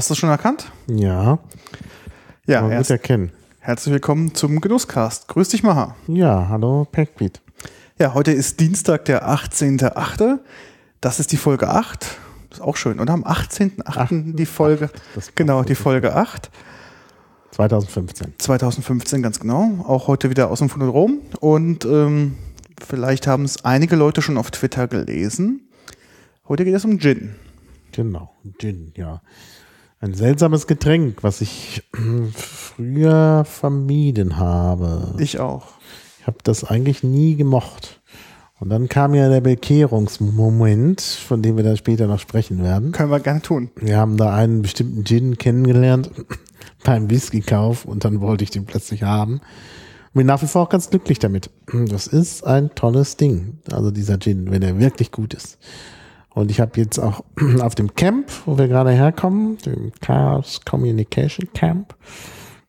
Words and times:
Hast 0.00 0.08
du 0.08 0.14
schon 0.14 0.30
erkannt? 0.30 0.72
Ja, 0.86 1.40
Ja, 2.46 2.62
man 2.62 2.70
wird 2.70 2.88
erkennen. 2.88 3.32
herzlich 3.58 3.92
willkommen 3.92 4.34
zum 4.34 4.62
Genusscast. 4.62 5.28
Grüß 5.28 5.50
dich, 5.50 5.62
Maha. 5.62 5.94
Ja, 6.06 6.48
hallo 6.48 6.86
Packbeat. 6.90 7.42
Ja, 7.98 8.14
heute 8.14 8.32
ist 8.32 8.60
Dienstag, 8.60 9.04
der 9.04 9.28
18.8. 9.28 10.38
Das 11.02 11.20
ist 11.20 11.32
die 11.32 11.36
Folge 11.36 11.68
8. 11.68 12.16
Das 12.48 12.60
ist 12.60 12.64
auch 12.64 12.78
schön. 12.78 12.98
Und 12.98 13.10
am 13.10 13.24
18.8. 13.24 14.36
die 14.36 14.46
Folge, 14.46 14.88
das 15.14 15.34
genau, 15.34 15.64
die. 15.64 15.74
Folge 15.74 16.14
8. 16.16 16.50
2015. 17.50 18.36
2015, 18.38 19.22
ganz 19.22 19.38
genau. 19.38 19.84
Auch 19.86 20.06
heute 20.08 20.30
wieder 20.30 20.50
aus 20.50 20.60
dem 20.60 20.70
Phonodrom. 20.70 21.18
Und 21.40 21.84
ähm, 21.84 22.38
vielleicht 22.82 23.26
haben 23.26 23.44
es 23.44 23.66
einige 23.66 23.96
Leute 23.96 24.22
schon 24.22 24.38
auf 24.38 24.50
Twitter 24.50 24.88
gelesen. 24.88 25.68
Heute 26.48 26.64
geht 26.64 26.74
es 26.74 26.86
um 26.86 26.98
Gin. 26.98 27.34
Genau, 27.92 28.30
Gin, 28.58 28.94
ja. 28.96 29.20
Ein 30.02 30.14
seltsames 30.14 30.66
Getränk, 30.66 31.22
was 31.22 31.42
ich 31.42 31.82
früher 32.32 33.44
vermieden 33.44 34.38
habe. 34.38 35.14
Ich 35.18 35.38
auch. 35.38 35.66
Ich 36.18 36.26
habe 36.26 36.38
das 36.42 36.64
eigentlich 36.64 37.02
nie 37.02 37.36
gemocht. 37.36 38.00
Und 38.58 38.70
dann 38.70 38.88
kam 38.88 39.14
ja 39.14 39.28
der 39.28 39.42
Bekehrungsmoment, 39.42 41.02
von 41.02 41.42
dem 41.42 41.58
wir 41.58 41.64
dann 41.64 41.76
später 41.76 42.06
noch 42.06 42.18
sprechen 42.18 42.62
werden. 42.62 42.92
Können 42.92 43.10
wir 43.10 43.20
gerne 43.20 43.42
tun. 43.42 43.70
Wir 43.76 43.98
haben 43.98 44.16
da 44.16 44.34
einen 44.34 44.62
bestimmten 44.62 45.04
Gin 45.04 45.36
kennengelernt 45.36 46.10
beim 46.84 47.10
Whisky-Kauf 47.10 47.84
und 47.84 48.06
dann 48.06 48.22
wollte 48.22 48.44
ich 48.44 48.50
den 48.50 48.64
plötzlich 48.64 49.02
haben. 49.02 49.34
Und 49.34 50.14
bin 50.14 50.26
nach 50.26 50.40
wie 50.40 50.46
vor 50.46 50.62
auch 50.62 50.70
ganz 50.70 50.88
glücklich 50.88 51.18
damit. 51.18 51.50
Das 51.88 52.06
ist 52.06 52.46
ein 52.46 52.74
tolles 52.74 53.18
Ding. 53.18 53.58
Also 53.70 53.90
dieser 53.90 54.18
Gin, 54.18 54.50
wenn 54.50 54.62
er 54.62 54.78
wirklich 54.78 55.12
gut 55.12 55.34
ist. 55.34 55.58
Und 56.34 56.50
ich 56.50 56.60
habe 56.60 56.72
jetzt 56.76 56.98
auch 56.98 57.24
auf 57.60 57.74
dem 57.74 57.94
Camp, 57.94 58.30
wo 58.46 58.56
wir 58.58 58.68
gerade 58.68 58.90
herkommen, 58.90 59.58
dem 59.58 59.92
Chaos 60.00 60.60
Communication 60.64 61.52
Camp, 61.52 61.94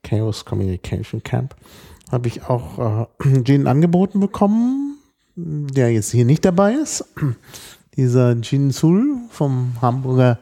Chaos 0.03 0.45
Communication 0.45 1.23
Camp, 1.23 1.55
habe 2.11 2.27
ich 2.27 2.43
auch 2.47 3.07
äh, 3.23 3.41
Gin 3.43 3.67
angeboten 3.67 4.19
bekommen, 4.19 4.97
der 5.35 5.91
jetzt 5.91 6.11
hier 6.11 6.25
nicht 6.25 6.43
dabei 6.45 6.73
ist. 6.73 7.05
Dieser 7.95 8.39
Gin 8.41 8.71
Sul 8.71 9.17
vom 9.29 9.73
Hamburger, 9.81 10.39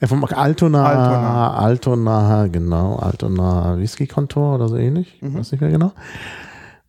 äh, 0.00 0.06
vom 0.06 0.24
Altona, 0.24 0.84
Altona. 0.84 1.54
Altona, 1.54 2.46
genau, 2.48 2.96
Altona 2.96 3.78
Whisky 3.78 4.06
Kontor 4.06 4.56
oder 4.56 4.68
so 4.68 4.76
ähnlich, 4.76 5.18
ich 5.20 5.34
weiß 5.34 5.52
nicht 5.52 5.60
mehr 5.60 5.70
genau. 5.70 5.92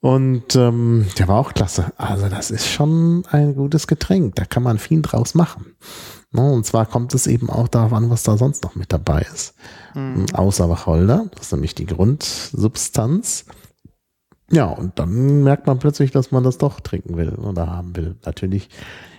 Und 0.06 0.56
ähm, 0.56 1.08
der 1.18 1.28
war 1.28 1.40
auch 1.40 1.56
klasse. 1.56 1.92
Also 1.98 2.30
das 2.30 2.52
ist 2.52 2.68
schon 2.68 3.26
ein 3.32 3.56
gutes 3.56 3.88
Getränk. 3.88 4.36
Da 4.36 4.46
kann 4.46 4.62
man 4.62 4.78
viel 4.78 5.02
draus 5.02 5.34
machen. 5.34 5.74
Ne, 6.32 6.48
Und 6.48 6.64
zwar 6.64 6.86
kommt 6.86 7.16
es 7.16 7.26
eben 7.26 7.50
auch 7.50 7.68
darauf 7.68 7.92
an, 7.92 8.12
was 8.12 8.22
da 8.22 8.38
sonst 8.38 8.64
noch 8.64 8.76
mit 8.76 8.94
dabei 8.94 9.26
ist. 9.34 9.56
Außer 10.34 10.70
Wacholder, 10.70 11.26
das 11.34 11.48
ist 11.48 11.52
nämlich 11.54 11.74
die 11.74 11.88
Grundsubstanz. 11.88 13.46
Ja, 14.52 14.66
und 14.66 15.00
dann 15.00 15.42
merkt 15.42 15.66
man 15.66 15.80
plötzlich, 15.80 16.12
dass 16.12 16.32
man 16.32 16.44
das 16.44 16.60
doch 16.60 16.82
trinken 16.82 17.18
will 17.18 17.30
oder 17.30 17.66
haben 17.66 17.96
will. 17.96 18.16
Natürlich 18.28 18.70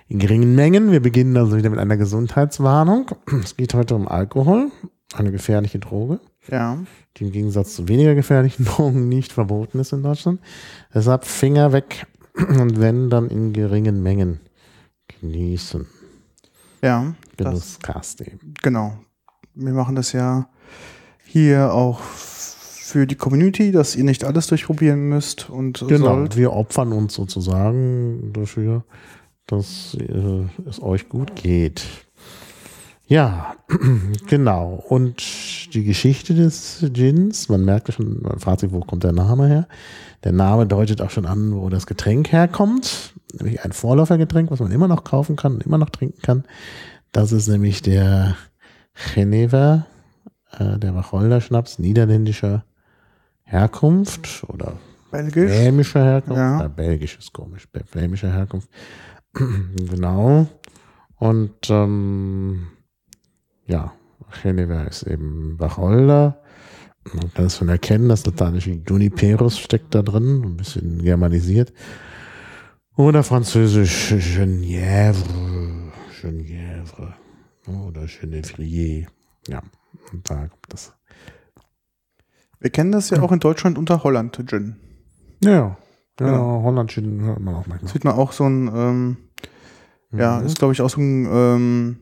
in 0.06 0.20
geringen 0.20 0.54
Mengen. 0.54 0.92
Wir 0.92 1.02
beginnen 1.02 1.36
also 1.36 1.56
wieder 1.56 1.70
mit 1.70 1.80
einer 1.80 1.96
Gesundheitswarnung. 1.96 3.10
Es 3.42 3.56
geht 3.56 3.74
heute 3.74 3.96
um 3.96 4.06
Alkohol, 4.06 4.70
eine 5.16 5.32
gefährliche 5.32 5.80
Droge 5.80 6.20
Ja. 6.50 6.78
die 7.16 7.24
im 7.24 7.32
Gegensatz 7.32 7.74
zu 7.74 7.88
weniger 7.88 8.14
gefährlichen 8.14 8.64
Drogen 8.66 9.08
nicht 9.08 9.32
verboten 9.32 9.78
ist 9.78 9.92
in 9.92 10.02
Deutschland. 10.02 10.40
Deshalb 10.94 11.24
Finger 11.24 11.72
weg 11.72 12.06
und 12.34 12.80
wenn, 12.80 13.10
dann 13.10 13.28
in 13.28 13.52
geringen 13.52 14.02
Mengen 14.02 14.40
genießen. 15.20 15.86
Ja. 16.82 17.14
Genusscast 17.36 18.20
eben. 18.22 18.54
genau. 18.62 18.98
Wir 19.54 19.72
machen 19.72 19.94
das 19.96 20.12
ja 20.12 20.48
hier 21.24 21.72
auch 21.72 22.00
für 22.00 23.06
die 23.06 23.14
Community, 23.16 23.72
dass 23.72 23.96
ihr 23.96 24.04
nicht 24.04 24.22
alles 24.24 24.46
durchprobieren 24.48 25.08
müsst 25.08 25.48
und 25.50 25.84
Genau, 25.88 26.14
sollt. 26.14 26.36
wir 26.36 26.52
opfern 26.52 26.92
uns 26.92 27.14
sozusagen 27.14 28.32
dafür, 28.32 28.84
dass 29.46 29.96
äh, 29.98 30.44
es 30.68 30.80
euch 30.82 31.08
gut 31.08 31.34
geht. 31.34 32.05
Ja, 33.06 33.54
genau. 34.28 34.84
Und 34.88 35.22
die 35.74 35.84
Geschichte 35.84 36.34
des 36.34 36.84
Gins, 36.92 37.48
man 37.48 37.64
merkt 37.64 37.92
schon, 37.92 38.20
man 38.22 38.40
fragt 38.40 38.60
sich, 38.60 38.72
wo 38.72 38.80
kommt 38.80 39.04
der 39.04 39.12
Name 39.12 39.46
her? 39.46 39.68
Der 40.24 40.32
Name 40.32 40.66
deutet 40.66 41.00
auch 41.00 41.10
schon 41.10 41.26
an, 41.26 41.54
wo 41.54 41.68
das 41.68 41.86
Getränk 41.86 42.32
herkommt. 42.32 43.14
Nämlich 43.32 43.64
ein 43.64 43.72
Vorläufergetränk, 43.72 44.50
was 44.50 44.60
man 44.60 44.72
immer 44.72 44.88
noch 44.88 45.04
kaufen 45.04 45.36
kann, 45.36 45.60
immer 45.60 45.78
noch 45.78 45.90
trinken 45.90 46.20
kann. 46.22 46.44
Das 47.12 47.32
ist 47.32 47.48
nämlich 47.48 47.82
der 47.82 48.36
Genever, 49.14 49.86
äh, 50.58 50.78
der 50.78 50.94
Wacholder-Schnaps 50.94 51.78
niederländischer 51.78 52.64
Herkunft 53.44 54.44
oder 54.48 54.72
Belgisch. 55.10 55.50
Flämischer 55.52 56.04
Herkunft. 56.04 56.38
Ja. 56.38 56.60
Ja. 56.62 56.68
belgisch 56.68 57.18
ist 57.18 57.32
komisch. 57.32 57.68
Flämischer 57.86 58.32
Herkunft. 58.32 58.68
genau. 59.32 60.46
Und 61.16 61.70
ähm, 61.70 62.66
ja, 63.66 63.92
Genever 64.42 64.86
ist 64.88 65.02
eben 65.04 65.58
Wacholder. 65.58 66.42
Man 67.12 67.32
kann 67.32 67.44
es 67.46 67.56
schon 67.58 67.68
erkennen, 67.68 68.08
das 68.08 68.26
lateinische 68.26 68.72
Juniperus 68.72 69.58
steckt 69.58 69.94
da 69.94 70.02
drin, 70.02 70.42
ein 70.44 70.56
bisschen 70.56 71.02
germanisiert. 71.02 71.72
Oder 72.96 73.22
französisch 73.22 74.12
Genièvre, 74.12 75.92
Genièvre 76.20 77.12
oder 77.68 78.06
Genevrier. 78.06 79.06
Ja, 79.46 79.62
und 80.12 80.28
da 80.28 80.48
kommt 80.48 80.52
das. 80.70 80.94
Wir 82.58 82.70
kennen 82.70 82.90
das 82.90 83.10
ja 83.10 83.20
auch 83.22 83.32
in 83.32 83.38
Deutschland 83.38 83.78
unter 83.78 84.02
Holland 84.02 84.42
Gin. 84.48 84.76
Ja, 85.44 85.50
ja, 85.50 85.76
Genau. 86.16 86.62
Holland 86.62 86.90
Gin 86.90 87.20
hört 87.20 87.40
man 87.40 87.54
auch 87.54 87.66
manchmal. 87.66 87.92
Sieht 87.92 88.04
man 88.04 88.14
auch 88.14 88.32
so 88.32 88.44
ein, 88.48 88.68
ähm, 88.74 89.16
ja, 90.10 90.40
Mhm. 90.40 90.46
ist 90.46 90.58
glaube 90.58 90.72
ich 90.72 90.80
auch 90.80 90.88
so 90.90 91.00
ein 91.00 91.26
ähm, 91.30 91.96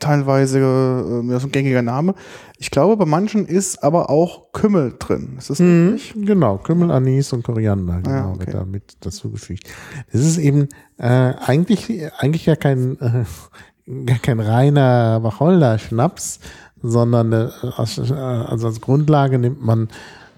teilweise 0.00 0.58
ähm, 0.58 1.30
ja, 1.30 1.38
so 1.38 1.46
ein 1.46 1.52
gängiger 1.52 1.82
Name. 1.82 2.14
Ich 2.58 2.70
glaube, 2.70 2.96
bei 2.96 3.04
manchen 3.04 3.46
ist 3.46 3.82
aber 3.84 4.10
auch 4.10 4.52
Kümmel 4.52 4.94
drin. 4.98 5.36
Ist 5.38 5.50
das 5.50 5.60
Mhm, 5.60 5.90
richtig? 5.94 6.26
genau, 6.26 6.58
Kümmel, 6.58 6.90
Anis 6.90 7.32
und 7.32 7.44
Koriander, 7.44 8.00
genau, 8.02 8.10
Ah, 8.16 8.30
okay. 8.30 8.40
wird 8.46 8.54
da 8.54 8.64
mit 8.64 8.96
dazugefügt. 9.00 9.64
Das 10.12 10.20
ist 10.22 10.38
eben 10.38 10.68
äh, 10.98 11.06
eigentlich, 11.06 12.02
eigentlich 12.18 12.46
ja 12.46 12.56
kein, 12.56 12.98
äh, 13.00 13.24
gar 14.06 14.18
kein 14.18 14.40
reiner 14.40 15.22
Wacholder-Schnaps, 15.22 16.40
sondern 16.82 17.32
äh, 17.32 17.48
als, 17.76 17.98
äh, 17.98 18.12
also 18.14 18.66
als 18.66 18.80
Grundlage 18.80 19.38
nimmt 19.38 19.62
man 19.64 19.88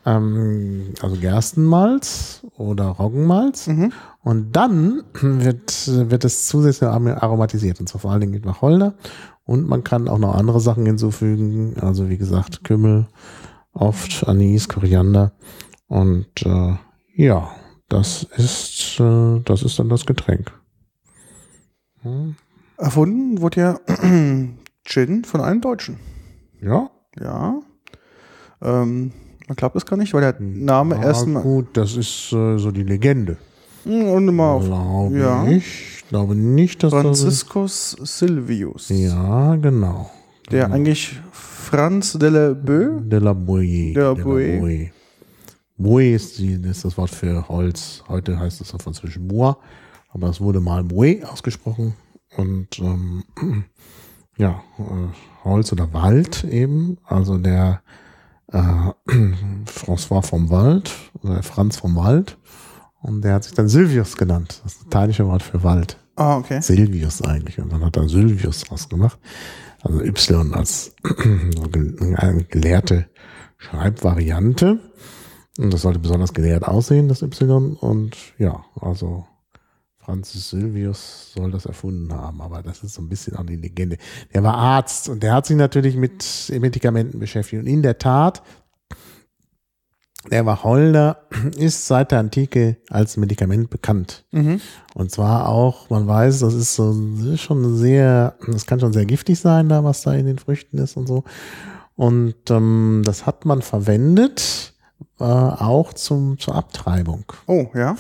ähm, 0.05 0.95
also 1.01 1.17
Gerstenmalz 1.17 2.42
oder 2.57 2.87
Roggenmalz 2.89 3.67
Mhm. 3.69 3.93
und 4.23 4.53
dann 4.53 5.03
wird, 5.21 5.89
wird 6.11 6.25
es 6.25 6.47
zusätzlich 6.47 6.89
aromatisiert 6.89 7.81
und 7.81 7.89
zwar 7.89 8.01
vor 8.01 8.11
allen 8.13 8.21
Dingen 8.21 8.33
mit 8.35 8.45
Wacholder 8.47 8.95
und 9.45 9.69
man 9.69 9.83
kann 9.85 10.09
auch 10.09 10.19
noch 10.19 10.35
andere 10.35 10.61
Sachen 10.61 10.87
hinzufügen, 10.87 11.77
also 11.81 12.09
wie 12.09 12.19
gesagt 12.19 12.63
Kümmel, 12.65 13.07
oft 13.73 14.27
Anis, 14.29 14.69
Koriander 14.69 15.33
und 15.89 16.29
äh, 16.45 16.75
ja, 17.15 17.51
das 17.89 18.25
ist 18.37 19.01
äh, 19.01 19.41
das 19.45 19.63
ist 19.63 19.79
dann 19.79 19.89
das 19.89 20.07
Getränk. 20.07 20.53
Hm, 22.03 22.37
Erfunden 22.77 23.41
wurde 23.41 23.61
ja 23.61 23.81
Gin 24.85 25.25
von 25.25 25.41
einem 25.41 25.61
Deutschen. 25.61 25.99
Ja, 26.61 26.91
Ja. 27.19 27.61
Ähm, 28.61 29.13
man 29.53 29.57
glaubt 29.57 29.77
es 29.77 29.85
gar 29.85 29.99
nicht, 29.99 30.15
weil 30.15 30.23
der 30.23 30.37
Name 30.41 30.97
ah, 30.97 31.05
erstmal 31.05 31.43
gut, 31.43 31.77
das 31.77 31.95
ist 31.95 32.33
äh, 32.33 32.57
so 32.57 32.71
die 32.71 32.85
Legende. 32.85 33.37
und 33.85 34.27
immer 34.27 34.45
auf 34.45 34.65
Glaube 34.65 35.19
ja. 35.19 35.47
ich. 35.47 36.05
Glaube 36.09 36.35
nicht, 36.35 36.83
dass 36.83 36.91
Franziskus 36.91 37.91
Silvius. 38.03 38.89
das 38.89 38.99
ja 38.99 39.57
genau. 39.57 40.11
Der 40.51 40.71
eigentlich 40.71 41.21
Franz 41.33 42.15
de 42.15 42.31
la 42.31 42.55
Beu. 42.55 43.01
De 43.01 43.19
la 43.19 43.35
Bouille. 43.35 43.93
De 43.93 44.03
la. 44.03 44.15
Bouille. 44.15 44.91
Bouille 45.77 46.15
ist, 46.15 46.39
die, 46.39 46.55
ist 46.55 46.87
das 46.87 46.97
Wort 46.97 47.11
für 47.11 47.47
Holz. 47.49 48.03
Heute 48.09 48.39
heißt 48.39 48.63
es 48.63 48.73
auf 48.73 48.81
Französisch 48.81 49.19
Bois, 49.21 49.57
aber 50.09 50.31
es 50.31 50.41
wurde 50.41 50.61
mal 50.61 50.83
Bouille 50.83 51.31
ausgesprochen. 51.31 51.95
Und 52.39 52.79
ähm, 52.79 53.25
ja, 54.39 54.63
äh, 54.79 55.45
Holz 55.45 55.73
oder 55.73 55.93
Wald 55.93 56.43
eben. 56.45 56.97
Also 57.05 57.37
der 57.37 57.83
äh, 58.53 59.13
François 59.67 60.23
vom 60.23 60.51
Wald, 60.51 60.91
oder 61.23 61.43
Franz 61.43 61.77
vom 61.79 61.97
Wald. 61.97 62.39
Und 63.01 63.23
der 63.23 63.35
hat 63.35 63.45
sich 63.45 63.55
dann 63.55 63.69
Silvius 63.69 64.17
genannt. 64.17 64.61
Das 64.63 64.81
lateinische 64.85 65.27
Wort 65.27 65.43
für 65.43 65.63
Wald. 65.65 65.99
Ah, 66.15 66.37
okay. 66.37 66.61
Silvius 66.61 67.23
eigentlich. 67.23 67.59
Und 67.59 67.73
dann 67.73 67.85
hat 67.85 67.97
er 67.97 68.09
Sylvius 68.09 68.71
rausgemacht. 68.71 69.19
Also 69.83 70.01
Y 70.01 70.55
als 70.55 70.95
eine 72.17 72.45
gelehrte 72.45 73.07
Schreibvariante. 73.59 74.79
Und 75.59 75.73
das 75.73 75.83
sollte 75.83 75.99
besonders 75.99 76.33
gelehrt 76.33 76.67
aussehen, 76.67 77.09
das 77.09 77.23
Y. 77.23 77.77
Und 77.77 78.17
ja, 78.39 78.65
also 78.81 79.27
Francis 80.05 80.51
Sylvius 80.51 81.33
soll 81.35 81.53
das 81.53 81.65
erfunden 81.65 82.13
haben, 82.13 82.41
aber 82.41 82.63
das 82.63 82.83
ist 82.83 82.95
so 82.95 83.03
ein 83.03 83.09
bisschen 83.09 83.37
auch 83.37 83.47
die 83.47 83.57
Legende. 83.57 83.99
Der 84.35 84.43
war 84.43 84.55
Arzt 84.55 85.09
und 85.09 85.23
der 85.23 85.33
hat 85.33 85.47
sich 85.47 85.57
natürlich 85.57 85.97
mit 85.97 86.53
Medikamenten 86.59 87.21
beschäftigt. 87.21 87.63
Und 87.63 87.69
in 87.69 87.83
der 87.83 87.99
Tat, 87.99 88.43
der 90.29 90.45
Wacholder 90.45 91.23
ist 91.57 91.87
seit 91.87 92.11
der 92.11 92.19
Antike 92.19 92.79
als 92.91 93.17
Medikament 93.17 93.71
bekannt. 93.71 94.25
Mhm. 94.33 94.61
Und 94.95 95.13
zwar 95.13 95.49
auch, 95.49 95.89
man 95.89 96.07
weiß, 96.07 96.41
das 96.41 96.55
ist 96.55 96.75
so 96.75 96.93
das 97.19 97.27
ist 97.27 97.41
schon 97.43 97.77
sehr, 97.77 98.35
das 98.47 98.67
kann 98.67 98.81
schon 98.81 98.93
sehr 98.93 99.07
giftig 99.07 99.39
sein, 99.39 99.69
da 99.69 99.85
was 99.85 100.03
da 100.03 100.15
in 100.15 100.27
den 100.27 100.39
Früchten 100.39 100.79
ist 100.79 100.97
und 100.97 101.07
so. 101.07 101.23
Und 101.95 102.51
ähm, 102.51 103.03
das 103.05 103.25
hat 103.25 103.45
man 103.45 103.63
verwendet, 103.63 104.75
äh, 105.21 105.25
auch 105.25 105.93
zum, 105.93 106.39
zur 106.39 106.57
Abtreibung. 106.57 107.25
Oh, 107.47 107.67
ja. 107.75 107.97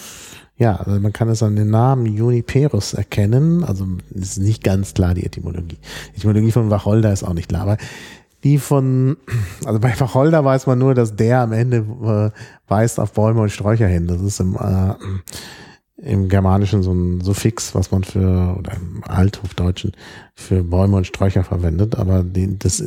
Ja, 0.62 0.76
also 0.76 1.00
man 1.00 1.12
kann 1.12 1.29
es 1.29 1.43
an 1.43 1.56
den 1.56 1.70
Namen 1.70 2.06
Juniperus 2.06 2.94
erkennen. 2.94 3.64
Also 3.64 3.85
ist 4.14 4.38
nicht 4.38 4.62
ganz 4.62 4.94
klar 4.94 5.12
die 5.12 5.26
Etymologie. 5.26 5.79
Die 6.12 6.19
Etymologie 6.19 6.53
von 6.53 6.70
Wacholder 6.70 7.12
ist 7.12 7.25
auch 7.25 7.35
nicht 7.35 7.49
klar, 7.49 7.62
aber 7.62 7.79
die 8.44 8.59
von, 8.59 9.17
also 9.64 9.81
bei 9.81 9.93
Wacholder 9.99 10.44
weiß 10.44 10.69
man 10.69 10.79
nur, 10.79 10.94
dass 10.94 11.17
der 11.17 11.41
am 11.41 11.50
Ende 11.50 11.79
äh, 11.79 12.31
weist 12.70 13.00
auf 13.00 13.12
Bäume 13.12 13.41
und 13.41 13.50
Sträucher 13.50 13.88
hin. 13.88 14.06
Das 14.06 14.20
ist 14.20 14.38
im, 14.38 14.55
äh, 14.55 14.94
im 15.97 16.29
Germanischen 16.29 16.85
so 16.85 16.93
ein 16.93 17.23
Suffix, 17.23 17.75
was 17.75 17.91
man 17.91 18.05
für, 18.05 18.55
oder 18.56 18.75
im 18.75 19.03
Althofdeutschen 19.03 19.91
für 20.37 20.62
Bäume 20.62 20.97
und 20.97 21.08
Sträucher 21.08 21.43
verwendet. 21.43 21.97
Aber 21.97 22.23
die, 22.23 22.56
das, 22.56 22.81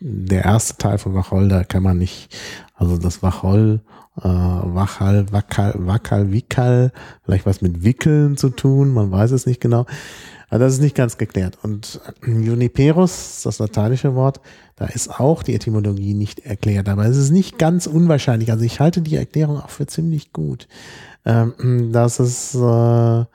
der 0.00 0.44
erste 0.44 0.76
Teil 0.76 0.98
von 0.98 1.14
Wacholder 1.14 1.64
kann 1.64 1.82
man 1.82 1.98
nicht, 1.98 2.34
also 2.74 2.96
das 2.96 3.22
Wachol, 3.22 3.80
äh, 4.18 4.22
Wachal, 4.24 5.30
Wackal, 5.30 5.74
Wackal, 5.78 6.32
Wickel, 6.32 6.92
vielleicht 7.24 7.46
was 7.46 7.60
mit 7.60 7.84
Wickeln 7.84 8.36
zu 8.36 8.50
tun, 8.50 8.92
man 8.92 9.10
weiß 9.10 9.30
es 9.30 9.46
nicht 9.46 9.60
genau. 9.60 9.86
Aber 10.50 10.58
das 10.58 10.74
ist 10.74 10.80
nicht 10.80 10.96
ganz 10.96 11.16
geklärt. 11.16 11.58
Und 11.62 12.00
Juniperus, 12.26 13.42
das 13.44 13.60
lateinische 13.60 14.16
Wort, 14.16 14.40
da 14.74 14.86
ist 14.86 15.20
auch 15.20 15.44
die 15.44 15.54
Etymologie 15.54 16.12
nicht 16.12 16.40
erklärt. 16.40 16.88
Aber 16.88 17.06
es 17.06 17.16
ist 17.16 17.30
nicht 17.30 17.56
ganz 17.56 17.86
unwahrscheinlich. 17.86 18.50
Also 18.50 18.64
ich 18.64 18.80
halte 18.80 19.00
die 19.00 19.14
Erklärung 19.14 19.58
auch 19.58 19.70
für 19.70 19.86
ziemlich 19.86 20.32
gut. 20.32 20.66
Ähm, 21.24 21.92
dass 21.92 22.18
es, 22.18 22.56
äh, 22.56 22.58
also 22.58 23.26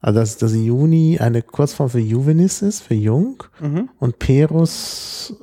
dass, 0.00 0.38
dass 0.38 0.54
Juni 0.54 1.18
eine 1.20 1.42
Kurzform 1.42 1.88
für 1.88 2.00
Juvenis 2.00 2.62
ist, 2.62 2.80
für 2.80 2.94
jung. 2.94 3.44
Mhm. 3.60 3.88
Und 4.00 4.18
Perus, 4.18 5.36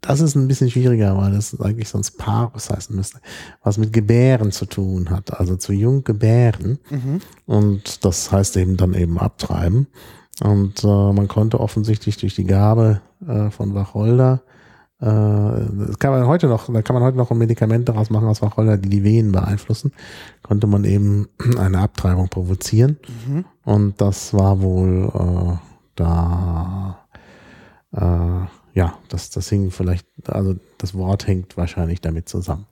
das 0.00 0.20
ist 0.20 0.34
ein 0.34 0.48
bisschen 0.48 0.70
schwieriger, 0.70 1.16
weil 1.16 1.32
das 1.32 1.58
eigentlich 1.60 1.88
sonst 1.88 2.18
Parus 2.18 2.70
heißen 2.70 2.94
müsste, 2.94 3.20
was 3.62 3.78
mit 3.78 3.92
Gebären 3.92 4.52
zu 4.52 4.66
tun 4.66 5.10
hat, 5.10 5.38
also 5.38 5.56
zu 5.56 5.72
jung 5.72 6.04
gebären. 6.04 6.78
Mhm. 6.90 7.20
Und 7.46 8.04
das 8.04 8.30
heißt 8.32 8.56
eben 8.56 8.76
dann 8.76 8.94
eben 8.94 9.18
abtreiben. 9.18 9.86
Und 10.42 10.84
äh, 10.84 10.86
man 10.86 11.28
konnte 11.28 11.60
offensichtlich 11.60 12.16
durch 12.16 12.34
die 12.34 12.44
Gabe 12.44 13.00
äh, 13.26 13.50
von 13.50 13.74
Wacholder, 13.74 14.42
äh, 15.00 15.06
das 15.06 15.98
kann 15.98 16.12
man 16.12 16.26
heute 16.26 16.46
noch, 16.46 16.70
da 16.70 16.82
kann 16.82 16.94
man 16.94 17.02
heute 17.02 17.16
noch 17.16 17.30
ein 17.30 17.38
Medikament 17.38 17.88
daraus 17.88 18.10
machen 18.10 18.28
aus 18.28 18.42
Wacholder, 18.42 18.76
die 18.76 18.90
die 18.90 19.02
Venen 19.02 19.32
beeinflussen, 19.32 19.92
konnte 20.42 20.66
man 20.66 20.84
eben 20.84 21.28
eine 21.58 21.78
Abtreibung 21.78 22.28
provozieren. 22.28 22.98
Mhm. 23.26 23.44
Und 23.64 24.00
das 24.00 24.34
war 24.34 24.60
wohl 24.60 25.10
äh, 25.14 25.58
da, 25.96 26.98
äh, 27.92 28.46
ja, 28.74 28.94
das, 29.08 29.30
das 29.30 29.48
hing 29.48 29.70
vielleicht, 29.70 30.06
also 30.26 30.56
das 30.78 30.94
Wort 30.94 31.26
hängt 31.26 31.56
wahrscheinlich 31.56 32.00
damit 32.00 32.28
zusammen. 32.28 32.66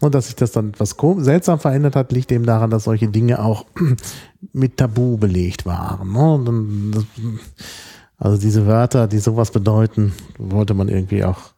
Und 0.00 0.14
dass 0.14 0.26
sich 0.26 0.36
das 0.36 0.52
dann 0.52 0.70
etwas 0.70 0.96
seltsam 1.18 1.58
verändert 1.58 1.96
hat, 1.96 2.12
liegt 2.12 2.32
eben 2.32 2.46
daran, 2.46 2.70
dass 2.70 2.84
solche 2.84 3.08
Dinge 3.08 3.42
auch 3.42 3.66
mit 4.52 4.76
Tabu 4.76 5.16
belegt 5.16 5.66
waren. 5.66 6.12
Ne? 6.12 6.92
Das, 6.92 7.04
also 8.18 8.38
diese 8.38 8.66
Wörter, 8.66 9.06
die 9.06 9.18
sowas 9.18 9.50
bedeuten, 9.50 10.12
wollte 10.38 10.74
man 10.74 10.88
irgendwie 10.88 11.24
auch 11.24 11.52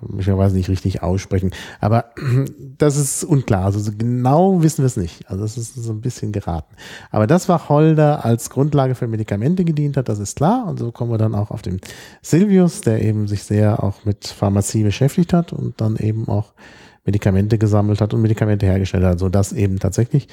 möglicherweise 0.00 0.56
nicht 0.56 0.68
richtig 0.68 1.02
aussprechen. 1.02 1.50
Aber 1.80 2.06
das 2.78 2.96
ist 2.96 3.24
unklar. 3.24 3.64
Also 3.64 3.80
so 3.80 3.92
genau 3.96 4.62
wissen 4.62 4.82
wir 4.82 4.86
es 4.86 4.96
nicht. 4.96 5.28
Also 5.30 5.42
das 5.42 5.56
ist 5.56 5.74
so 5.74 5.92
ein 5.92 6.00
bisschen 6.00 6.32
geraten. 6.32 6.74
Aber 7.10 7.26
das 7.26 7.48
war 7.48 7.68
Holder 7.68 8.24
als 8.24 8.50
Grundlage 8.50 8.94
für 8.94 9.06
Medikamente 9.06 9.64
gedient 9.64 9.96
hat, 9.96 10.08
das 10.08 10.18
ist 10.18 10.36
klar. 10.36 10.66
Und 10.66 10.78
so 10.78 10.92
kommen 10.92 11.10
wir 11.10 11.18
dann 11.18 11.34
auch 11.34 11.50
auf 11.50 11.62
den 11.62 11.80
Silvius, 12.22 12.80
der 12.80 13.02
eben 13.02 13.28
sich 13.28 13.44
sehr 13.44 13.82
auch 13.82 14.04
mit 14.04 14.26
Pharmazie 14.26 14.84
beschäftigt 14.84 15.32
hat 15.32 15.52
und 15.52 15.80
dann 15.80 15.96
eben 15.96 16.28
auch 16.28 16.52
Medikamente 17.04 17.58
gesammelt 17.58 18.00
hat 18.00 18.14
und 18.14 18.22
Medikamente 18.22 18.66
hergestellt 18.66 19.04
hat, 19.04 19.18
sodass 19.18 19.52
eben 19.52 19.78
tatsächlich 19.78 20.28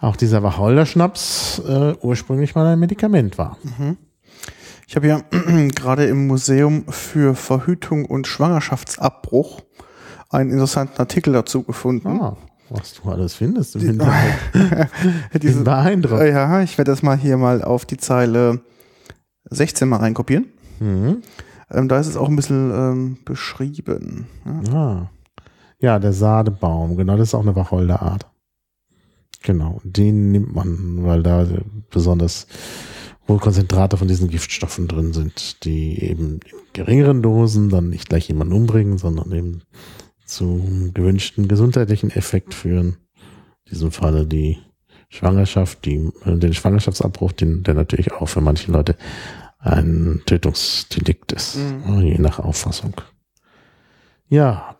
auch 0.00 0.16
dieser 0.16 0.42
Wacholder-Schnaps 0.42 1.62
äh, 1.66 1.94
ursprünglich 2.00 2.54
mal 2.54 2.66
ein 2.66 2.78
Medikament 2.78 3.36
war. 3.36 3.58
Ich 4.90 4.96
habe 4.96 5.06
ja 5.06 5.20
gerade 5.76 6.06
im 6.06 6.26
Museum 6.26 6.84
für 6.88 7.36
Verhütung 7.36 8.06
und 8.06 8.26
Schwangerschaftsabbruch 8.26 9.60
einen 10.30 10.50
interessanten 10.50 10.98
Artikel 10.98 11.32
dazu 11.32 11.62
gefunden. 11.62 12.08
Ah, 12.08 12.36
was 12.70 12.94
du 12.94 13.08
alles 13.08 13.34
findest 13.34 13.76
im 13.76 13.82
Hintergrund. 13.82 14.34
Ich 15.32 15.38
Diese, 15.38 15.62
beeindruckt. 15.62 16.24
ja, 16.24 16.60
ich 16.62 16.76
werde 16.76 16.90
das 16.90 17.04
mal 17.04 17.16
hier 17.16 17.36
mal 17.36 17.62
auf 17.62 17.86
die 17.86 17.98
Zeile 17.98 18.62
16 19.48 19.88
mal 19.88 19.98
reinkopieren. 19.98 20.46
Mhm. 20.80 21.22
Ähm, 21.70 21.86
da 21.86 22.00
ist 22.00 22.08
es 22.08 22.16
auch 22.16 22.28
ein 22.28 22.34
bisschen 22.34 22.72
ähm, 22.72 23.18
beschrieben. 23.24 24.26
Ja. 24.44 24.74
Ah. 24.74 25.10
Ja, 25.78 25.98
der 26.00 26.12
Sadebaum, 26.12 26.96
genau, 26.96 27.16
das 27.16 27.28
ist 27.28 27.34
auch 27.34 27.42
eine 27.42 27.54
Wacholderart. 27.54 28.26
Genau, 29.44 29.80
den 29.84 30.32
nimmt 30.32 30.52
man, 30.52 31.04
weil 31.04 31.22
da 31.22 31.46
besonders 31.90 32.48
hohe 33.30 33.38
Konzentrate 33.38 33.96
von 33.96 34.08
diesen 34.08 34.28
Giftstoffen 34.28 34.88
drin 34.88 35.12
sind, 35.12 35.64
die 35.64 36.02
eben 36.02 36.40
in 36.44 36.58
geringeren 36.72 37.22
Dosen 37.22 37.68
dann 37.68 37.88
nicht 37.90 38.08
gleich 38.08 38.28
jemanden 38.28 38.54
umbringen, 38.54 38.98
sondern 38.98 39.30
eben 39.32 39.62
zu 40.24 40.90
gewünschten 40.94 41.46
gesundheitlichen 41.48 42.10
Effekt 42.10 42.54
führen. 42.54 42.96
In 43.66 43.72
diesem 43.72 43.92
Falle 43.92 44.26
die 44.26 44.58
Schwangerschaft, 45.08 45.84
die, 45.84 46.10
äh, 46.24 46.36
den 46.36 46.54
Schwangerschaftsabbruch, 46.54 47.32
den, 47.32 47.62
der 47.62 47.74
natürlich 47.74 48.12
auch 48.12 48.28
für 48.28 48.40
manche 48.40 48.70
Leute 48.72 48.96
ein 49.58 50.22
Tötungsdelikt 50.26 51.32
ist, 51.32 51.56
Mhm. 51.56 52.00
je 52.02 52.18
nach 52.18 52.38
Auffassung. 52.40 52.94
Ja, 54.28 54.76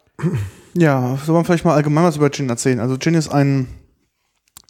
Ja, 0.74 1.18
soll 1.24 1.34
man 1.34 1.44
vielleicht 1.44 1.64
mal 1.64 1.74
allgemein 1.74 2.04
was 2.04 2.16
über 2.16 2.30
Gin 2.30 2.48
erzählen? 2.48 2.78
Also 2.78 2.96
Gin 2.96 3.14
ist 3.14 3.28
ein 3.28 3.66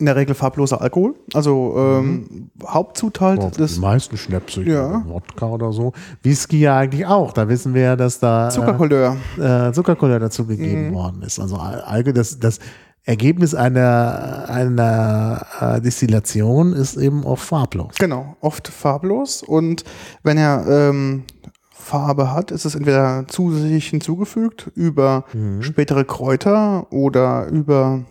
in 0.00 0.06
der 0.06 0.16
Regel 0.16 0.34
farbloser 0.34 0.80
Alkohol. 0.80 1.14
Also 1.34 1.74
ähm, 1.76 2.50
Hauptzutat 2.66 3.42
Ja, 3.42 3.50
des 3.50 3.74
die 3.74 3.80
meisten 3.80 4.16
Schnäpse, 4.16 4.62
Ja. 4.62 5.04
Wodka 5.06 5.46
oder 5.46 5.72
so. 5.72 5.92
Whisky 6.22 6.58
ja 6.60 6.76
eigentlich 6.78 7.06
auch. 7.06 7.32
Da 7.32 7.48
wissen 7.48 7.74
wir 7.74 7.82
ja, 7.82 7.96
dass 7.96 8.18
da 8.18 8.48
äh, 8.48 8.50
äh, 8.50 9.72
Zuckercouleur 9.72 10.18
dazugegeben 10.18 10.88
Mhm. 10.88 10.94
worden 10.94 11.22
ist. 11.22 11.38
Also 11.38 11.56
Al- 11.56 11.82
Alge, 11.82 12.12
das, 12.12 12.38
das 12.38 12.58
Ergebnis 13.04 13.54
einer, 13.54 14.44
einer 14.48 15.46
äh, 15.60 15.80
Destillation 15.80 16.72
ist 16.72 16.96
eben 16.96 17.24
oft 17.24 17.44
farblos. 17.46 17.94
Genau, 17.98 18.36
oft 18.40 18.68
farblos. 18.68 19.42
Und 19.42 19.84
wenn 20.22 20.36
er 20.38 20.66
ähm, 20.68 21.24
Farbe 21.72 22.32
hat, 22.32 22.50
ist 22.50 22.66
es 22.66 22.74
entweder 22.74 23.24
zusätzlich 23.26 23.86
hinzugefügt 23.88 24.70
über 24.74 25.24
Mhm. 25.32 25.62
spätere 25.62 26.04
Kräuter 26.04 26.86
oder 26.92 27.46
über 27.48 28.04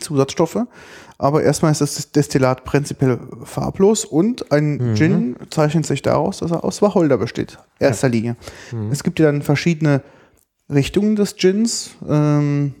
Zusatzstoffe. 0.00 0.58
Aber 1.18 1.42
erstmal 1.42 1.70
ist 1.72 1.80
das 1.80 2.10
Destillat 2.10 2.64
prinzipiell 2.64 3.18
farblos 3.44 4.04
und 4.04 4.50
ein 4.50 4.90
Mhm. 4.90 4.94
Gin 4.96 5.36
zeichnet 5.50 5.86
sich 5.86 6.02
daraus, 6.02 6.38
dass 6.38 6.50
er 6.50 6.64
aus 6.64 6.82
Wacholder 6.82 7.18
besteht. 7.18 7.58
Erster 7.78 8.08
Linie. 8.08 8.36
Mhm. 8.72 8.90
Es 8.90 9.04
gibt 9.04 9.20
ja 9.20 9.26
dann 9.26 9.42
verschiedene 9.42 10.02
Richtungen 10.68 11.14
des 11.14 11.36
Gins, 11.36 11.90
ähm, 12.08 12.74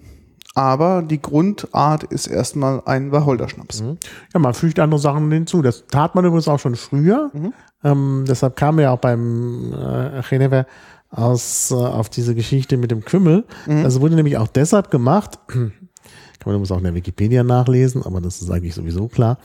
aber 0.56 1.02
die 1.02 1.20
Grundart 1.20 2.04
ist 2.04 2.26
erstmal 2.26 2.82
ein 2.86 3.12
Wacholderschnaps. 3.12 3.82
Mhm. 3.82 3.98
Ja, 4.32 4.40
man 4.40 4.54
fügt 4.54 4.78
andere 4.78 5.00
Sachen 5.00 5.30
hinzu. 5.30 5.62
Das 5.62 5.84
tat 5.90 6.14
man 6.14 6.24
übrigens 6.24 6.48
auch 6.48 6.58
schon 6.58 6.76
früher. 6.76 7.30
Mhm. 7.32 7.52
Ähm, 7.84 8.24
deshalb 8.26 8.56
kam 8.56 8.80
ja 8.80 8.90
auch 8.90 8.98
beim 8.98 9.72
äh, 9.72 10.22
Genever 10.28 10.66
aus 11.10 11.70
äh, 11.70 11.74
auf 11.74 12.08
diese 12.08 12.34
Geschichte 12.34 12.76
mit 12.76 12.90
dem 12.90 13.04
Kümmel. 13.04 13.44
Mhm. 13.66 13.82
Das 13.84 14.00
wurde 14.00 14.16
nämlich 14.16 14.36
auch 14.38 14.48
deshalb 14.48 14.90
gemacht. 14.90 15.38
Kann 16.44 16.52
man 16.52 16.56
übrigens 16.56 16.72
auch 16.72 16.78
in 16.78 16.84
der 16.84 16.94
Wikipedia 16.94 17.42
nachlesen, 17.42 18.02
aber 18.04 18.20
das 18.20 18.42
ist 18.42 18.50
eigentlich 18.50 18.74
sowieso 18.74 19.08
klar, 19.08 19.38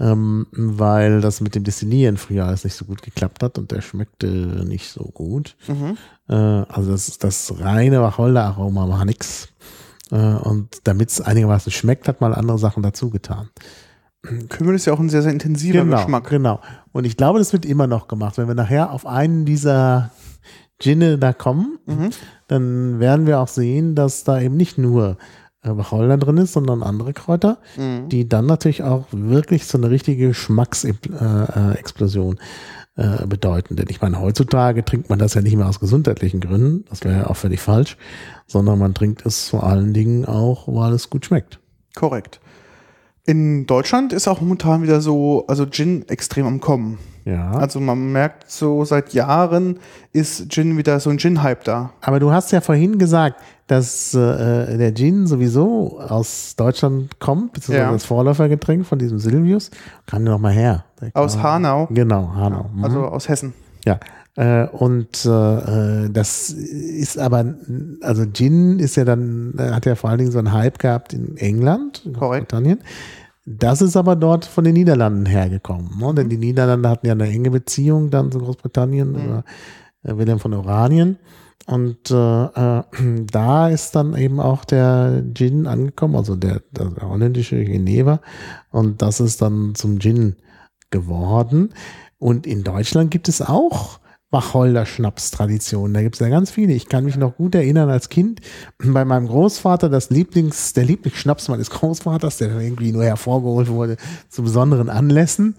ähm, 0.00 0.46
weil 0.50 1.20
das 1.20 1.40
mit 1.40 1.54
dem 1.54 1.62
Destillieren 1.64 2.16
früher 2.16 2.44
alles 2.46 2.64
nicht 2.64 2.74
so 2.74 2.84
gut 2.84 3.02
geklappt 3.02 3.42
hat 3.42 3.56
und 3.56 3.70
der 3.70 3.80
schmeckte 3.82 4.26
nicht 4.66 4.90
so 4.90 5.04
gut. 5.14 5.56
Mhm. 5.68 5.96
Äh, 6.28 6.34
also 6.34 6.90
das, 6.90 7.18
das 7.18 7.54
reine 7.60 8.02
Wacholderaroma 8.02 8.88
war 8.88 9.04
nix. 9.04 9.48
Äh, 10.10 10.16
und 10.16 10.80
damit 10.84 11.10
es 11.10 11.20
einigermaßen 11.20 11.70
schmeckt, 11.70 12.08
hat 12.08 12.20
man 12.20 12.34
andere 12.34 12.58
Sachen 12.58 12.82
dazu 12.82 13.10
getan. 13.10 13.48
Kümmel 14.48 14.74
ist 14.74 14.84
ja 14.86 14.92
auch 14.92 15.00
ein 15.00 15.08
sehr, 15.08 15.22
sehr 15.22 15.32
intensiver 15.32 15.82
Genau, 15.84 15.96
Geschmack. 15.98 16.28
genau. 16.28 16.60
Und 16.92 17.04
ich 17.06 17.16
glaube, 17.16 17.38
das 17.38 17.52
wird 17.52 17.64
immer 17.64 17.86
noch 17.86 18.06
gemacht. 18.08 18.36
Wenn 18.38 18.48
wir 18.48 18.54
nachher 18.54 18.90
auf 18.92 19.06
einen 19.06 19.44
dieser 19.46 20.10
Ginne 20.78 21.16
da 21.18 21.32
kommen, 21.32 21.78
Mhm. 21.86 22.10
dann 22.48 23.00
werden 23.00 23.26
wir 23.26 23.38
auch 23.38 23.48
sehen, 23.48 23.94
dass 23.94 24.24
da 24.24 24.40
eben 24.40 24.56
nicht 24.56 24.76
nur 24.78 25.16
Wacholder 25.62 26.16
drin 26.16 26.38
ist, 26.38 26.54
sondern 26.54 26.82
andere 26.82 27.12
Kräuter, 27.12 27.58
die 27.76 28.28
dann 28.28 28.46
natürlich 28.46 28.82
auch 28.82 29.06
wirklich 29.12 29.66
so 29.66 29.76
eine 29.76 29.90
richtige 29.90 30.28
Geschmacksexplosion 30.28 32.40
äh, 32.96 33.26
bedeuten. 33.26 33.76
Denn 33.76 33.86
ich 33.88 34.00
meine, 34.00 34.20
heutzutage 34.20 34.84
trinkt 34.84 35.10
man 35.10 35.18
das 35.18 35.34
ja 35.34 35.42
nicht 35.42 35.56
mehr 35.56 35.68
aus 35.68 35.80
gesundheitlichen 35.80 36.40
Gründen, 36.40 36.84
das 36.88 37.04
wäre 37.04 37.18
ja 37.18 37.26
auch 37.28 37.36
völlig 37.36 37.60
falsch, 37.60 37.96
sondern 38.46 38.78
man 38.78 38.94
trinkt 38.94 39.24
es 39.24 39.48
vor 39.48 39.64
allen 39.64 39.94
Dingen 39.94 40.24
auch, 40.24 40.68
weil 40.68 40.92
es 40.92 41.10
gut 41.10 41.26
schmeckt. 41.26 41.60
Korrekt. 41.94 42.40
In 43.26 43.66
Deutschland 43.66 44.12
ist 44.12 44.26
auch 44.28 44.40
momentan 44.40 44.82
wieder 44.82 45.00
so, 45.00 45.44
also 45.46 45.66
Gin 45.66 46.04
extrem 46.08 46.46
am 46.46 46.60
Kommen. 46.60 46.98
Ja. 47.26 47.52
Also 47.52 47.78
man 47.80 48.12
merkt 48.12 48.50
so 48.50 48.84
seit 48.84 49.12
Jahren 49.12 49.78
ist 50.12 50.50
Gin 50.50 50.78
wieder 50.78 50.98
so 51.00 51.10
ein 51.10 51.18
Gin-Hype 51.18 51.62
da. 51.64 51.92
Aber 52.00 52.18
du 52.18 52.32
hast 52.32 52.50
ja 52.50 52.60
vorhin 52.62 52.98
gesagt, 52.98 53.36
dass 53.66 54.14
äh, 54.14 54.78
der 54.78 54.94
Gin 54.94 55.26
sowieso 55.26 56.00
aus 56.00 56.56
Deutschland 56.56 57.20
kommt, 57.20 57.52
beziehungsweise 57.52 57.84
Ja. 57.86 57.92
das 57.92 58.04
Vorläufergetränk 58.06 58.86
von 58.86 58.98
diesem 58.98 59.18
Silvius. 59.18 59.70
Kam 60.06 60.24
der 60.24 60.32
noch 60.34 60.40
mal 60.40 60.52
her. 60.52 60.84
Der 61.00 61.10
Aus 61.14 61.40
Hanau, 61.40 61.86
Genau, 61.90 62.32
Hanau. 62.34 62.70
Mhm. 62.74 62.84
also 62.84 63.04
aus 63.04 63.28
Hessen. 63.28 63.52
Ja, 63.84 64.00
äh, 64.40 64.66
und 64.68 65.26
äh, 65.26 66.06
äh, 66.06 66.10
das 66.10 66.48
ist 66.48 67.18
aber, 67.18 67.56
also 68.00 68.24
Gin 68.24 68.78
ist 68.78 68.96
ja 68.96 69.04
dann, 69.04 69.52
äh, 69.58 69.70
hat 69.70 69.84
ja 69.84 69.96
vor 69.96 70.08
allen 70.08 70.18
Dingen 70.18 70.32
so 70.32 70.38
einen 70.38 70.54
Hype 70.54 70.78
gehabt 70.78 71.12
in 71.12 71.36
England, 71.36 72.06
in. 72.06 72.14
Großbritannien. 72.14 72.78
Das 73.44 73.82
ist 73.82 73.98
aber 73.98 74.16
dort 74.16 74.46
von 74.46 74.64
den 74.64 74.72
Niederlanden 74.72 75.26
hergekommen. 75.26 75.90
Ne? 75.98 76.06
Mhm. 76.06 76.16
Denn 76.16 76.28
die 76.30 76.38
Niederlande 76.38 76.88
hatten 76.88 77.06
ja 77.06 77.12
eine 77.12 77.28
enge 77.28 77.50
Beziehung 77.50 78.08
dann 78.08 78.32
zu 78.32 78.38
Großbritannien 78.38 79.14
über 79.14 79.44
äh, 80.04 80.16
Wilhelm 80.16 80.38
von 80.38 80.54
Oranien. 80.54 81.18
Und 81.66 82.10
äh, 82.10 82.44
äh, 82.44 82.82
da 83.30 83.68
ist 83.68 83.94
dann 83.94 84.16
eben 84.16 84.40
auch 84.40 84.64
der 84.64 85.22
Gin 85.34 85.66
angekommen, 85.66 86.16
also 86.16 86.34
der, 86.34 86.62
der 86.70 86.92
holländische 87.02 87.62
Geneva. 87.62 88.22
Und 88.70 89.02
das 89.02 89.20
ist 89.20 89.42
dann 89.42 89.74
zum 89.74 90.00
Gin 90.00 90.36
geworden. 90.88 91.74
Und 92.18 92.46
in 92.46 92.64
Deutschland 92.64 93.10
gibt 93.10 93.28
es 93.28 93.42
auch 93.42 93.99
Wacholder-Schnaps-Traditionen. 94.30 95.94
Da 95.94 96.02
gibt 96.02 96.14
es 96.16 96.20
ja 96.20 96.28
ganz 96.28 96.50
viele. 96.50 96.72
Ich 96.72 96.88
kann 96.88 97.04
mich 97.04 97.16
noch 97.16 97.36
gut 97.36 97.54
erinnern 97.54 97.90
als 97.90 98.08
Kind 98.08 98.40
bei 98.78 99.04
meinem 99.04 99.26
Großvater, 99.26 99.88
das 99.88 100.10
Lieblings, 100.10 100.72
der 100.72 100.84
Lieblingsschnaps 100.84 101.48
meines 101.48 101.70
Großvaters, 101.70 102.38
der 102.38 102.58
irgendwie 102.60 102.92
nur 102.92 103.04
hervorgeholt 103.04 103.68
wurde 103.68 103.96
zu 104.28 104.42
besonderen 104.42 104.88
Anlässen. 104.88 105.56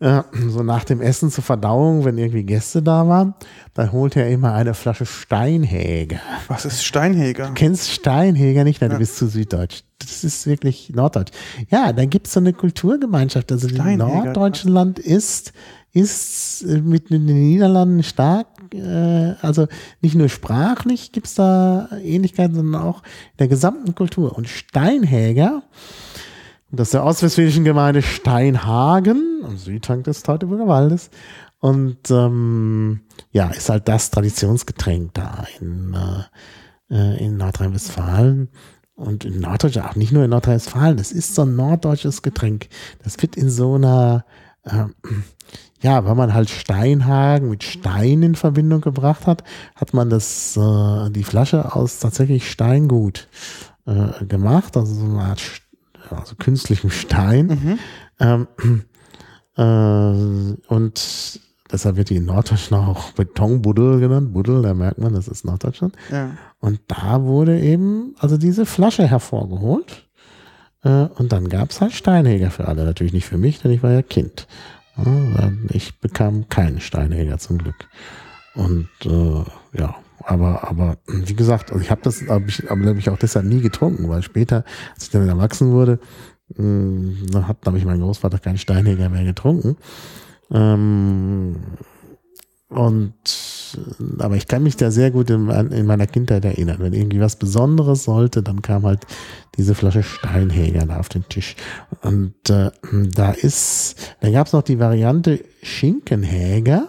Äh, 0.00 0.22
so 0.48 0.62
nach 0.62 0.84
dem 0.84 1.00
Essen 1.00 1.30
zur 1.30 1.44
Verdauung, 1.44 2.04
wenn 2.04 2.18
irgendwie 2.18 2.42
Gäste 2.42 2.82
da 2.82 3.08
waren, 3.08 3.34
dann 3.74 3.92
holte 3.92 4.20
er 4.20 4.28
immer 4.28 4.52
eine 4.52 4.74
Flasche 4.74 5.06
Steinhäger. 5.06 6.18
Was 6.48 6.64
ist 6.64 6.84
Steinheger? 6.84 7.52
Kennst 7.54 7.90
Steinheger 7.90 8.64
nicht? 8.64 8.80
Nein, 8.80 8.90
du 8.90 8.98
bist 8.98 9.16
zu 9.16 9.28
süddeutsch. 9.28 9.82
Das 10.00 10.24
ist 10.24 10.46
wirklich 10.46 10.90
norddeutsch. 10.94 11.30
Ja, 11.70 11.92
da 11.92 12.04
gibt's 12.04 12.32
so 12.32 12.40
eine 12.40 12.52
Kulturgemeinschaft. 12.52 13.50
Also 13.52 13.68
in 13.68 13.98
Norddeutschland 13.98 14.98
ist, 14.98 15.52
ist 15.94 16.62
äh, 16.62 16.80
mit 16.80 17.10
den 17.10 17.24
Niederlanden 17.24 18.02
stark, 18.02 18.46
äh, 18.74 19.34
also 19.40 19.66
nicht 20.02 20.14
nur 20.14 20.28
sprachlich 20.28 21.12
gibt's 21.12 21.34
da 21.34 21.88
Ähnlichkeiten, 22.02 22.54
sondern 22.54 22.82
auch 22.82 22.98
in 23.32 23.38
der 23.38 23.48
gesamten 23.48 23.94
Kultur. 23.94 24.36
Und 24.36 24.48
Steinhäger, 24.48 25.62
das 26.70 26.88
ist 26.88 26.94
der 26.94 27.04
ostwestfälischen 27.04 27.64
Gemeinde 27.64 28.02
Steinhagen, 28.02 29.42
am 29.44 29.56
Südhang 29.56 30.02
des 30.02 30.22
Teutoburger 30.22 30.66
Waldes. 30.66 31.10
Und 31.60 32.10
ähm, 32.10 33.00
ja, 33.30 33.48
ist 33.48 33.70
halt 33.70 33.88
das 33.88 34.10
Traditionsgetränk 34.10 35.14
da 35.14 35.46
in, 35.60 35.94
äh, 35.94 36.94
äh, 36.94 37.24
in 37.24 37.38
Nordrhein-Westfalen. 37.38 38.48
Und 38.96 39.24
in 39.24 39.40
Norddeutschland, 39.40 39.88
auch 39.88 39.96
nicht 39.96 40.12
nur 40.12 40.24
in 40.24 40.30
Nordrhein-Westfalen, 40.30 40.96
das 40.96 41.10
ist 41.10 41.34
so 41.34 41.42
ein 41.42 41.56
norddeutsches 41.56 42.22
Getränk. 42.22 42.68
Das 43.02 43.20
wird 43.22 43.36
in 43.36 43.48
so 43.48 43.76
einer, 43.76 44.24
äh, 44.64 44.84
ja, 45.84 46.06
weil 46.06 46.14
man 46.14 46.32
halt 46.32 46.48
Steinhagen 46.48 47.50
mit 47.50 47.62
Stein 47.62 48.22
in 48.22 48.36
Verbindung 48.36 48.80
gebracht 48.80 49.26
hat, 49.26 49.44
hat 49.76 49.92
man 49.92 50.08
das, 50.08 50.56
äh, 50.56 51.10
die 51.10 51.24
Flasche 51.24 51.74
aus 51.74 51.98
tatsächlich 51.98 52.50
Steingut 52.50 53.28
äh, 53.84 54.24
gemacht, 54.24 54.78
also 54.78 54.94
so 54.94 55.04
eine 55.04 55.20
Art 55.20 55.42
also 56.08 56.36
künstlichem 56.36 56.88
Stein. 56.88 57.78
Ähm, 58.18 58.46
äh, 59.58 60.72
und 60.72 61.40
deshalb 61.70 61.96
wird 61.96 62.08
die 62.08 62.16
in 62.16 62.24
Norddeutschland 62.24 62.88
auch 62.88 63.12
Betonbuddel 63.12 64.00
genannt. 64.00 64.32
Buddel, 64.32 64.62
da 64.62 64.72
merkt 64.72 64.98
man, 64.98 65.12
das 65.12 65.28
ist 65.28 65.44
Norddeutschland. 65.44 65.96
Ja. 66.10 66.30
Und 66.60 66.80
da 66.88 67.24
wurde 67.24 67.60
eben 67.60 68.14
also 68.18 68.38
diese 68.38 68.64
Flasche 68.64 69.06
hervorgeholt. 69.06 70.08
Äh, 70.82 71.08
und 71.18 71.32
dann 71.32 71.50
gab 71.50 71.72
es 71.72 71.82
halt 71.82 71.92
Steinhäger 71.92 72.50
für 72.50 72.68
alle. 72.68 72.84
Natürlich 72.84 73.12
nicht 73.12 73.26
für 73.26 73.38
mich, 73.38 73.60
denn 73.60 73.70
ich 73.70 73.82
war 73.82 73.90
ja 73.90 74.00
Kind. 74.00 74.46
Ich 75.70 75.98
bekam 75.98 76.48
keinen 76.48 76.80
Steinhäger 76.80 77.38
zum 77.38 77.58
Glück. 77.58 77.88
Und 78.54 78.88
äh, 79.04 79.78
ja, 79.78 79.96
aber, 80.20 80.68
aber 80.68 80.96
wie 81.06 81.34
gesagt, 81.34 81.72
also 81.72 81.82
ich 81.82 81.90
habe 81.90 82.00
das 82.02 82.22
hab 82.28 82.46
ich, 82.46 82.62
hab 82.68 82.78
ich 82.96 83.10
auch 83.10 83.18
deshalb 83.18 83.46
nie 83.46 83.60
getrunken, 83.60 84.08
weil 84.08 84.22
später, 84.22 84.64
als 84.94 85.04
ich 85.04 85.10
dann 85.10 85.28
erwachsen 85.28 85.72
wurde, 85.72 85.98
mh, 86.56 87.30
dann 87.32 87.48
hat 87.48 87.66
nämlich 87.66 87.84
mein 87.84 88.00
Großvater 88.00 88.38
keinen 88.38 88.58
Steinhäger 88.58 89.08
mehr 89.08 89.24
getrunken. 89.24 89.76
Ähm, 90.50 91.56
und 92.74 93.14
aber 94.18 94.36
ich 94.36 94.46
kann 94.46 94.62
mich 94.62 94.76
da 94.76 94.90
sehr 94.90 95.10
gut 95.10 95.30
in, 95.30 95.48
in 95.48 95.86
meiner 95.86 96.06
Kindheit 96.06 96.44
erinnern. 96.44 96.76
Wenn 96.78 96.92
irgendwie 96.92 97.20
was 97.20 97.36
Besonderes 97.36 98.04
sollte, 98.04 98.42
dann 98.42 98.62
kam 98.62 98.84
halt 98.84 99.00
diese 99.56 99.74
Flasche 99.74 100.02
Steinhäger 100.02 100.86
da 100.86 100.98
auf 100.98 101.08
den 101.08 101.28
Tisch. 101.28 101.56
Und 102.02 102.34
äh, 102.50 102.70
da 103.14 103.30
ist, 103.32 103.96
da 104.20 104.30
gab 104.30 104.46
es 104.46 104.52
noch 104.52 104.62
die 104.62 104.78
Variante 104.78 105.40
Schinkenhäger. 105.62 106.88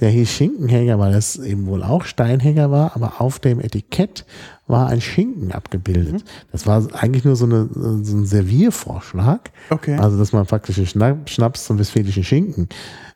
Der 0.00 0.10
hieß 0.10 0.30
Schinkenhäger, 0.30 0.98
weil 0.98 1.14
es 1.14 1.36
eben 1.36 1.66
wohl 1.66 1.82
auch 1.82 2.04
Steinhäger 2.04 2.70
war, 2.70 2.94
aber 2.94 3.20
auf 3.20 3.40
dem 3.40 3.58
Etikett 3.60 4.24
war 4.68 4.88
ein 4.88 5.00
Schinken 5.00 5.50
abgebildet. 5.50 6.24
Das 6.52 6.66
war 6.66 6.86
eigentlich 6.94 7.24
nur 7.24 7.34
so, 7.34 7.46
eine, 7.46 7.68
so 7.72 8.16
ein 8.16 8.24
Serviervorschlag. 8.24 9.50
Okay. 9.70 9.96
Also, 9.96 10.16
dass 10.16 10.32
man 10.32 10.46
praktisch 10.46 10.80
Schnaps 10.88 11.64
zum 11.64 11.78
westfälischen 11.78 12.22
Schinken 12.22 12.68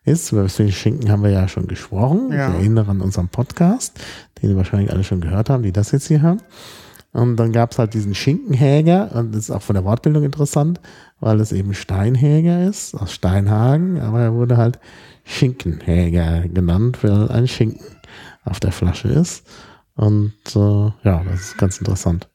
ist. 0.06 0.32
Über 0.32 0.48
Schinken 0.48 1.10
haben 1.10 1.22
wir 1.22 1.30
ja 1.30 1.48
schon 1.48 1.66
gesprochen. 1.66 2.32
Ja. 2.32 2.48
Ich 2.48 2.54
erinnere 2.54 2.90
an 2.90 3.00
unseren 3.00 3.28
Podcast, 3.28 3.98
den 4.40 4.50
Sie 4.50 4.56
wahrscheinlich 4.56 4.90
alle 4.90 5.04
schon 5.04 5.20
gehört 5.20 5.50
haben, 5.50 5.62
die 5.62 5.72
das 5.72 5.92
jetzt 5.92 6.08
hier 6.08 6.22
haben. 6.22 6.40
Und 7.12 7.36
dann 7.36 7.52
gab 7.52 7.72
es 7.72 7.78
halt 7.78 7.94
diesen 7.94 8.14
Schinkenhäger, 8.14 9.10
und 9.14 9.34
das 9.34 9.44
ist 9.44 9.50
auch 9.50 9.62
von 9.62 9.74
der 9.74 9.84
Wortbildung 9.84 10.22
interessant, 10.22 10.80
weil 11.18 11.40
es 11.40 11.50
eben 11.50 11.72
Steinhäger 11.72 12.68
ist, 12.68 12.94
aus 12.94 13.12
Steinhagen, 13.12 14.00
aber 14.00 14.20
er 14.20 14.34
wurde 14.34 14.58
halt 14.58 14.78
Schinkenhäger 15.24 16.46
genannt, 16.48 16.98
weil 17.02 17.30
ein 17.30 17.48
Schinken 17.48 17.80
auf 18.44 18.60
der 18.60 18.72
Flasche 18.72 19.08
ist. 19.08 19.46
Und 19.94 20.34
äh, 20.54 20.58
ja, 21.08 21.22
das 21.24 21.40
ist 21.40 21.58
ganz 21.58 21.78
interessant. 21.78 22.28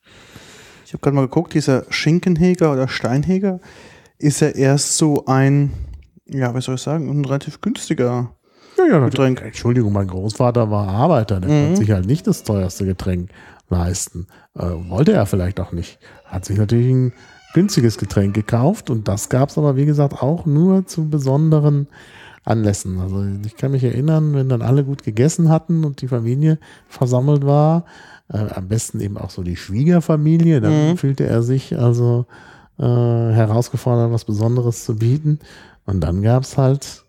Ich 0.85 0.93
habe 0.93 1.01
gerade 1.01 1.15
mal 1.15 1.27
geguckt, 1.27 1.53
dieser 1.53 1.85
Schinkenheger 1.89 2.73
oder 2.73 2.87
Steinheger 2.87 3.59
ist 4.17 4.41
ja 4.41 4.49
erst 4.49 4.97
so 4.97 5.25
ein, 5.25 5.71
ja, 6.31 6.53
was 6.53 6.65
soll 6.65 6.75
ich 6.75 6.81
sagen, 6.81 7.09
ein 7.09 7.25
relativ 7.25 7.61
günstiger. 7.61 8.31
Ja, 8.77 8.85
ja, 8.85 8.99
Getränk. 8.99 9.41
Entschuldigung, 9.41 9.93
mein 9.93 10.07
Großvater 10.07 10.71
war 10.71 10.87
Arbeiter, 10.87 11.39
der 11.39 11.49
konnte 11.49 11.77
sich 11.77 11.91
halt 11.91 12.05
nicht 12.05 12.25
das 12.25 12.43
teuerste 12.43 12.85
Getränk 12.85 13.29
leisten. 13.69 14.27
Äh, 14.57 14.63
wollte 14.89 15.13
er 15.13 15.25
vielleicht 15.25 15.59
auch 15.59 15.71
nicht. 15.71 15.99
Hat 16.25 16.45
sich 16.45 16.57
natürlich 16.57 16.89
ein 16.89 17.13
günstiges 17.53 17.97
Getränk 17.97 18.33
gekauft 18.33 18.89
und 18.89 19.07
das 19.07 19.29
gab 19.29 19.49
es 19.49 19.57
aber, 19.57 19.75
wie 19.75 19.85
gesagt, 19.85 20.21
auch 20.21 20.45
nur 20.45 20.87
zu 20.87 21.09
besonderen 21.09 21.87
Anlässen. 22.43 22.99
Also 22.99 23.23
ich 23.45 23.55
kann 23.55 23.71
mich 23.71 23.83
erinnern, 23.83 24.33
wenn 24.33 24.49
dann 24.49 24.61
alle 24.61 24.83
gut 24.83 25.03
gegessen 25.03 25.49
hatten 25.49 25.83
und 25.83 26.01
die 26.01 26.07
Familie 26.07 26.57
versammelt 26.87 27.45
war, 27.45 27.85
äh, 28.29 28.37
am 28.55 28.67
besten 28.67 28.99
eben 28.99 29.17
auch 29.17 29.29
so 29.29 29.43
die 29.43 29.57
Schwiegerfamilie, 29.57 30.61
dann 30.61 30.97
fühlte 30.97 31.25
er 31.25 31.43
sich 31.43 31.77
also 31.77 32.25
äh, 32.79 32.83
herausgefordert, 32.83 34.11
was 34.11 34.25
Besonderes 34.25 34.85
zu 34.85 34.95
bieten. 34.95 35.39
Und 35.91 35.99
dann 35.99 36.21
gab 36.21 36.43
es 36.43 36.57
halt 36.57 37.03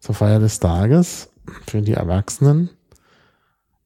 zur 0.00 0.14
Feier 0.14 0.40
des 0.40 0.58
Tages 0.58 1.28
für 1.66 1.80
die 1.80 1.92
Erwachsenen, 1.92 2.70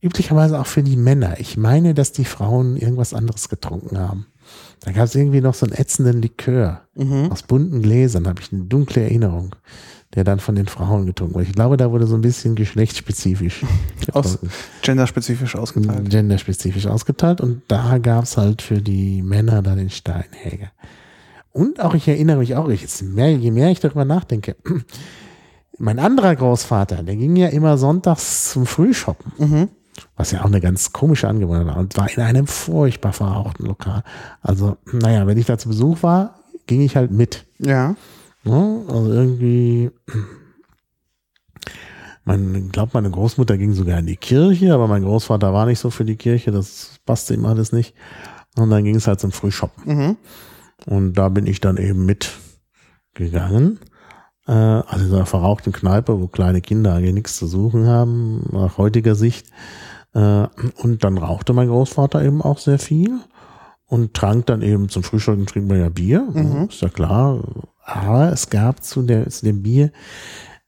üblicherweise 0.01 0.59
auch 0.59 0.67
für 0.67 0.83
die 0.83 0.97
Männer. 0.97 1.39
Ich 1.39 1.59
meine, 1.59 1.93
dass 1.93 2.13
die 2.13 2.25
Frauen 2.25 2.77
irgendwas 2.79 3.13
anderes 3.13 3.51
getrunken 3.51 3.99
haben. 3.99 4.27
Da 4.81 4.93
gab 4.93 5.05
es 5.05 5.15
irgendwie 5.15 5.43
noch 5.43 5.53
so 5.55 5.67
einen 5.67 5.75
ätzenden 5.75 6.23
Likör 6.23 6.81
aus 7.31 7.43
bunten 7.43 7.83
Gläsern, 7.83 8.27
habe 8.27 8.41
ich 8.41 8.51
eine 8.51 8.65
dunkle 8.65 9.03
Erinnerung, 9.03 9.55
der 10.15 10.25
dann 10.25 10.41
von 10.41 10.55
den 10.55 10.67
Frauen 10.69 11.05
getrunken 11.05 11.35
wurde. 11.35 11.45
Ich 11.45 11.53
glaube, 11.53 11.77
da 11.77 11.91
wurde 11.91 12.07
so 12.07 12.15
ein 12.15 12.23
bisschen 12.23 12.55
geschlechtsspezifisch 12.55 13.63
Aus 14.13 14.39
genderspezifisch 14.83 15.55
ausgeteilt. 15.55 16.09
genderspezifisch 16.09 16.87
ausgeteilt 16.87 17.43
und 17.43 17.61
da 17.69 17.99
gab 17.99 18.25
es 18.25 18.39
halt 18.39 18.63
für 18.63 18.81
die 18.81 19.21
Männer 19.23 19.61
dann 19.61 19.77
den 19.77 19.91
Steinhäger. 19.91 20.73
Und 21.53 21.81
auch, 21.81 21.95
ich 21.95 22.07
erinnere 22.07 22.39
mich 22.39 22.57
auch, 22.57 22.69
ich, 22.69 22.83
jetzt 22.83 23.03
mehr, 23.03 23.33
je 23.33 23.51
mehr 23.51 23.71
ich 23.71 23.81
darüber 23.81 24.05
nachdenke, 24.05 24.57
mein 25.79 25.99
anderer 25.99 26.37
Großvater, 26.37 27.03
der 27.03 27.17
ging 27.17 27.37
ja 27.37 27.49
immer 27.49 27.79
sonntags 27.79 28.53
zum 28.53 28.67
Frühshoppen. 28.67 29.33
Was 30.17 30.31
ja 30.31 30.41
auch 30.41 30.47
eine 30.47 30.61
ganz 30.61 30.93
komische 30.93 31.29
Angewohnheit 31.29 31.67
war. 31.67 31.77
Und 31.77 31.97
war 31.97 32.11
in 32.11 32.23
einem 32.23 32.47
furchtbar 32.47 33.13
verrauchten 33.13 33.67
Lokal. 33.67 34.03
Also, 34.41 34.77
naja, 34.93 35.27
wenn 35.27 35.37
ich 35.37 35.47
da 35.47 35.59
zu 35.59 35.69
Besuch 35.69 36.03
war, 36.03 36.41
ging 36.67 36.81
ich 36.81 36.97
halt 36.97 37.11
mit. 37.11 37.45
Ja. 37.59 37.97
Ne? 38.45 38.85
Also 38.89 39.13
irgendwie, 39.13 39.91
man 42.25 42.71
glaubt, 42.71 42.95
meine 42.95 43.11
Großmutter 43.11 43.59
ging 43.59 43.73
sogar 43.73 43.99
in 43.99 44.07
die 44.07 44.17
Kirche, 44.17 44.73
aber 44.73 44.87
mein 44.87 45.03
Großvater 45.03 45.53
war 45.53 45.67
nicht 45.67 45.81
so 45.81 45.91
für 45.91 46.05
die 46.05 46.17
Kirche, 46.17 46.51
das 46.51 47.01
passte 47.05 47.35
ihm 47.35 47.45
alles 47.45 47.73
nicht. 47.73 47.95
Und 48.57 48.71
dann 48.71 48.85
ging 48.85 48.97
es 48.97 49.07
halt 49.07 49.21
zum 49.21 49.33
Frühshoppen. 49.33 49.97
Mhm. 49.97 50.17
Und 50.87 51.15
da 51.15 51.29
bin 51.29 51.47
ich 51.47 51.61
dann 51.61 51.77
eben 51.77 52.07
mitgegangen. 52.07 53.79
Äh, 54.47 54.53
also 54.53 55.07
in 55.07 55.15
einer 55.15 55.27
verrauchten 55.27 55.73
Kneipe, 55.73 56.21
wo 56.21 56.27
kleine 56.29 56.61
Kinder 56.61 56.95
eigentlich 56.95 57.15
nichts 57.15 57.37
zu 57.37 57.47
suchen 57.47 57.87
haben, 57.87 58.49
nach 58.53 58.79
heutiger 58.79 59.15
Sicht. 59.15 59.47
Äh, 60.15 60.47
und 60.77 61.05
dann 61.05 61.19
rauchte 61.19 61.53
mein 61.53 61.69
Großvater 61.69 62.23
eben 62.23 62.43
auch 62.43 62.59
sehr 62.59 62.79
viel 62.79 63.21
und 63.87 64.15
trank 64.15 64.47
dann 64.47 64.63
eben 64.63 64.89
zum 64.89 65.03
Frühstück 65.03 65.47
trinkt 65.47 65.69
man 65.69 65.81
ja 65.81 65.89
Bier, 65.89 66.27
Mhm. 66.33 66.69
ist 66.69 66.81
ja 66.83 66.89
klar. 66.89 67.43
Aber 67.85 68.33
es 68.33 68.51
gab 68.51 68.83
zu, 68.85 69.03
der, 69.03 69.29
zu 69.29 69.45
dem 69.45 69.63
Bier 69.63 69.91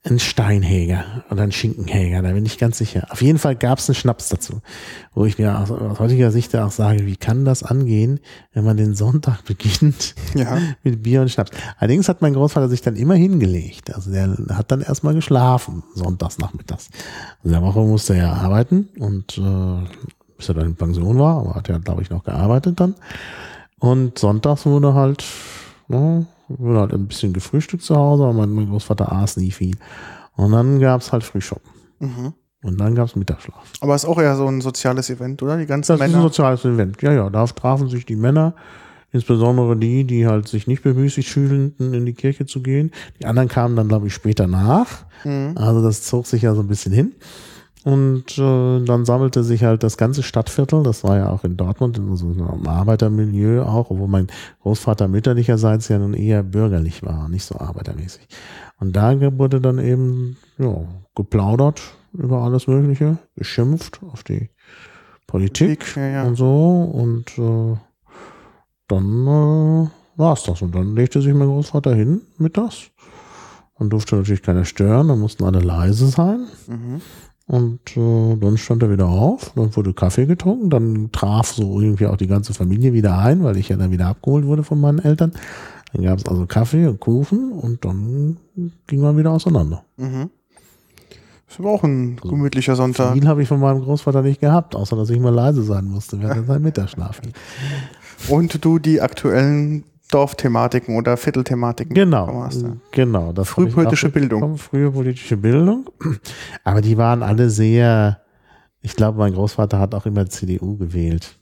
einen 0.04 0.18
Steinhäger 0.18 1.24
oder 1.30 1.44
einen 1.44 1.52
Schinkenhäger, 1.52 2.22
da 2.22 2.32
bin 2.32 2.44
ich 2.44 2.58
ganz 2.58 2.76
sicher. 2.78 3.06
Auf 3.10 3.22
jeden 3.22 3.38
Fall 3.38 3.54
gab 3.54 3.78
es 3.78 3.88
einen 3.88 3.94
Schnaps 3.94 4.30
dazu, 4.30 4.60
wo 5.14 5.24
ich 5.26 5.38
mir 5.38 5.56
aus, 5.60 5.70
aus 5.70 6.00
heutiger 6.00 6.32
Sicht 6.32 6.56
auch 6.56 6.72
sage, 6.72 7.06
wie 7.06 7.16
kann 7.16 7.44
das 7.44 7.62
angehen, 7.62 8.18
wenn 8.52 8.64
man 8.64 8.76
den 8.76 8.96
Sonntag 8.96 9.44
beginnt 9.46 10.16
Ja. 10.34 10.58
mit 10.82 11.04
Bier 11.04 11.20
und 11.20 11.30
Schnaps. 11.30 11.52
Allerdings 11.78 12.08
hat 12.08 12.20
mein 12.20 12.34
Großvater 12.34 12.68
sich 12.68 12.82
dann 12.82 12.96
immer 12.96 13.14
hingelegt. 13.14 13.94
Also 13.94 14.10
der 14.10 14.36
hat 14.50 14.72
dann 14.72 14.80
erstmal 14.80 15.14
geschlafen, 15.14 15.84
sonntags 15.94 16.38
nachmittags. 16.38 16.88
In 17.44 17.52
der 17.52 17.62
Woche 17.62 17.78
musste 17.80 18.16
er 18.16 18.32
arbeiten 18.32 18.88
und 18.98 19.38
äh, 19.38 19.88
bis 20.36 20.48
er 20.48 20.56
dann 20.56 20.66
in 20.66 20.74
Pension 20.74 21.16
war, 21.20 21.38
aber 21.38 21.54
hat 21.54 21.68
er, 21.68 21.78
glaube 21.78 22.02
ich, 22.02 22.10
noch 22.10 22.24
gearbeitet 22.24 22.80
dann. 22.80 22.96
Und 23.78 24.18
sonntags 24.18 24.66
wurde 24.66 24.94
halt, 24.94 25.24
ne, 25.86 26.26
wurde 26.58 26.80
halt 26.80 26.92
ein 26.92 27.06
bisschen 27.06 27.32
gefrühstückt 27.32 27.82
zu 27.82 27.96
Hause, 27.96 28.24
aber 28.24 28.32
mein, 28.46 28.68
Großvater 28.68 29.12
aß 29.12 29.36
nie 29.38 29.50
viel. 29.50 29.76
Und 30.36 30.52
dann 30.52 30.80
gab's 30.80 31.12
halt 31.12 31.24
Frühschoppen. 31.24 31.70
Mhm. 32.00 32.32
Und 32.64 32.80
dann 32.80 32.94
gab's 32.94 33.16
Mittagsschlaf. 33.16 33.72
Aber 33.80 33.94
ist 33.94 34.04
auch 34.04 34.20
eher 34.20 34.36
so 34.36 34.46
ein 34.46 34.60
soziales 34.60 35.10
Event, 35.10 35.42
oder? 35.42 35.56
Die 35.56 35.66
ganzen 35.66 35.92
Das 35.92 36.00
ist 36.00 36.04
ein 36.04 36.10
Männer. 36.12 36.22
soziales 36.22 36.64
Event. 36.64 37.02
Ja, 37.02 37.12
ja, 37.12 37.28
da 37.28 37.44
trafen 37.46 37.88
sich 37.88 38.06
die 38.06 38.16
Männer, 38.16 38.54
insbesondere 39.10 39.76
die, 39.76 40.04
die 40.04 40.26
halt 40.26 40.48
sich 40.48 40.66
nicht 40.66 40.82
bemüßigt 40.82 41.28
fühlten, 41.28 41.92
in 41.92 42.06
die 42.06 42.14
Kirche 42.14 42.46
zu 42.46 42.62
gehen. 42.62 42.92
Die 43.20 43.26
anderen 43.26 43.48
kamen 43.48 43.74
dann, 43.76 43.88
glaube 43.88 44.06
ich, 44.06 44.14
später 44.14 44.46
nach. 44.46 45.04
Mhm. 45.24 45.52
Also 45.56 45.82
das 45.82 46.02
zog 46.02 46.26
sich 46.26 46.42
ja 46.42 46.54
so 46.54 46.60
ein 46.60 46.68
bisschen 46.68 46.92
hin. 46.92 47.12
Und 47.84 48.38
äh, 48.38 48.84
dann 48.84 49.04
sammelte 49.04 49.42
sich 49.42 49.64
halt 49.64 49.82
das 49.82 49.96
ganze 49.96 50.22
Stadtviertel, 50.22 50.82
das 50.84 51.02
war 51.02 51.16
ja 51.16 51.30
auch 51.30 51.42
in 51.42 51.56
Dortmund, 51.56 51.98
in 51.98 52.16
so 52.16 52.26
einem 52.26 52.66
Arbeitermilieu 52.66 53.62
auch, 53.62 53.90
obwohl 53.90 54.08
mein 54.08 54.28
Großvater 54.62 55.08
mütterlicherseits 55.08 55.88
ja 55.88 55.98
nun 55.98 56.14
eher 56.14 56.44
bürgerlich 56.44 57.02
war, 57.02 57.28
nicht 57.28 57.44
so 57.44 57.58
arbeitermäßig. 57.58 58.28
Und 58.78 58.94
da 58.94 59.20
wurde 59.38 59.60
dann 59.60 59.78
eben 59.78 60.36
ja, 60.58 60.76
geplaudert 61.16 61.80
über 62.12 62.42
alles 62.42 62.68
Mögliche, 62.68 63.18
geschimpft 63.34 64.00
auf 64.12 64.22
die 64.22 64.50
Politik 65.26 65.96
Ja, 65.96 66.06
ja. 66.06 66.22
und 66.24 66.36
so 66.36 66.82
und 66.92 67.38
äh, 67.38 67.76
dann 68.86 69.26
äh, 69.26 69.88
war 70.16 70.34
es 70.34 70.42
das. 70.44 70.62
Und 70.62 70.74
dann 70.74 70.94
legte 70.94 71.22
sich 71.22 71.32
mein 71.32 71.48
Großvater 71.48 71.94
hin 71.94 72.22
mittags. 72.38 72.90
Dann 73.78 73.90
durfte 73.90 74.16
natürlich 74.16 74.42
keiner 74.42 74.64
stören, 74.64 75.08
dann 75.08 75.18
mussten 75.18 75.44
alle 75.44 75.60
leise 75.60 76.06
sein. 76.06 76.46
Mhm. 76.68 77.00
Und 77.46 77.96
äh, 77.96 78.36
dann 78.36 78.56
stand 78.56 78.82
er 78.82 78.90
wieder 78.90 79.08
auf, 79.08 79.52
dann 79.56 79.74
wurde 79.74 79.92
Kaffee 79.92 80.26
getrunken, 80.26 80.70
dann 80.70 81.10
traf 81.12 81.52
so 81.52 81.80
irgendwie 81.80 82.06
auch 82.06 82.16
die 82.16 82.28
ganze 82.28 82.54
Familie 82.54 82.92
wieder 82.92 83.18
ein, 83.18 83.42
weil 83.42 83.56
ich 83.56 83.68
ja 83.68 83.76
dann 83.76 83.90
wieder 83.90 84.06
abgeholt 84.06 84.46
wurde 84.46 84.62
von 84.62 84.80
meinen 84.80 85.00
Eltern. 85.00 85.32
Dann 85.92 86.04
gab 86.04 86.18
es 86.18 86.26
also 86.26 86.46
Kaffee 86.46 86.86
und 86.86 87.00
Kuchen 87.00 87.52
und 87.52 87.84
dann 87.84 88.38
ging 88.86 89.00
man 89.00 89.16
wieder 89.18 89.32
auseinander. 89.32 89.84
Mhm. 89.96 90.30
Ist 91.48 91.58
aber 91.58 91.70
auch 91.70 91.84
ein 91.84 92.16
gemütlicher 92.16 92.76
Sonntag. 92.76 93.12
Viel 93.12 93.28
habe 93.28 93.42
ich 93.42 93.48
von 93.48 93.60
meinem 93.60 93.82
Großvater 93.82 94.22
nicht 94.22 94.40
gehabt, 94.40 94.74
außer 94.74 94.96
dass 94.96 95.10
ich 95.10 95.20
mal 95.20 95.34
leise 95.34 95.62
sein 95.62 95.84
musste 95.84 96.22
während 96.22 96.46
seinem 96.46 96.62
Mittagsschlaf. 96.62 97.20
Und 98.28 98.64
du 98.64 98.78
die 98.78 99.02
aktuellen 99.02 99.84
Dorfthematiken 100.12 100.96
oder 100.96 101.16
Viertelthematiken 101.16 101.94
Genau, 101.94 102.48
genau. 102.90 103.32
Das 103.32 103.48
Frühpolitische 103.48 104.08
Bildung. 104.10 104.56
Frühe 104.58 104.90
politische 104.90 105.36
Bildung. 105.36 105.88
Aber 106.64 106.80
die 106.80 106.96
waren 106.96 107.22
alle 107.22 107.50
sehr, 107.50 108.20
ich 108.80 108.94
glaube, 108.94 109.18
mein 109.18 109.32
Großvater 109.34 109.78
hat 109.78 109.94
auch 109.94 110.06
immer 110.06 110.26
CDU 110.26 110.76
gewählt. 110.76 111.38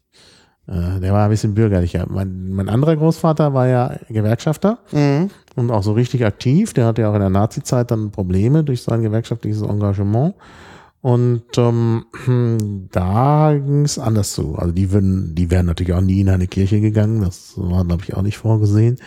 Äh, 0.69 1.01
Der 1.01 1.13
war 1.13 1.25
ein 1.25 1.31
bisschen 1.31 1.55
bürgerlicher. 1.55 2.07
Mein, 2.09 2.51
mein 2.51 2.69
anderer 2.69 2.97
Großvater 2.97 3.53
war 3.55 3.67
ja 3.67 3.97
Gewerkschafter 4.09 4.79
Mhm. 4.93 5.31
und 5.57 5.71
auch 5.71 5.83
so 5.83 5.93
richtig 5.93 6.25
aktiv. 6.25 6.73
Der 6.75 6.87
hatte 6.87 7.03
ja 7.03 7.11
auch 7.11 7.15
in 7.15 7.21
der 7.21 7.31
Nazi-Zeit 7.31 7.91
dann 7.91 8.11
Probleme 8.11 8.63
durch 8.63 8.83
sein 8.83 9.03
gewerkschaftliches 9.03 9.63
Engagement. 9.63 10.35
Und 11.03 11.45
ähm, 11.57 12.05
da 12.93 13.53
ging 13.55 13.85
es 13.85 13.99
anders 13.99 14.33
zu. 14.33 14.57
Also 14.57 14.73
die 14.73 14.93
würden, 14.93 15.35
die 15.35 15.51
wären 15.51 15.67
natürlich 15.67 15.95
auch 15.95 16.03
nie 16.03 16.21
in 16.21 16.29
eine 16.29 16.47
Kirche 16.47 16.81
gegangen. 16.81 17.23
Das 17.23 17.55
war, 17.57 17.85
glaube 17.85 18.03
ich, 18.05 18.15
auch 18.15 18.23
nicht 18.23 18.39
vorgesehen. 18.39 18.99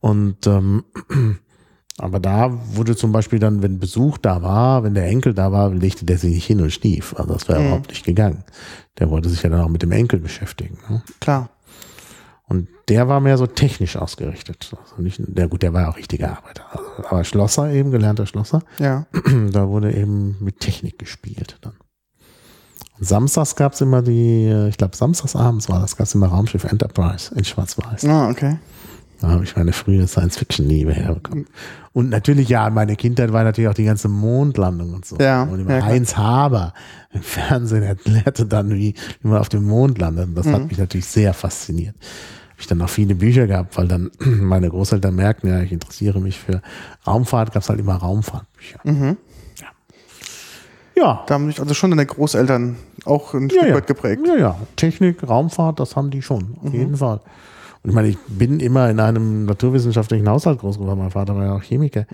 Und 0.00 0.46
ähm, 0.46 0.84
aber 1.98 2.20
da 2.20 2.52
wurde 2.74 2.94
zum 2.94 3.10
Beispiel 3.12 3.38
dann, 3.38 3.62
wenn 3.62 3.78
Besuch 3.80 4.18
da 4.18 4.42
war, 4.42 4.84
wenn 4.84 4.94
der 4.94 5.06
Enkel 5.06 5.34
da 5.34 5.50
war, 5.50 5.70
legte 5.74 6.04
der 6.04 6.18
sich 6.18 6.34
nicht 6.34 6.46
hin 6.46 6.60
und 6.60 6.72
schlief. 6.72 7.14
Also 7.16 7.32
das 7.34 7.48
wäre 7.48 7.60
Mhm. 7.60 7.66
überhaupt 7.66 7.88
nicht 7.90 8.04
gegangen. 8.04 8.44
Der 8.98 9.10
wollte 9.10 9.28
sich 9.28 9.42
ja 9.42 9.50
dann 9.50 9.60
auch 9.62 9.68
mit 9.68 9.82
dem 9.82 9.92
Enkel 9.92 10.20
beschäftigen. 10.20 10.78
Ne? 10.88 11.02
Klar. 11.20 11.50
Und 12.46 12.68
der 12.88 13.08
war 13.08 13.20
mehr 13.20 13.38
so 13.38 13.46
technisch 13.46 13.96
ausgerichtet. 13.96 14.70
Also 14.82 15.00
nicht, 15.00 15.18
der 15.18 15.48
gut, 15.48 15.62
der 15.62 15.72
war 15.72 15.82
ja 15.82 15.90
auch 15.90 15.96
richtiger 15.96 16.36
Arbeiter. 16.36 16.64
Aber 17.08 17.24
Schlosser 17.24 17.70
eben, 17.70 17.90
gelernter 17.90 18.26
Schlosser. 18.26 18.62
Ja. 18.78 19.06
da 19.50 19.68
wurde 19.68 19.94
eben 19.94 20.36
mit 20.40 20.60
Technik 20.60 20.98
gespielt 20.98 21.56
dann. 21.62 21.74
Und 22.98 23.06
samstags 23.06 23.56
gab's 23.56 23.80
immer 23.80 24.02
die, 24.02 24.68
ich 24.68 24.76
glaube 24.76 24.96
samstags 24.96 25.34
abends 25.34 25.68
war 25.68 25.80
das, 25.80 25.96
gab's 25.96 26.14
immer 26.14 26.28
Raumschiff 26.28 26.64
Enterprise 26.64 27.34
in 27.34 27.44
Schwarz-Weiß. 27.44 28.04
Ah, 28.04 28.30
okay. 28.30 28.58
Da 29.24 29.30
habe 29.30 29.44
ich 29.44 29.56
meine 29.56 29.72
frühe 29.72 30.06
Science-Fiction-Liebe 30.06 30.92
herbekommen. 30.92 31.46
Und 31.94 32.10
natürlich, 32.10 32.48
ja, 32.50 32.68
meine 32.68 32.94
Kindheit 32.94 33.32
war 33.32 33.42
natürlich 33.42 33.68
auch 33.70 33.74
die 33.74 33.84
ganze 33.84 34.08
Mondlandung 34.08 34.92
und 34.92 35.04
so. 35.06 35.16
Ja, 35.18 35.44
Und 35.44 35.60
ja, 35.68 35.76
immer. 35.78 35.84
Heinz 35.86 36.16
Haber 36.16 36.74
im 37.12 37.22
Fernsehen 37.22 37.82
erklärte 37.84 38.44
dann, 38.44 38.70
wie, 38.70 38.94
wie 39.22 39.28
man 39.28 39.38
auf 39.38 39.48
dem 39.48 39.64
Mond 39.64 39.98
landet. 39.98 40.26
Und 40.26 40.34
Das 40.34 40.46
Mhm. 40.46 40.52
hat 40.52 40.68
mich 40.68 40.76
natürlich 40.78 41.06
sehr 41.06 41.32
fasziniert. 41.32 41.94
Habe 42.50 42.60
ich 42.60 42.66
dann 42.66 42.82
auch 42.82 42.88
viele 42.90 43.14
Bücher 43.14 43.46
gehabt, 43.46 43.78
weil 43.78 43.88
dann 43.88 44.10
meine 44.18 44.68
Großeltern 44.68 45.14
merkten, 45.14 45.48
ja, 45.48 45.60
ich 45.60 45.72
interessiere 45.72 46.20
mich 46.20 46.38
für 46.38 46.60
Raumfahrt, 47.06 47.52
gab's 47.52 47.70
halt 47.70 47.80
immer 47.80 47.94
Raumfahrtbücher. 47.94 48.80
Mhm. 48.84 49.16
Ja, 50.96 51.24
Da 51.26 51.34
haben 51.34 51.46
sich 51.48 51.60
also 51.60 51.74
schon 51.74 51.90
deine 51.90 52.06
Großeltern 52.06 52.76
auch 53.04 53.34
ein 53.34 53.48
ja, 53.48 53.56
Stück 53.56 53.68
ja. 53.68 53.74
weit 53.74 53.86
geprägt. 53.88 54.22
Ja, 54.26 54.36
ja. 54.36 54.56
Technik, 54.76 55.26
Raumfahrt, 55.28 55.80
das 55.80 55.96
haben 55.96 56.10
die 56.10 56.22
schon, 56.22 56.56
auf 56.64 56.72
jeden 56.72 56.96
Fall. 56.96 57.20
Und 57.84 57.90
ich 57.90 57.94
meine, 57.94 58.08
ich 58.08 58.18
bin 58.26 58.60
immer 58.60 58.88
in 58.90 58.98
einem 58.98 59.44
naturwissenschaftlichen 59.44 60.28
Haushalt 60.28 60.58
groß 60.58 60.78
geworden. 60.78 60.98
Mein 60.98 61.10
Vater 61.10 61.36
war 61.36 61.44
ja 61.44 61.54
auch 61.54 61.62
Chemiker. 61.62 62.06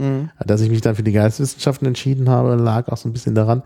Dass 0.44 0.60
ich 0.60 0.68
mich 0.68 0.80
dann 0.80 0.96
für 0.96 1.04
die 1.04 1.12
Geisteswissenschaften 1.12 1.86
entschieden 1.86 2.28
habe, 2.28 2.56
lag 2.56 2.88
auch 2.88 2.96
so 2.96 3.08
ein 3.08 3.12
bisschen 3.12 3.36
daran, 3.36 3.62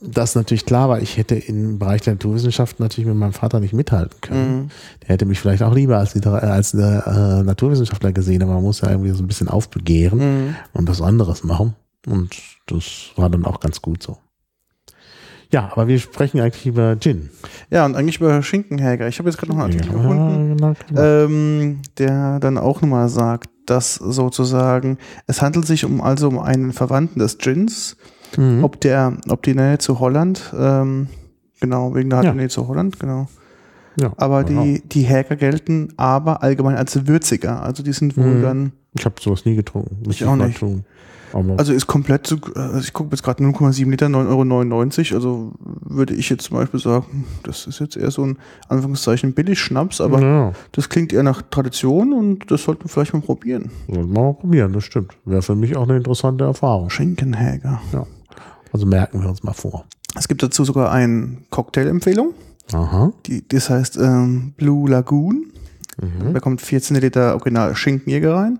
dass 0.00 0.34
natürlich 0.34 0.66
klar 0.66 0.88
war, 0.88 1.00
ich 1.00 1.16
hätte 1.18 1.34
im 1.36 1.78
Bereich 1.78 2.00
der 2.00 2.14
Naturwissenschaften 2.14 2.82
natürlich 2.82 3.06
mit 3.06 3.16
meinem 3.16 3.32
Vater 3.32 3.60
nicht 3.60 3.72
mithalten 3.74 4.20
können. 4.22 4.70
Der 5.02 5.10
hätte 5.10 5.24
mich 5.26 5.38
vielleicht 5.38 5.62
auch 5.62 5.74
lieber 5.74 5.98
als, 5.98 6.16
äh, 6.16 6.26
als 6.26 6.72
der, 6.72 7.06
äh, 7.06 7.42
Naturwissenschaftler 7.44 8.12
gesehen, 8.12 8.42
aber 8.42 8.54
man 8.54 8.62
muss 8.62 8.80
ja 8.80 8.90
irgendwie 8.90 9.10
so 9.10 9.22
ein 9.22 9.26
bisschen 9.28 9.48
aufbegehren 9.48 10.56
und 10.72 10.88
was 10.88 11.00
anderes 11.00 11.44
machen. 11.44 11.74
Und 12.06 12.34
das 12.66 13.10
war 13.16 13.30
dann 13.30 13.44
auch 13.44 13.60
ganz 13.60 13.80
gut 13.80 14.02
so. 14.02 14.18
Ja, 15.54 15.68
aber 15.70 15.86
wir 15.86 16.00
sprechen 16.00 16.40
eigentlich 16.40 16.66
über 16.66 16.96
Gin. 16.98 17.30
Ja, 17.70 17.86
und 17.86 17.94
eigentlich 17.94 18.16
über 18.20 18.42
Schinkenhäger. 18.42 19.06
Ich 19.06 19.20
habe 19.20 19.28
jetzt 19.28 19.38
gerade 19.38 19.52
noch 19.52 19.62
einen 19.62 19.72
Artikel 19.72 19.86
Ja, 19.96 20.02
gefunden, 20.02 20.56
genau, 20.56 20.72
genau. 20.88 21.00
ähm, 21.00 21.78
der 21.96 22.40
dann 22.40 22.58
auch 22.58 22.82
nochmal 22.82 23.08
sagt, 23.08 23.48
dass 23.66 23.94
sozusagen, 23.94 24.98
es 25.28 25.40
handelt 25.42 25.64
sich 25.66 25.84
um 25.84 26.00
also 26.00 26.26
um 26.26 26.40
einen 26.40 26.72
Verwandten 26.72 27.20
des 27.20 27.38
Gins, 27.38 27.96
Mhm. 28.36 28.64
ob 28.64 28.80
der, 28.80 29.16
ob 29.28 29.44
die 29.44 29.54
Nähe 29.54 29.78
zu 29.78 30.00
Holland, 30.00 30.52
ähm, 30.58 31.06
genau, 31.60 31.94
wegen 31.94 32.10
der 32.10 32.24
Ja. 32.24 32.34
Nähe 32.34 32.48
zu 32.48 32.66
Holland, 32.66 32.98
genau. 32.98 33.28
ja, 33.96 34.12
Aber 34.16 34.42
genau. 34.42 34.64
die, 34.64 34.82
die 34.88 35.02
Häger 35.02 35.36
gelten 35.36 35.92
aber 35.96 36.42
allgemein 36.42 36.74
als 36.74 37.06
würziger. 37.06 37.62
Also 37.62 37.84
die 37.84 37.92
sind 37.92 38.16
wohl 38.16 38.24
Mhm. 38.38 38.42
dann, 38.42 38.72
Ich 38.98 39.04
habe 39.04 39.14
sowas 39.20 39.44
nie 39.44 39.54
getrunken. 39.54 39.98
Müsste 40.04 40.28
auch 40.28 40.34
mal 40.34 40.48
nicht. 40.48 40.58
Tun. 40.58 40.84
Aber 41.34 41.58
also 41.58 41.72
ist 41.72 41.88
komplett, 41.88 42.28
zu, 42.28 42.38
also 42.54 42.78
ich 42.78 42.92
gucke 42.92 43.10
jetzt 43.10 43.24
gerade 43.24 43.42
0,7 43.42 43.90
Liter, 43.90 44.06
9,99 44.06 45.10
Euro. 45.10 45.16
Also 45.16 45.52
würde 45.60 46.14
ich 46.14 46.30
jetzt 46.30 46.44
zum 46.44 46.58
Beispiel 46.58 46.78
sagen, 46.78 47.06
hm, 47.10 47.24
das 47.42 47.66
ist 47.66 47.80
jetzt 47.80 47.96
eher 47.96 48.12
so 48.12 48.24
ein 48.24 48.38
Anführungszeichen 48.68 49.32
Billig-Schnaps, 49.32 50.00
aber 50.00 50.20
ja, 50.22 50.52
das 50.70 50.88
klingt 50.88 51.12
eher 51.12 51.24
nach 51.24 51.42
Tradition 51.42 52.12
und 52.12 52.52
das 52.52 52.62
sollten 52.62 52.84
wir 52.84 52.88
vielleicht 52.88 53.14
mal 53.14 53.20
probieren. 53.20 53.72
sollten 53.88 54.14
wir 54.14 54.22
mal 54.22 54.34
probieren, 54.34 54.72
das 54.72 54.84
stimmt. 54.84 55.16
Wäre 55.24 55.42
für 55.42 55.56
mich 55.56 55.76
auch 55.76 55.88
eine 55.88 55.96
interessante 55.96 56.44
Erfahrung. 56.44 56.88
Schinkenhäger. 56.88 57.82
Ja. 57.92 58.06
Also 58.72 58.86
merken 58.86 59.20
wir 59.20 59.28
uns 59.28 59.42
mal 59.42 59.54
vor. 59.54 59.86
Es 60.16 60.28
gibt 60.28 60.40
dazu 60.40 60.64
sogar 60.64 60.92
eine 60.92 61.38
Cocktail-Empfehlung. 61.50 62.32
Aha. 62.72 63.12
Die, 63.26 63.46
das 63.48 63.70
heißt 63.70 63.96
ähm, 63.96 64.52
Blue 64.56 64.88
Lagoon. 64.88 65.46
Da 66.32 66.40
kommt 66.40 66.60
14 66.60 66.96
Liter 66.96 67.34
Original 67.34 67.76
Schinkenjäger 67.76 68.34
rein, 68.34 68.58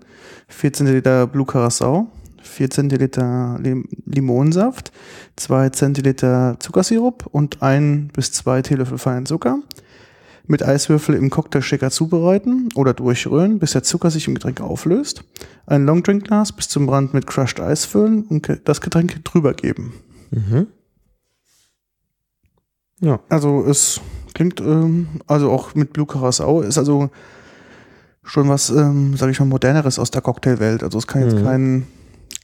14 0.48 0.86
Liter 0.86 1.26
Blue 1.26 1.44
Curacao, 1.44 2.06
14 2.44 2.88
Liter 2.90 3.58
Lim 3.60 3.88
Limonsaft, 4.06 4.92
2 5.36 5.70
Zentiliter 5.70 6.56
Zuckersirup 6.60 7.26
und 7.30 7.62
ein 7.62 8.08
bis 8.12 8.32
zwei 8.32 8.62
Teelöffel 8.62 8.98
feinen 8.98 9.26
Zucker. 9.26 9.58
Mit 10.46 10.62
Eiswürfel 10.62 11.14
im 11.14 11.30
Cocktailshaker 11.30 11.90
zubereiten 11.90 12.68
oder 12.74 12.92
durchrühren, 12.92 13.58
bis 13.58 13.72
der 13.72 13.82
Zucker 13.82 14.10
sich 14.10 14.28
im 14.28 14.34
Getränk 14.34 14.60
auflöst. 14.60 15.24
Ein 15.66 15.86
Longdrinkglas 15.86 16.52
bis 16.52 16.68
zum 16.68 16.88
Rand 16.90 17.14
mit 17.14 17.26
Crushed 17.26 17.60
Eis 17.60 17.86
füllen 17.86 18.24
und 18.24 18.60
das 18.64 18.82
Getränk 18.82 19.24
drüber 19.24 19.54
geben. 19.54 19.94
Mhm. 20.30 20.66
Ja. 23.00 23.20
Also 23.30 23.64
es 23.66 24.00
klingt, 24.34 24.60
ähm, 24.60 25.06
also 25.26 25.50
auch 25.50 25.74
mit 25.74 25.94
Blue 25.94 26.06
Curacao 26.06 26.60
ist 26.60 26.76
also 26.76 27.08
schon 28.22 28.48
was, 28.48 28.70
ähm, 28.70 29.16
sage 29.16 29.32
ich 29.32 29.40
mal, 29.40 29.46
moderneres 29.46 29.98
aus 29.98 30.10
der 30.10 30.22
Cocktailwelt. 30.22 30.82
Also 30.82 30.98
es 30.98 31.06
kann 31.06 31.22
jetzt 31.22 31.36
Mhm. 31.36 31.44
kein 31.44 31.86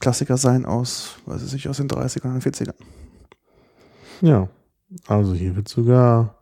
Klassiker 0.01 0.35
sein 0.37 0.65
aus, 0.65 1.15
weiß 1.25 1.43
ich 1.43 1.53
nicht, 1.53 1.67
aus 1.69 1.77
den 1.77 1.87
30ern 1.87 2.33
und 2.33 2.43
40ern. 2.43 2.73
Ja. 4.21 4.49
Also 5.07 5.33
hier 5.33 5.55
wird 5.55 5.69
sogar, 5.69 6.35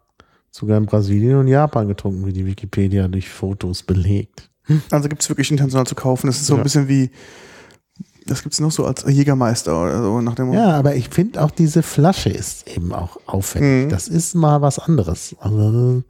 sogar 0.52 0.78
in 0.78 0.86
Brasilien 0.86 1.38
und 1.38 1.48
Japan 1.48 1.88
getrunken, 1.88 2.26
wie 2.26 2.34
die 2.34 2.46
Wikipedia 2.46 3.08
durch 3.08 3.30
Fotos 3.30 3.84
belegt. 3.84 4.50
Also 4.92 5.08
gibt 5.10 5.22
es 5.22 5.30
wirklich 5.30 5.52
international 5.52 5.86
zu 5.88 5.96
kaufen. 5.96 6.28
Das 6.28 6.38
ist 6.38 6.48
so 6.48 6.54
Ja. 6.56 6.60
ein 6.60 6.64
bisschen 6.64 6.88
wie, 6.88 7.12
das 8.26 8.42
gibt 8.44 8.54
es 8.54 8.60
noch 8.60 8.72
so 8.72 8.86
als 8.86 9.04
Jägermeister 9.08 9.80
oder 9.82 10.02
so 10.02 10.22
nach 10.22 10.36
dem 10.36 10.54
Ja, 10.54 10.72
aber 10.78 10.96
ich 10.96 11.10
finde 11.10 11.42
auch 11.44 11.52
diese 11.52 11.84
Flasche 11.84 12.30
ist 12.30 12.68
eben 12.68 12.94
auch 12.94 13.18
auffällig. 13.28 13.86
Mhm. 13.86 13.90
Das 13.90 14.08
ist 14.08 14.36
mal 14.36 14.62
was 14.62 14.78
anderes. 14.80 15.36
Also 15.40 16.04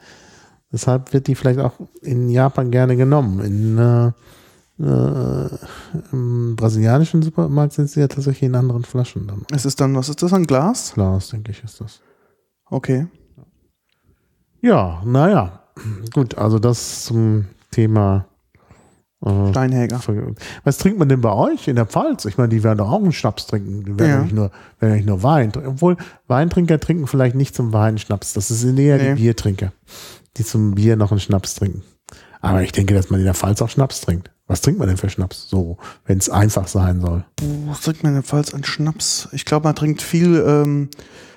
deshalb 0.71 1.13
wird 1.13 1.27
die 1.27 1.35
vielleicht 1.35 1.59
auch 1.59 1.73
in 2.01 2.29
Japan 2.29 2.71
gerne 2.71 2.95
genommen. 2.97 3.39
In 3.41 3.77
äh, 3.77 4.11
äh, 4.79 5.49
im 6.11 6.55
brasilianischen 6.55 7.21
Supermarkt 7.21 7.73
sind 7.73 7.89
sie 7.89 7.99
ja 7.99 8.07
tatsächlich 8.07 8.43
in 8.43 8.55
anderen 8.55 8.83
Flaschen 8.85 9.27
dann. 9.27 9.43
Es 9.51 9.65
ist 9.65 9.79
dann, 9.81 9.95
was 9.95 10.09
ist 10.09 10.21
das, 10.23 10.33
ein 10.33 10.45
Glas? 10.47 10.93
Glas, 10.93 11.29
denke 11.29 11.51
ich, 11.51 11.63
ist 11.63 11.81
das. 11.81 12.01
Okay. 12.69 13.07
Ja, 14.61 15.01
naja. 15.05 15.63
Gut, 16.13 16.37
also 16.37 16.59
das 16.59 17.05
zum 17.05 17.45
Thema. 17.71 18.25
Äh, 19.25 19.49
Steinhäger. 19.49 19.99
was 20.63 20.77
trinkt 20.77 20.97
man 20.97 21.09
denn 21.09 21.19
bei 21.21 21.31
euch 21.33 21.67
in 21.67 21.75
der 21.75 21.85
Pfalz? 21.85 22.23
Ich 22.25 22.37
meine, 22.37 22.49
die 22.49 22.63
werden 22.63 22.77
doch 22.77 22.89
auch 22.89 23.01
einen 23.01 23.11
Schnaps 23.11 23.47
trinken. 23.47 23.83
Die 23.83 23.99
werden 23.99 24.09
Ja. 24.11 24.21
nicht, 24.23 24.33
nur, 24.35 24.51
werden 24.79 24.95
nicht 24.95 25.07
nur 25.07 25.23
Wein 25.23 25.51
trinken. 25.51 25.69
Obwohl, 25.71 25.97
Weintrinker 26.27 26.79
trinken 26.79 27.05
vielleicht 27.07 27.35
nicht 27.35 27.53
zum 27.55 27.73
Wein 27.73 27.97
Schnaps. 27.97 28.33
Das 28.33 28.47
sind 28.47 28.77
eher 28.79 28.97
Nee. 28.97 29.15
die 29.15 29.21
Biertrinker, 29.21 29.73
die 30.37 30.45
zum 30.45 30.75
Bier 30.75 30.95
noch 30.95 31.11
einen 31.11 31.19
Schnaps 31.19 31.55
trinken. 31.55 31.83
Aber 32.41 32.61
ich 32.63 32.71
denke, 32.71 32.93
dass 32.93 33.09
man 33.09 33.19
in 33.19 33.25
der 33.25 33.33
Pfalz 33.33 33.61
auch 33.61 33.69
Schnaps 33.69 33.99
trinkt. 34.01 34.31
Was 34.49 34.61
trinkt 34.61 34.79
man 34.79 34.87
denn 34.87 34.97
für 34.97 35.09
Schnaps? 35.09 35.47
So, 35.47 35.77
wenn 36.05 36.17
es 36.17 36.29
einfach 36.29 36.67
sein 36.67 36.99
soll. 37.01 37.23
Was 37.67 37.81
trinkt 37.81 38.01
man 38.03 38.13
in 38.13 38.15
der 38.15 38.23
Pfalz 38.23 38.53
an 38.53 38.63
Schnaps? 38.63 39.29
Ich 39.31 39.45
glaube, 39.45 39.65
man 39.67 39.75
trinkt 39.75 40.01
viel, 40.01 40.43
ähm, 40.45 40.89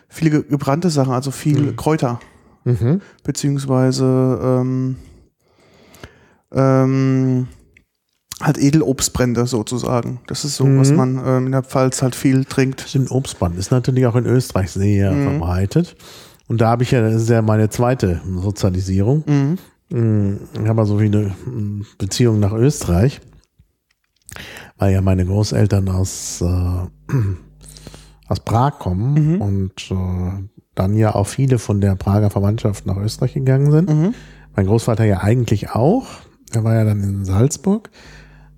viele 0.09 0.31
ge- 0.31 0.45
gebrannte 0.49 0.89
Sachen, 0.91 1.13
also 1.13 1.31
viel 1.31 1.75
Kräuter. 1.77 2.19
Mhm. 2.65 3.01
beziehungsweise 3.25 4.05
ähm, 4.43 4.97
ähm, 6.53 7.49
halt 8.41 8.59
Edelobstbrände 8.59 9.47
sozusagen. 9.47 10.21
Das 10.27 10.45
ist 10.45 10.57
so, 10.57 10.65
was 10.79 10.91
Mhm. 10.91 10.97
man 10.97 11.23
ähm, 11.27 11.47
in 11.47 11.53
der 11.53 11.63
Pfalz 11.63 12.03
halt 12.03 12.15
viel 12.15 12.45
trinkt. 12.45 12.81
Stimmt, 12.89 13.11
Obstband 13.11 13.59
ist 13.59 13.71
natürlich 13.71 14.07
auch 14.07 14.17
in 14.17 14.27
Österreich 14.27 14.71
sehr 14.71 15.13
Mhm. 15.13 15.23
verbreitet. 15.25 15.97
Und 16.49 16.61
da 16.61 16.69
habe 16.69 16.83
ich 16.83 16.91
ja, 16.91 17.01
das 17.01 17.23
ist 17.23 17.31
ja 17.31 17.41
meine 17.43 17.69
zweite 17.71 18.21
Sozialisierung. 18.41 19.25
Mhm. 19.27 19.59
Ich 19.93 20.69
habe 20.69 20.81
also 20.81 21.01
wie 21.01 21.07
eine 21.07 21.35
mm, 21.45 21.85
Beziehung 21.99 22.41
nach 22.41 22.53
Österreich, 22.53 23.21
weil 24.79 24.93
ja 24.95 25.03
meine 25.03 25.27
Großeltern 25.27 25.89
aus, 25.91 26.41
äh, 26.41 27.15
aus 28.27 28.41
Prag 28.41 28.79
kommen 28.79 29.35
Mhm. 29.35 29.41
und 29.43 29.91
äh, 29.91 30.49
dann 30.75 30.97
ja 30.97 31.15
auch 31.15 31.27
viele 31.27 31.59
von 31.59 31.83
der 31.83 31.95
Prager 31.97 32.31
Verwandtschaft 32.31 32.87
nach 32.87 32.97
Österreich 32.97 33.35
gegangen 33.35 33.71
sind. 33.71 33.91
Mhm. 33.91 34.15
Mein 34.57 34.67
Großvater 34.67 35.05
ja 35.05 35.19
eigentlich 35.19 35.71
auch. 35.71 36.07
Er 36.55 36.65
war 36.65 36.75
ja 36.75 36.85
dann 36.85 37.03
in 37.03 37.25
Salzburg. 37.27 37.91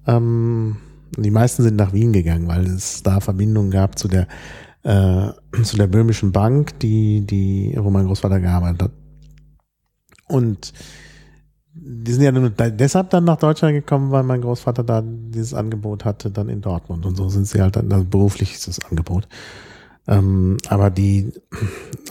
Ähm, 0.06 0.76
die 1.16 1.30
meisten 1.32 1.62
sind 1.64 1.76
nach 1.76 1.92
Wien 1.92 2.12
gegangen, 2.12 2.46
weil 2.46 2.66
es 2.66 3.02
da 3.02 3.18
Verbindungen 3.20 3.70
gab 3.72 3.98
zu 3.98 4.06
der 4.06 4.28
äh, 4.84 5.32
zu 5.62 5.76
der 5.76 5.86
böhmischen 5.88 6.30
Bank, 6.30 6.78
die 6.78 7.26
die 7.26 7.74
wo 7.76 7.90
mein 7.90 8.06
Großvater 8.06 8.38
gearbeitet 8.38 8.82
hat. 8.82 8.92
Und 10.28 10.72
die 11.74 12.12
sind 12.12 12.22
ja 12.22 12.32
nur 12.32 12.50
deshalb 12.50 13.10
dann 13.10 13.24
nach 13.24 13.36
Deutschland 13.36 13.74
gekommen, 13.74 14.12
weil 14.12 14.22
mein 14.22 14.40
Großvater 14.40 14.84
da 14.84 15.02
dieses 15.04 15.54
Angebot 15.54 16.04
hatte, 16.04 16.30
dann 16.30 16.48
in 16.48 16.60
Dortmund. 16.60 17.04
Und 17.04 17.16
so 17.16 17.28
sind 17.28 17.46
sie 17.46 17.60
halt 17.60 17.76
dann, 17.76 17.92
also 17.92 18.04
beruflich 18.04 18.54
ist 18.54 18.68
das 18.68 18.80
Angebot. 18.84 19.26
Ähm, 20.06 20.58
aber 20.68 20.90
die, 20.90 21.32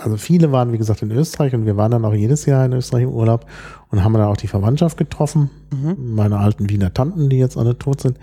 also 0.01 0.17
viele 0.17 0.51
waren, 0.51 0.73
wie 0.73 0.77
gesagt, 0.77 1.01
in 1.01 1.11
Österreich 1.11 1.53
und 1.53 1.65
wir 1.65 1.77
waren 1.77 1.91
dann 1.91 2.03
auch 2.03 2.13
jedes 2.13 2.45
Jahr 2.45 2.65
in 2.65 2.73
Österreich 2.73 3.03
im 3.03 3.11
Urlaub 3.11 3.45
und 3.89 4.03
haben 4.03 4.13
dann 4.13 4.23
auch 4.23 4.37
die 4.37 4.47
Verwandtschaft 4.47 4.97
getroffen. 4.97 5.49
Mhm. 5.71 6.15
Meine 6.15 6.39
alten 6.39 6.69
Wiener 6.69 6.93
Tanten, 6.93 7.29
die 7.29 7.37
jetzt 7.37 7.55
alle 7.55 7.77
tot 7.77 8.01
sind, 8.01 8.17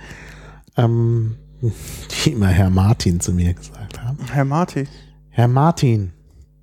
ähm, 0.76 1.36
die 1.62 2.32
immer 2.32 2.48
Herr 2.48 2.70
Martin 2.70 3.20
zu 3.20 3.32
mir 3.32 3.54
gesagt 3.54 4.02
haben. 4.02 4.18
Herr 4.30 4.44
Marti. 4.44 4.88
Herr 5.30 5.48
Martin. 5.48 6.12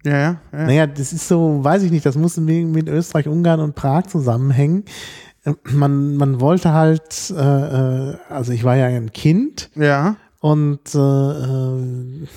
Ja, 0.08 0.18
ja. 0.18 0.40
ja. 0.54 0.66
Naja, 0.66 0.88
das 0.88 1.14
ist 1.14 1.28
so, 1.28 1.64
weiß 1.64 1.84
ich 1.84 1.92
nicht, 1.92 2.06
das 2.06 2.16
muss 2.16 2.38
mit, 2.38 2.68
mit 2.68 2.88
Österreich, 2.88 3.28
Ungarn 3.28 3.60
und 3.60 3.76
Prag 3.76 4.04
zusammenhängen. 4.08 4.86
Äh, 5.46 5.54
Man, 5.72 6.16
man 6.18 6.40
wollte 6.42 6.74
halt, 6.74 7.34
äh, 7.36 7.40
äh, 8.12 8.16
also 8.30 8.52
ich 8.52 8.64
war 8.64 8.76
ja 8.76 8.86
ein 8.88 9.12
Kind 9.12 9.70
ja. 9.76 10.16
und 10.40 10.80
äh, 10.96 10.98
äh, 10.98 12.28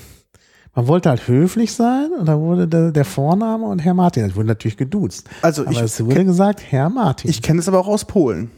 man 0.74 0.86
wollte 0.86 1.08
halt 1.10 1.26
höflich 1.26 1.72
sein 1.72 2.10
und 2.18 2.26
da 2.26 2.38
wurde 2.38 2.68
der, 2.68 2.92
der 2.92 3.04
Vorname 3.04 3.66
und 3.66 3.80
Herr 3.80 3.94
Martin, 3.94 4.26
das 4.26 4.36
wurde 4.36 4.48
natürlich 4.48 4.76
geduzt. 4.76 5.28
Also 5.42 5.62
Aber 5.62 5.72
ich, 5.72 5.80
es 5.80 6.04
wurde 6.04 6.24
gesagt, 6.24 6.62
Herr 6.70 6.88
Martin. 6.88 7.28
ich 7.28 7.42
kenne 7.42 7.58
es 7.60 7.68
aber 7.68 7.80
auch 7.80 7.88
aus 7.88 8.04
Polen, 8.04 8.50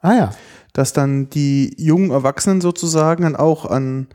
ah 0.00 0.14
ja. 0.14 0.30
dass 0.72 0.92
dann 0.92 1.30
die 1.30 1.74
jungen 1.78 2.10
Erwachsenen 2.10 2.60
sozusagen 2.60 3.22
dann 3.22 3.36
auch 3.36 3.66
an 3.66 4.08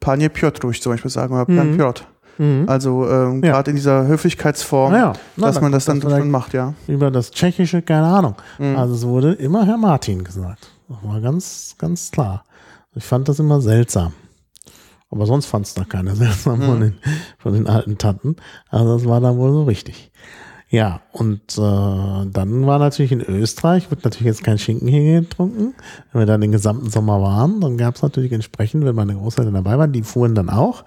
Panie 0.00 0.28
Piotruś 0.28 0.80
zum 0.80 0.92
Beispiel 0.92 1.10
sagen 1.10 1.34
oder 1.34 1.46
Pan 1.46 1.72
Mhm. 1.72 1.76
Piotr. 1.78 2.04
Mhm. 2.38 2.64
Also 2.68 3.08
ähm, 3.08 3.42
Ja. 3.44 3.52
gerade 3.52 3.70
in 3.70 3.76
dieser 3.76 4.06
Höflichkeitsform, 4.06 4.92
Ja. 4.92 5.12
Na, 5.36 5.46
dass 5.46 5.56
da 5.56 5.60
man 5.60 5.72
das 5.72 5.84
dann 5.84 6.00
schon 6.00 6.30
macht, 6.30 6.52
ja. 6.54 6.74
Über 6.86 7.10
das 7.10 7.30
Tschechische, 7.30 7.82
keine 7.82 8.06
Ahnung. 8.06 8.34
Mhm. 8.58 8.76
Also 8.76 8.94
es 8.94 9.06
wurde 9.06 9.32
immer 9.32 9.64
Herr 9.66 9.76
Martin 9.78 10.24
gesagt. 10.24 10.68
Das 10.88 10.98
war 11.02 11.20
ganz, 11.20 11.74
ganz 11.78 12.10
klar. 12.10 12.44
Ich 12.94 13.04
fand 13.04 13.28
das 13.28 13.38
immer 13.38 13.60
seltsam. 13.60 14.12
Aber 15.10 15.26
sonst 15.26 15.46
fand 15.46 15.66
es 15.66 15.74
da 15.74 15.84
keiner 15.84 16.14
seltsam 16.16 16.60
von, 16.62 16.80
den, 16.80 16.94
von 17.38 17.52
den 17.52 17.66
alten 17.68 17.98
Tanten. 17.98 18.36
Also 18.68 18.98
das 18.98 19.06
war 19.06 19.20
dann 19.20 19.36
wohl 19.36 19.52
so 19.52 19.64
richtig. 19.64 20.10
Ja, 20.70 21.02
und 21.12 21.40
äh, 21.56 22.26
dann 22.32 22.66
war 22.66 22.80
natürlich 22.80 23.12
in 23.12 23.20
Österreich, 23.20 23.90
wird 23.92 24.02
natürlich 24.02 24.26
jetzt 24.26 24.42
kein 24.42 24.58
Schinken 24.58 24.88
hier 24.88 25.20
getrunken. 25.20 25.74
Wenn 26.12 26.22
wir 26.22 26.26
dann 26.26 26.40
den 26.40 26.50
gesamten 26.50 26.90
Sommer 26.90 27.22
waren, 27.22 27.60
dann 27.60 27.76
gab 27.78 27.94
es 27.94 28.02
natürlich 28.02 28.32
entsprechend, 28.32 28.84
wenn 28.84 28.96
meine 28.96 29.14
Großeltern 29.14 29.54
dabei 29.54 29.78
waren, 29.78 29.92
die 29.92 30.02
fuhren 30.02 30.34
dann 30.34 30.50
auch. 30.50 30.82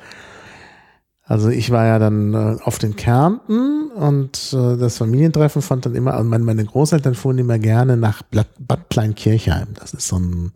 Also 1.27 1.49
ich 1.49 1.71
war 1.71 1.85
ja 1.85 1.99
dann 1.99 2.33
äh, 2.33 2.57
auf 2.63 2.79
den 2.79 2.95
Kärnten 2.95 3.91
und 3.91 4.53
äh, 4.53 4.77
das 4.77 4.97
Familientreffen 4.97 5.61
fand 5.61 5.85
dann 5.85 5.93
immer, 5.95 6.13
also 6.13 6.23
meine, 6.23 6.45
meine 6.45 6.63
Großeltern 6.63 7.15
fuhren 7.15 7.37
immer 7.37 7.59
gerne 7.59 7.97
nach 7.97 8.21
Bad, 8.23 8.47
Bad 8.59 8.89
Kleinkirchheim. 8.89 9.67
Das 9.73 9.93
ist 9.93 10.07
so 10.07 10.17
ein, 10.19 10.51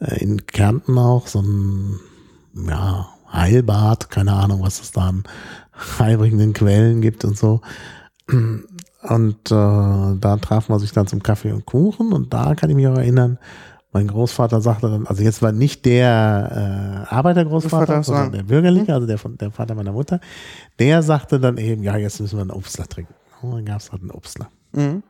äh, 0.00 0.22
in 0.22 0.46
Kärnten 0.46 0.96
auch, 0.96 1.26
so 1.26 1.40
ein, 1.42 2.00
ja, 2.66 3.06
Heilbad, 3.30 4.08
keine 4.08 4.32
Ahnung, 4.32 4.62
was 4.62 4.80
es 4.80 4.92
da 4.92 5.08
an 5.08 5.24
heilbringenden 5.98 6.54
Quellen 6.54 7.02
gibt 7.02 7.26
und 7.26 7.36
so. 7.36 7.60
Und 8.26 9.50
äh, 9.50 10.16
da 10.18 10.38
traf 10.40 10.70
man 10.70 10.78
sich 10.78 10.92
dann 10.92 11.06
zum 11.06 11.22
Kaffee 11.22 11.52
und 11.52 11.66
Kuchen 11.66 12.12
und 12.14 12.32
da 12.32 12.54
kann 12.54 12.70
ich 12.70 12.76
mich 12.76 12.88
auch 12.88 12.96
erinnern, 12.96 13.38
mein 13.98 14.06
Großvater 14.08 14.60
sagte 14.60 14.88
dann, 14.90 15.06
also 15.06 15.22
jetzt 15.22 15.42
war 15.42 15.52
nicht 15.52 15.84
der 15.84 17.06
äh, 17.10 17.14
Arbeitergroßvater, 17.14 17.96
Großvater, 17.96 18.02
sondern 18.04 18.32
der 18.32 18.42
bürgerliche, 18.44 18.94
also 18.94 19.06
der 19.06 19.18
von 19.18 19.36
der 19.36 19.50
Vater 19.50 19.74
meiner 19.74 19.92
Mutter, 19.92 20.20
der 20.78 21.02
sagte 21.02 21.40
dann 21.40 21.58
eben, 21.58 21.82
ja, 21.82 21.96
jetzt 21.96 22.20
müssen 22.20 22.36
wir 22.36 22.42
einen 22.42 22.50
Obstler 22.52 22.86
trinken. 22.86 23.14
Und 23.42 23.50
dann 23.52 23.64
gab 23.64 23.80
es 23.80 23.90
halt 23.92 24.02
einen 24.02 24.10
Obstler. 24.12 24.48
Mhm. 24.72 25.02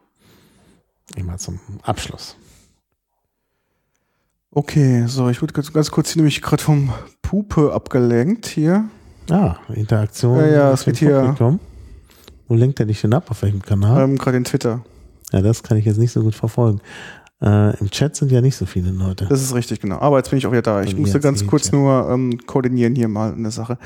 Immer 1.17 1.39
zum 1.39 1.61
Abschluss. 1.83 2.37
Okay, 4.51 5.05
so, 5.07 5.29
ich 5.29 5.43
wurde 5.43 5.53
ganz, 5.53 5.73
ganz 5.73 5.91
kurz 5.91 6.11
hier 6.13 6.21
nämlich 6.21 6.41
gerade 6.43 6.63
vom 6.63 6.93
Pupe 7.23 7.73
abgelenkt 7.73 8.47
hier. 8.47 8.85
Ah, 9.31 9.57
Interaktion. 9.75 10.39
Ja, 10.41 10.47
ja, 10.47 10.65
mit 10.71 10.75
es 10.81 10.87
wird 10.87 11.01
dem 11.01 11.09
hier- 11.09 11.21
Publikum. 11.21 11.61
Wo 12.49 12.55
lenkt 12.55 12.81
er 12.81 12.87
dich 12.87 13.01
denn 13.03 13.13
ab? 13.13 13.31
Auf 13.31 13.43
welchem 13.43 13.61
Kanal? 13.61 14.03
Ähm, 14.03 14.17
gerade 14.17 14.39
in 14.39 14.45
Twitter. 14.45 14.81
Ja, 15.33 15.43
das 15.43 15.63
kann 15.63 15.77
ich 15.77 15.85
jetzt 15.85 15.99
nicht 15.99 16.13
so 16.13 16.23
gut 16.23 16.35
verfolgen. 16.35 16.81
Äh, 17.41 17.77
Im 17.79 17.91
Chat 17.91 18.17
sind 18.17 18.33
ja 18.33 18.41
nicht 18.41 18.57
so 18.57 18.67
viele 18.67 18.91
Leute. 18.91 19.27
Das 19.29 19.43
ist 19.43 19.55
richtig, 19.55 19.81
genau. 19.81 19.99
Aber 20.01 20.17
jetzt 20.17 20.31
bin 20.31 20.39
ich 20.39 20.47
auch 20.47 20.53
wieder 20.53 20.63
da. 20.63 20.83
Ich 20.83 20.97
musste 20.97 21.21
ganz 21.21 21.47
kurz 21.47 21.65
Chat. 21.65 21.73
nur 21.75 22.09
ähm, 22.11 22.39
koordinieren 22.47 22.95
hier 22.97 23.09
mal 23.09 23.33
eine 23.33 23.51
Sache. 23.51 23.79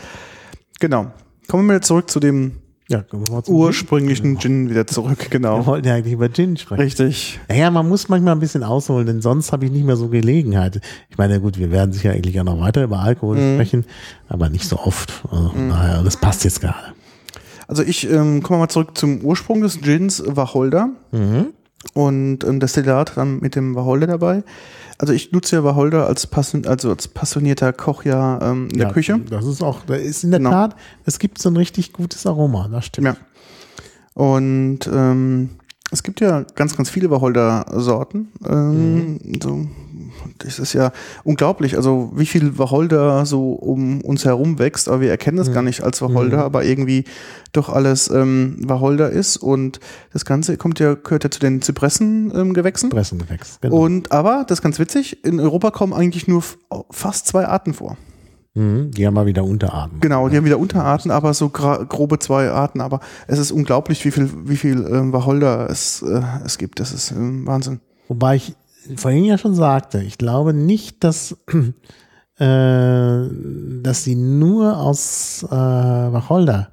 Genau. 0.80 1.12
kommen 1.48 1.68
wir 1.68 1.80
zurück 1.82 2.10
zu 2.10 2.18
dem 2.18 2.52
Ja, 2.88 3.04
wir 3.10 3.20
mal 3.30 3.42
ursprünglichen 3.46 4.38
Gin 4.38 4.70
wieder 4.70 4.86
zurück, 4.86 5.18
Wir 5.20 5.28
genau. 5.28 5.66
wollten 5.66 5.86
ja 5.86 5.94
eigentlich 5.94 6.14
über 6.14 6.32
Gin 6.32 6.56
sprechen. 6.56 6.80
Richtig. 6.82 7.40
Naja, 7.48 7.70
man 7.70 7.88
muss 7.88 8.08
manchmal 8.08 8.34
ein 8.34 8.40
bisschen 8.40 8.64
ausholen, 8.64 9.06
denn 9.06 9.20
sonst 9.20 9.52
habe 9.52 9.66
ich 9.66 9.70
nicht 9.70 9.84
mehr 9.84 9.96
so 9.96 10.08
Gelegenheit. 10.08 10.80
Ich 11.10 11.18
meine, 11.18 11.38
gut, 11.40 11.58
wir 11.58 11.70
werden 11.70 11.92
sicher 11.92 12.10
eigentlich 12.12 12.40
auch 12.40 12.44
noch 12.44 12.58
weiter 12.58 12.82
über 12.82 13.00
Alkohol 13.00 13.36
sprechen, 13.36 13.84
aber 14.28 14.48
nicht 14.48 14.66
so 14.66 14.78
oft. 14.78 15.22
Also, 15.30 15.50
von 15.50 15.68
daher, 15.68 16.02
das 16.02 16.16
passt 16.16 16.44
jetzt 16.44 16.60
gerade. 16.62 16.94
Also 17.68 17.82
ich 17.84 18.10
ähm, 18.10 18.42
komme 18.42 18.58
mal 18.60 18.68
zurück 18.68 18.98
zum 18.98 19.20
Ursprung 19.22 19.62
des 19.62 19.80
Gins 19.80 20.22
Wacholder 20.26 20.90
und 21.95 22.45
ähm, 22.45 22.61
Destillat 22.61 23.12
dann 23.16 23.40
mit 23.40 23.55
dem 23.57 23.75
Wacholder 23.75 24.07
dabei. 24.07 24.42
Also 24.99 25.12
ich 25.12 25.33
nutze 25.33 25.57
ja 25.57 25.64
Wacholder 25.64 26.07
als, 26.07 26.27
passion, 26.27 26.64
also 26.66 26.90
als 26.90 27.09
passionierter 27.09 27.73
Koch 27.73 28.05
ja 28.05 28.38
ähm, 28.40 28.68
in 28.71 28.79
der 28.79 28.88
Ja, 28.88 28.92
Küche. 28.92 29.18
Das 29.31 29.45
ist 29.47 29.62
auch, 29.62 29.81
da 29.87 29.95
ist 29.95 30.23
in 30.23 30.31
der 30.31 30.38
Genau. 30.40 30.51
Tat, 30.51 30.77
es 31.05 31.18
gibt 31.18 31.38
so 31.38 31.49
ein 31.51 31.57
richtig 31.57 31.92
gutes 31.92 32.25
Aroma, 32.27 32.68
das 32.71 32.87
stimmt. 32.87 33.07
Ja. 33.07 33.16
Und 34.14 34.81
ähm, 34.92 35.51
es 35.92 36.02
gibt 36.02 36.20
ja 36.20 36.44
ganz, 36.55 36.74
ganz 36.74 36.88
viele 36.88 37.11
Wacholder-Sorten. 37.11 38.28
Ähm, 38.48 39.18
so, 39.42 39.66
das 40.38 40.59
ist 40.59 40.72
ja 40.72 40.90
unglaublich, 41.22 41.76
also 41.76 42.11
wie 42.14 42.24
viel 42.24 42.59
Wacholder 42.59 43.26
so 43.26 43.52
um 43.52 44.00
uns 44.00 44.24
herum 44.24 44.59
wächst, 44.59 44.88
aber 44.88 45.02
wir 45.02 45.11
erkennen 45.11 45.38
es 45.38 45.52
gar 45.52 45.62
nicht 45.62 45.83
als 45.83 46.00
Wacholder, 46.00 46.44
aber 46.44 46.64
irgendwie 46.64 47.05
doch 47.52 47.68
alles 47.68 48.09
ähm, 48.09 48.57
Wacholder 48.66 49.11
ist. 49.11 49.37
Und 49.37 49.81
das 50.14 50.24
Ganze 50.24 50.57
kommt 50.57 50.81
ja, 50.81 50.94
gehört 50.94 51.24
ja 51.24 51.31
zu 51.31 51.40
den 51.40 51.61
Zypressen-Gewächsen. 51.61 52.40
Ähm, 52.40 52.55
Gewächsen. 52.55 52.90
Pressengewächs. 52.90 53.59
Genau. 53.61 53.76
Und 53.76 54.12
aber, 54.12 54.44
das 54.48 54.59
ist 54.59 54.62
ganz 54.62 54.78
witzig, 54.78 55.24
in 55.26 55.40
Europa 55.40 55.70
kommen 55.70 55.92
eigentlich 55.92 56.26
nur 56.26 56.42
fast 56.90 57.26
zwei 57.26 57.46
Arten 57.46 57.74
vor. 57.74 57.98
Mhm, 58.54 58.90
die 58.90 59.06
haben 59.06 59.14
mal 59.14 59.26
wieder 59.26 59.44
Unterarten. 59.44 60.00
Genau, 60.00 60.28
die 60.28 60.36
haben 60.36 60.44
wieder 60.44 60.58
Unterarten, 60.58 61.10
aber 61.10 61.32
so 61.32 61.48
grobe 61.48 62.18
zwei 62.18 62.50
Arten. 62.50 62.80
Aber 62.80 63.00
es 63.26 63.38
ist 63.38 63.50
unglaublich, 63.50 64.04
wie 64.04 64.10
viel, 64.10 64.30
wie 64.44 64.56
viel 64.56 64.86
ähm, 64.86 65.12
Wacholder 65.12 65.70
es, 65.70 66.02
äh, 66.02 66.22
es 66.44 66.58
gibt. 66.58 66.78
Das 66.78 66.92
ist 66.92 67.12
ähm, 67.12 67.46
Wahnsinn. 67.46 67.80
Wobei 68.08 68.36
ich 68.36 68.54
vorhin 68.96 69.24
ja 69.24 69.38
schon 69.38 69.54
sagte, 69.54 70.02
ich 70.02 70.18
glaube 70.18 70.52
nicht, 70.52 71.02
dass, 71.02 71.36
äh, 72.36 73.26
dass 73.82 74.04
sie 74.04 74.16
nur 74.16 74.76
aus 74.76 75.44
äh, 75.44 75.50
Wacholder 75.50 76.68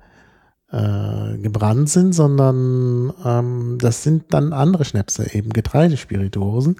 äh, 0.71 1.37
gebrannt 1.37 1.89
sind, 1.89 2.13
sondern 2.13 3.13
ähm, 3.23 3.77
das 3.79 4.03
sind 4.03 4.33
dann 4.33 4.51
andere 4.51 4.83
Schnäpse, 4.83 5.33
eben 5.33 5.51
Getreidespirituosen, 5.51 6.75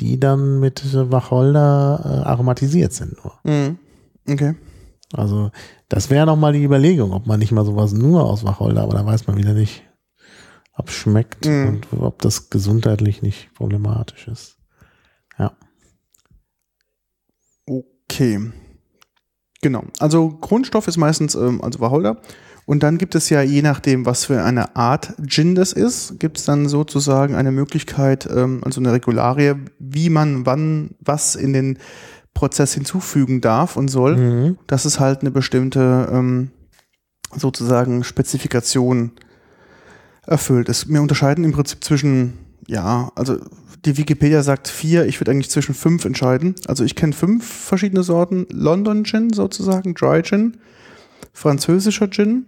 die 0.00 0.18
dann 0.18 0.58
mit 0.58 0.82
Wacholder 0.92 2.00
äh, 2.04 2.28
aromatisiert 2.28 2.92
sind 2.92 3.16
nur. 3.22 3.34
Mhm. 3.44 3.78
Okay. 4.28 4.54
Also 5.12 5.50
das 5.88 6.08
wäre 6.10 6.26
nochmal 6.26 6.52
die 6.52 6.62
Überlegung, 6.62 7.12
ob 7.12 7.26
man 7.26 7.38
nicht 7.40 7.52
mal 7.52 7.64
sowas 7.64 7.92
nur 7.92 8.24
aus 8.24 8.44
Wacholder, 8.44 8.82
aber 8.82 8.94
da 8.94 9.04
weiß 9.04 9.26
man 9.26 9.36
wieder 9.36 9.54
nicht, 9.54 9.82
ob 10.74 10.88
es 10.88 10.94
schmeckt 10.94 11.46
Mhm. 11.46 11.68
und 11.68 12.00
ob 12.00 12.22
das 12.22 12.48
gesundheitlich 12.50 13.22
nicht 13.22 13.52
problematisch 13.54 14.28
ist. 14.28 14.56
Ja. 15.38 15.52
Okay. 17.66 18.50
Genau. 19.62 19.84
Also 19.98 20.30
Grundstoff 20.40 20.88
ist 20.88 20.96
meistens 20.96 21.34
ähm, 21.34 21.62
also 21.62 21.80
Wacholder. 21.80 22.20
Und 22.66 22.82
dann 22.84 22.98
gibt 22.98 23.14
es 23.16 23.30
ja, 23.30 23.42
je 23.42 23.62
nachdem, 23.62 24.06
was 24.06 24.26
für 24.26 24.42
eine 24.44 24.76
Art 24.76 25.14
Gin 25.26 25.54
das 25.56 25.72
ist, 25.72 26.20
gibt 26.20 26.38
es 26.38 26.44
dann 26.44 26.68
sozusagen 26.68 27.34
eine 27.34 27.50
Möglichkeit, 27.50 28.28
ähm, 28.30 28.60
also 28.64 28.80
eine 28.80 28.92
Regularie, 28.92 29.54
wie 29.78 30.08
man 30.08 30.46
wann 30.46 30.90
was 31.00 31.34
in 31.34 31.52
den 31.52 31.78
Prozess 32.34 32.74
hinzufügen 32.74 33.40
darf 33.40 33.76
und 33.76 33.88
soll. 33.88 34.16
Mhm. 34.16 34.58
Das 34.66 34.86
ist 34.86 35.00
halt 35.00 35.20
eine 35.20 35.30
bestimmte 35.30 36.08
ähm, 36.12 36.50
sozusagen 37.36 38.04
Spezifikation 38.04 39.12
erfüllt. 40.26 40.68
Es, 40.68 40.88
wir 40.88 41.02
unterscheiden 41.02 41.44
im 41.44 41.52
Prinzip 41.52 41.82
zwischen, 41.82 42.38
ja, 42.66 43.10
also 43.14 43.38
die 43.84 43.96
Wikipedia 43.96 44.42
sagt 44.42 44.68
vier, 44.68 45.06
ich 45.06 45.20
würde 45.20 45.30
eigentlich 45.30 45.50
zwischen 45.50 45.74
fünf 45.74 46.04
entscheiden. 46.04 46.54
Also 46.66 46.84
ich 46.84 46.94
kenne 46.94 47.12
fünf 47.12 47.46
verschiedene 47.46 48.02
Sorten. 48.02 48.46
London 48.50 49.04
Gin 49.04 49.32
sozusagen, 49.32 49.94
Dry 49.94 50.22
Gin, 50.22 50.58
französischer 51.32 52.10
Gin 52.10 52.46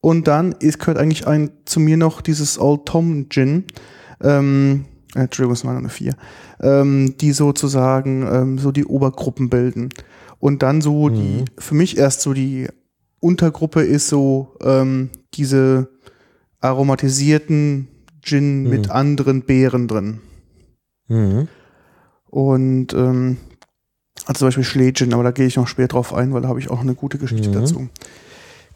und 0.00 0.28
dann 0.28 0.52
ist, 0.52 0.78
gehört 0.78 0.98
eigentlich 0.98 1.26
ein, 1.26 1.50
zu 1.64 1.80
mir 1.80 1.96
noch 1.96 2.20
dieses 2.20 2.60
Old 2.60 2.86
Tom 2.86 3.28
Gin. 3.28 3.64
Ähm, 4.20 4.86
äh, 5.14 5.20
Entschuldigung, 5.20 5.54
es 5.54 5.64
war 5.64 5.72
nur 5.72 5.80
eine 5.80 5.88
vier. 5.88 6.14
Ähm, 6.60 7.16
die 7.18 7.32
sozusagen 7.32 8.22
ähm, 8.22 8.58
so 8.58 8.72
die 8.72 8.84
Obergruppen 8.84 9.50
bilden. 9.50 9.90
Und 10.38 10.62
dann 10.62 10.80
so 10.80 11.08
die, 11.08 11.44
für 11.58 11.74
mich 11.74 11.96
erst 11.96 12.20
so 12.22 12.32
die 12.32 12.68
Untergruppe 13.20 13.82
ist 13.82 14.08
so 14.08 14.54
ähm, 14.62 15.10
diese 15.34 15.88
aromatisierten 16.60 17.88
Gin 18.22 18.64
mit 18.64 18.90
anderen 18.90 19.42
Beeren 19.42 19.88
drin. 19.88 20.20
Mhm. 21.08 21.48
Und 22.26 22.92
ähm, 22.94 23.36
also 24.26 24.40
zum 24.40 24.48
Beispiel 24.48 24.64
Schlägin, 24.64 25.14
aber 25.14 25.22
da 25.22 25.30
gehe 25.30 25.46
ich 25.46 25.56
noch 25.56 25.68
später 25.68 25.88
drauf 25.88 26.12
ein, 26.12 26.32
weil 26.32 26.42
da 26.42 26.48
habe 26.48 26.58
ich 26.58 26.70
auch 26.70 26.80
eine 26.80 26.94
gute 26.94 27.18
Geschichte 27.18 27.48
Mhm. 27.48 27.52
dazu. 27.54 27.88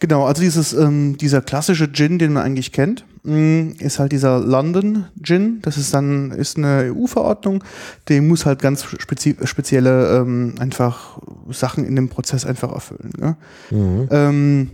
Genau, 0.00 0.24
also 0.24 0.40
dieses, 0.40 0.72
ähm, 0.72 1.18
dieser 1.18 1.42
klassische 1.42 1.92
Gin, 1.92 2.18
den 2.18 2.32
man 2.32 2.42
eigentlich 2.42 2.72
kennt, 2.72 3.04
mh, 3.22 3.74
ist 3.80 3.98
halt 3.98 4.12
dieser 4.12 4.40
London 4.40 5.04
Gin. 5.22 5.60
Das 5.60 5.76
ist 5.76 5.92
dann 5.92 6.30
ist 6.30 6.56
eine 6.56 6.90
EU-Verordnung, 6.94 7.62
die 8.08 8.22
muss 8.22 8.46
halt 8.46 8.60
ganz 8.60 8.84
spezi 8.84 9.36
spezielle 9.44 10.16
ähm, 10.16 10.54
einfach 10.58 11.18
Sachen 11.50 11.84
in 11.84 11.96
dem 11.96 12.08
Prozess 12.08 12.46
einfach 12.46 12.72
erfüllen. 12.72 13.12
Ne? 13.18 13.36
Mhm. 13.70 14.08
ähm, 14.10 14.70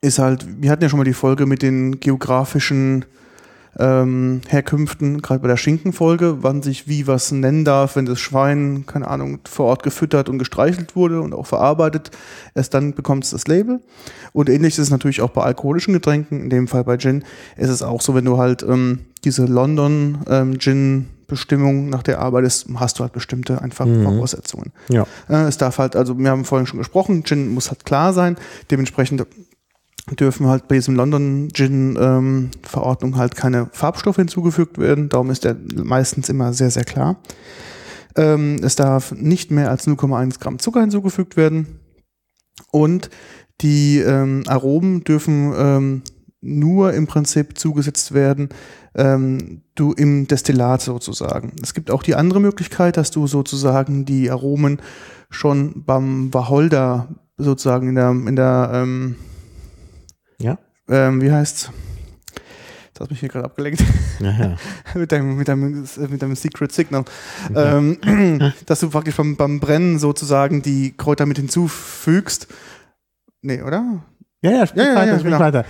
ist 0.00 0.20
halt, 0.20 0.46
wir 0.62 0.70
hatten 0.70 0.84
ja 0.84 0.88
schon 0.88 0.98
mal 0.98 1.04
die 1.04 1.12
Folge 1.12 1.44
mit 1.46 1.62
den 1.62 1.98
geografischen 1.98 3.04
ähm, 3.78 4.42
Herkünften, 4.48 5.22
gerade 5.22 5.40
bei 5.40 5.48
der 5.48 5.56
Schinkenfolge, 5.56 6.42
wann 6.42 6.62
sich 6.62 6.88
wie 6.88 7.06
was 7.06 7.32
nennen 7.32 7.64
darf, 7.64 7.96
wenn 7.96 8.06
das 8.06 8.20
Schwein, 8.20 8.84
keine 8.86 9.08
Ahnung, 9.08 9.38
vor 9.48 9.66
Ort 9.66 9.82
gefüttert 9.82 10.28
und 10.28 10.38
gestreichelt 10.38 10.94
wurde 10.94 11.20
und 11.20 11.34
auch 11.34 11.46
verarbeitet, 11.46 12.10
erst 12.54 12.74
dann 12.74 12.94
bekommt 12.94 13.24
es 13.24 13.30
das 13.30 13.46
Label. 13.46 13.80
Und 14.32 14.50
ähnlich 14.50 14.74
ist 14.74 14.84
es 14.84 14.90
natürlich 14.90 15.22
auch 15.22 15.30
bei 15.30 15.42
alkoholischen 15.42 15.94
Getränken, 15.94 16.42
in 16.42 16.50
dem 16.50 16.68
Fall 16.68 16.84
bei 16.84 16.98
Gin, 16.98 17.24
ist 17.56 17.70
es 17.70 17.82
auch 17.82 18.02
so, 18.02 18.14
wenn 18.14 18.24
du 18.24 18.38
halt 18.38 18.62
ähm, 18.62 19.00
diese 19.24 19.46
London 19.46 20.18
ähm, 20.28 20.58
Gin 20.58 21.06
Bestimmung 21.26 21.88
nach 21.88 22.02
der 22.02 22.18
arbeitest, 22.18 22.66
hast 22.74 22.98
du 22.98 23.04
halt 23.04 23.14
bestimmte 23.14 23.62
einfach 23.62 23.86
Voraussetzungen. 23.86 24.70
Ja. 24.90 25.06
Äh, 25.30 25.44
es 25.44 25.56
darf 25.56 25.78
halt, 25.78 25.96
also 25.96 26.18
wir 26.18 26.30
haben 26.30 26.44
vorhin 26.44 26.66
schon 26.66 26.78
gesprochen, 26.78 27.24
Gin 27.24 27.54
muss 27.54 27.70
halt 27.70 27.86
klar 27.86 28.12
sein. 28.12 28.36
Dementsprechend 28.70 29.24
dürfen 30.10 30.46
halt 30.48 30.68
bei 30.68 30.74
diesem 30.74 30.96
London 30.96 31.48
Gin 31.52 31.96
ähm, 32.00 32.50
Verordnung 32.62 33.16
halt 33.16 33.36
keine 33.36 33.68
Farbstoffe 33.72 34.16
hinzugefügt 34.16 34.78
werden. 34.78 35.08
Darum 35.08 35.30
ist 35.30 35.44
der 35.44 35.56
meistens 35.74 36.28
immer 36.28 36.52
sehr, 36.52 36.70
sehr 36.70 36.84
klar. 36.84 37.20
Ähm, 38.16 38.60
es 38.62 38.76
darf 38.76 39.12
nicht 39.12 39.50
mehr 39.50 39.70
als 39.70 39.86
0,1 39.86 40.40
Gramm 40.40 40.58
Zucker 40.58 40.80
hinzugefügt 40.80 41.36
werden. 41.36 41.80
Und 42.70 43.10
die 43.60 43.98
ähm, 43.98 44.42
Aromen 44.46 45.04
dürfen 45.04 45.52
ähm, 45.56 46.02
nur 46.40 46.92
im 46.92 47.06
Prinzip 47.06 47.56
zugesetzt 47.56 48.12
werden, 48.12 48.48
ähm, 48.94 49.62
du 49.74 49.92
im 49.92 50.26
Destillat 50.26 50.82
sozusagen. 50.82 51.52
Es 51.62 51.72
gibt 51.72 51.90
auch 51.90 52.02
die 52.02 52.16
andere 52.16 52.40
Möglichkeit, 52.40 52.96
dass 52.96 53.12
du 53.12 53.26
sozusagen 53.26 54.04
die 54.04 54.30
Aromen 54.30 54.82
schon 55.30 55.84
beim 55.84 56.34
Wacholder 56.34 57.08
sozusagen 57.38 57.88
in 57.88 57.94
der, 57.94 58.10
in 58.10 58.36
der 58.36 58.70
ähm, 58.74 59.16
Ja. 60.42 60.58
ähm, 60.88 61.20
wie 61.22 61.30
heißt's? 61.30 61.70
Hast 63.02 63.08
du 63.10 63.14
mich 63.14 63.20
hier 63.20 63.30
gerade 63.30 63.46
abgelenkt 63.46 63.82
Ja, 64.20 64.30
ja. 64.30 64.56
mit, 64.94 65.10
deinem, 65.10 65.36
mit, 65.36 65.48
deinem, 65.48 65.88
mit 66.08 66.22
deinem 66.22 66.36
Secret 66.36 66.70
Signal. 66.72 67.04
Ähm, 67.54 67.98
dass 68.66 68.80
du 68.80 68.90
praktisch 68.90 69.16
beim, 69.16 69.36
beim 69.36 69.58
Brennen 69.58 69.98
sozusagen 69.98 70.62
die 70.62 70.94
Kräuter 70.96 71.26
mit 71.26 71.38
hinzufügst. 71.38 72.46
Nee, 73.40 73.60
oder? 73.62 74.04
Ja, 74.42 74.50
ja, 74.52 74.66
sprich 74.66 74.84
Ja, 74.84 74.90
ja, 74.90 74.96
weiter, 74.96 75.06
ja, 75.06 75.18
sprich 75.18 75.24
genau. 75.32 75.40
weiter. 75.40 75.64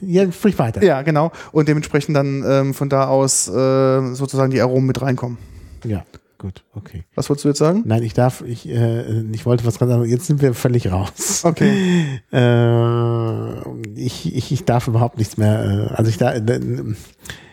Ja, 0.00 0.30
sprich 0.30 0.58
weiter. 0.58 0.82
Ja, 0.84 1.02
genau. 1.02 1.32
Und 1.50 1.66
dementsprechend 1.66 2.14
dann 2.16 2.44
ähm, 2.46 2.74
von 2.74 2.88
da 2.88 3.06
aus 3.08 3.48
äh, 3.48 4.14
sozusagen 4.14 4.52
die 4.52 4.60
Aromen 4.60 4.86
mit 4.86 5.02
reinkommen. 5.02 5.38
Ja, 5.84 6.04
gut, 6.42 6.64
okay. 6.74 7.04
Was 7.14 7.30
wolltest 7.30 7.44
du 7.44 7.48
jetzt 7.48 7.58
sagen? 7.58 7.82
Nein, 7.86 8.02
ich 8.02 8.12
darf, 8.12 8.42
ich, 8.46 8.68
äh, 8.68 9.22
ich 9.32 9.46
wollte 9.46 9.64
was 9.64 9.78
ganz 9.78 9.90
anderes. 9.90 10.10
Jetzt 10.10 10.26
sind 10.26 10.42
wir 10.42 10.52
völlig 10.52 10.90
raus. 10.92 11.42
Okay. 11.44 12.20
Äh, 12.32 14.00
ich, 14.00 14.34
ich, 14.34 14.52
ich 14.52 14.64
darf 14.64 14.88
überhaupt 14.88 15.18
nichts 15.18 15.36
mehr. 15.36 15.88
Äh, 15.90 15.94
also 15.94 16.08
ich, 16.10 16.18
da, 16.18 16.32
äh, 16.32 16.60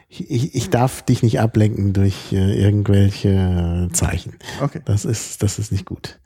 ich, 0.09 0.55
ich- 0.55 0.69
darf 0.69 1.01
dich 1.03 1.23
nicht 1.23 1.39
ablenken 1.39 1.93
durch 1.93 2.33
äh, 2.33 2.61
irgendwelche 2.61 3.89
Zeichen. 3.93 4.33
Okay. 4.61 4.81
Das 4.85 5.05
ist, 5.05 5.41
das 5.43 5.59
ist 5.59 5.71
nicht 5.71 5.85
gut. 5.85 6.19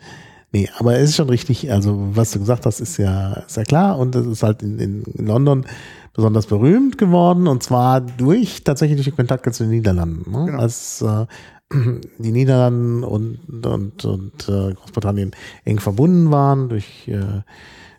Nee, 0.51 0.69
aber 0.77 0.95
es 0.97 1.09
ist 1.09 1.15
schon 1.15 1.29
richtig, 1.29 1.71
also 1.71 1.97
was 2.13 2.31
du 2.31 2.39
gesagt 2.39 2.65
hast, 2.67 2.79
ist 2.79 2.97
ja, 2.97 3.33
ist 3.33 3.57
ja 3.57 3.63
klar 3.63 3.97
und 3.97 4.13
das 4.13 4.25
ist 4.27 4.43
halt 4.43 4.61
in, 4.61 4.77
in 4.79 5.03
London 5.25 5.65
besonders 6.13 6.45
berühmt 6.45 6.99
geworden 6.99 7.47
und 7.47 7.63
zwar 7.63 8.01
durch 8.01 8.63
tatsächlich 8.63 9.03
die 9.03 9.11
Kontakte 9.11 9.51
zu 9.51 9.63
den 9.63 9.71
Niederlanden. 9.71 10.29
Ne? 10.31 10.45
Genau. 10.45 10.59
Als 10.59 11.01
äh, 11.01 11.25
die 11.71 12.31
Niederlanden 12.31 13.03
und, 13.03 13.65
und, 13.65 14.05
und 14.05 14.49
äh, 14.49 14.73
Großbritannien 14.73 15.31
eng 15.65 15.79
verbunden 15.79 16.31
waren 16.31 16.69
durch, 16.69 17.07
äh, 17.07 17.41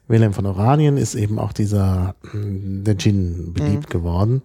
Wilhelm 0.06 0.34
von 0.34 0.46
Oranien 0.46 0.96
ist 0.96 1.14
eben 1.14 1.38
auch 1.38 1.52
dieser, 1.52 2.14
hm, 2.30 2.84
der 2.84 2.96
Gin 2.98 3.52
beliebt 3.54 3.88
mhm. 3.88 3.98
geworden 3.98 4.42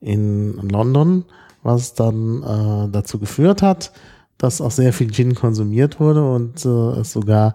in 0.00 0.54
London, 0.68 1.24
was 1.62 1.94
dann 1.94 2.42
äh, 2.42 2.90
dazu 2.90 3.18
geführt 3.18 3.62
hat, 3.62 3.92
dass 4.38 4.60
auch 4.60 4.70
sehr 4.70 4.92
viel 4.92 5.10
Gin 5.10 5.34
konsumiert 5.34 6.00
wurde 6.00 6.28
und 6.30 6.64
äh, 6.64 7.00
es 7.00 7.12
sogar 7.12 7.54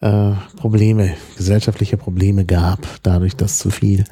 äh, 0.00 0.32
Probleme, 0.56 1.14
gesellschaftliche 1.36 1.96
Probleme 1.96 2.44
gab, 2.44 2.86
dadurch, 3.02 3.36
dass 3.36 3.58
zu 3.58 3.70
viel 3.70 4.04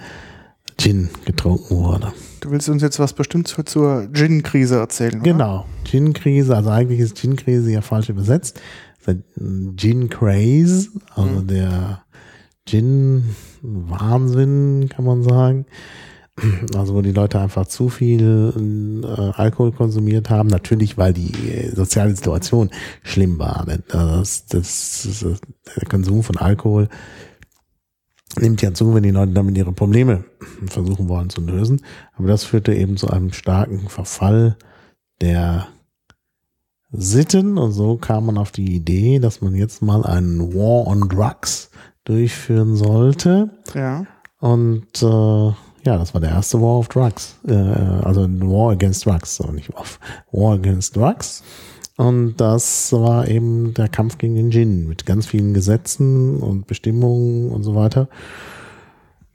Gin 0.81 1.11
getrunken 1.27 1.77
wurde. 1.77 2.13
Du 2.41 2.51
willst 2.51 2.69
uns 2.71 2.83
jetzt 2.83 2.99
was 2.99 3.13
bestimmt 3.13 3.47
zur 3.49 4.09
Gin-Krise 4.13 4.77
erzählen, 4.77 5.21
oder? 5.21 5.33
Genau, 5.33 5.67
Gin-Krise, 5.85 6.57
also 6.57 6.71
eigentlich 6.71 7.01
ist 7.01 7.19
Gin-Krise 7.19 7.71
ja 7.71 7.83
falsch 7.83 8.09
übersetzt. 8.09 8.59
Gin-Craze, 9.77 10.89
also 11.15 11.41
mhm. 11.41 11.47
der 11.47 12.03
Gin-Wahnsinn, 12.67 13.29
kann 14.89 15.05
man 15.05 15.23
sagen. 15.23 15.67
Also 16.75 16.95
wo 16.95 17.03
die 17.03 17.13
Leute 17.13 17.39
einfach 17.39 17.67
zu 17.67 17.91
viel 17.91 19.03
äh, 19.05 19.33
Alkohol 19.39 19.73
konsumiert 19.73 20.31
haben, 20.31 20.49
natürlich 20.49 20.97
weil 20.97 21.13
die 21.13 21.33
äh, 21.51 21.75
soziale 21.75 22.17
Situation 22.17 22.71
schlimm 23.03 23.39
war. 23.39 23.67
Das, 23.89 24.47
das, 24.47 25.03
das, 25.05 25.41
der 25.77 25.89
Konsum 25.91 26.23
von 26.23 26.39
Alkohol 26.39 26.89
nimmt 28.39 28.63
ja 28.63 28.73
zu, 28.73 28.95
wenn 28.95 29.03
die 29.03 29.11
Leute 29.11 29.33
damit 29.33 29.57
ihre 29.57 29.73
Probleme 29.73 30.25
versuchen 30.67 31.09
wollen 31.09 31.31
zu 31.31 31.41
lösen. 31.41 31.83
Aber 32.15 32.29
das 32.29 32.45
führte 32.45 32.75
eben 32.75 32.97
zu 32.97 33.09
einem 33.09 33.33
starken 33.33 33.89
Verfall 33.89 34.57
der 35.21 35.67
Sitten 36.93 37.57
und 37.57 37.73
so 37.73 37.97
kam 37.97 38.27
man 38.27 38.39
auf 38.39 38.51
die 38.51 38.75
Idee, 38.75 39.21
dass 39.21 39.41
man 39.41 39.55
jetzt 39.55 39.81
mal 39.81 40.05
einen 40.05 40.55
War 40.55 40.87
on 40.89 41.09
Drugs 41.09 41.71
durchführen 42.05 42.75
sollte. 42.75 43.51
Ja. 43.75 44.07
Und 44.41 45.03
äh, 45.03 45.53
ja, 45.85 45.97
das 45.97 46.15
war 46.15 46.21
der 46.21 46.31
erste 46.31 46.61
War 46.61 46.79
of 46.79 46.89
Drugs. 46.89 47.37
Äh, 47.47 47.55
also 47.55 48.23
War 48.23 48.73
against 48.73 49.07
Drugs, 49.07 49.37
so 49.37 49.51
nicht 49.53 49.73
War, 49.73 49.85
War 50.33 50.55
against 50.55 50.97
Drugs. 50.97 51.45
Und 52.01 52.37
das 52.37 52.95
war 52.95 53.29
eben 53.29 53.75
der 53.75 53.89
Kampf 53.89 54.17
gegen 54.17 54.35
den 54.35 54.49
Djinn 54.49 54.89
mit 54.89 55.05
ganz 55.05 55.27
vielen 55.27 55.53
Gesetzen 55.53 56.39
und 56.39 56.67
Bestimmungen 56.67 57.51
und 57.51 57.63
so 57.63 57.75
weiter. 57.75 58.09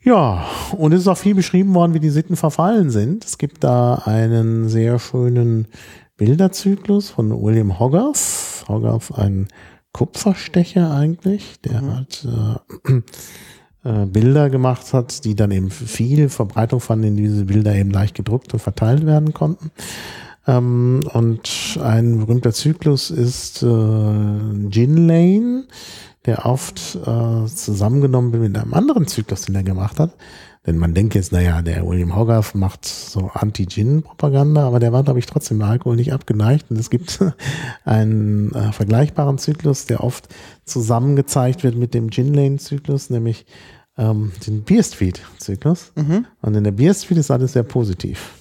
Ja, 0.01 0.43
und 0.75 0.91
es 0.91 1.01
ist 1.01 1.07
auch 1.07 1.17
viel 1.17 1.35
beschrieben 1.35 1.75
worden, 1.75 1.93
wie 1.93 1.99
die 1.99 2.09
Sitten 2.09 2.35
verfallen 2.35 2.89
sind. 2.89 3.23
Es 3.23 3.37
gibt 3.37 3.63
da 3.63 4.01
einen 4.05 4.67
sehr 4.67 4.97
schönen 4.97 5.67
Bilderzyklus 6.17 7.11
von 7.11 7.39
William 7.39 7.77
Hogarth. 7.77 8.65
Hogarth, 8.67 9.11
ein 9.15 9.47
Kupferstecher 9.93 10.89
eigentlich, 10.89 11.61
der 11.61 11.83
mhm. 11.83 11.95
hat 11.95 12.27
äh, 12.27 12.93
äh, 14.03 14.05
Bilder 14.07 14.49
gemacht 14.49 14.91
hat, 14.91 15.23
die 15.23 15.35
dann 15.35 15.51
eben 15.51 15.69
viel 15.69 16.29
Verbreitung 16.29 16.79
fanden, 16.79 17.09
in 17.09 17.17
diese 17.17 17.45
Bilder 17.45 17.75
eben 17.75 17.91
leicht 17.91 18.15
gedruckt 18.15 18.53
und 18.53 18.59
verteilt 18.59 19.05
werden 19.05 19.35
konnten. 19.35 19.69
Ähm, 20.47 21.01
und 21.13 21.79
ein 21.81 22.19
berühmter 22.19 22.53
Zyklus 22.53 23.09
ist 23.09 23.63
äh, 23.63 24.69
Gin 24.69 25.07
Lane, 25.07 25.65
der 26.25 26.45
oft 26.45 26.95
äh, 26.95 27.45
zusammengenommen 27.47 28.31
wird 28.33 28.43
mit 28.43 28.57
einem 28.57 28.73
anderen 28.73 29.07
Zyklus, 29.07 29.43
den 29.43 29.55
er 29.55 29.63
gemacht 29.63 29.99
hat. 29.99 30.11
Denn 30.65 30.77
man 30.77 30.95
denkt 30.95 31.13
jetzt, 31.13 31.31
naja, 31.31 31.61
der 31.61 31.85
William 31.85 32.15
Hogarth 32.15 32.55
macht 32.55 32.85
so 32.85 33.29
Anti-Gin-Propaganda, 33.33 34.65
aber 34.65 34.79
der 34.79 34.91
war, 34.91 35.03
glaube 35.03 35.19
ich, 35.19 35.27
trotzdem 35.27 35.61
Alkohol 35.61 35.95
nicht 35.95 36.11
abgeneigt. 36.11 36.71
Und 36.71 36.79
es 36.79 36.89
gibt 36.89 37.19
einen 37.85 38.51
äh, 38.53 38.71
vergleichbaren 38.71 39.37
Zyklus, 39.37 39.85
der 39.85 40.03
oft 40.03 40.27
zusammengezeigt 40.65 41.63
wird 41.63 41.75
mit 41.75 41.93
dem 41.93 42.09
Gin 42.09 42.33
Lane-Zyklus, 42.33 43.11
nämlich 43.11 43.45
ähm, 43.97 44.31
den 44.47 44.63
Beer 44.63 44.83
Street-Zyklus. 44.83 45.91
Mhm. 45.95 46.25
Und 46.41 46.55
in 46.55 46.63
der 46.63 46.71
Beer 46.71 46.95
Street 46.95 47.19
ist 47.19 47.29
alles 47.29 47.53
sehr 47.53 47.63
positiv. 47.63 48.31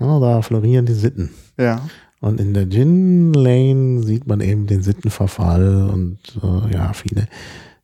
Ja, 0.00 0.18
da 0.18 0.42
florieren 0.42 0.86
die 0.86 0.94
Sitten. 0.94 1.30
Ja. 1.58 1.88
Und 2.20 2.40
in 2.40 2.52
der 2.52 2.68
Gin 2.68 3.32
Lane 3.32 4.02
sieht 4.02 4.26
man 4.26 4.40
eben 4.40 4.66
den 4.66 4.82
Sittenverfall 4.82 5.88
und 5.90 6.18
äh, 6.42 6.74
ja, 6.74 6.92
viele 6.92 7.28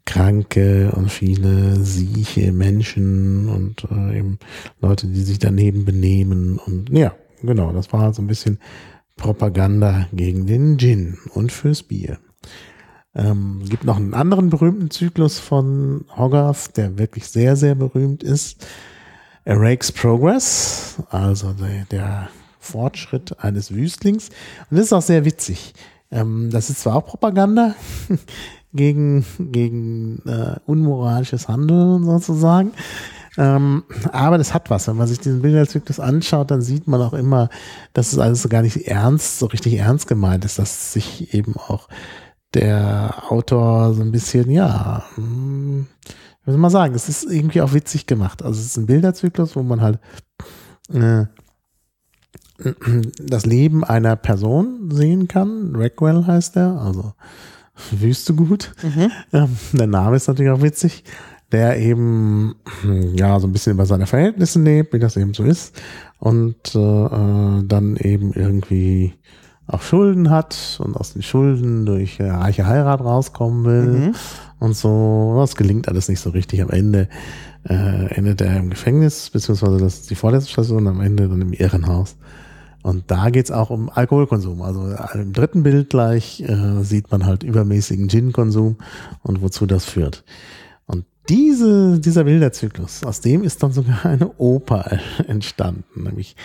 Kranke 0.04 0.92
und 0.92 1.10
viele 1.10 1.76
sieche 1.80 2.52
Menschen 2.52 3.48
und 3.48 3.86
äh, 3.90 4.18
eben 4.18 4.38
Leute, 4.80 5.06
die 5.08 5.22
sich 5.22 5.38
daneben 5.38 5.84
benehmen. 5.84 6.58
Und 6.58 6.90
ja, 6.90 7.14
genau, 7.42 7.72
das 7.72 7.92
war 7.92 8.12
so 8.12 8.22
ein 8.22 8.26
bisschen 8.28 8.58
Propaganda 9.16 10.06
gegen 10.12 10.46
den 10.46 10.78
Gin 10.78 11.18
und 11.34 11.50
fürs 11.50 11.82
Bier. 11.82 12.18
Ähm, 13.14 13.62
gibt 13.68 13.84
noch 13.84 13.96
einen 13.96 14.12
anderen 14.12 14.50
berühmten 14.50 14.90
Zyklus 14.90 15.38
von 15.38 16.04
Hogarth, 16.14 16.76
der 16.76 16.98
wirklich 16.98 17.26
sehr, 17.28 17.56
sehr 17.56 17.74
berühmt 17.74 18.22
ist. 18.22 18.66
Erased 19.46 19.94
Progress, 19.94 20.96
also 21.10 21.52
der, 21.52 21.84
der 21.90 22.28
Fortschritt 22.58 23.38
eines 23.38 23.72
Wüstlings. 23.72 24.30
Und 24.70 24.76
das 24.76 24.86
ist 24.86 24.92
auch 24.92 25.02
sehr 25.02 25.24
witzig. 25.24 25.72
Ähm, 26.10 26.50
das 26.50 26.68
ist 26.68 26.80
zwar 26.80 26.96
auch 26.96 27.06
Propaganda 27.06 27.76
gegen, 28.72 29.24
gegen 29.38 30.20
äh, 30.26 30.56
unmoralisches 30.66 31.46
Handeln 31.46 32.04
sozusagen. 32.04 32.72
Ähm, 33.38 33.84
aber 34.10 34.36
das 34.36 34.52
hat 34.52 34.68
was. 34.68 34.88
Wenn 34.88 34.96
man 34.96 35.06
sich 35.06 35.20
diesen 35.20 35.42
Bilderzyklus 35.42 36.00
anschaut, 36.00 36.50
dann 36.50 36.60
sieht 36.60 36.88
man 36.88 37.00
auch 37.00 37.12
immer, 37.12 37.48
dass 37.92 38.12
es 38.12 38.18
alles 38.18 38.42
so 38.42 38.48
gar 38.48 38.62
nicht 38.62 38.88
ernst, 38.88 39.38
so 39.38 39.46
richtig 39.46 39.74
ernst 39.74 40.08
gemeint 40.08 40.44
ist, 40.44 40.58
dass 40.58 40.92
sich 40.92 41.32
eben 41.34 41.54
auch 41.56 41.88
der 42.52 43.30
Autor 43.30 43.94
so 43.94 44.02
ein 44.02 44.10
bisschen, 44.10 44.50
ja, 44.50 45.04
hm, 45.14 45.86
wie 46.46 46.52
soll 46.52 46.60
man 46.60 46.70
sagen, 46.70 46.94
es 46.94 47.08
ist 47.08 47.24
irgendwie 47.24 47.60
auch 47.60 47.74
witzig 47.74 48.06
gemacht. 48.06 48.42
Also 48.42 48.60
es 48.60 48.66
ist 48.66 48.76
ein 48.76 48.86
Bilderzyklus, 48.86 49.56
wo 49.56 49.62
man 49.62 49.80
halt 49.80 49.98
äh, 50.92 51.24
das 53.18 53.44
Leben 53.46 53.84
einer 53.84 54.16
Person 54.16 54.90
sehen 54.90 55.28
kann. 55.28 55.74
Rackwell 55.74 56.24
heißt 56.26 56.56
er, 56.56 56.80
also 56.80 57.12
Wüstegut. 57.90 58.72
Mhm. 58.82 59.10
Ähm, 59.32 59.56
der 59.72 59.86
Name 59.86 60.16
ist 60.16 60.28
natürlich 60.28 60.52
auch 60.52 60.62
witzig. 60.62 61.04
Der 61.52 61.78
eben 61.78 62.56
ja 63.14 63.38
so 63.38 63.46
ein 63.46 63.52
bisschen 63.52 63.74
über 63.74 63.86
seine 63.86 64.06
Verhältnisse 64.06 64.60
lebt, 64.60 64.92
wie 64.92 64.98
das 64.98 65.16
eben 65.16 65.32
so 65.32 65.44
ist. 65.44 65.80
Und 66.18 66.74
äh, 66.74 66.78
äh 66.78 67.62
dann 67.64 67.96
eben 67.96 68.32
irgendwie 68.32 69.14
auch 69.66 69.82
Schulden 69.82 70.30
hat 70.30 70.78
und 70.82 70.96
aus 70.96 71.12
den 71.12 71.22
Schulden 71.22 71.86
durch 71.86 72.20
äh, 72.20 72.30
reiche 72.30 72.66
Heirat 72.66 73.00
rauskommen 73.00 73.64
will 73.64 74.08
mhm. 74.08 74.14
und 74.58 74.76
so. 74.76 75.34
Das 75.38 75.56
gelingt 75.56 75.88
alles 75.88 76.08
nicht 76.08 76.20
so 76.20 76.30
richtig. 76.30 76.62
Am 76.62 76.70
Ende 76.70 77.08
äh, 77.68 78.14
endet 78.14 78.40
er 78.40 78.56
im 78.56 78.70
Gefängnis, 78.70 79.30
beziehungsweise 79.30 79.78
das 79.78 79.94
ist 79.94 80.10
die 80.10 80.14
vorletzte 80.14 80.50
Station, 80.50 80.86
am 80.86 81.00
Ende 81.00 81.28
dann 81.28 81.40
im 81.40 81.52
Irrenhaus. 81.52 82.16
Und 82.82 83.10
da 83.10 83.30
geht's 83.30 83.50
auch 83.50 83.70
um 83.70 83.90
Alkoholkonsum. 83.90 84.62
Also 84.62 84.94
im 85.14 85.32
dritten 85.32 85.64
Bild 85.64 85.90
gleich 85.90 86.40
äh, 86.42 86.84
sieht 86.84 87.10
man 87.10 87.26
halt 87.26 87.42
übermäßigen 87.42 88.06
Gin-Konsum 88.06 88.76
und 89.24 89.42
wozu 89.42 89.66
das 89.66 89.84
führt. 89.84 90.22
Und 90.86 91.04
diese, 91.28 91.98
dieser 91.98 92.22
Bilderzyklus, 92.22 93.02
aus 93.02 93.20
dem 93.20 93.42
ist 93.42 93.60
dann 93.64 93.72
sogar 93.72 94.06
eine 94.06 94.30
Oper 94.38 95.00
entstanden, 95.26 96.04
nämlich 96.04 96.36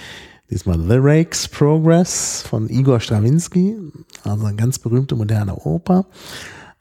Diesmal 0.52 0.82
The 0.82 0.98
Rakes 1.00 1.48
Progress 1.48 2.42
von 2.42 2.68
Igor 2.68 3.00
Strawinski, 3.00 3.78
also 4.26 4.46
eine 4.46 4.58
ganz 4.58 4.80
berühmte 4.80 5.16
moderne 5.16 5.56
Oper, 5.56 6.06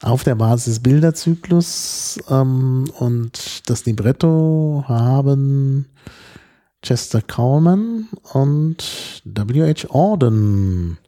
auf 0.03 0.25
der 0.25 0.35
Basis 0.35 0.65
des 0.65 0.81
Bilderzyklus. 0.81 2.19
Ähm, 2.29 2.91
und 2.99 3.71
das 3.71 3.87
Libretto 3.87 4.85
haben 4.89 5.87
Chester 6.83 7.23
Coleman 7.23 8.09
und 8.33 9.23
W.H. 9.25 9.89
Auden 9.91 10.99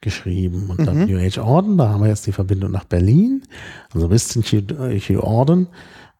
geschrieben. 0.00 0.70
Und 0.70 0.80
mhm. 0.80 1.08
W.H. 1.08 1.42
Auden, 1.42 1.76
da 1.78 1.88
haben 1.88 2.02
wir 2.02 2.10
jetzt 2.10 2.28
die 2.28 2.32
Verbindung 2.32 2.70
nach 2.70 2.84
Berlin. 2.84 3.42
Also 3.92 4.08
Winston 4.08 4.44
Hugh 4.44 5.20
Auden, 5.20 5.66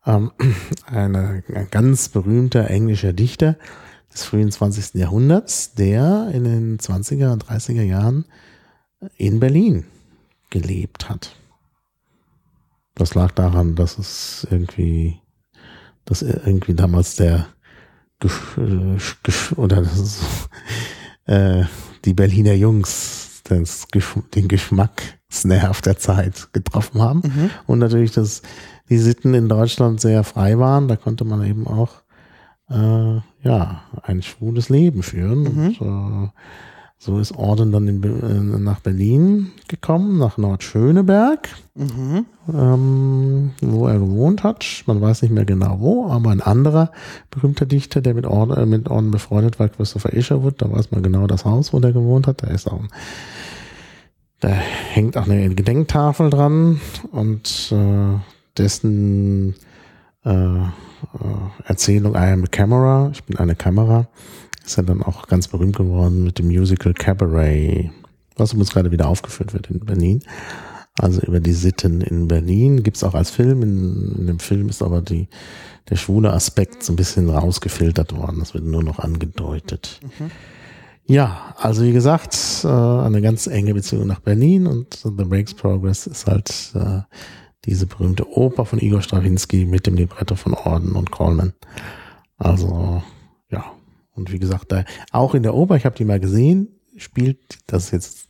ähm, 0.06 0.32
eine, 0.86 1.44
ein 1.54 1.68
ganz 1.70 2.08
berühmter 2.08 2.68
englischer 2.68 3.12
Dichter, 3.12 3.56
des 4.14 4.24
frühen 4.24 4.50
20. 4.50 4.94
Jahrhunderts, 4.94 5.74
der 5.74 6.30
in 6.32 6.44
den 6.44 6.78
20er 6.78 7.32
und 7.32 7.44
30er 7.44 7.82
Jahren 7.82 8.24
in 9.16 9.40
Berlin 9.40 9.84
gelebt 10.50 11.08
hat. 11.08 11.34
Das 12.94 13.14
lag 13.14 13.32
daran, 13.32 13.74
dass 13.74 13.98
es 13.98 14.46
irgendwie, 14.50 15.20
dass 16.04 16.22
irgendwie 16.22 16.74
damals 16.74 17.16
der 17.16 17.48
oder 19.56 19.82
das 19.82 20.48
äh, 21.26 21.64
die 22.04 22.14
Berliner 22.14 22.54
Jungs 22.54 23.42
das, 23.44 23.86
den 24.34 24.48
Geschmacksnerv 24.48 25.82
der 25.82 25.98
Zeit 25.98 26.48
getroffen 26.52 27.02
haben 27.02 27.22
mhm. 27.24 27.50
und 27.66 27.80
natürlich, 27.80 28.12
dass 28.12 28.42
die 28.88 28.98
Sitten 28.98 29.34
in 29.34 29.48
Deutschland 29.48 30.00
sehr 30.00 30.24
frei 30.24 30.58
waren. 30.58 30.88
Da 30.88 30.96
konnte 30.96 31.24
man 31.24 31.44
eben 31.44 31.66
auch 31.66 32.03
äh, 32.70 33.20
ja, 33.42 33.82
ein 34.02 34.22
schwules 34.22 34.68
Leben 34.68 35.02
führen. 35.02 35.42
Mhm. 35.42 35.76
Und, 35.78 36.26
äh, 36.26 36.28
So 36.96 37.18
ist 37.18 37.36
Orden 37.36 37.70
dann 37.70 37.86
in, 37.86 38.02
äh, 38.02 38.58
nach 38.58 38.80
Berlin 38.80 39.50
gekommen, 39.68 40.16
nach 40.18 40.38
Nordschöneberg, 40.38 41.48
Mhm. 41.74 42.24
ähm, 42.50 43.50
wo 43.60 43.86
er 43.88 43.98
gewohnt 43.98 44.42
hat. 44.42 44.64
Man 44.86 45.02
weiß 45.02 45.20
nicht 45.20 45.32
mehr 45.32 45.44
genau 45.44 45.80
wo, 45.80 46.08
aber 46.08 46.30
ein 46.30 46.40
anderer 46.40 46.92
berühmter 47.30 47.66
Dichter, 47.66 48.00
der 48.00 48.14
mit 48.14 48.24
Orden, 48.26 48.56
äh, 48.56 48.64
mit 48.64 48.88
Orden 48.88 49.10
befreundet 49.10 49.58
war, 49.58 49.68
Christopher 49.68 50.14
Isherwood, 50.14 50.62
da 50.62 50.72
weiß 50.72 50.92
man 50.92 51.02
genau 51.02 51.26
das 51.26 51.44
Haus, 51.44 51.74
wo 51.74 51.80
der 51.80 51.92
gewohnt 51.92 52.26
hat. 52.26 52.42
Da 52.42 52.46
ist 52.46 52.70
auch, 52.70 52.80
da 54.40 54.48
hängt 54.48 55.18
auch 55.18 55.26
eine 55.28 55.54
Gedenktafel 55.54 56.30
dran 56.30 56.80
und 57.12 57.70
äh, 57.72 58.18
dessen 58.56 59.56
äh, 60.24 60.60
Erzählung 61.64 62.14
I 62.14 62.32
am 62.32 62.44
a 62.44 62.46
Camera, 62.46 63.10
ich 63.12 63.24
bin 63.24 63.38
eine 63.38 63.54
Kamera, 63.54 64.08
ist 64.64 64.78
er 64.78 64.84
dann 64.84 65.02
auch 65.02 65.26
ganz 65.26 65.48
berühmt 65.48 65.76
geworden 65.76 66.24
mit 66.24 66.38
dem 66.38 66.46
Musical 66.46 66.94
Cabaret, 66.94 67.90
was 68.36 68.52
übrigens 68.52 68.72
gerade 68.72 68.90
wieder 68.90 69.08
aufgeführt 69.08 69.52
wird 69.52 69.70
in 69.70 69.80
Berlin. 69.80 70.22
Also 70.96 71.22
über 71.22 71.40
die 71.40 71.52
Sitten 71.52 72.00
in 72.02 72.28
Berlin 72.28 72.82
gibt's 72.84 73.02
auch 73.02 73.14
als 73.14 73.30
Film. 73.30 73.62
In, 73.62 74.14
in 74.18 74.26
dem 74.28 74.38
Film 74.38 74.68
ist 74.68 74.80
aber 74.80 75.02
die, 75.02 75.28
der 75.90 75.96
schwule 75.96 76.32
Aspekt 76.32 76.84
so 76.84 76.92
ein 76.92 76.96
bisschen 76.96 77.28
rausgefiltert 77.28 78.16
worden. 78.16 78.38
Das 78.38 78.54
wird 78.54 78.64
nur 78.64 78.82
noch 78.82 79.00
angedeutet. 79.00 80.00
Ja, 81.06 81.54
also 81.58 81.82
wie 81.82 81.92
gesagt, 81.92 82.36
äh, 82.64 82.68
eine 82.68 83.20
ganz 83.20 83.46
enge 83.46 83.74
Beziehung 83.74 84.06
nach 84.06 84.20
Berlin 84.20 84.66
und 84.66 84.94
The 84.94 85.10
Breaks 85.10 85.52
Progress 85.52 86.06
ist 86.06 86.26
halt 86.26 86.72
äh, 86.74 87.00
diese 87.66 87.86
berühmte 87.86 88.28
Oper 88.28 88.64
von 88.64 88.78
Igor 88.78 89.02
Strawinski 89.02 89.64
mit 89.64 89.86
dem 89.86 89.96
Libretto 89.96 90.34
von 90.34 90.54
Orden 90.54 90.92
und 90.92 91.10
Coleman. 91.10 91.52
Also 92.36 93.02
ja, 93.50 93.64
und 94.14 94.32
wie 94.32 94.38
gesagt, 94.38 94.72
da, 94.72 94.84
auch 95.12 95.34
in 95.34 95.42
der 95.42 95.54
Oper, 95.54 95.76
ich 95.76 95.84
habe 95.84 95.96
die 95.96 96.04
mal 96.04 96.20
gesehen, 96.20 96.68
spielt 96.96 97.58
das 97.66 97.86
ist 97.86 97.92
jetzt 97.92 98.28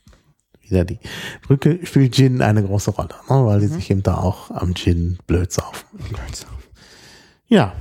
wieder 0.60 0.84
die 0.84 0.98
Brücke, 1.42 1.80
spielt 1.84 2.14
Gin 2.14 2.42
eine 2.42 2.62
große 2.62 2.90
Rolle, 2.90 3.14
ne, 3.28 3.44
weil 3.44 3.60
die 3.60 3.66
sich 3.66 3.90
eben 3.90 4.02
da 4.02 4.16
auch 4.16 4.50
am 4.50 4.74
Gin 4.74 5.18
blöd 5.26 5.52
saufen. 5.52 5.86
Ja. 7.46 7.74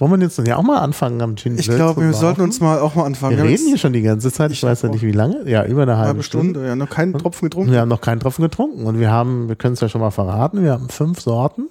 Wollen 0.00 0.12
wir 0.12 0.18
jetzt 0.20 0.38
dann 0.38 0.46
ja 0.46 0.56
auch 0.56 0.62
mal 0.62 0.78
anfangen 0.78 1.20
am 1.20 1.36
Gin 1.36 1.58
Ich 1.58 1.68
glaube, 1.68 2.00
wir 2.02 2.12
sollten 2.14 2.40
uns 2.40 2.58
mal 2.60 2.80
auch 2.80 2.94
mal 2.94 3.04
anfangen. 3.04 3.36
Wir 3.36 3.44
haben 3.44 3.50
reden 3.50 3.66
hier 3.68 3.76
schon 3.78 3.92
die 3.92 4.00
ganze 4.02 4.32
Zeit, 4.32 4.50
ich, 4.50 4.58
Ich 4.58 4.62
weiß 4.64 4.82
ja 4.82 4.88
nicht 4.88 5.02
wie 5.02 5.12
lange, 5.12 5.48
ja, 5.48 5.64
über 5.66 5.82
eine 5.82 5.96
halbe, 5.98 6.08
halbe 6.08 6.22
Stunde, 6.22 6.66
ja, 6.66 6.74
noch 6.74 6.88
keinen 6.88 7.12
Tropfen 7.12 7.46
getrunken. 7.50 7.70
Wir 7.70 7.80
haben 7.80 7.88
noch 7.90 8.00
keinen 8.00 8.18
Tropfen 8.20 8.42
getrunken 8.42 8.86
und 8.86 8.98
wir 8.98 9.10
haben, 9.10 9.48
wir 9.48 9.56
können 9.56 9.74
es 9.74 9.80
ja 9.80 9.88
schon 9.90 10.00
mal 10.00 10.10
verraten, 10.10 10.62
wir 10.62 10.72
haben 10.72 10.88
fünf 10.88 11.20
Sorten 11.20 11.68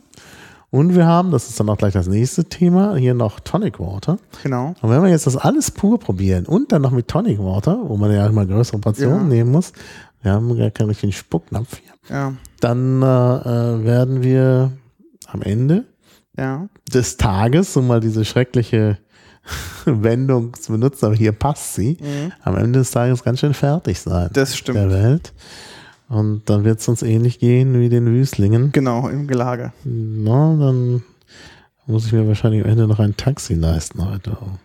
und 0.69 0.93
wir 0.95 1.07
haben, 1.07 1.31
das 1.31 1.49
ist 1.49 1.59
dann 1.59 1.67
auch 1.69 1.77
gleich 1.77 1.93
das 1.93 2.07
nächste 2.07 2.45
Thema, 2.45 2.95
hier 2.95 3.15
noch 3.15 3.39
Tonic 3.39 3.79
Water. 3.79 4.19
Genau. 4.43 4.75
Und 4.79 4.89
wenn 4.91 5.01
wir 5.01 5.09
jetzt 5.09 5.25
das 5.25 5.35
alles 5.35 5.71
pur 5.71 5.99
probieren 5.99 6.45
und 6.45 6.71
dann 6.71 6.83
noch 6.83 6.91
mit 6.91 7.07
Tonic 7.07 7.39
Water, 7.39 7.79
wo 7.83 7.97
man 7.97 8.11
ja 8.11 8.27
immer 8.27 8.45
größere 8.45 8.77
Portionen 8.77 9.23
Ja. 9.31 9.37
nehmen 9.37 9.51
muss, 9.51 9.73
wir 10.21 10.33
haben 10.33 10.55
gar 10.55 10.69
keinen 10.69 10.89
richtigen 10.89 11.13
Spucknapf 11.13 11.79
hier, 11.81 12.15
Ja, 12.15 12.33
dann 12.59 13.01
äh, 13.01 13.05
äh, 13.05 13.83
werden 13.85 14.21
wir 14.21 14.71
am 15.31 15.41
Ende 15.41 15.85
ja. 16.39 16.67
des 16.93 17.17
Tages, 17.17 17.75
um 17.77 17.87
mal 17.87 17.99
diese 17.99 18.23
schreckliche 18.25 18.97
Wendung 19.85 20.53
zu 20.53 20.71
benutzen, 20.73 21.05
aber 21.05 21.15
hier 21.15 21.31
passt 21.31 21.75
sie, 21.75 21.97
Mhm. 21.99 22.31
am 22.43 22.55
Ende 22.57 22.79
des 22.79 22.91
Tages 22.91 23.23
ganz 23.23 23.39
schön 23.39 23.53
fertig 23.53 23.99
sein 23.99 24.29
Das 24.33 24.51
der 24.51 24.57
stimmt. 24.57 24.91
Welt. 24.91 25.33
Und 26.07 26.49
dann 26.49 26.63
wird 26.63 26.79
es 26.79 26.87
uns 26.87 27.03
ähnlich 27.03 27.37
gehen 27.39 27.79
wie 27.79 27.89
den 27.89 28.05
Wüstlingen. 28.07 28.71
Genau, 28.71 29.07
im 29.09 29.27
Gelage. 29.27 29.73
Na, 29.83 30.55
dann 30.59 31.03
muss 31.89 32.05
ich 32.05 32.13
mir 32.13 32.27
wahrscheinlich 32.27 32.63
am 32.63 32.69
Ende 32.69 32.87
noch 32.87 32.99
ein 32.99 33.17
Taxi 33.17 33.55
leisten 33.55 34.07
heute, 34.07 34.37
um 34.39 34.59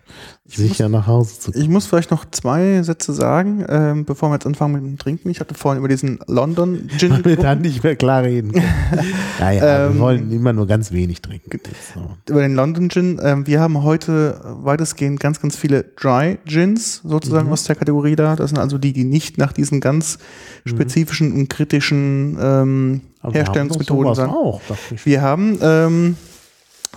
sicher 0.46 0.90
nach 0.90 1.06
Hause 1.06 1.40
zu 1.40 1.54
Ich 1.54 1.68
muss 1.68 1.86
vielleicht 1.86 2.10
noch 2.10 2.26
zwei 2.30 2.82
Sätze 2.82 3.14
sagen, 3.14 3.64
ähm, 3.68 4.04
bevor 4.04 4.28
wir 4.28 4.34
jetzt 4.34 4.46
anfangen 4.46 4.74
mit 4.74 4.82
dem 4.82 4.98
Trinken. 4.98 5.30
Ich 5.30 5.40
hatte 5.40 5.54
vorhin 5.54 5.78
über 5.78 5.88
diesen 5.88 6.18
London 6.26 6.88
Gin 6.98 7.12
weil 7.12 7.24
wir 7.24 7.36
dann 7.36 7.62
nicht 7.62 7.82
mehr 7.82 7.96
klar 7.96 8.22
reden 8.22 8.52
ja, 9.40 9.50
ja, 9.50 9.86
Ähm, 9.86 9.94
wir 9.94 10.00
wollen 10.00 10.32
immer 10.32 10.52
nur 10.52 10.66
ganz 10.66 10.92
wenig 10.92 11.22
trinken. 11.22 11.58
So. 11.94 12.10
über 12.28 12.42
den 12.42 12.54
London 12.54 12.90
Gin. 12.90 13.18
Ähm, 13.22 13.46
wir 13.46 13.58
haben 13.58 13.82
heute 13.82 14.40
weitestgehend 14.44 15.18
ganz, 15.18 15.40
ganz 15.40 15.56
viele 15.56 15.82
Dry 15.82 16.38
Gins 16.44 17.00
sozusagen 17.04 17.50
aus 17.50 17.64
der 17.64 17.76
Kategorie 17.76 18.16
da. 18.16 18.36
Das 18.36 18.50
sind 18.50 18.58
also 18.58 18.76
die, 18.76 18.92
die 18.92 19.04
nicht 19.04 19.38
nach 19.38 19.52
diesen 19.54 19.80
ganz 19.80 20.18
spezifischen 20.66 21.32
und 21.32 21.48
kritischen 21.48 22.36
ähm, 22.38 23.00
wir 23.22 23.22
haben 23.22 23.32
Herstellungsmethoden 23.32 24.14
sind. 24.14 24.28
auch, 24.28 24.60
dachte 24.68 24.94
ich. 24.94 25.06
Wir 25.06 25.22
haben 25.22 25.58
ähm, 25.62 26.16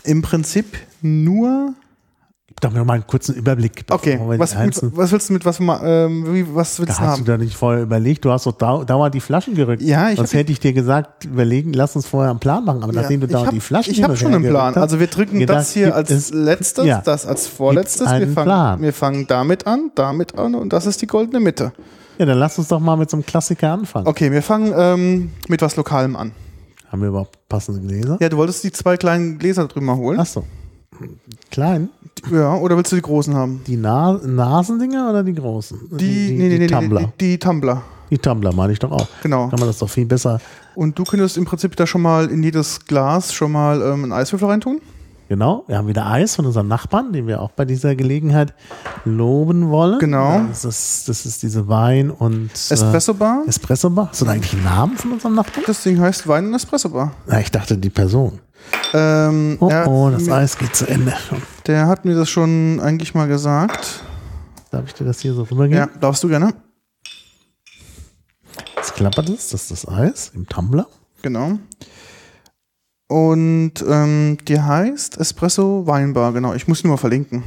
im 0.08 0.22
Prinzip 0.22 0.78
nur. 1.02 1.74
Gib 2.48 2.62
doch 2.62 2.72
mir 2.72 2.84
mal 2.84 2.94
einen 2.94 3.06
kurzen 3.06 3.36
Überblick. 3.36 3.84
Okay, 3.92 4.20
was, 4.38 4.56
mit, 4.58 4.80
was 4.98 5.12
willst 5.12 5.30
du 5.30 5.34
mit 5.34 5.46
was, 5.46 5.60
ähm, 5.60 6.34
wie, 6.34 6.44
was 6.56 6.80
willst 6.80 6.94
Da 6.94 6.96
du 6.96 7.02
hast 7.02 7.12
haben? 7.18 7.26
du 7.26 7.32
da 7.34 7.38
nicht 7.38 7.56
vorher 7.56 7.84
überlegt, 7.84 8.26
du 8.26 8.32
hast 8.32 8.48
doch 8.48 8.54
dau 8.54 8.84
dauernd 8.84 9.14
die 9.14 9.20
Flaschen 9.20 9.54
gerückt. 9.54 9.84
Ja, 9.84 10.10
ich 10.10 10.16
Sonst 10.18 10.34
hätte 10.34 10.52
ich 10.52 10.60
dir 10.60 10.74
gesagt, 10.74 11.26
überlegen, 11.26 11.74
lass 11.74 11.96
uns 11.96 12.08
vorher 12.08 12.32
einen 12.32 12.40
Plan 12.40 12.66
machen. 12.66 12.82
Aber 12.84 12.94
nachdem 12.94 13.20
du 13.20 13.28
dauernd 13.28 13.48
hab, 13.48 13.54
die 13.54 13.60
Flaschen 13.60 13.94
Ich 13.94 14.02
habe 14.02 14.18
schon 14.18 14.34
einen 14.34 14.44
Plan. 14.50 14.74
hast, 14.74 14.82
Also 14.82 15.00
wir 15.00 15.06
drücken 15.06 15.38
gedacht, 15.38 15.60
das 15.60 15.72
hier 15.74 15.94
als 15.94 16.10
es- 16.10 16.32
letztes, 16.34 16.86
ja. 16.86 17.02
das 17.06 17.28
als 17.28 17.46
vorletztes. 17.48 18.08
Wir 18.10 18.28
fangen, 18.28 18.34
Plan? 18.34 18.82
wir 18.82 18.94
fangen 18.94 19.28
damit 19.28 19.68
an, 19.68 19.92
damit 19.94 20.36
an 20.40 20.56
und 20.56 20.74
das 20.74 20.88
ist 20.88 21.00
die 21.04 21.08
goldene 21.08 21.40
Mitte. 21.40 21.74
Ja, 22.18 22.26
dann 22.26 22.40
lass 22.40 22.58
uns 22.58 22.70
doch 22.70 22.80
mal 22.80 22.96
mit 22.96 23.12
so 23.12 23.18
einem 23.18 23.26
Klassiker 23.28 23.74
anfangen. 23.74 24.08
Okay, 24.08 24.32
wir 24.32 24.42
fangen 24.42 24.74
ähm, 24.76 25.30
mit 25.48 25.62
was 25.62 25.76
Lokalem 25.76 26.16
an. 26.16 26.32
Haben 26.90 27.02
wir 27.02 27.10
überhaupt 27.10 27.38
passende 27.50 27.82
Gläser? 27.82 28.18
Ja, 28.20 28.30
du 28.30 28.38
wolltest 28.38 28.64
die 28.64 28.72
zwei 28.72 28.98
kleinen 28.98 29.38
Gläser 29.38 29.68
drüben 29.68 29.86
mal 29.86 29.98
holen. 29.98 30.20
Ach 30.20 30.26
so. 30.26 30.44
Klein? 31.52 31.90
Ja, 32.32 32.56
oder 32.56 32.76
willst 32.78 32.92
du 32.92 32.96
die 32.96 33.02
großen 33.02 33.36
haben? 33.36 33.62
Die 33.68 33.78
Na 33.78 34.14
Nasendinger 34.24 35.10
oder 35.10 35.24
die 35.24 35.34
großen? 35.34 35.80
Die, 35.92 35.98
die, 35.98 36.32
nee, 36.34 36.44
nee, 36.44 36.50
die 36.50 36.60
nee, 36.60 36.68
Tumbler. 36.68 37.02
nee, 37.02 37.08
die, 37.20 37.30
die 37.32 37.38
Tumbler. 37.38 37.84
Die 38.10 38.18
Tumbler 38.18 38.54
meine 38.54 38.74
ich 38.74 38.80
doch 38.80 38.92
auch. 38.92 39.08
Genau. 39.22 39.50
Kann 39.50 39.60
man 39.60 39.68
das 39.68 39.80
doch 39.80 39.90
viel 39.90 40.06
besser. 40.06 40.40
Und 40.76 40.98
du 40.98 41.04
könntest 41.04 41.38
im 41.38 41.46
Prinzip 41.46 41.76
da 41.76 41.86
schon 41.86 42.02
mal 42.02 42.30
in 42.30 42.42
jedes 42.42 42.86
Glas 42.86 43.34
schon 43.34 43.52
mal 43.52 43.82
ähm, 43.82 44.04
einen 44.06 44.14
Eiswürfel 44.14 44.48
reintun. 44.48 44.80
Genau, 45.30 45.66
wir 45.68 45.78
haben 45.78 45.88
wieder 45.88 46.06
Eis 46.06 46.36
von 46.36 46.46
unserem 46.46 46.68
Nachbarn, 46.70 47.12
den 47.12 47.28
wir 47.28 47.42
auch 47.42 47.52
bei 47.52 47.66
dieser 47.66 47.96
Gelegenheit 47.96 48.54
loben 49.04 49.70
wollen. 49.70 50.00
Genau. 50.00 50.42
Das 50.48 50.64
ist, 50.64 51.10
das 51.10 51.26
ist 51.26 51.44
diese 51.44 51.68
Wein- 51.68 52.12
und 52.12 52.52
Espresso 52.54 53.14
Bar. 53.14 53.44
Äh, 53.46 53.50
Espresso 53.50 53.90
Bar. 53.90 54.08
Hast 54.10 54.22
du 54.22 54.26
da 54.26 54.32
eigentlich 54.32 54.54
einen 54.54 54.64
Namen 54.64 54.98
von 54.98 55.12
unserem 55.12 55.36
Nachbarn? 55.36 55.66
Das 55.68 55.84
Ding 55.84 56.00
heißt 56.00 56.28
Wein 56.28 56.48
und 56.48 56.54
Espresso 56.54 56.90
Bar. 56.90 57.12
Na, 57.26 57.42
ich 57.42 57.52
dachte 57.52 57.78
die 57.78 57.90
Person. 57.90 58.40
Ähm, 58.94 59.58
Oh, 59.60 59.72
oh, 59.86 60.10
das 60.12 60.24
mir- 60.24 60.34
Eis 60.36 60.58
geht 60.58 60.76
zu 60.76 60.88
Ende. 60.88 61.14
Der 61.68 61.88
hat 61.88 62.06
mir 62.06 62.16
das 62.16 62.30
schon 62.30 62.80
eigentlich 62.80 63.14
mal 63.14 63.28
gesagt. 63.28 64.02
Darf 64.72 64.86
ich 64.88 64.94
dir 64.94 65.06
das 65.06 65.20
hier 65.20 65.34
so 65.34 65.44
rübergeben? 65.44 65.78
Ja, 65.78 65.90
darfst 66.00 66.24
du 66.24 66.30
gerne. 66.30 66.54
Jetzt 68.76 68.96
klappert 68.96 69.30
es, 69.30 69.50
das 69.50 69.64
ist 69.70 69.72
das 69.72 69.88
Eis 69.88 70.32
im 70.34 70.48
Tumbler. 70.48 70.88
Genau. 71.22 71.60
Und 73.08 73.74
ähm, 73.90 74.38
die 74.48 74.60
heißt 74.60 75.18
Espresso 75.18 75.88
Weinbar, 75.88 76.34
genau. 76.34 76.54
Ich 76.54 76.68
muss 76.68 76.84
nur 76.84 76.94
mal 76.94 76.98
verlinken. 76.98 77.44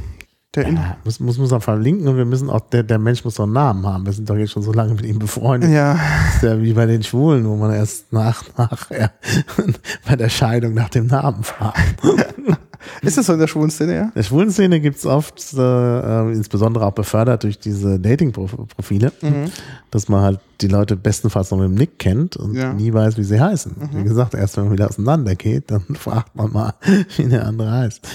Der 0.55 0.67
Ja, 0.67 0.97
muss, 1.05 1.19
muss, 1.21 1.37
muss 1.37 1.51
man 1.51 1.61
verlinken 1.61 2.07
und 2.09 2.17
wir 2.17 2.25
müssen 2.25 2.49
auch, 2.49 2.59
der, 2.59 2.83
der 2.83 2.99
Mensch 2.99 3.23
muss 3.23 3.35
doch 3.35 3.45
einen 3.45 3.53
Namen 3.53 3.85
haben. 3.85 4.05
Wir 4.05 4.11
sind 4.11 4.29
doch 4.29 4.35
jetzt 4.35 4.51
schon 4.51 4.63
so 4.63 4.73
lange 4.73 4.93
mit 4.95 5.05
ihm 5.05 5.17
befreundet. 5.17 5.69
ja, 5.69 5.93
Das 5.93 6.35
ist 6.35 6.43
ja 6.43 6.61
wie 6.61 6.73
bei 6.73 6.85
den 6.85 7.03
Schwulen, 7.03 7.47
wo 7.47 7.55
man 7.55 7.71
erst 7.71 8.11
nach, 8.11 8.43
nachher 8.57 9.11
bei 10.05 10.15
der 10.17 10.29
Scheidung 10.29 10.73
nach 10.73 10.89
dem 10.89 11.07
Namen 11.07 11.43
fragt. 11.43 12.01
ist 13.01 13.17
das 13.17 13.25
so 13.25 13.33
in 13.33 13.39
der 13.39 13.47
schwulen 13.47 13.69
Szene, 13.71 13.95
ja? 13.95 14.01
In 14.03 14.11
der 14.15 14.23
schwulen 14.23 14.51
Szene 14.51 14.79
gibt's 14.79 15.05
oft, 15.05 15.53
äh, 15.53 15.59
äh, 15.59 16.31
insbesondere 16.33 16.85
auch 16.85 16.91
befördert 16.93 17.43
durch 17.43 17.59
diese 17.59 17.99
Dating-Profile, 17.99 19.11
dass 19.91 20.09
man 20.09 20.21
halt 20.21 20.39
die 20.61 20.67
Leute 20.67 20.95
bestenfalls 20.95 21.51
noch 21.51 21.57
mit 21.57 21.67
dem 21.69 21.75
Nick 21.75 21.99
kennt 21.99 22.37
und 22.37 22.53
Ja. 22.55 22.73
nie 22.73 22.93
weiß, 22.93 23.17
wie 23.17 23.23
sie 23.23 23.39
heißen. 23.39 23.75
Wie 23.93 24.03
gesagt, 24.03 24.33
erst 24.33 24.57
wenn 24.57 24.65
man 24.65 24.73
wieder 24.73 24.87
auseinander 24.89 25.35
geht, 25.35 25.71
dann 25.71 25.81
fragt 25.95 26.35
man 26.35 26.51
mal, 26.51 26.73
wie 27.17 27.25
der 27.27 27.45
andere 27.47 27.71
heißt. 27.71 28.07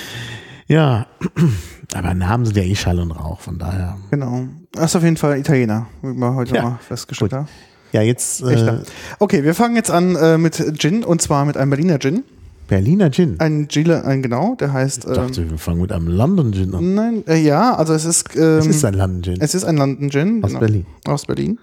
Ja, 0.68 1.06
aber 1.94 2.14
Namen 2.14 2.44
sind 2.44 2.56
ja 2.56 2.62
eh 2.64 2.74
Schall 2.74 2.98
und 2.98 3.12
Rauch, 3.12 3.40
von 3.40 3.58
daher. 3.58 3.96
Genau. 4.10 4.44
Das 4.72 4.86
ist 4.86 4.96
auf 4.96 5.02
jeden 5.04 5.16
Fall 5.16 5.38
Italiener, 5.38 5.86
wie 6.02 6.12
wir 6.14 6.34
heute 6.34 6.54
Ja, 6.56 6.62
mal 6.62 6.78
festgestellt 6.86 7.32
haben. 7.32 7.48
Ja, 7.92 8.02
jetzt 8.02 8.42
äh, 8.42 8.52
Echter. 8.52 8.82
Okay, 9.20 9.44
wir 9.44 9.54
fangen 9.54 9.76
jetzt 9.76 9.90
an 9.92 10.16
äh, 10.16 10.36
mit 10.38 10.62
Gin 10.78 11.04
und 11.04 11.22
zwar 11.22 11.44
mit 11.44 11.56
einem 11.56 11.70
Berliner 11.70 11.98
Gin. 12.00 12.24
Berliner 12.68 13.10
Gin. 13.10 13.36
Ein 13.38 13.68
Gile, 13.68 14.04
ein 14.04 14.22
genau, 14.22 14.54
der 14.56 14.72
heißt. 14.72 15.04
Ich 15.04 15.10
Ähm, 15.10 15.14
dachte, 15.14 15.50
wir 15.50 15.58
fangen 15.58 15.80
mit 15.82 15.92
einem 15.92 16.08
London 16.08 16.52
Gin 16.52 16.74
an. 16.74 16.94
nein, 16.94 17.24
äh, 17.28 17.36
ja, 17.40 17.74
also 17.74 17.92
es 17.94 18.04
ist. 18.04 18.36
Ähm, 18.36 18.58
Es 18.58 18.66
ist 18.66 18.84
ein 18.84 18.94
London 18.94 19.22
Gin. 19.22 19.36
es 19.40 19.54
ist 19.54 19.64
ein 19.64 19.76
London 19.76 20.10
Gin. 20.10 20.42
Aus 20.44 20.54
Berlin. 20.54 20.86
Aus 21.06 21.26
Berlin. 21.26 21.58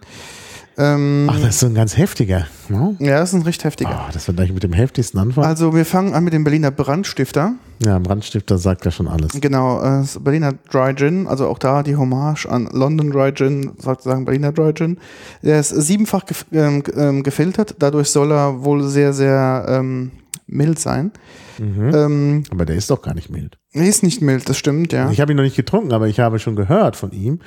Ähm, 0.75 1.27
Ach, 1.29 1.39
das 1.39 1.49
ist 1.51 1.59
so 1.59 1.67
ein 1.67 1.75
ganz 1.75 1.97
heftiger. 1.97 2.47
Ne? 2.67 2.95
ja, 2.99 3.19
das 3.19 3.29
ist 3.29 3.35
ein 3.35 3.43
recht 3.43 3.63
heftiger. 3.63 3.91
Ah, 3.91 4.09
das 4.11 4.25
wird 4.27 4.37
gleich 4.37 4.51
mit 4.51 4.63
dem 4.63 4.73
heftigsten 4.73 5.19
anfangen. 5.19 5.45
Also 5.45 5.75
wir 5.75 5.85
fangen 5.85 6.15
an 6.15 6.23
mit 6.23 6.33
dem 6.33 6.43
Berliner 6.43 6.71
Brandstifter. 6.71 7.53
ja, 7.85 7.99
Brandstifter 7.99 8.57
sagt 8.57 8.83
ja 8.83 8.89
schon 8.89 9.07
alles. 9.07 9.39
Genau, 9.39 9.79
äh, 9.81 9.99
das 10.01 10.17
Berliner 10.19 10.53
Dry 10.71 10.95
Gin, 10.95 11.27
also 11.27 11.47
auch 11.47 11.59
da 11.59 11.83
die 11.83 11.95
Hommage 11.95 12.47
an 12.47 12.67
London 12.71 13.11
Dry 13.11 13.31
Gin, 13.35 13.73
sozusagen 13.77 14.25
Berliner 14.25 14.51
Dry 14.51 14.73
Gin. 14.73 14.97
Der 15.43 15.59
ist 15.59 15.69
siebenfach 15.69 16.25
gef 16.25 16.43
ähm, 16.51 16.81
ähm, 16.97 17.21
gefiltert, 17.21 17.75
dadurch 17.77 18.09
soll 18.09 18.31
er 18.31 18.63
wohl 18.63 18.81
sehr, 18.87 19.13
sehr 19.13 19.65
ähm, 19.69 20.09
mild 20.53 20.79
sein. 20.79 21.11
Mhm. 21.59 21.91
Ähm, 21.93 22.43
Aber 22.51 22.65
der 22.65 22.75
ist 22.75 22.89
doch 22.89 23.01
gar 23.01 23.13
nicht 23.13 23.29
mild. 23.29 23.57
er 23.71 23.85
ist 23.87 24.03
nicht 24.03 24.21
mild, 24.21 24.47
das 24.47 24.57
stimmt, 24.57 24.93
ja. 24.93 25.09
Ich 25.11 25.19
habe 25.19 25.31
ihn 25.33 25.35
noch 25.35 25.43
nicht 25.43 25.55
getrunken, 25.55 25.91
aber 25.93 26.07
ich 26.07 26.19
habe 26.19 26.39
schon 26.39 26.55
gehört 26.55 26.95
von 26.95 27.11
ihm. 27.11 27.39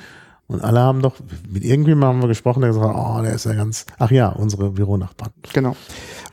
Und 0.49 0.63
alle 0.63 0.79
haben 0.79 1.01
doch, 1.01 1.15
mit 1.49 1.65
irgendjemandem 1.65 2.07
haben 2.07 2.21
wir 2.23 2.29
gesprochen, 2.29 2.61
der 2.61 2.69
gesagt 2.69 2.87
hat, 2.87 2.95
oh, 2.95 3.21
der 3.21 3.33
ist 3.33 3.45
ja 3.45 3.53
ganz, 3.53 3.85
ach 3.99 4.11
ja, 4.11 4.29
unsere 4.29 4.71
Büronachbarn. 4.71 5.31
Genau. 5.53 5.75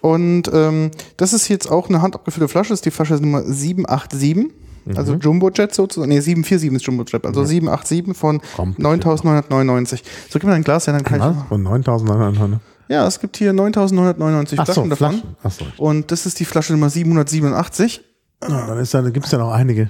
Und 0.01 0.49
ähm, 0.53 0.93
das 1.17 1.33
ist 1.33 1.49
jetzt 1.49 1.69
auch 1.69 1.89
eine 1.89 2.01
handabgefüllte 2.01 2.47
Flasche, 2.47 2.69
das 2.69 2.79
ist 2.79 2.85
die 2.85 2.93
Flasche 2.93 3.15
Nummer 3.15 3.43
787. 3.43 4.53
Also 4.97 5.15
Jumbo 5.15 5.51
Jet 5.51 5.75
sozusagen. 5.75 6.11
Nee, 6.11 6.21
747 6.21 6.73
ist 6.73 6.87
Jumbo 6.87 7.05
Jet. 7.05 7.25
Also 7.25 7.43
787 7.45 8.15
von 8.17 8.41
Kommt 8.55 8.79
9.999. 8.79 10.03
So, 10.29 10.39
gib 10.39 10.45
mir 10.45 10.53
ein 10.53 10.63
Glas, 10.63 10.87
ja, 10.87 10.93
dann 10.93 11.03
kann 11.05 11.21
Was? 11.21 11.37
ich. 11.37 11.45
Von 11.49 11.67
9.900. 11.67 12.59
Ja, 12.89 13.07
es 13.07 13.19
gibt 13.21 13.37
hier 13.37 13.53
9.999 13.53 14.55
Ach 14.59 14.67
so, 14.67 14.73
Flaschen 14.73 14.91
davon. 14.91 14.97
Flaschen. 14.97 15.37
Ach 15.43 15.51
so. 15.51 15.65
Und 15.83 16.11
das 16.11 16.27
ist 16.27 16.39
die 16.41 16.45
Flasche 16.45 16.73
Nummer 16.73 16.91
787. 16.91 18.03
Ja, 18.43 18.67
dann 18.67 18.79
ist 18.79 18.93
da, 18.93 19.01
gibt's 19.09 19.31
ja 19.31 19.39
noch 19.39 19.53
einige. 19.53 19.89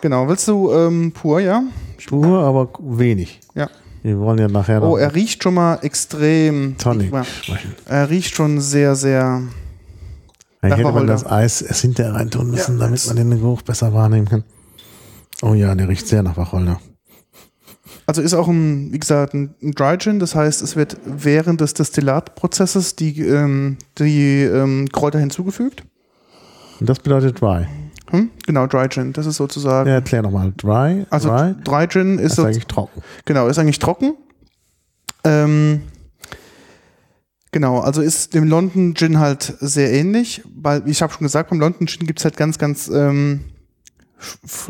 Genau. 0.00 0.28
Willst 0.28 0.48
du 0.48 0.72
ähm, 0.72 1.12
pur, 1.12 1.40
ja? 1.40 1.62
Pur, 2.08 2.42
aber 2.42 2.70
wenig. 2.80 3.40
Ja. 3.54 3.68
Wir 4.02 4.18
wollen 4.18 4.38
ja 4.38 4.48
nachher 4.48 4.80
noch 4.80 4.88
Oh, 4.90 4.96
er 4.96 5.14
riecht 5.14 5.42
schon 5.42 5.54
mal 5.54 5.76
extrem. 5.82 6.76
Tonic 6.78 7.12
sprechen. 7.42 7.74
Er 7.86 8.10
riecht 8.10 8.34
schon 8.34 8.60
sehr, 8.60 8.96
sehr. 8.96 9.42
Eigentlich 10.60 10.78
hätte 10.78 10.92
man 10.92 11.06
das 11.06 11.24
Eis 11.26 11.62
erst 11.62 11.82
hinterher 11.82 12.14
reintun 12.14 12.50
müssen, 12.50 12.78
Ja, 12.78 12.86
damit 12.86 13.06
man 13.06 13.16
den 13.16 13.30
Geruch 13.30 13.62
besser 13.62 13.92
wahrnehmen 13.92 14.28
kann. 14.28 14.44
Oh 15.42 15.54
ja, 15.54 15.74
der 15.74 15.88
riecht 15.88 16.06
sehr 16.08 16.22
nach 16.22 16.36
Wacholder. 16.36 16.80
Also 18.06 18.20
ist 18.20 18.34
auch 18.34 18.48
ein, 18.48 18.92
wie 18.92 18.98
gesagt, 18.98 19.34
ein 19.34 19.54
Dry 19.60 19.96
Gin. 19.98 20.18
Das 20.18 20.34
heißt, 20.34 20.62
es 20.62 20.76
wird 20.76 20.96
während 21.04 21.60
des 21.60 21.74
Destillatprozesses 21.74 22.96
die, 22.96 23.20
ähm, 23.20 23.78
die 23.98 24.42
ähm, 24.42 24.88
Kräuter 24.90 25.18
hinzugefügt. 25.18 25.84
Und 26.80 26.88
das 26.88 26.98
bedeutet 26.98 27.40
dry. 27.40 27.66
Hm? 28.10 28.30
Genau, 28.46 28.66
Dry 28.66 28.88
Gin. 28.88 29.12
Das 29.12 29.26
ist 29.26 29.36
sozusagen. 29.36 29.88
Ja, 29.88 29.94
erklär 29.94 30.22
nochmal. 30.22 30.52
Dry, 30.56 31.06
also 31.10 31.28
dry, 31.28 31.54
Dry 31.64 31.88
Gin 31.88 32.18
ist, 32.18 32.32
ist 32.32 32.36
so, 32.36 32.44
eigentlich 32.44 32.66
trocken. 32.66 33.02
genau, 33.24 33.46
ist 33.46 33.58
eigentlich 33.58 33.78
trocken. 33.78 34.14
Ähm, 35.24 35.82
genau, 37.50 37.80
also 37.80 38.02
ist 38.02 38.34
dem 38.34 38.48
London 38.48 38.94
Gin 38.94 39.18
halt 39.18 39.54
sehr 39.60 39.92
ähnlich, 39.92 40.42
weil, 40.54 40.82
ich 40.86 41.00
habe 41.00 41.12
schon 41.12 41.22
gesagt, 41.24 41.50
beim 41.50 41.60
London 41.60 41.86
Gin 41.86 42.06
gibt 42.06 42.18
es 42.18 42.24
halt 42.24 42.36
ganz, 42.36 42.58
ganz 42.58 42.88
ähm, 42.88 43.44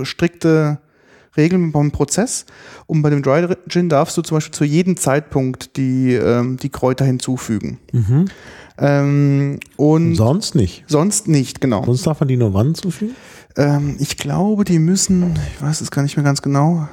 strikte 0.03 0.79
Regeln 1.37 1.73
beim 1.73 1.91
Prozess. 1.91 2.47
Und 2.87 3.03
bei 3.03 3.11
dem 3.11 3.23
Dry 3.23 3.47
Gin 3.69 3.89
darfst 3.89 4.17
du 4.17 4.23
zum 4.23 4.37
Beispiel 4.37 4.53
zu 4.53 4.65
jedem 4.65 4.97
Zeitpunkt 4.97 5.77
die, 5.77 6.15
ähm, 6.15 6.57
die 6.57 6.69
Kräuter 6.71 7.05
hinzufügen. 7.05 7.79
Mhm. 7.93 8.27
Ähm, 8.79 9.61
und 9.77 10.15
Sonst 10.15 10.55
nicht. 10.55 10.85
sonst 10.87 11.29
nicht, 11.29 11.61
genau. 11.61 11.85
Sonst 11.85 12.07
darf 12.07 12.21
man 12.21 12.29
die 12.29 12.37
nur 12.37 12.55
wann 12.55 12.75
zufügen? 12.75 13.15
Ähm, 13.57 13.97
ich 13.99 14.17
glaube, 14.17 14.65
die 14.65 14.79
müssen, 14.79 15.39
ich 15.55 15.63
weiß 15.63 15.81
es 15.83 15.91
gar 15.91 16.03
nicht 16.03 16.17
mehr 16.17 16.25
ganz 16.25 16.43
genau. 16.43 16.89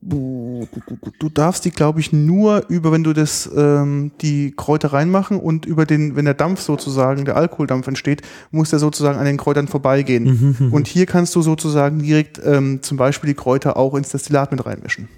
Du 0.00 1.28
darfst 1.32 1.64
die, 1.64 1.70
glaube 1.70 2.00
ich, 2.00 2.12
nur 2.12 2.64
über, 2.68 2.92
wenn 2.92 3.04
du 3.04 3.12
das, 3.12 3.48
ähm, 3.56 4.12
die 4.20 4.52
Kräuter 4.52 4.92
reinmachen 4.92 5.38
und 5.38 5.66
über 5.66 5.86
den, 5.86 6.14
wenn 6.16 6.24
der 6.24 6.34
Dampf 6.34 6.60
sozusagen, 6.60 7.24
der 7.24 7.36
Alkoholdampf 7.36 7.86
entsteht, 7.88 8.22
muss 8.50 8.70
der 8.70 8.78
sozusagen 8.78 9.18
an 9.18 9.24
den 9.24 9.36
Kräutern 9.36 9.68
vorbeigehen. 9.68 10.70
Und 10.72 10.86
hier 10.86 11.06
kannst 11.06 11.34
du 11.34 11.42
sozusagen 11.42 12.00
direkt 12.00 12.40
ähm, 12.44 12.82
zum 12.82 12.96
Beispiel 12.96 13.28
die 13.28 13.34
Kräuter 13.34 13.76
auch 13.76 13.94
ins 13.94 14.10
Destillat 14.10 14.50
mit 14.52 14.64
reinmischen. 14.66 15.08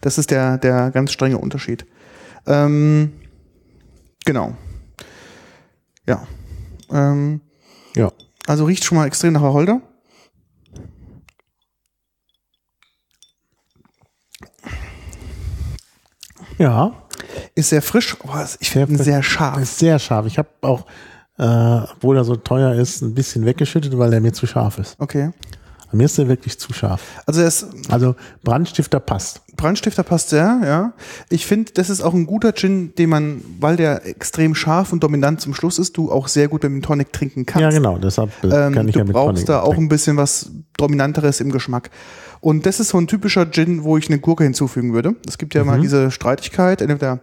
Das 0.00 0.18
ist 0.18 0.30
der, 0.30 0.58
der 0.58 0.90
ganz 0.90 1.12
strenge 1.12 1.38
Unterschied. 1.38 1.86
Ähm, 2.46 3.12
genau. 4.24 4.54
Ja. 6.08 6.26
Ähm, 6.92 7.40
Ja. 7.94 8.12
also 8.46 8.64
riecht 8.64 8.84
schon 8.84 8.98
mal 8.98 9.06
extrem 9.06 9.32
nach 9.32 9.42
Wacholder. 9.42 9.80
Ja, 16.58 16.92
Ist 17.54 17.70
sehr 17.70 17.82
frisch, 17.82 18.16
aber 18.22 18.44
ich 18.60 18.70
Sehr 18.70 18.86
finde 18.86 19.00
ihn 19.02 19.04
sehr 19.04 19.22
scharf. 19.22 19.58
ist 19.60 19.78
sehr 19.78 19.98
scharf. 19.98 20.26
Ich 20.26 20.38
habe 20.38 20.48
auch, 20.62 20.86
äh, 21.38 21.42
obwohl 21.92 22.16
er 22.16 22.24
so 22.24 22.36
teuer 22.36 22.74
ist, 22.74 23.02
ein 23.02 23.14
bisschen 23.14 23.44
weggeschüttet, 23.44 23.96
weil 23.98 24.12
er 24.12 24.20
mir 24.20 24.32
zu 24.32 24.46
scharf 24.46 24.78
ist. 24.78 24.96
Okay. 24.98 25.30
Mir 25.96 26.04
ist 26.04 26.18
er 26.18 26.28
wirklich 26.28 26.58
zu 26.58 26.72
scharf. 26.72 27.00
Also 27.26 27.40
er 27.40 27.48
ist 27.48 27.66
Also 27.88 28.14
Brandstifter 28.44 29.00
passt. 29.00 29.42
Brandstifter 29.56 30.02
passt 30.02 30.28
sehr, 30.30 30.60
ja. 30.64 30.92
Ich 31.30 31.46
finde, 31.46 31.72
das 31.72 31.88
ist 31.90 32.02
auch 32.02 32.12
ein 32.14 32.26
guter 32.26 32.52
Gin, 32.52 32.94
den 32.96 33.08
man, 33.10 33.40
weil 33.58 33.76
der 33.76 34.04
extrem 34.06 34.54
scharf 34.54 34.92
und 34.92 35.02
dominant 35.02 35.40
zum 35.40 35.54
Schluss 35.54 35.78
ist, 35.78 35.96
du 35.96 36.12
auch 36.12 36.28
sehr 36.28 36.48
gut 36.48 36.62
mit 36.62 36.72
dem 36.72 36.82
Tonic 36.82 37.12
trinken 37.12 37.46
kannst. 37.46 37.62
Ja, 37.62 37.70
genau. 37.70 37.96
Deshalb 37.98 38.30
äh, 38.44 38.48
Ähm, 38.48 38.74
kann 38.74 38.86
ich 38.88 38.92
du 38.94 38.98
ja 39.00 39.04
mit 39.04 39.14
brauchst 39.14 39.34
Tonic 39.34 39.46
da 39.46 39.62
auch 39.62 39.76
ein 39.76 39.88
bisschen 39.88 40.16
was 40.16 40.50
Dominanteres 40.76 41.40
im 41.40 41.50
Geschmack. 41.50 41.90
Und 42.40 42.66
das 42.66 42.80
ist 42.80 42.90
so 42.90 42.98
ein 42.98 43.06
typischer 43.06 43.50
Gin, 43.50 43.82
wo 43.82 43.96
ich 43.96 44.08
eine 44.08 44.18
Gurke 44.18 44.44
hinzufügen 44.44 44.92
würde. 44.92 45.14
Es 45.26 45.38
gibt 45.38 45.54
ja 45.54 45.62
Mhm. 45.62 45.66
mal 45.70 45.80
diese 45.80 46.10
Streitigkeit, 46.10 46.82
entweder 46.82 47.20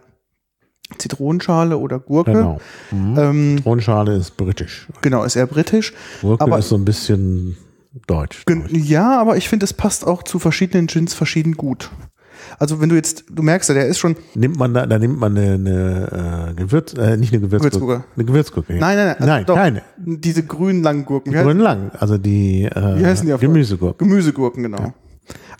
Zitronenschale 0.98 1.78
oder 1.78 1.98
Gurke. 1.98 2.32
Genau. 2.32 2.60
Mhm. 2.90 3.18
Ähm, 3.18 3.56
Zitronenschale 3.58 4.16
ist 4.16 4.36
britisch. 4.36 4.86
genau, 5.02 5.24
ist 5.24 5.36
eher 5.36 5.46
britisch. 5.46 5.92
Gurke 6.20 6.44
Aber- 6.44 6.58
ist 6.58 6.68
so 6.68 6.76
ein 6.76 6.84
bisschen 6.84 7.56
deutsch. 8.06 8.44
Gen- 8.46 8.68
Ja, 8.70 9.20
aber 9.20 9.36
ich 9.36 9.48
finde, 9.48 9.64
es 9.64 9.72
passt 9.72 10.06
auch 10.06 10.22
zu 10.22 10.38
verschiedenen 10.38 10.86
Gins 10.86 11.14
verschieden 11.14 11.54
gut. 11.56 11.90
Also 12.58 12.80
wenn 12.80 12.88
du 12.88 12.94
jetzt, 12.94 13.24
du 13.30 13.42
merkst 13.42 13.68
ja, 13.70 13.74
der 13.74 13.86
ist 13.86 13.98
schon, 13.98 14.16
Nimmt 14.34 14.58
man 14.58 14.74
da, 14.74 14.84
da 14.86 14.98
nimmt 14.98 15.18
man 15.18 15.36
eine, 15.36 15.54
eine 15.54 16.48
äh, 16.50 16.54
Gewürz, 16.54 16.92
äh, 16.94 17.16
nicht 17.16 17.32
eine 17.32 17.40
Gewürzgurke. 17.40 17.70
Gewürzgurke. 17.78 18.04
Eine 18.16 18.24
Gewürzgurke. 18.24 18.72
ja. 18.74 18.80
nein, 18.80 18.96
nein, 18.96 19.06
nein, 19.06 19.16
also 19.16 19.26
nein, 19.28 19.46
doch, 19.46 19.54
keine. 19.56 19.82
diese 19.96 20.42
grünen 20.44 20.82
langen 20.82 21.04
Gurken. 21.04 21.32
Wie, 21.32 21.36
Grün 21.36 21.46
heißen, 21.46 21.60
lang, 21.60 21.90
also 21.98 22.18
die 22.18 22.64
äh, 22.64 22.98
wie 22.98 23.06
heißen 23.06 23.26
die 23.26 23.32
auf 23.32 23.40
Gemüsegurken. 23.40 24.06
Gemüsegurken, 24.08 24.62
genau. 24.62 24.92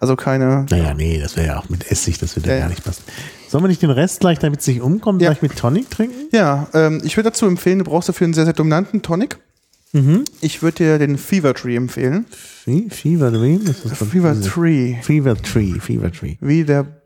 Also 0.00 0.16
keine, 0.16 0.66
Naja, 0.68 0.92
nee, 0.92 1.18
das 1.18 1.36
wäre 1.36 1.46
ja 1.46 1.58
auch 1.58 1.68
mit 1.70 1.90
Essig, 1.90 2.18
das 2.18 2.36
würde 2.36 2.48
Ja, 2.48 2.54
ja, 2.54 2.60
gar 2.60 2.68
ja. 2.68 2.74
nicht 2.74 2.84
passen. 2.84 3.02
Sollen 3.48 3.64
wir 3.64 3.68
nicht 3.68 3.80
den 3.80 3.90
Rest 3.90 4.20
gleich, 4.20 4.38
damit 4.38 4.60
es 4.60 4.66
nicht 4.66 4.82
umkommt, 4.82 5.22
Ja. 5.22 5.30
gleich 5.30 5.40
mit 5.40 5.56
Tonic 5.56 5.88
trinken? 5.88 6.16
ja, 6.32 6.66
ähm, 6.74 7.00
ich 7.04 7.16
würde 7.16 7.30
dazu 7.30 7.46
empfehlen, 7.46 7.78
du 7.78 7.84
brauchst 7.84 8.08
dafür 8.08 8.26
einen 8.26 8.34
sehr, 8.34 8.44
sehr 8.44 8.52
dominanten 8.52 9.00
Tonic. 9.00 9.38
Mhm. 9.94 10.24
Ich 10.40 10.60
würde 10.62 10.76
dir 10.78 10.98
den 10.98 11.16
Fever 11.18 11.54
Tree 11.54 11.76
empfehlen. 11.76 12.26
Wie? 12.64 12.90
Fever 12.90 13.30
Tree? 13.32 13.54
Ist 13.54 13.84
das 13.84 13.98
von- 13.98 14.08
Fever 14.08 14.38
Tree. 14.40 14.96
Fever 15.02 15.36
Tree, 15.36 15.78
Fever 15.78 16.10
Tree. 16.10 16.36
Wie 16.40 16.64
der 16.64 17.00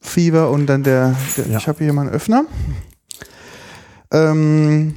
Fever 0.00 0.50
und 0.50 0.66
dann 0.66 0.82
der, 0.82 1.14
der 1.36 1.46
Ja. 1.48 1.58
ich 1.58 1.68
habe 1.68 1.84
hier 1.84 1.92
mal 1.92 2.02
einen 2.02 2.10
Öffner. 2.10 2.44
Ähm, 4.10 4.96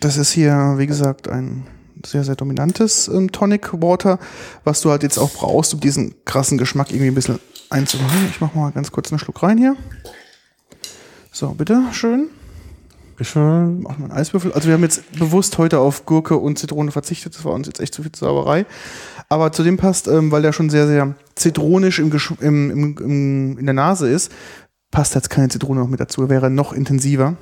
das 0.00 0.16
ist 0.16 0.32
hier, 0.32 0.74
wie 0.78 0.86
gesagt, 0.86 1.28
ein 1.28 1.66
sehr, 2.04 2.22
sehr 2.24 2.36
dominantes 2.36 3.08
ähm, 3.08 3.32
Tonic 3.32 3.72
Water, 3.82 4.18
was 4.64 4.80
du 4.82 4.90
halt 4.90 5.02
jetzt 5.02 5.18
auch 5.18 5.32
brauchst, 5.32 5.74
um 5.74 5.80
diesen 5.80 6.14
krassen 6.24 6.56
Geschmack 6.58 6.90
irgendwie 6.90 7.08
ein 7.08 7.14
bisschen 7.14 7.38
einzumachen. 7.70 8.28
Ich 8.30 8.40
mache 8.40 8.56
mal 8.56 8.70
ganz 8.70 8.92
kurz 8.92 9.10
einen 9.10 9.18
Schluck 9.18 9.42
rein 9.42 9.58
hier. 9.58 9.76
So, 11.32 11.48
bitte, 11.50 11.82
schön. 11.92 12.28
Schön. 13.20 13.82
Machen 13.82 13.98
wir 13.98 14.04
einen 14.04 14.12
Eiswürfel. 14.12 14.52
Also 14.52 14.68
wir 14.68 14.74
haben 14.74 14.82
jetzt 14.82 15.10
bewusst 15.18 15.56
heute 15.58 15.78
auf 15.78 16.04
Gurke 16.04 16.36
und 16.36 16.58
Zitrone 16.58 16.90
verzichtet. 16.90 17.34
Das 17.34 17.44
war 17.44 17.52
uns 17.52 17.66
jetzt 17.66 17.80
echt 17.80 17.94
zu 17.94 18.02
viel 18.02 18.14
Sauerei. 18.14 18.66
Aber 19.28 19.52
zu 19.52 19.62
dem 19.62 19.76
passt, 19.76 20.06
ähm, 20.06 20.30
weil 20.30 20.42
der 20.42 20.52
schon 20.52 20.70
sehr, 20.70 20.86
sehr 20.86 21.14
zitronisch 21.34 21.98
im, 21.98 22.12
im, 22.40 22.70
im, 22.70 22.96
im, 22.98 23.58
in 23.58 23.64
der 23.64 23.74
Nase 23.74 24.08
ist, 24.08 24.30
passt 24.90 25.14
jetzt 25.14 25.30
keine 25.30 25.48
Zitrone 25.48 25.80
noch 25.80 25.88
mit 25.88 26.00
dazu. 26.00 26.22
Er 26.22 26.28
wäre 26.28 26.50
noch 26.50 26.72
intensiver. 26.72 27.36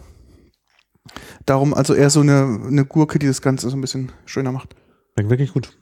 Darum 1.45 1.75
also 1.75 1.95
eher 1.95 2.11
so 2.11 2.20
eine, 2.20 2.61
eine 2.66 2.85
Gurke, 2.85 3.18
die 3.18 3.27
das 3.27 3.43
Ganze 3.43 3.68
so 3.68 3.77
ein 3.77 3.81
bisschen 3.81 4.12
schöner 4.27 4.53
macht. 4.53 4.75
Schmeckt 5.14 5.31
wirklich 5.31 5.53
gut. 5.53 5.77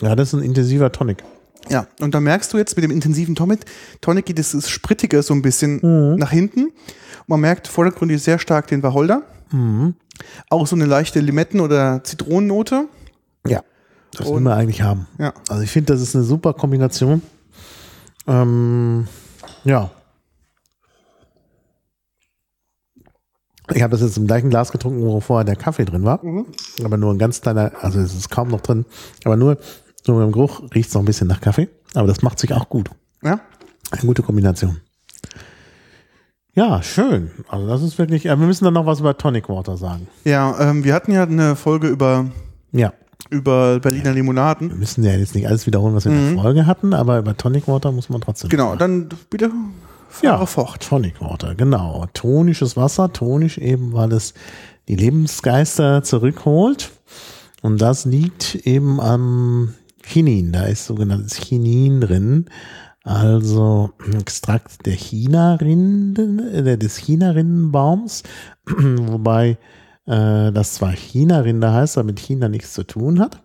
Ja, 0.00 0.16
das 0.16 0.28
ist 0.28 0.34
ein 0.34 0.44
intensiver 0.44 0.90
Tonic. 0.90 1.22
Ja, 1.68 1.86
und 2.00 2.14
da 2.14 2.20
merkst 2.20 2.52
du 2.52 2.58
jetzt 2.58 2.76
mit 2.76 2.82
dem 2.82 2.90
intensiven 2.90 3.34
Tonic, 3.34 3.60
Tonic 4.00 4.26
geht 4.26 4.38
dieses 4.38 4.68
Sprittige 4.68 5.22
so 5.22 5.32
ein 5.34 5.42
bisschen 5.42 6.16
nach 6.16 6.30
hinten. 6.30 6.72
Und 7.22 7.28
man 7.28 7.40
merkt 7.40 7.68
vordergründig 7.68 8.22
sehr 8.22 8.38
stark 8.38 8.66
den 8.66 8.82
Wacholder. 8.82 9.22
Mhm. 9.50 9.94
Auch 10.50 10.66
so 10.66 10.76
eine 10.76 10.86
leichte 10.86 11.20
Limetten- 11.20 11.60
oder 11.60 12.02
Zitronennote. 12.04 12.88
Ja. 13.46 13.62
Das 14.14 14.26
will 14.28 14.40
man 14.40 14.52
eigentlich 14.52 14.82
haben. 14.82 15.06
Ja. 15.18 15.32
Also 15.48 15.62
ich 15.62 15.70
finde, 15.70 15.92
das 15.92 16.02
ist 16.02 16.14
eine 16.14 16.24
super 16.24 16.52
Kombination. 16.52 17.22
Ähm, 18.26 19.08
ja. 19.64 19.90
Ich 23.74 23.82
habe 23.82 23.92
das 23.92 24.02
jetzt 24.02 24.18
im 24.18 24.26
gleichen 24.26 24.50
Glas 24.50 24.70
getrunken, 24.70 25.02
wo 25.02 25.20
vorher 25.20 25.44
der 25.44 25.56
Kaffee 25.56 25.84
drin 25.84 26.04
war. 26.04 26.20
Aber 26.84 26.96
nur 26.96 27.12
ein 27.12 27.18
ganz 27.18 27.40
kleiner, 27.40 27.72
also 27.80 28.00
es 28.00 28.14
ist 28.14 28.28
kaum 28.30 28.48
noch 28.48 28.60
drin. 28.60 28.84
Aber 29.24 29.36
nur 29.36 29.56
so 30.04 30.20
im 30.20 30.32
Geruch 30.32 30.62
riecht 30.74 30.88
es 30.88 30.94
noch 30.94 31.02
ein 31.02 31.06
bisschen 31.06 31.28
nach 31.28 31.40
Kaffee. 31.40 31.68
Aber 31.94 32.06
das 32.06 32.22
macht 32.22 32.38
sich 32.38 32.52
auch 32.52 32.68
gut. 32.68 32.90
Ja, 33.22 33.40
Eine 33.90 34.02
gute 34.02 34.22
Kombination. 34.22 34.80
Ja, 36.54 36.82
schön. 36.82 37.30
Also 37.48 37.66
das 37.66 37.82
ist 37.82 37.98
wirklich, 37.98 38.26
äh, 38.26 38.38
wir 38.38 38.46
müssen 38.46 38.64
dann 38.64 38.74
noch 38.74 38.84
was 38.86 39.00
über 39.00 39.16
Tonic 39.16 39.48
Water 39.48 39.76
sagen. 39.76 40.06
ja 40.24 40.54
ähm, 40.60 40.84
wir 40.84 40.94
hatten 40.94 41.12
ja 41.12 41.22
eine 41.22 41.56
Folge 41.56 41.88
über, 41.88 42.26
Ja. 42.72 42.92
über 43.30 43.80
Berliner 43.80 44.12
Limonaden. 44.12 44.68
Wir 44.68 44.76
müssen 44.76 45.02
ja 45.02 45.12
jetzt 45.12 45.34
nicht 45.34 45.48
alles 45.48 45.66
wiederholen, 45.66 45.94
was 45.94 46.04
wir 46.04 46.12
in 46.12 46.34
der 46.34 46.42
Folge 46.42 46.66
hatten, 46.66 46.92
aber 46.92 47.18
über 47.18 47.36
Tonic 47.36 47.68
Water 47.68 47.90
muss 47.90 48.10
man 48.10 48.20
trotzdem. 48.20 48.50
Genau, 48.50 48.76
dann 48.76 49.08
bitte 49.30 49.50
Ja, 50.22 50.44
fort. 50.44 50.86
Tonic 50.86 51.20
Water, 51.22 51.54
genau. 51.54 52.04
Tonisches 52.12 52.76
Wasser, 52.76 53.10
tonisch 53.12 53.56
eben, 53.56 53.94
weil 53.94 54.12
es 54.12 54.34
die 54.88 54.96
Lebensgeister 54.96 56.02
zurückholt. 56.02 56.90
Und 57.62 57.80
das 57.80 58.04
liegt 58.04 58.56
eben 58.66 59.00
am 59.00 59.72
Chinin. 60.04 60.52
Da 60.52 60.64
ist 60.64 60.84
sogenanntes 60.84 61.36
Chinin 61.38 62.00
drin. 62.02 62.46
Also 63.04 63.90
Extrakt 64.14 64.86
der 64.86 64.94
China-Rinde, 64.94 66.78
des 66.78 66.96
China-Rindenbaums, 66.98 68.22
wobei 68.66 69.58
äh, 70.06 70.52
das 70.52 70.74
zwar 70.74 70.92
China-Rinde 70.92 71.72
heißt, 71.72 71.98
aber 71.98 72.06
mit 72.06 72.20
China 72.20 72.48
nichts 72.48 72.74
zu 72.74 72.84
tun 72.84 73.18
hat. 73.18 73.42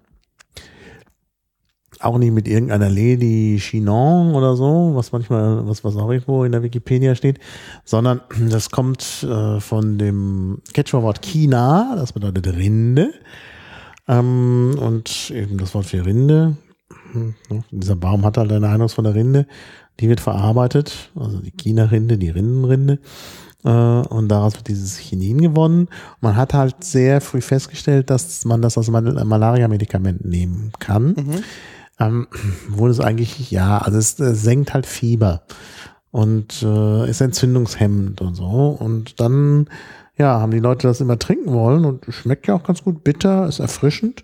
Auch 2.00 2.20
nicht 2.20 2.32
mit 2.32 2.48
irgendeiner 2.48 2.90
Lady 2.90 3.58
Chinon 3.60 4.36
oder 4.36 4.56
so, 4.56 4.92
was 4.94 5.12
manchmal, 5.12 5.68
was, 5.68 5.84
was 5.84 5.96
auch 5.96 6.12
irgendwo 6.12 6.44
in 6.44 6.52
der 6.52 6.62
Wikipedia 6.62 7.16
steht, 7.16 7.40
sondern 7.84 8.22
das 8.50 8.70
kommt 8.70 9.24
äh, 9.24 9.60
von 9.60 9.98
dem 9.98 10.62
Quechua-Wort 10.74 11.24
China, 11.24 11.96
das 11.96 12.14
bedeutet 12.14 12.48
Rinde. 12.48 13.12
Ähm, 14.08 14.78
und 14.80 15.32
eben 15.32 15.58
das 15.58 15.74
Wort 15.74 15.88
für 15.88 16.06
Rinde 16.06 16.58
dieser 17.72 17.96
Baum 17.96 18.26
hat 18.26 18.38
halt 18.38 18.52
eine 18.52 18.70
eindrucksvolle 18.70 19.14
Rinde, 19.14 19.48
die 20.00 20.10
wird 20.10 20.20
verarbeitet, 20.20 21.12
also 21.16 21.40
die 21.40 21.52
China-Rinde, 21.52 22.18
die 22.18 22.30
Rindenrinde. 22.30 23.00
Äh, 23.64 23.70
und 23.70 24.30
daraus 24.30 24.56
wird 24.56 24.68
dieses 24.68 24.98
Chinin 24.98 25.42
gewonnen. 25.42 25.88
Man 26.22 26.36
hat 26.36 26.54
halt 26.54 26.84
sehr 26.84 27.22
früh 27.22 27.42
festgestellt, 27.42 28.10
dass 28.10 28.46
man 28.46 28.62
das 28.62 28.78
als 28.78 28.90
Malaria-Medikament 28.90 30.26
nehmen 30.26 30.72
kann. 30.80 31.08
Mhm. 31.08 31.44
Ähm, 32.00 32.28
wo 32.70 32.88
es 32.88 33.00
eigentlich, 33.00 33.50
ja, 33.50 33.80
also 33.80 33.98
es, 33.98 34.20
es 34.20 34.44
senkt 34.44 34.76
halt 34.76 34.86
Fieber 34.86 35.42
und 36.12 36.62
äh, 36.62 37.10
ist 37.10 37.22
entzündungshemmend 37.22 38.22
und 38.22 38.36
so. 38.36 38.78
Und 38.80 39.20
dann, 39.20 39.68
ja, 40.16 40.40
haben 40.40 40.52
die 40.52 40.60
Leute 40.60 40.88
das 40.88 41.02
immer 41.02 41.18
trinken 41.18 41.54
wollen 41.54 41.86
und 41.86 42.06
schmeckt 42.10 42.48
ja 42.48 42.54
auch 42.54 42.64
ganz 42.64 42.84
gut 42.84 43.04
bitter, 43.04 43.48
ist 43.48 43.60
erfrischend. 43.60 44.24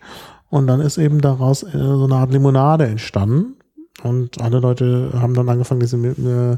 Und 0.54 0.68
dann 0.68 0.82
ist 0.82 1.00
eben 1.00 1.20
daraus 1.20 1.64
äh, 1.64 1.72
so 1.72 2.04
eine 2.04 2.14
Art 2.14 2.32
Limonade 2.32 2.86
entstanden. 2.86 3.56
Und 4.04 4.40
alle 4.40 4.60
Leute 4.60 5.10
haben 5.16 5.34
dann 5.34 5.50
angefangen, 5.50 5.80
diese 5.80 5.98
äh, 5.98 6.58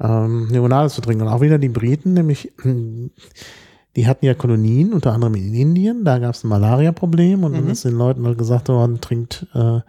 ähm, 0.00 0.46
Limonade 0.48 0.90
zu 0.90 1.00
trinken. 1.00 1.24
Und 1.24 1.32
auch 1.32 1.40
wieder 1.40 1.58
die 1.58 1.68
Briten, 1.68 2.14
nämlich 2.14 2.52
die 3.96 4.06
hatten 4.06 4.24
ja 4.24 4.34
Kolonien, 4.34 4.92
unter 4.92 5.12
anderem 5.12 5.34
in 5.34 5.54
Indien. 5.54 6.04
Da 6.04 6.20
gab 6.20 6.36
es 6.36 6.44
ein 6.44 6.48
Malaria-Problem 6.50 7.42
und 7.42 7.50
mhm. 7.50 7.56
dann 7.56 7.68
ist 7.70 7.84
den 7.84 7.98
Leuten 7.98 8.24
halt 8.24 8.38
gesagt 8.38 8.68
worden, 8.68 9.00
trinkt 9.00 9.48
äh, 9.54 9.80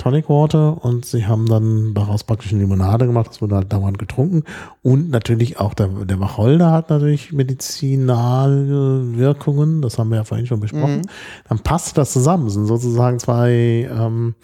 Tonic 0.00 0.30
Water 0.30 0.82
und 0.82 1.04
sie 1.04 1.26
haben 1.26 1.46
dann 1.46 1.92
daraus 1.92 2.24
praktisch 2.24 2.52
eine 2.52 2.62
Limonade 2.62 3.06
gemacht, 3.06 3.28
das 3.28 3.42
wurde 3.42 3.56
halt 3.56 3.70
dauernd 3.70 3.98
getrunken 3.98 4.44
und 4.80 5.10
natürlich 5.10 5.60
auch 5.60 5.74
der, 5.74 5.88
der 5.88 6.18
Wacholder 6.18 6.70
hat 6.72 6.88
natürlich 6.88 7.32
medizinale 7.32 9.14
Wirkungen, 9.14 9.82
das 9.82 9.98
haben 9.98 10.08
wir 10.08 10.16
ja 10.16 10.24
vorhin 10.24 10.46
schon 10.46 10.60
besprochen. 10.60 11.00
Mhm. 11.00 11.10
Dann 11.50 11.58
passt 11.58 11.98
das 11.98 12.12
zusammen, 12.12 12.46
das 12.46 12.54
sind 12.54 12.64
sozusagen 12.64 13.18
zwei 13.18 13.90
ähm, 13.92 14.36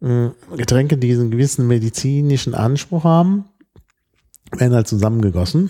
äh, 0.00 0.30
Getränke, 0.56 0.96
die 0.96 1.12
einen 1.12 1.30
gewissen 1.30 1.66
medizinischen 1.66 2.54
Anspruch 2.54 3.04
haben, 3.04 3.44
werden 4.56 4.72
halt 4.72 4.88
zusammengegossen 4.88 5.68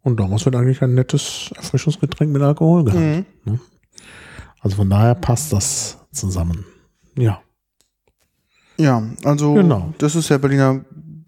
und 0.00 0.18
daraus 0.20 0.46
wird 0.46 0.56
eigentlich 0.56 0.80
ein 0.80 0.94
nettes 0.94 1.50
Erfrischungsgetränk 1.54 2.32
mit 2.32 2.40
Alkohol 2.40 2.84
gehabt. 2.84 2.98
Mhm. 2.98 3.26
Ne? 3.44 3.60
Also 4.60 4.76
von 4.76 4.88
daher 4.88 5.14
passt 5.14 5.52
das 5.52 5.98
zusammen. 6.12 6.64
Ja. 7.14 7.42
Ja, 8.78 9.02
also 9.24 9.54
genau. 9.54 9.92
das 9.98 10.14
ist 10.14 10.28
ja 10.28 10.38
Berliner, 10.38 10.80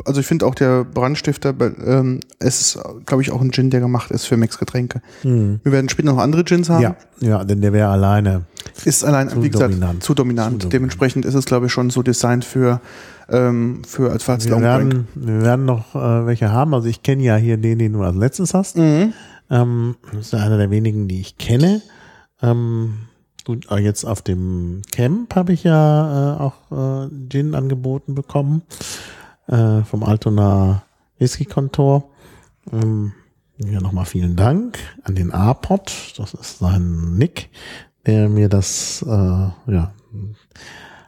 also 0.05 0.20
ich 0.20 0.26
finde 0.26 0.46
auch 0.46 0.55
der 0.55 0.84
Brandstifter, 0.84 1.55
ähm, 1.84 2.20
es 2.38 2.61
ist, 2.61 2.78
glaube 3.07 3.22
ich, 3.22 3.32
auch 3.32 3.40
ein 3.40 3.51
Gin, 3.51 3.70
der 3.70 3.80
gemacht 3.80 4.11
ist 4.11 4.26
für 4.26 4.36
Mixgetränke. 4.36 5.03
Hm. 5.22 5.61
Wir 5.62 5.72
werden 5.72 5.88
später 5.88 6.12
noch 6.12 6.18
andere 6.18 6.44
Gins 6.44 6.68
haben. 6.70 6.82
Ja, 6.82 6.96
ja 7.20 7.44
denn 7.44 7.61
der 7.61 7.72
wäre 7.72 7.88
alleine. 7.88 8.42
Ist 8.84 9.05
allein, 9.05 9.30
wie 9.42 9.51
gesagt, 9.51 9.72
dominant. 9.74 10.03
zu 10.03 10.14
dominant. 10.14 10.62
Zu 10.62 10.68
Dementsprechend 10.68 11.24
ist 11.24 11.34
es, 11.34 11.44
glaube 11.44 11.66
ich, 11.66 11.72
schon 11.72 11.90
so 11.90 12.03
designt 12.03 12.44
für, 12.44 12.80
ähm, 13.28 13.82
für 13.86 14.11
als 14.11 14.22
falls 14.22 14.48
wir 14.48 14.61
werden, 14.61 15.09
wir 15.14 15.42
werden 15.42 15.64
noch 15.64 15.94
äh, 15.94 16.26
welche 16.26 16.53
haben. 16.53 16.72
Also 16.72 16.88
ich 16.88 17.03
kenne 17.03 17.22
ja 17.22 17.36
hier 17.36 17.57
den, 17.57 17.78
den 17.78 17.92
du 17.92 18.03
als 18.03 18.16
letztes 18.16 18.55
hast. 18.55 18.76
Mhm. 18.76 19.12
Ähm, 19.51 19.96
das 20.12 20.26
ist 20.26 20.34
einer 20.34 20.57
der 20.57 20.70
wenigen, 20.70 21.09
die 21.09 21.20
ich 21.20 21.36
kenne. 21.36 21.82
Ähm, 22.42 22.94
Gut, 23.51 23.66
jetzt 23.80 24.05
auf 24.05 24.22
dem 24.22 24.82
Camp 24.92 25.34
habe 25.34 25.53
ich 25.53 25.64
ja 25.64 26.36
äh, 26.36 26.40
auch 26.40 26.70
äh, 26.70 27.09
Gin 27.30 27.57
angeboten 27.57 28.14
bekommen 28.14 28.62
äh, 29.48 29.82
vom 29.82 30.05
Altona 30.05 30.84
Whisky 31.18 31.46
Kontor. 31.46 32.09
Ähm, 32.72 33.12
ja, 33.59 33.80
nochmal 33.80 34.05
vielen 34.05 34.36
Dank 34.36 34.78
an 35.03 35.16
den 35.16 35.32
A-Pot, 35.32 36.14
das 36.16 36.32
ist 36.34 36.61
sein 36.61 37.18
Nick, 37.18 37.51
der 38.07 38.28
mir 38.28 38.48
das 38.48 39.03
äh, 39.03 39.09
ja, 39.11 39.94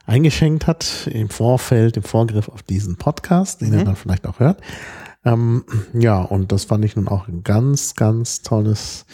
eingeschenkt 0.07 0.67
hat 0.67 1.09
im 1.13 1.29
Vorfeld, 1.29 1.97
im 1.97 2.03
Vorgriff 2.03 2.49
auf 2.49 2.65
diesen 2.65 2.97
Podcast, 2.97 3.61
den 3.61 3.69
mhm. 3.69 3.79
er 3.79 3.85
dann 3.85 3.95
vielleicht 3.95 4.27
auch 4.27 4.41
hört. 4.41 4.61
Ähm, 5.25 5.63
ja, 5.93 6.21
und 6.21 6.51
das 6.51 6.65
fand 6.65 6.85
ich 6.85 6.97
nun 6.97 7.07
auch 7.07 7.29
ein 7.29 7.45
ganz, 7.45 7.95
ganz 7.95 8.43
tolles 8.43 9.07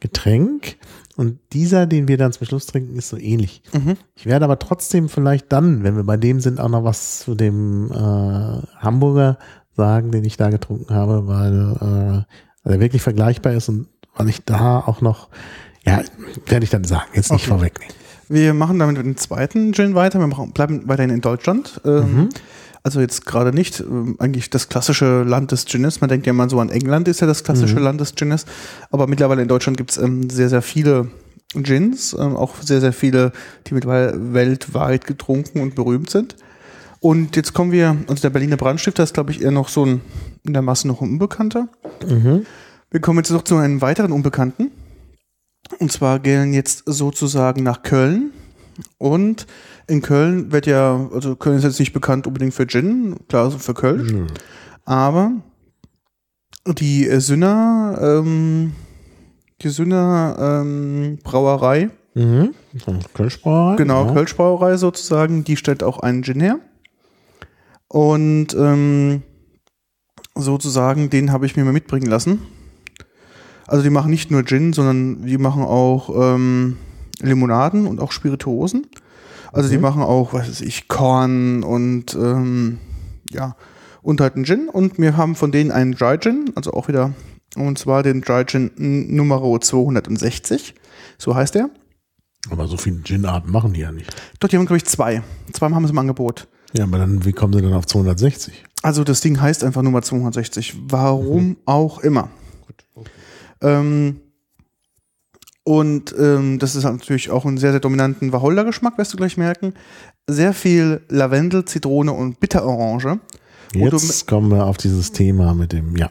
Getränk. 0.00 0.78
Und 1.20 1.38
dieser, 1.52 1.86
den 1.86 2.08
wir 2.08 2.16
dann 2.16 2.32
zum 2.32 2.46
Schluss 2.46 2.64
trinken, 2.64 2.96
ist 2.96 3.10
so 3.10 3.18
ähnlich. 3.18 3.60
Mhm. 3.74 3.98
Ich 4.14 4.24
werde 4.24 4.46
aber 4.46 4.58
trotzdem 4.58 5.10
vielleicht 5.10 5.52
dann, 5.52 5.84
wenn 5.84 5.94
wir 5.94 6.04
bei 6.04 6.16
dem 6.16 6.40
sind, 6.40 6.58
auch 6.58 6.70
noch 6.70 6.82
was 6.82 7.18
zu 7.18 7.34
dem 7.34 7.92
äh, 7.92 7.94
Hamburger 8.78 9.36
sagen, 9.76 10.12
den 10.12 10.24
ich 10.24 10.38
da 10.38 10.48
getrunken 10.48 10.94
habe, 10.94 11.26
weil 11.26 12.24
äh, 12.64 12.70
er 12.70 12.80
wirklich 12.80 13.02
vergleichbar 13.02 13.52
ist 13.52 13.68
und 13.68 13.88
weil 14.16 14.30
ich 14.30 14.46
da 14.46 14.80
auch 14.80 15.02
noch, 15.02 15.28
ja, 15.84 16.00
werde 16.46 16.64
ich 16.64 16.70
dann 16.70 16.84
sagen, 16.84 17.10
jetzt 17.12 17.30
nicht 17.30 17.42
okay. 17.42 17.50
vorwegnehmen. 17.50 17.94
Wir 18.30 18.54
machen 18.54 18.78
damit 18.78 18.96
mit 18.96 19.04
dem 19.04 19.18
zweiten 19.18 19.74
Gin 19.74 19.94
weiter. 19.94 20.20
Wir 20.20 20.26
machen, 20.26 20.52
bleiben 20.52 20.88
weiterhin 20.88 21.10
in 21.10 21.20
Deutschland. 21.20 21.82
Ähm, 21.84 22.14
mhm. 22.14 22.28
Also 22.82 23.00
jetzt 23.00 23.26
gerade 23.26 23.52
nicht 23.52 23.80
ähm, 23.80 24.16
eigentlich 24.18 24.50
das 24.50 24.68
klassische 24.68 25.22
Land 25.22 25.52
des 25.52 25.66
Gines. 25.66 26.00
Man 26.00 26.08
denkt 26.08 26.26
ja 26.26 26.32
mal 26.32 26.48
so 26.48 26.60
an 26.60 26.70
England 26.70 27.08
ist 27.08 27.20
ja 27.20 27.26
das 27.26 27.44
klassische 27.44 27.76
mhm. 27.76 27.82
Land 27.82 28.00
des 28.00 28.14
Gines. 28.14 28.46
Aber 28.90 29.06
mittlerweile 29.06 29.42
in 29.42 29.48
Deutschland 29.48 29.76
gibt 29.76 29.90
es 29.90 29.98
ähm, 29.98 30.30
sehr, 30.30 30.48
sehr 30.48 30.62
viele 30.62 31.08
Gins, 31.54 32.12
ähm, 32.12 32.36
auch 32.36 32.54
sehr, 32.62 32.80
sehr 32.80 32.92
viele, 32.92 33.32
die 33.66 33.74
mittlerweile 33.74 34.32
weltweit 34.32 35.06
getrunken 35.06 35.60
und 35.60 35.74
berühmt 35.74 36.08
sind. 36.10 36.36
Und 37.00 37.34
jetzt 37.34 37.54
kommen 37.54 37.72
wir, 37.72 37.96
also 38.08 38.20
der 38.20 38.30
Berliner 38.30 38.56
Brandstifter 38.56 39.02
ist, 39.02 39.14
glaube 39.14 39.32
ich, 39.32 39.42
eher 39.42 39.50
noch 39.50 39.68
so 39.68 39.84
ein 39.84 40.00
in 40.44 40.52
der 40.52 40.62
Masse 40.62 40.88
noch 40.88 41.00
ein 41.00 41.10
Unbekannter. 41.10 41.68
Mhm. 42.06 42.46
Wir 42.90 43.00
kommen 43.00 43.18
jetzt 43.18 43.30
noch 43.30 43.42
zu 43.42 43.56
einem 43.56 43.80
weiteren 43.80 44.12
Unbekannten. 44.12 44.70
Und 45.78 45.92
zwar 45.92 46.18
gehen 46.18 46.52
jetzt 46.52 46.82
sozusagen 46.86 47.62
nach 47.62 47.82
Köln. 47.82 48.32
Und 48.98 49.46
in 49.86 50.02
Köln 50.02 50.52
wird 50.52 50.66
ja, 50.66 51.08
also 51.12 51.36
Köln 51.36 51.58
ist 51.58 51.64
jetzt 51.64 51.80
nicht 51.80 51.92
bekannt 51.92 52.26
unbedingt 52.26 52.54
für 52.54 52.66
Gin, 52.66 53.16
klar, 53.28 53.44
also 53.44 53.58
für 53.58 53.74
Köln. 53.74 54.22
Mhm. 54.22 54.26
Aber 54.84 55.32
die 56.66 57.04
Sünner, 57.20 57.98
ähm, 58.00 58.72
die 59.62 59.68
Sünner 59.68 60.62
ähm, 60.62 61.18
Brauerei. 61.22 61.90
Mhm. 62.14 62.54
Kölschbrauerei. 63.14 63.76
Genau, 63.76 64.06
ja. 64.06 64.12
Kölschbrauerei 64.12 64.76
sozusagen, 64.76 65.44
die 65.44 65.56
stellt 65.56 65.82
auch 65.82 66.00
einen 66.00 66.22
Gin 66.22 66.40
her. 66.40 66.58
Und 67.88 68.54
ähm, 68.54 69.22
sozusagen, 70.34 71.10
den 71.10 71.32
habe 71.32 71.46
ich 71.46 71.56
mir 71.56 71.64
mal 71.64 71.72
mitbringen 71.72 72.06
lassen. 72.06 72.40
Also 73.66 73.82
die 73.82 73.90
machen 73.90 74.10
nicht 74.10 74.30
nur 74.30 74.44
Gin, 74.44 74.72
sondern 74.72 75.22
die 75.24 75.38
machen 75.38 75.62
auch 75.62 76.34
ähm, 76.34 76.76
Limonaden 77.20 77.86
und 77.86 78.00
auch 78.00 78.12
Spirituosen. 78.12 78.86
Also 79.52 79.68
mhm. 79.68 79.72
die 79.72 79.78
machen 79.78 80.02
auch, 80.02 80.32
was 80.32 80.48
weiß 80.48 80.60
ich, 80.60 80.88
Korn 80.88 81.62
und 81.62 82.14
ähm, 82.14 82.78
ja, 83.30 83.56
und 84.02 84.20
halt 84.20 84.36
einen 84.36 84.44
Gin. 84.44 84.68
Und 84.68 84.98
wir 84.98 85.16
haben 85.16 85.34
von 85.34 85.52
denen 85.52 85.70
einen 85.70 85.92
Dry 85.92 86.18
Gin, 86.18 86.52
also 86.54 86.72
auch 86.72 86.88
wieder, 86.88 87.12
und 87.56 87.78
zwar 87.78 88.02
den 88.02 88.20
Dry 88.20 88.44
Gin 88.44 88.70
Nummer 88.76 89.40
260. 89.60 90.74
So 91.18 91.34
heißt 91.34 91.54
der. 91.54 91.70
Aber 92.48 92.66
so 92.66 92.76
viele 92.76 93.02
Gin-Arten 93.02 93.50
machen 93.50 93.74
die 93.74 93.80
ja 93.80 93.92
nicht. 93.92 94.14
Doch, 94.38 94.48
die 94.48 94.56
haben, 94.56 94.64
glaube 94.64 94.78
ich, 94.78 94.86
zwei. 94.86 95.22
Zweimal 95.52 95.76
haben 95.76 95.86
sie 95.86 95.92
im 95.92 95.98
Angebot. 95.98 96.48
Ja, 96.72 96.84
aber 96.84 96.98
dann, 96.98 97.24
wie 97.24 97.32
kommen 97.32 97.52
sie 97.52 97.60
dann 97.60 97.74
auf 97.74 97.86
260? 97.86 98.64
Also 98.82 99.04
das 99.04 99.20
Ding 99.20 99.40
heißt 99.40 99.64
einfach 99.64 99.82
Nummer 99.82 100.02
260. 100.02 100.76
Warum 100.88 101.48
mhm. 101.48 101.56
auch 101.66 101.98
immer. 101.98 102.30
Gut. 102.66 102.86
Okay. 102.94 103.10
Ähm, 103.60 104.20
und 105.70 106.12
ähm, 106.18 106.58
das 106.58 106.74
ist 106.74 106.82
natürlich 106.82 107.30
auch 107.30 107.46
einen 107.46 107.56
sehr, 107.56 107.70
sehr 107.70 107.78
dominanten 107.78 108.32
Wacholder-Geschmack, 108.32 108.98
wirst 108.98 109.12
du 109.12 109.16
gleich 109.16 109.36
merken. 109.36 109.74
Sehr 110.26 110.52
viel 110.52 111.02
Lavendel, 111.08 111.64
Zitrone 111.64 112.10
und 112.10 112.40
Bitterorange. 112.40 113.20
Jetzt 113.72 114.26
kommen 114.26 114.50
wir 114.50 114.66
auf 114.66 114.78
dieses 114.78 115.12
Thema 115.12 115.54
mit 115.54 115.72
dem, 115.72 115.96
ja, 115.96 116.10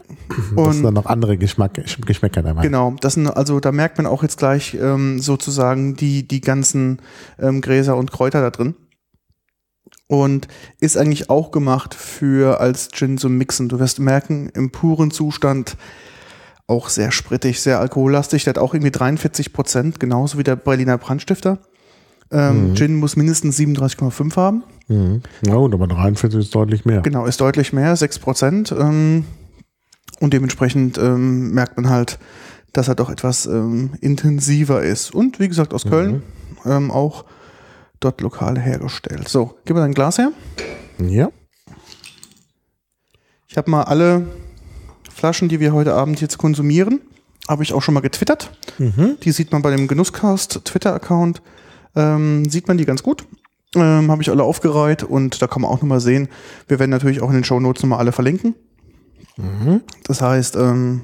das 0.56 0.76
sind 0.76 0.82
dann 0.82 0.94
noch 0.94 1.04
andere 1.04 1.36
Geschmack, 1.36 1.78
Geschmäcker 2.06 2.42
dabei. 2.42 2.62
Genau, 2.62 2.96
das 3.02 3.12
sind, 3.12 3.26
also 3.26 3.60
da 3.60 3.70
merkt 3.70 3.98
man 3.98 4.06
auch 4.06 4.22
jetzt 4.22 4.38
gleich 4.38 4.78
ähm, 4.80 5.18
sozusagen 5.18 5.94
die, 5.94 6.26
die 6.26 6.40
ganzen 6.40 7.02
ähm, 7.38 7.60
Gräser 7.60 7.98
und 7.98 8.10
Kräuter 8.10 8.40
da 8.40 8.48
drin. 8.48 8.76
Und 10.06 10.48
ist 10.80 10.96
eigentlich 10.96 11.28
auch 11.28 11.50
gemacht 11.50 11.94
für 11.94 12.60
als 12.60 12.88
Gin 12.92 13.18
zum 13.18 13.36
Mixen. 13.36 13.68
Du 13.68 13.78
wirst 13.78 13.98
merken, 13.98 14.48
im 14.54 14.70
puren 14.70 15.10
Zustand 15.10 15.76
auch 16.70 16.88
sehr 16.88 17.10
sprittig, 17.10 17.60
sehr 17.60 17.80
alkohollastig. 17.80 18.44
Der 18.44 18.54
hat 18.54 18.58
auch 18.58 18.74
irgendwie 18.74 18.92
43 18.92 19.52
Prozent, 19.52 20.00
genauso 20.00 20.38
wie 20.38 20.44
der 20.44 20.56
Berliner 20.56 20.96
Brandstifter. 20.98 21.58
Ähm, 22.30 22.76
Gin 22.76 22.94
muss 22.94 23.16
mindestens 23.16 23.58
37,5 23.58 24.36
haben. 24.36 24.62
Mhm. 24.86 25.22
Ja 25.44 25.56
gut, 25.56 25.74
aber 25.74 25.88
43 25.88 26.38
ist 26.38 26.54
deutlich 26.54 26.84
mehr. 26.84 27.00
Genau, 27.00 27.26
ist 27.26 27.40
deutlich 27.40 27.72
mehr, 27.72 27.96
6%. 27.96 28.78
Ähm, 28.78 29.24
und 30.20 30.32
dementsprechend 30.32 30.96
ähm, 30.98 31.50
merkt 31.52 31.76
man 31.76 31.90
halt, 31.90 32.18
dass 32.72 32.86
er 32.86 32.94
doch 32.94 33.10
etwas 33.10 33.46
ähm, 33.46 33.90
intensiver 34.00 34.82
ist. 34.82 35.12
Und 35.12 35.40
wie 35.40 35.48
gesagt, 35.48 35.74
aus 35.74 35.84
Köln 35.84 36.22
ähm, 36.64 36.92
auch 36.92 37.24
dort 37.98 38.20
lokal 38.20 38.58
hergestellt. 38.58 39.28
So, 39.28 39.56
gib 39.64 39.74
mir 39.74 39.82
dein 39.82 39.94
Glas 39.94 40.18
her. 40.18 40.30
Ja. 40.98 41.30
Ich 43.48 43.56
habe 43.56 43.68
mal 43.68 43.82
alle 43.82 44.26
Flaschen, 45.20 45.50
die 45.50 45.60
wir 45.60 45.74
heute 45.74 45.92
Abend 45.92 46.18
jetzt 46.22 46.38
konsumieren, 46.38 47.02
habe 47.46 47.62
ich 47.62 47.74
auch 47.74 47.82
schon 47.82 47.92
mal 47.92 48.00
getwittert. 48.00 48.50
Die 49.22 49.32
sieht 49.32 49.52
man 49.52 49.60
bei 49.60 49.70
dem 49.70 49.86
Genusscast 49.86 50.62
Twitter-Account. 50.64 51.42
Ähm, 51.94 52.48
sieht 52.48 52.68
man 52.68 52.78
die 52.78 52.86
ganz 52.86 53.02
gut. 53.02 53.26
Ähm, 53.74 54.10
habe 54.10 54.22
ich 54.22 54.30
alle 54.30 54.44
aufgereiht 54.44 55.02
und 55.02 55.42
da 55.42 55.46
kann 55.46 55.60
man 55.60 55.70
auch 55.70 55.82
nochmal 55.82 56.00
sehen. 56.00 56.28
Wir 56.68 56.78
werden 56.78 56.90
natürlich 56.90 57.20
auch 57.20 57.28
in 57.28 57.34
den 57.34 57.44
Show 57.44 57.60
Notes 57.60 57.82
nochmal 57.82 57.98
alle 57.98 58.12
verlinken. 58.12 58.54
Das 60.04 60.22
heißt, 60.22 60.56
ähm, 60.56 61.02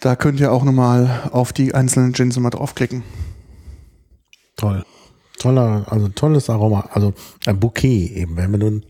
da 0.00 0.16
könnt 0.16 0.40
ihr 0.40 0.50
auch 0.50 0.64
nochmal 0.64 1.30
auf 1.30 1.52
die 1.52 1.76
einzelnen 1.76 2.12
Gins 2.12 2.36
mal 2.40 2.50
draufklicken. 2.50 3.04
Toll. 4.56 4.84
Toller, 5.38 5.86
also 5.88 6.08
tolles 6.08 6.50
Aroma. 6.50 6.88
Also 6.92 7.14
ein 7.46 7.60
Bouquet 7.60 8.16
eben. 8.16 8.36
Wenn 8.36 8.52
du, 8.52 8.66
wenn 8.66 8.82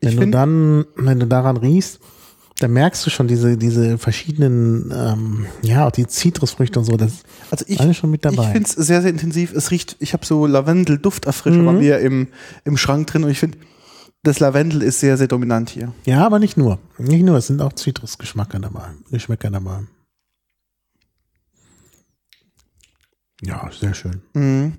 Ich 0.00 0.16
du 0.16 0.26
dann, 0.26 0.86
wenn 0.96 1.20
du 1.20 1.28
daran 1.28 1.56
riechst, 1.56 2.00
dann 2.60 2.72
merkst 2.72 3.04
du 3.04 3.10
schon 3.10 3.26
diese, 3.26 3.56
diese 3.58 3.98
verschiedenen, 3.98 4.92
ähm, 4.94 5.46
ja, 5.62 5.86
auch 5.86 5.90
die 5.90 6.06
Zitrusfrüchte 6.06 6.78
und 6.78 6.84
so. 6.84 6.96
Das 6.96 7.24
Also 7.50 7.64
ich, 7.68 7.80
alles 7.80 7.96
schon 7.96 8.10
mit 8.10 8.24
dabei. 8.24 8.44
Ich 8.44 8.48
finde 8.52 8.68
es 8.68 8.74
sehr, 8.74 9.02
sehr 9.02 9.10
intensiv. 9.10 9.52
Es 9.52 9.70
riecht, 9.72 9.96
ich 9.98 10.12
habe 10.12 10.24
so 10.24 10.46
Lavendel-Dufterfrischer 10.46 11.56
Mhm. 11.58 11.66
bei 11.66 11.72
mir 11.72 11.98
im, 11.98 12.28
im 12.64 12.76
Schrank 12.76 13.08
drin 13.08 13.24
und 13.24 13.30
ich 13.30 13.40
finde, 13.40 13.58
das 14.22 14.38
Lavendel 14.40 14.82
ist 14.82 15.00
sehr, 15.00 15.16
sehr 15.18 15.26
dominant 15.28 15.68
hier. 15.68 15.92
ja, 16.06 16.24
aber 16.24 16.38
nicht 16.38 16.56
nur. 16.56 16.78
Nicht 16.96 17.24
nur, 17.24 17.36
es 17.38 17.48
sind 17.48 17.60
auch 17.60 17.72
Zitrusgeschmäcker 17.72 18.58
dabei. 18.60 18.86
Geschmäcker 19.10 19.50
dabei. 19.50 19.80
Ja, 23.42 23.68
sehr 23.78 23.94
schön. 23.94 24.22
Mhm. 24.32 24.74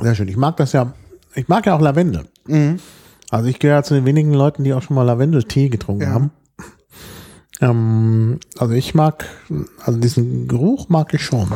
Sehr 0.00 0.14
schön. 0.14 0.28
Ich 0.28 0.36
mag 0.36 0.56
das 0.56 0.72
ja, 0.72 0.94
ich 1.34 1.48
mag 1.48 1.66
ja 1.66 1.74
auch 1.76 1.80
Lavendel. 1.80 2.28
Mhm. 2.46 2.78
Also 3.32 3.48
ich 3.48 3.58
gehöre 3.58 3.82
zu 3.82 3.94
den 3.94 4.04
wenigen 4.04 4.32
Leuten, 4.34 4.62
die 4.62 4.74
auch 4.74 4.82
schon 4.82 4.94
mal 4.94 5.04
Lavendeltee 5.04 5.68
getrunken 5.70 6.02
Ja. 6.02 6.10
haben. 6.10 6.30
Ähm, 7.60 8.40
also 8.58 8.74
ich 8.74 8.94
mag, 8.94 9.24
also 9.84 9.98
diesen 9.98 10.48
Geruch 10.48 10.88
mag 10.88 11.14
ich 11.14 11.22
schon. 11.24 11.50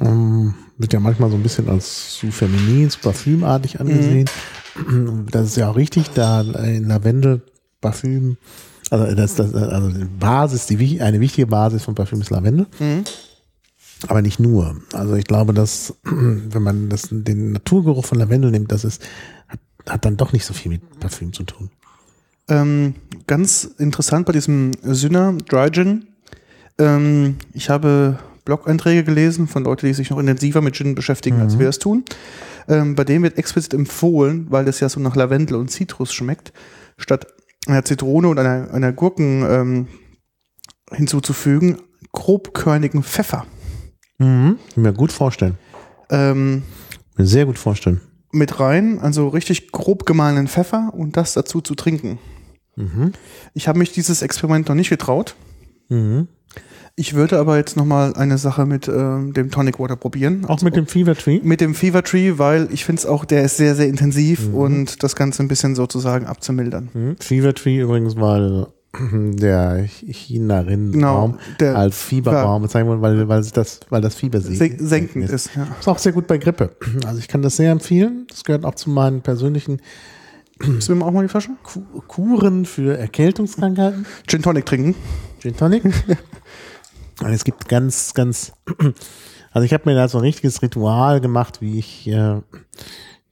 Ähm, 0.00 0.54
wird 0.78 0.92
ja 0.92 1.00
manchmal 1.00 1.28
so 1.30 1.36
ein 1.36 1.42
bisschen 1.42 1.68
als 1.68 2.14
zu 2.14 2.30
feminin, 2.30 2.88
zu 2.88 3.00
parfümartig 3.00 3.80
angesehen. 3.80 4.30
Das 5.30 5.46
ist 5.46 5.56
ja 5.56 5.70
auch 5.70 5.76
richtig, 5.76 6.10
da 6.10 6.40
in 6.40 6.84
Lavendel 6.84 7.42
Parfüm, 7.80 8.36
also 8.90 9.14
das, 9.14 9.34
das 9.34 9.52
also 9.54 9.90
die 9.90 10.04
Basis, 10.04 10.66
die 10.66 11.00
eine 11.02 11.20
wichtige 11.20 11.48
Basis 11.48 11.82
von 11.84 11.94
Parfüm 11.96 12.20
ist 12.20 12.30
Lavendel. 12.30 12.66
Mhm. 12.78 13.04
Aber 14.06 14.22
nicht 14.22 14.38
nur. 14.38 14.76
Also 14.92 15.14
ich 15.16 15.24
glaube, 15.24 15.52
dass 15.52 15.94
wenn 16.04 16.62
man 16.62 16.88
das, 16.88 17.08
den 17.10 17.52
Naturgeruch 17.52 18.04
von 18.06 18.18
Lavendel 18.18 18.52
nimmt, 18.52 18.70
das 18.70 18.84
ist, 18.84 19.02
hat, 19.48 19.58
hat 19.88 20.04
dann 20.04 20.16
doch 20.16 20.32
nicht 20.32 20.44
so 20.44 20.54
viel 20.54 20.70
mit 20.70 21.00
Parfüm 21.00 21.32
zu 21.32 21.44
tun. 21.44 21.70
Ähm, 22.48 22.94
ganz 23.26 23.64
interessant 23.78 24.26
bei 24.26 24.32
diesem 24.32 24.72
Synner 24.82 25.34
Dry 25.48 25.70
Gin. 25.70 26.06
Ähm, 26.78 27.36
ich 27.52 27.68
habe 27.68 28.18
Blog-Einträge 28.44 29.04
gelesen 29.04 29.46
von 29.46 29.64
Leuten, 29.64 29.86
die 29.86 29.92
sich 29.92 30.10
noch 30.10 30.18
intensiver 30.18 30.62
mit 30.62 30.74
Gin 30.74 30.94
beschäftigen, 30.94 31.40
als 31.40 31.58
wir 31.58 31.68
es 31.68 31.78
tun. 31.78 32.04
Ähm, 32.66 32.94
bei 32.94 33.04
dem 33.04 33.22
wird 33.22 33.36
explizit 33.36 33.74
empfohlen, 33.74 34.46
weil 34.48 34.64
das 34.64 34.80
ja 34.80 34.88
so 34.88 35.00
nach 35.00 35.16
Lavendel 35.16 35.56
und 35.56 35.70
Zitrus 35.70 36.12
schmeckt, 36.12 36.52
statt 36.96 37.26
einer 37.66 37.84
Zitrone 37.84 38.28
und 38.28 38.38
einer, 38.38 38.72
einer 38.72 38.92
Gurken 38.92 39.44
ähm, 39.48 39.88
hinzuzufügen, 40.90 41.78
grobkörnigen 42.12 43.02
Pfeffer. 43.02 43.46
Mhm. 44.18 44.58
Kann 44.74 44.82
mir 44.82 44.92
gut 44.92 45.12
vorstellen. 45.12 45.58
Ähm, 46.10 46.62
Mir 47.16 47.26
sehr 47.26 47.44
gut 47.44 47.58
vorstellen. 47.58 48.00
Mit 48.32 48.60
rein, 48.60 48.98
also 49.00 49.28
richtig 49.28 49.72
grob 49.72 50.06
gemahlenen 50.06 50.48
Pfeffer 50.48 50.90
und 50.92 51.16
das 51.16 51.32
dazu 51.34 51.60
zu 51.60 51.74
trinken. 51.74 52.18
Mhm. 52.76 53.12
Ich 53.54 53.68
habe 53.68 53.78
mich 53.78 53.92
dieses 53.92 54.22
Experiment 54.22 54.68
noch 54.68 54.74
nicht 54.74 54.90
getraut. 54.90 55.34
Mhm. 55.88 56.28
Ich 56.94 57.14
würde 57.14 57.38
aber 57.38 57.56
jetzt 57.56 57.76
nochmal 57.76 58.14
eine 58.14 58.38
Sache 58.38 58.66
mit 58.66 58.88
ähm, 58.88 59.32
dem 59.32 59.52
Tonic 59.52 59.78
Water 59.78 59.94
probieren. 59.94 60.44
Auch 60.46 60.60
mit 60.62 60.74
dem 60.74 60.86
Fever 60.88 61.14
Tree? 61.14 61.38
mit 61.42 61.60
dem 61.60 61.74
Fever 61.74 62.02
Tree, 62.02 62.34
weil 62.38 62.68
ich 62.72 62.84
finde 62.84 62.98
es 63.00 63.06
auch, 63.06 63.24
der 63.24 63.44
ist 63.44 63.56
sehr, 63.56 63.76
sehr 63.76 63.86
intensiv 63.86 64.48
Mhm. 64.48 64.54
und 64.54 65.02
das 65.04 65.14
Ganze 65.14 65.42
ein 65.44 65.48
bisschen 65.48 65.76
sozusagen 65.76 66.26
abzumildern. 66.26 66.88
Mhm. 66.92 67.16
Fever 67.20 67.54
Tree 67.54 67.78
übrigens, 67.80 68.16
weil 68.16 68.66
der 69.12 69.84
Chinarin 69.86 70.92
Genau, 70.92 71.36
der- 71.60 71.76
als 71.76 72.00
Fieberbaum 72.02 72.62
bezeichnet 72.62 72.90
wurde, 72.90 73.02
weil, 73.02 73.28
weil, 73.28 73.42
das, 73.52 73.80
weil 73.90 74.00
das 74.00 74.14
Fieber 74.14 74.40
Sen 74.40 74.78
senkend 74.78 75.28
ist. 75.30 75.50
Ja. 75.54 75.66
Ist 75.78 75.88
auch 75.88 75.98
sehr 75.98 76.12
gut 76.12 76.26
bei 76.26 76.38
Grippe. 76.38 76.76
Also 77.06 77.18
ich 77.18 77.28
kann 77.28 77.42
das 77.42 77.56
sehr 77.56 77.70
empfehlen. 77.70 78.26
Das 78.30 78.44
gehört 78.44 78.64
auch 78.64 78.74
zu 78.74 78.90
meinen 78.90 79.20
persönlichen 79.22 79.80
du 80.60 80.94
mir 80.96 81.04
auch 81.04 81.12
mal 81.12 81.22
die 81.22 81.28
Flasche? 81.28 81.50
Ku- 81.62 81.84
Kuren 82.08 82.64
für 82.64 82.98
Erkältungskrankheiten. 82.98 84.04
Gin 84.26 84.42
Tonic 84.42 84.66
trinken. 84.66 84.96
Gin 85.40 85.56
Tonic. 85.56 85.84
Und 87.22 87.30
es 87.30 87.44
gibt 87.44 87.68
ganz, 87.68 88.12
ganz, 88.12 88.52
also 89.52 89.64
ich 89.64 89.72
habe 89.72 89.88
mir 89.88 89.94
da 89.94 90.08
so 90.08 90.18
ein 90.18 90.22
richtiges 90.22 90.60
Ritual 90.60 91.20
gemacht, 91.20 91.60
wie 91.60 91.78
ich 91.78 92.08
äh, 92.08 92.40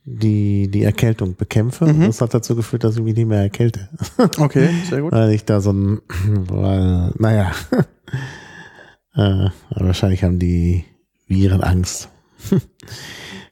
die, 0.09 0.68
die 0.68 0.84
Erkältung 0.84 1.34
bekämpfe. 1.36 1.84
Und 1.84 2.00
das 2.00 2.20
hat 2.20 2.32
dazu 2.32 2.54
geführt, 2.54 2.84
dass 2.84 2.96
ich 2.96 3.02
mich 3.02 3.16
nicht 3.16 3.26
mehr 3.26 3.42
erkälte. 3.42 3.88
Okay, 4.38 4.68
sehr 4.88 5.02
gut. 5.02 5.12
weil 5.12 5.32
ich 5.32 5.44
da 5.44 5.61
so 5.61 5.72
ein, 5.72 6.00
weil, 6.48 7.12
naja, 7.18 7.50
äh, 9.14 9.48
wahrscheinlich 9.70 10.22
haben 10.24 10.38
die 10.38 10.84
Viren 11.26 11.62
Angst. 11.62 12.09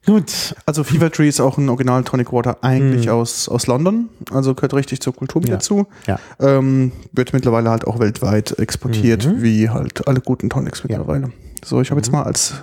Gut. 0.06 0.54
Also 0.66 0.84
Fever 0.84 1.10
Tree 1.10 1.28
ist 1.28 1.40
auch 1.40 1.56
ein 1.56 1.68
Original 1.70 2.04
Tonic 2.04 2.30
Water 2.30 2.58
eigentlich 2.62 3.08
aus, 3.08 3.48
aus 3.48 3.66
London. 3.66 4.10
Also 4.30 4.54
gehört 4.54 4.74
richtig 4.74 5.00
zur 5.00 5.14
Kultur 5.14 5.40
mit 5.40 5.48
Mhm. 5.48 5.52
Ja. 5.52 5.56
dazu. 5.56 5.86
Ja. 6.06 6.18
Ähm, 6.40 6.92
wird 7.12 7.32
mittlerweile 7.32 7.70
halt 7.70 7.86
auch 7.86 7.98
weltweit 7.98 8.58
exportiert, 8.58 9.40
wie 9.42 9.70
halt 9.70 10.06
alle 10.06 10.20
guten 10.20 10.50
Tonics 10.50 10.84
mittlerweile. 10.84 11.32
So, 11.64 11.80
ich 11.80 11.90
habe 11.90 12.00
jetzt 12.00 12.12
mal 12.12 12.22
als 12.22 12.54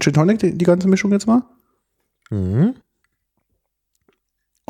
Gin 0.00 0.14
Tonic 0.14 0.38
die, 0.38 0.56
die 0.56 0.64
ganze 0.64 0.88
Mischung 0.88 1.12
jetzt 1.12 1.26
mal. 1.26 1.42
Mhm. 2.30 2.74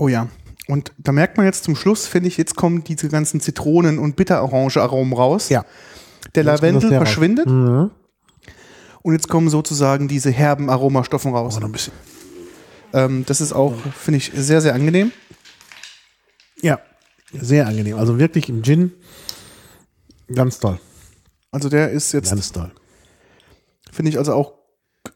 Oh 0.00 0.08
ja. 0.08 0.28
Und 0.68 0.92
da 0.98 1.12
merkt 1.12 1.36
man 1.38 1.46
jetzt 1.46 1.64
zum 1.64 1.74
Schluss, 1.76 2.06
finde 2.06 2.28
ich, 2.28 2.36
jetzt 2.36 2.54
kommen 2.56 2.84
diese 2.84 3.08
ganzen 3.08 3.40
Zitronen- 3.40 3.98
und 3.98 4.16
Bitterorange-Aromen 4.16 5.12
raus. 5.14 5.48
Ja. 5.48 5.64
Der 6.34 6.44
Jetzt 6.44 6.62
Lavendel 6.62 6.90
raus. 6.90 6.98
verschwindet 6.98 7.46
Mhm. 7.46 7.90
und 9.02 9.12
jetzt 9.12 9.28
kommen 9.28 9.48
sozusagen 9.48 10.08
diese 10.08 10.30
herben 10.30 10.68
Aromastoffen 10.70 11.32
raus. 11.34 11.54
Oh, 11.56 11.60
noch 11.60 11.68
ein 11.68 11.72
bisschen. 11.72 11.92
Ähm, 12.92 13.24
das 13.26 13.40
ist 13.40 13.52
auch, 13.52 13.74
finde 13.94 14.18
ich, 14.18 14.30
sehr, 14.34 14.60
sehr 14.60 14.74
angenehm. 14.74 15.10
Ja, 16.60 16.80
sehr 17.32 17.66
angenehm. 17.66 17.96
Also 17.98 18.18
wirklich 18.18 18.48
im 18.48 18.62
Gin 18.62 18.92
ganz 20.34 20.58
toll. 20.60 20.78
Also 21.50 21.68
der 21.70 21.90
ist 21.90 22.12
jetzt, 22.12 22.30
Ganz 22.30 22.52
toll. 22.52 22.70
finde 23.90 24.10
ich, 24.10 24.18
also 24.18 24.34
auch 24.34 24.52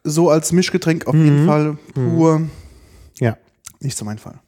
so 0.03 0.29
als 0.31 0.51
Mischgetränk 0.51 1.05
auf 1.07 1.13
Mhm. 1.13 1.25
jeden 1.25 1.45
Fall 1.47 1.77
pur 1.93 2.41
Ja, 3.19 3.37
nicht 3.79 3.95
so 3.97 4.03
mein 4.05 4.17
Fall. 4.17 4.39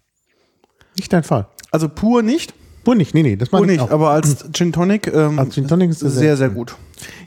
Nicht 0.97 1.11
dein 1.13 1.23
Fall. 1.23 1.47
Also 1.71 1.89
pur 1.89 2.21
nicht, 2.21 2.53
Pur 2.83 2.95
nicht, 2.95 3.13
nee, 3.15 3.23
nee, 3.23 3.35
das 3.35 3.49
pur 3.49 3.59
meine 3.61 3.73
ich 3.73 3.79
nicht, 3.79 3.89
auch. 3.89 3.93
aber 3.93 4.11
als 4.11 4.45
Gin 4.53 4.71
Tonic, 4.71 5.07
ähm, 5.13 5.39
Als 5.39 5.55
Gin 5.55 5.67
Tonic 5.67 5.89
ist 5.89 5.99
sehr, 5.99 6.11
sehr 6.11 6.37
sehr 6.37 6.49
gut. 6.49 6.75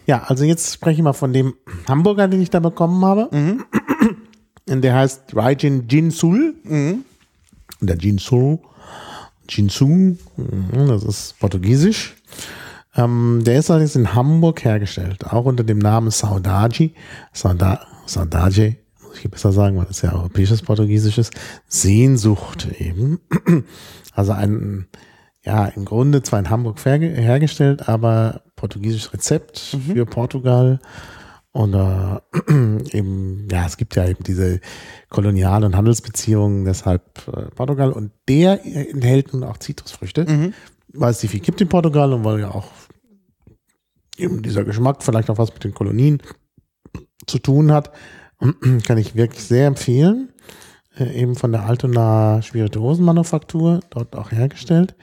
Ja, 0.06 0.22
also 0.26 0.44
jetzt 0.44 0.72
spreche 0.72 0.98
ich 1.00 1.02
mal 1.02 1.12
von 1.12 1.32
dem 1.32 1.54
Hamburger, 1.88 2.28
den 2.28 2.40
ich 2.40 2.50
da 2.50 2.60
bekommen 2.60 3.04
habe. 3.04 3.28
Mhm. 3.32 3.64
Der 4.82 4.94
heißt 4.94 5.32
Dry 5.32 5.56
Gin 5.56 5.86
Ginsul. 5.86 6.54
Mhm. 6.64 7.04
Der 7.80 7.96
Ginsul. 7.96 8.58
Ginsu, 9.48 9.86
mhm, 9.86 10.18
das 10.88 11.02
ist 11.04 11.38
portugiesisch. 11.40 12.16
Ähm, 12.94 13.40
der 13.44 13.58
ist 13.58 13.70
allerdings 13.70 13.96
in 13.96 14.14
Hamburg 14.14 14.64
hergestellt, 14.64 15.26
auch 15.26 15.46
unter 15.46 15.64
dem 15.64 15.78
Namen 15.78 16.10
Saudade. 16.10 16.90
Sauda, 17.32 17.80
Saudade, 18.06 18.76
ich 19.24 19.30
besser 19.30 19.52
sagen, 19.52 19.76
weil 19.76 19.86
das 19.86 20.02
ja 20.02 20.12
europäisches 20.12 20.62
Portugiesisch 20.62 21.18
ist. 21.18 21.32
Sehnsucht 21.66 22.68
eben. 22.78 23.20
Also 24.14 24.32
ein, 24.32 24.88
ja, 25.44 25.66
im 25.66 25.84
Grunde 25.84 26.24
zwar 26.24 26.40
in 26.40 26.50
Hamburg 26.50 26.78
herge- 26.84 27.14
hergestellt, 27.14 27.88
aber 27.88 28.42
portugiesisches 28.56 29.12
Rezept 29.12 29.76
für 29.86 30.06
Portugal. 30.06 30.80
Und 31.52 31.74
äh, 31.74 32.18
eben, 32.96 33.46
ja, 33.48 33.64
es 33.64 33.76
gibt 33.76 33.94
ja 33.94 34.08
eben 34.08 34.24
diese 34.24 34.60
Kolonial- 35.08 35.62
und 35.62 35.76
Handelsbeziehungen, 35.76 36.64
deshalb 36.64 37.28
äh, 37.28 37.42
Portugal. 37.54 37.92
Und 37.92 38.10
der 38.28 38.64
enthält 38.64 39.32
nun 39.32 39.44
auch 39.44 39.58
Zitrusfrüchte, 39.58 40.52
weil 40.92 41.10
es 41.12 41.18
die 41.20 41.28
viel 41.28 41.40
gibt 41.40 41.60
in 41.60 41.68
Portugal 41.68 42.12
und 42.12 42.24
weil 42.24 42.40
ja 42.40 42.50
auch 42.50 42.72
eben 44.16 44.42
dieser 44.42 44.64
Geschmack 44.64 45.02
vielleicht 45.04 45.30
auch 45.30 45.38
was 45.38 45.52
mit 45.54 45.62
den 45.62 45.74
Kolonien 45.74 46.20
zu 47.26 47.38
tun 47.38 47.70
hat. 47.70 47.92
Kann 48.86 48.98
ich 48.98 49.14
wirklich 49.14 49.44
sehr 49.44 49.66
empfehlen. 49.66 50.30
Äh, 50.98 51.20
eben 51.20 51.36
von 51.36 51.52
der 51.52 51.64
Altona 51.64 52.42
Spirituosenmanufaktur, 52.42 53.80
dort 53.90 54.16
auch 54.16 54.32
hergestellt. 54.32 54.94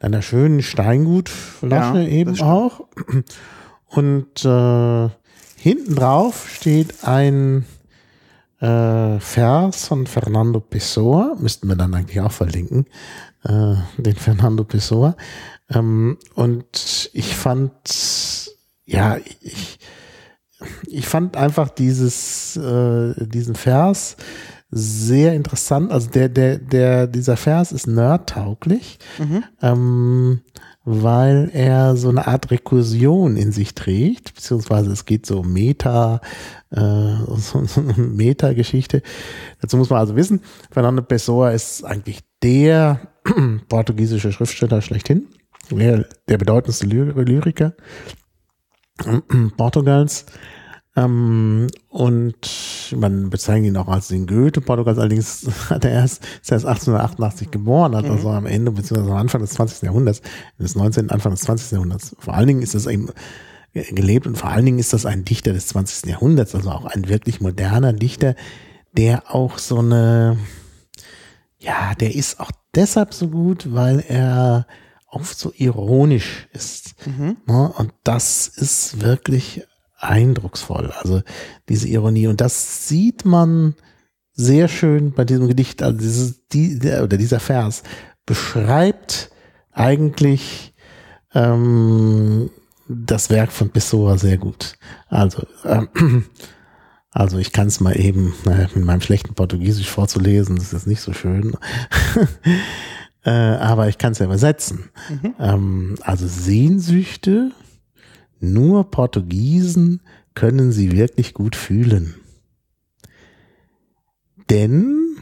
In 0.00 0.06
einer 0.06 0.22
schönen 0.22 0.62
Steingutflasche 0.62 2.00
Ja, 2.00 2.08
eben 2.08 2.40
auch. 2.40 2.86
Und 3.86 4.44
äh, 4.44 5.08
hinten 5.56 5.94
drauf 5.96 6.48
steht 6.48 7.04
ein 7.04 7.66
äh, 8.60 9.18
Vers 9.18 9.86
von 9.86 10.06
Fernando 10.06 10.60
Pessoa, 10.60 11.36
müssten 11.38 11.66
wir 11.66 11.76
dann 11.76 11.94
eigentlich 11.94 12.20
auch 12.20 12.32
verlinken, 12.32 12.86
äh, 13.44 13.74
den 13.96 14.16
Fernando 14.16 14.64
Pessoa. 14.64 15.16
Ähm, 15.70 16.18
und 16.34 17.10
ich 17.12 17.34
fand, 17.34 17.72
ja, 18.84 19.16
ich, 19.40 19.78
ich 20.86 21.06
fand 21.06 21.36
einfach 21.36 21.68
dieses, 21.68 22.56
äh, 22.56 23.26
diesen 23.26 23.54
Vers 23.54 24.16
sehr 24.70 25.34
interessant. 25.34 25.90
Also 25.90 26.10
der, 26.10 26.28
der, 26.28 26.58
der, 26.58 27.06
dieser 27.06 27.36
Vers 27.36 27.72
ist 27.72 27.86
nerdtauglich, 27.86 28.98
ähm, 29.62 30.40
weil 30.84 31.50
er 31.52 31.96
so 31.96 32.08
eine 32.08 32.26
Art 32.26 32.50
Rekursion 32.50 33.36
in 33.36 33.52
sich 33.52 33.74
trägt, 33.74 34.34
beziehungsweise 34.34 34.92
es 34.92 35.06
geht 35.06 35.26
so 35.26 35.42
Meta, 35.42 36.20
äh, 36.70 36.80
so, 37.36 37.64
so 37.64 37.80
eine 37.80 37.94
Meta-Geschichte. 37.94 39.02
Dazu 39.60 39.76
muss 39.76 39.90
man 39.90 39.98
also 39.98 40.16
wissen, 40.16 40.40
Fernando 40.70 41.02
Pessoa 41.02 41.50
ist 41.50 41.84
eigentlich 41.84 42.20
der 42.42 43.00
portugiesische 43.68 44.32
Schriftsteller 44.32 44.82
schlechthin, 44.82 45.26
der, 45.70 46.06
der 46.28 46.38
bedeutendste 46.38 46.86
Ly 46.86 47.12
Lyriker 47.24 47.74
Portugals. 49.56 50.26
Ähm, 50.96 51.68
und 51.88 52.94
man 52.96 53.30
bezeichnet 53.30 53.68
ihn 53.68 53.76
auch 53.76 53.88
als 53.88 54.08
den 54.08 54.26
Goethe 54.26 54.60
Portugals. 54.60 54.98
Allerdings 54.98 55.46
hat 55.70 55.84
er 55.84 55.92
erst, 55.92 56.24
ist 56.42 56.50
erst 56.50 56.66
1888 56.66 57.50
geboren, 57.50 57.94
hat 57.96 58.06
also 58.06 58.30
am 58.30 58.46
Ende 58.46 58.72
beziehungsweise 58.72 59.12
am 59.12 59.18
Anfang 59.18 59.40
des 59.40 59.50
20. 59.50 59.82
Jahrhunderts, 59.82 60.22
des 60.58 60.74
19. 60.74 61.10
Anfang 61.10 61.32
des 61.32 61.42
20. 61.42 61.72
Jahrhunderts. 61.72 62.16
Vor 62.18 62.34
allen 62.34 62.48
Dingen 62.48 62.62
ist 62.62 62.74
das 62.74 62.86
eben 62.86 63.08
gelebt 63.72 64.26
und 64.26 64.36
vor 64.36 64.50
allen 64.50 64.66
Dingen 64.66 64.78
ist 64.78 64.92
das 64.92 65.06
ein 65.06 65.24
Dichter 65.24 65.52
des 65.52 65.68
20. 65.68 66.10
Jahrhunderts, 66.10 66.54
also 66.54 66.70
auch 66.70 66.86
ein 66.86 67.08
wirklich 67.08 67.40
moderner 67.40 67.92
Dichter, 67.92 68.34
der 68.96 69.32
auch 69.32 69.58
so 69.58 69.78
eine, 69.78 70.38
ja, 71.58 71.94
der 71.94 72.14
ist 72.14 72.40
auch 72.40 72.50
deshalb 72.74 73.14
so 73.14 73.28
gut, 73.28 73.72
weil 73.72 74.04
er 74.08 74.66
oft 75.10 75.38
so 75.38 75.52
ironisch 75.56 76.48
ist. 76.52 76.94
Ne? 77.46 77.72
Und 77.76 77.92
das 78.04 78.48
ist 78.48 79.00
wirklich 79.00 79.62
eindrucksvoll. 79.98 80.92
Also 80.98 81.22
diese 81.68 81.88
Ironie. 81.88 82.26
Und 82.26 82.40
das 82.40 82.88
sieht 82.88 83.24
man 83.24 83.74
sehr 84.32 84.68
schön 84.68 85.12
bei 85.12 85.24
diesem 85.24 85.48
Gedicht. 85.48 85.82
Also 85.82 85.98
dieses, 85.98 86.46
die, 86.48 86.78
der, 86.78 87.04
oder 87.04 87.16
dieser 87.16 87.40
Vers 87.40 87.82
beschreibt 88.26 89.30
eigentlich 89.72 90.74
ähm, 91.34 92.50
das 92.88 93.30
Werk 93.30 93.52
von 93.52 93.70
Pessoa 93.70 94.18
sehr 94.18 94.38
gut. 94.38 94.74
Also, 95.08 95.46
ähm, 95.64 96.24
also 97.10 97.38
ich 97.38 97.52
kann 97.52 97.68
es 97.68 97.80
mal 97.80 97.98
eben 97.98 98.34
naja, 98.44 98.68
mit 98.74 98.84
meinem 98.84 99.00
schlechten 99.00 99.34
Portugiesisch 99.34 99.88
vorzulesen, 99.88 100.56
das 100.56 100.66
ist 100.66 100.72
jetzt 100.72 100.86
nicht 100.86 101.00
so 101.00 101.12
schön. 101.12 101.56
äh, 103.24 103.30
aber 103.30 103.88
ich 103.88 103.98
kann 103.98 104.12
es 104.12 104.18
ja 104.18 104.26
übersetzen. 104.26 104.90
Ähm, 105.38 105.96
also 106.02 106.26
Sehnsüchte, 106.26 107.52
nur 108.40 108.90
Portugiesen 108.90 110.00
können 110.34 110.72
sie 110.72 110.92
wirklich 110.92 111.34
gut 111.34 111.56
fühlen. 111.56 112.14
Denn 114.48 115.16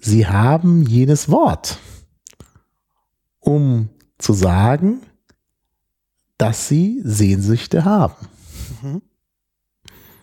sie 0.00 0.26
haben 0.26 0.82
jenes 0.82 1.28
Wort, 1.28 1.78
um 3.38 3.90
zu 4.18 4.32
sagen, 4.32 5.02
dass 6.38 6.68
sie 6.68 7.00
Sehnsüchte 7.04 7.84
haben. 7.84 8.14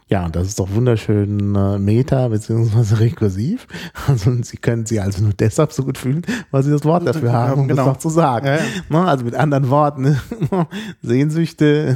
Ja, 0.09 0.25
und 0.25 0.35
das 0.35 0.47
ist 0.47 0.59
doch 0.59 0.71
wunderschön 0.73 1.53
äh, 1.55 1.77
meta 1.77 2.27
beziehungsweise 2.29 2.99
rekursiv. 2.99 3.67
Also 4.07 4.31
sie 4.41 4.57
können 4.57 4.85
sie 4.87 4.99
also 4.99 5.21
nur 5.23 5.33
deshalb 5.33 5.71
so 5.71 5.83
gut 5.83 5.97
fühlen, 5.99 6.23
weil 6.51 6.63
sie 6.63 6.71
das 6.71 6.83
Wort 6.83 7.05
dafür 7.07 7.31
haben, 7.31 7.61
um 7.61 7.67
Genau. 7.67 7.85
das 7.85 7.95
auch 7.95 7.99
zu 7.99 8.09
sagen. 8.09 8.47
Ja, 8.47 8.55
ja. 8.57 8.63
Ne, 8.89 9.05
Also 9.07 9.23
mit 9.25 9.35
anderen 9.35 9.69
Worten, 9.69 10.19
Sehnsüchte 11.03 11.95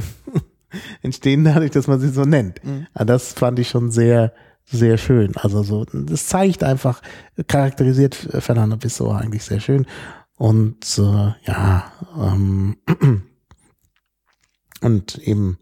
entstehen 1.02 1.44
dadurch, 1.44 1.72
dass 1.72 1.86
man 1.88 1.98
sie 2.00 2.08
so 2.08 2.22
nennt. 2.24 2.60
Ja, 2.96 3.04
Das 3.04 3.32
fand 3.32 3.58
ich 3.58 3.68
schon 3.68 3.90
sehr, 3.90 4.32
sehr 4.64 4.96
schön. 4.96 5.36
Also 5.36 5.62
so, 5.64 5.84
das 5.92 6.26
zeigt 6.28 6.62
einfach, 6.62 7.02
charakterisiert 7.48 8.14
Fernando 8.14 8.76
Pessoa 8.76 9.18
eigentlich 9.18 9.42
sehr 9.42 9.60
schön. 9.60 9.86
Und 10.36 10.98
äh, 10.98 11.32
ja, 11.46 11.92
ähm, 12.16 12.76
und 14.80 15.18
eben 15.18 15.58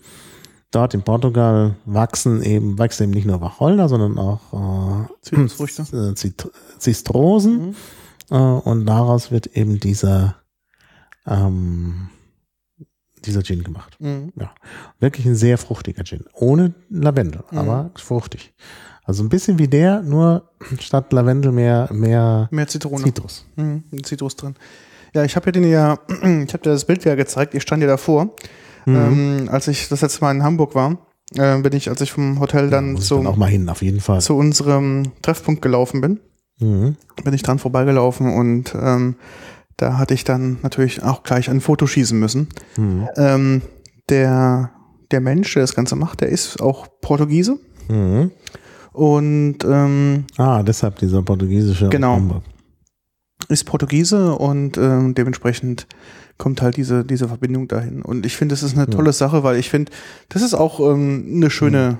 dort 0.73 0.95
in 0.95 1.03
Portugal 1.03 1.77
wachsen 1.85 2.43
eben, 2.43 2.79
wächst 2.79 3.01
eben 3.01 3.12
nicht 3.12 3.27
nur 3.27 3.41
Wacholder, 3.41 3.89
sondern 3.89 4.18
auch 4.18 4.41
äh, 4.53 5.07
Zitrusfrüchte. 5.23 5.83
äh, 6.11 6.14
Zit 6.14 6.51
Zistrosen. 6.79 7.77
Äh, 8.31 8.35
und 8.35 8.87
daraus 8.87 9.31
wird 9.31 9.47
eben 9.57 9.79
dieser, 9.79 10.37
ähm, 11.27 12.09
dieser 13.25 13.43
Gin 13.43 13.62
gemacht. 13.62 13.97
Mhm. 14.01 14.33
Ja, 14.37 14.53
wirklich 14.99 15.27
ein 15.27 15.37
sehr 15.37 15.59
fruchtiger 15.59 16.05
Gin. 16.05 16.25
Ohne 16.35 16.75
Lavendel, 16.91 17.45
aber 17.51 17.91
fruchtig. 17.97 18.53
Also 19.05 19.23
ein 19.25 19.29
bisschen 19.29 19.59
wie 19.59 19.68
der, 19.68 20.03
nur 20.03 20.49
statt 20.79 21.12
Lavendel 21.12 21.53
mehr, 21.53 21.89
mehr 21.93 22.49
Mehr 22.51 22.68
Zitrone. 22.68 23.05
Zitrus. 23.05 23.45
Mhm, 23.57 23.83
Zitrus 24.05 24.37
drin. 24.37 24.55
Ja, 25.14 25.25
ich 25.25 25.37
habe 25.37 25.47
ja 25.47 25.53
den 25.53 25.64
ja, 25.64 25.99
ich 26.09 26.53
habe 26.53 26.59
dir 26.62 26.70
das 26.70 26.85
Bild 26.85 27.05
ja 27.05 27.14
gezeigt, 27.16 27.55
ich 27.55 27.62
stand 27.62 27.83
ja 27.83 27.89
davor. 27.89 28.31
Mhm. 28.87 28.97
Ähm, 28.97 29.49
als 29.51 29.68
ich 29.68 29.89
das 29.89 30.01
letzte 30.03 30.20
Mal 30.22 30.33
in 30.35 30.43
Hamburg 30.43 30.74
war, 30.74 30.99
äh, 31.37 31.59
bin 31.61 31.72
ich, 31.72 31.89
als 31.89 32.01
ich 32.01 32.12
vom 32.12 32.41
Hotel 32.41 32.68
dann 32.70 32.97
ich 32.97 33.03
zu, 33.03 33.22
dann 33.22 33.43
hin, 33.47 33.68
auf 33.68 33.83
jeden 33.83 34.01
Fall. 34.01 34.20
zu 34.20 34.37
unserem 34.37 35.12
Treffpunkt 35.22 35.62
gelaufen 35.62 36.01
bin, 36.01 36.20
Mhm. 36.61 36.97
bin 37.24 37.35
ich 37.35 37.43
dran 37.43 37.59
vorbeigelaufen 37.59 38.33
und 38.33 38.74
ähm, 38.80 39.16
da 39.76 39.99
hatte 39.99 40.14
ich 40.14 40.24
dann 40.24 40.59
natürlich 40.62 41.03
auch 41.03 41.22
gleich 41.22 41.49
ein 41.51 41.61
Foto 41.61 41.87
schießen 41.87 42.18
müssen. 42.18 42.49
Mhm. 42.76 43.09
Ähm, 43.16 43.62
der, 44.09 44.70
der 45.11 45.20
Mensch, 45.20 45.53
der 45.55 45.62
das 45.62 45.74
Ganze 45.74 45.97
macht, 45.97 46.20
der 46.20 46.28
ist 46.28 46.61
auch 46.61 46.87
Portugiese 47.01 47.59
Mhm. 47.89 48.30
und 48.93 49.59
ähm, 49.64 50.24
Ah, 50.37 50.62
deshalb 50.62 50.99
dieser 50.99 51.22
portugiesische 51.22 51.89
Genau. 51.89 52.14
Hamburg. 52.16 52.43
ist 53.49 53.64
Portugiese 53.64 54.35
und 54.35 54.76
ähm, 54.78 55.14
dementsprechend 55.14 55.87
kommt 56.43 56.61
halt 56.61 56.76
diese, 56.76 57.05
diese 57.05 57.28
Verbindung 57.28 57.68
dahin. 57.68 58.03
Und 58.03 58.26
ich 58.26 58.36
finde, 58.36 58.53
das 58.55 58.64
ist 58.64 58.74
eine 58.76 58.88
tolle 58.88 59.12
Sache, 59.12 59.45
weil 59.45 59.57
ich 59.57 59.70
finde, 59.70 59.93
das 60.28 60.43
ist 60.43 60.55
auch 60.55 60.80
ähm, 60.80 61.24
eine 61.36 61.51
schöne 61.51 61.99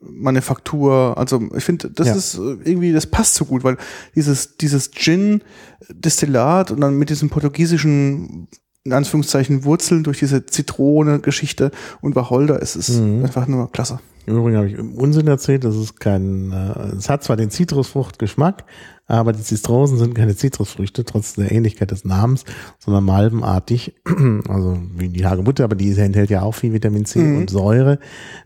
Manufaktur. 0.00 1.14
Also 1.18 1.42
ich 1.54 1.62
finde, 1.64 1.90
das 1.90 2.06
Ja. 2.08 2.14
ist 2.14 2.34
äh, 2.38 2.56
irgendwie, 2.64 2.92
das 2.92 3.06
passt 3.06 3.34
so 3.34 3.44
gut, 3.44 3.64
weil 3.64 3.76
dieses, 4.16 4.56
dieses 4.56 4.90
Gin-Destillat 4.92 6.70
und 6.70 6.80
dann 6.80 6.96
mit 6.98 7.10
diesem 7.10 7.30
portugiesischen, 7.30 8.48
in 8.84 8.92
Anführungszeichen, 8.92 9.64
Wurzeln 9.64 10.02
durch 10.04 10.18
diese 10.18 10.46
Zitrone-Geschichte 10.46 11.70
und 12.00 12.16
Wacholder, 12.16 12.60
es 12.62 12.76
ist 12.76 12.98
Mhm. 13.00 13.24
einfach 13.24 13.46
nur 13.46 13.70
klasse. 13.70 14.00
Im 14.26 14.36
Übrigen 14.38 14.56
habe 14.56 14.68
ich 14.68 14.78
Unsinn 14.78 15.26
erzählt, 15.26 15.64
das 15.64 15.74
ist 15.76 15.98
kein, 15.98 16.52
äh, 16.52 16.96
es 16.96 17.08
hat 17.08 17.24
zwar 17.24 17.36
den 17.36 17.50
Zitrusfruchtgeschmack, 17.50 18.64
aber 19.06 19.32
die 19.32 19.42
Zistrosen 19.42 19.98
sind 19.98 20.14
keine 20.14 20.36
Zitrusfrüchte, 20.36 21.04
trotz 21.04 21.34
der 21.34 21.52
Ähnlichkeit 21.52 21.90
des 21.90 22.04
Namens, 22.04 22.44
sondern 22.78 23.04
malbenartig, 23.04 23.94
also 24.48 24.78
wie 24.96 25.08
die 25.08 25.26
Hagebutte, 25.26 25.64
aber 25.64 25.74
die 25.76 25.92
enthält 25.98 26.30
ja 26.30 26.42
auch 26.42 26.52
viel 26.52 26.72
Vitamin 26.72 27.04
C 27.04 27.18
Mhm. 27.18 27.38
und 27.38 27.50
Säure. 27.50 27.98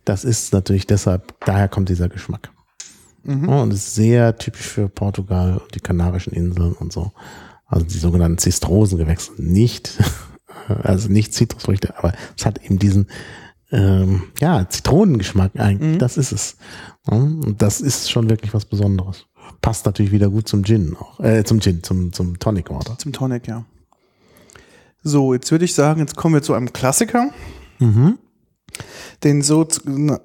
Das 0.04 0.24
ist 0.24 0.52
natürlich 0.52 0.86
deshalb, 0.86 1.34
daher 1.44 1.68
kommt 1.68 1.88
dieser 1.88 2.08
Geschmack. 2.08 2.50
Mhm. 3.22 3.48
Und 3.48 3.72
ist 3.72 3.94
sehr 3.94 4.36
typisch 4.38 4.66
für 4.68 4.88
Portugal 4.88 5.58
und 5.58 5.74
die 5.74 5.80
Kanarischen 5.80 6.32
Inseln 6.32 6.72
und 6.72 6.92
so. 6.92 7.12
Also 7.66 7.84
die 7.84 7.98
sogenannten 7.98 8.38
Zistrosengewächse. 8.38 9.32
Nicht, 9.38 9.98
also 10.68 11.08
nicht 11.08 11.34
Zitrusfrüchte, 11.34 11.98
aber 11.98 12.12
es 12.36 12.46
hat 12.46 12.64
eben 12.64 12.78
diesen 12.78 13.08
ähm, 13.72 14.22
ja, 14.40 14.68
Zitronengeschmack 14.68 15.58
eigentlich. 15.58 15.98
Das 15.98 16.16
ist 16.16 16.32
es. 16.32 16.56
Und 17.04 17.60
das 17.60 17.80
ist 17.80 18.10
schon 18.10 18.30
wirklich 18.30 18.54
was 18.54 18.64
Besonderes. 18.64 19.26
Passt 19.66 19.84
natürlich 19.84 20.12
wieder 20.12 20.28
gut 20.30 20.46
zum 20.46 20.62
Gin 20.64 20.96
auch. 20.96 21.18
Äh, 21.18 21.42
zum 21.42 21.60
Gin, 21.60 21.82
zum, 21.82 22.12
zum 22.12 22.38
Tonic 22.38 22.70
Water. 22.70 22.96
Zum 22.98 23.12
Tonic, 23.12 23.48
ja. 23.48 23.64
So, 25.02 25.34
jetzt 25.34 25.50
würde 25.50 25.64
ich 25.64 25.74
sagen, 25.74 25.98
jetzt 26.00 26.14
kommen 26.16 26.34
wir 26.34 26.42
zu 26.42 26.54
einem 26.54 26.72
Klassiker. 26.72 27.30
Mhm. 27.80 28.16
Den 29.24 29.42
so, 29.42 29.66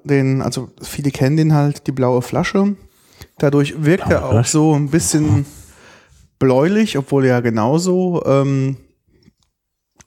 den, 0.04 0.42
also 0.42 0.70
viele 0.80 1.10
kennen 1.10 1.36
den 1.36 1.54
halt, 1.54 1.88
die 1.88 1.92
blaue 1.92 2.22
Flasche. 2.22 2.76
Dadurch 3.38 3.82
wirkt 3.82 4.04
Blaue 4.04 4.14
er 4.20 4.26
auch 4.26 4.30
Flasche. 4.30 4.50
so 4.52 4.74
ein 4.74 4.90
bisschen 4.90 5.44
bläulich, 6.38 6.96
obwohl 6.96 7.24
er 7.24 7.30
ja 7.36 7.40
genauso 7.40 8.22
ähm, 8.24 8.76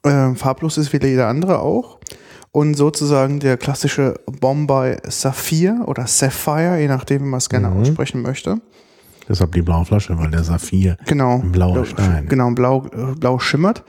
äh, 0.04 0.34
farblos 0.36 0.78
ist 0.78 0.94
wie 0.94 1.06
jeder 1.06 1.28
andere 1.28 1.60
auch. 1.60 2.00
und 2.52 2.76
sozusagen 2.76 3.42
der 3.42 3.58
klassische 3.58 4.14
Bombay 4.40 4.98
Saphir 5.10 5.84
oder 5.88 6.08
Sapphire, 6.08 6.80
je 6.80 6.88
nachdem, 6.88 7.24
wie 7.24 7.28
man 7.28 7.40
es 7.40 7.50
gerne 7.50 7.70
Mhm. 7.70 7.82
aussprechen 7.82 8.22
möchte. 8.22 8.62
Deshalb 9.28 9.54
die 9.54 9.62
blaue 9.62 9.86
Flasche, 9.86 10.18
weil 10.18 10.30
der 10.32 10.44
Saphir 10.44 10.98
Genau. 11.06 11.40
ein 11.42 11.52
blauer 11.52 11.74
Blau- 11.74 11.86
Stein. 11.86 12.28
Genau, 12.28 12.52
blau, 12.52 12.86
äh, 12.94 13.16
blau 13.16 13.40
schimmert. 13.40 13.84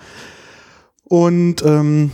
Und 1.04 1.62
ähm, 1.64 2.10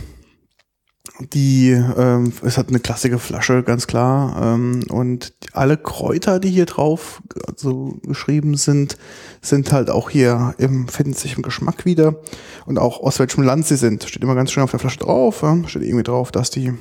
die, 1.33 1.69
ähm, 1.71 2.33
es 2.43 2.57
hat 2.57 2.69
eine 2.69 2.79
klassische 2.79 3.19
Flasche, 3.19 3.63
ganz 3.63 3.87
klar. 3.87 4.55
Ähm, 4.55 4.83
und 4.89 5.33
alle 5.53 5.77
Kräuter, 5.77 6.39
die 6.39 6.49
hier 6.49 6.65
drauf 6.65 7.21
so 7.55 7.97
geschrieben 8.05 8.55
sind, 8.55 8.97
sind 9.41 9.71
halt 9.71 9.89
auch 9.89 10.09
hier 10.09 10.55
im, 10.57 10.87
finden 10.87 11.13
sich 11.13 11.35
im 11.35 11.43
Geschmack 11.43 11.85
wieder. 11.85 12.15
Und 12.65 12.79
auch 12.79 12.99
aus 13.01 13.19
welchem 13.19 13.43
Land 13.43 13.65
sie 13.67 13.75
sind. 13.75 14.03
Steht 14.03 14.23
immer 14.23 14.35
ganz 14.35 14.51
schön 14.51 14.63
auf 14.63 14.71
der 14.71 14.79
Flasche 14.79 14.99
drauf. 14.99 15.43
Ja? 15.43 15.57
Steht 15.67 15.83
irgendwie 15.83 16.03
drauf, 16.03 16.31
dass 16.31 16.49
die 16.49 16.73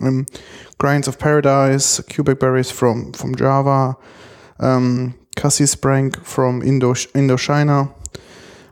ähm, 0.00 0.26
Grinds 0.78 1.08
of 1.08 1.18
Paradise, 1.18 2.02
Cubic 2.04 2.38
Berries 2.38 2.70
from, 2.70 3.14
from 3.14 3.34
Java, 3.34 3.98
ähm, 4.60 5.14
Cassis 5.46 5.76
Sprank 5.76 6.24
from 6.24 6.60
Indo 6.60 6.92
Indochina, 7.14 7.92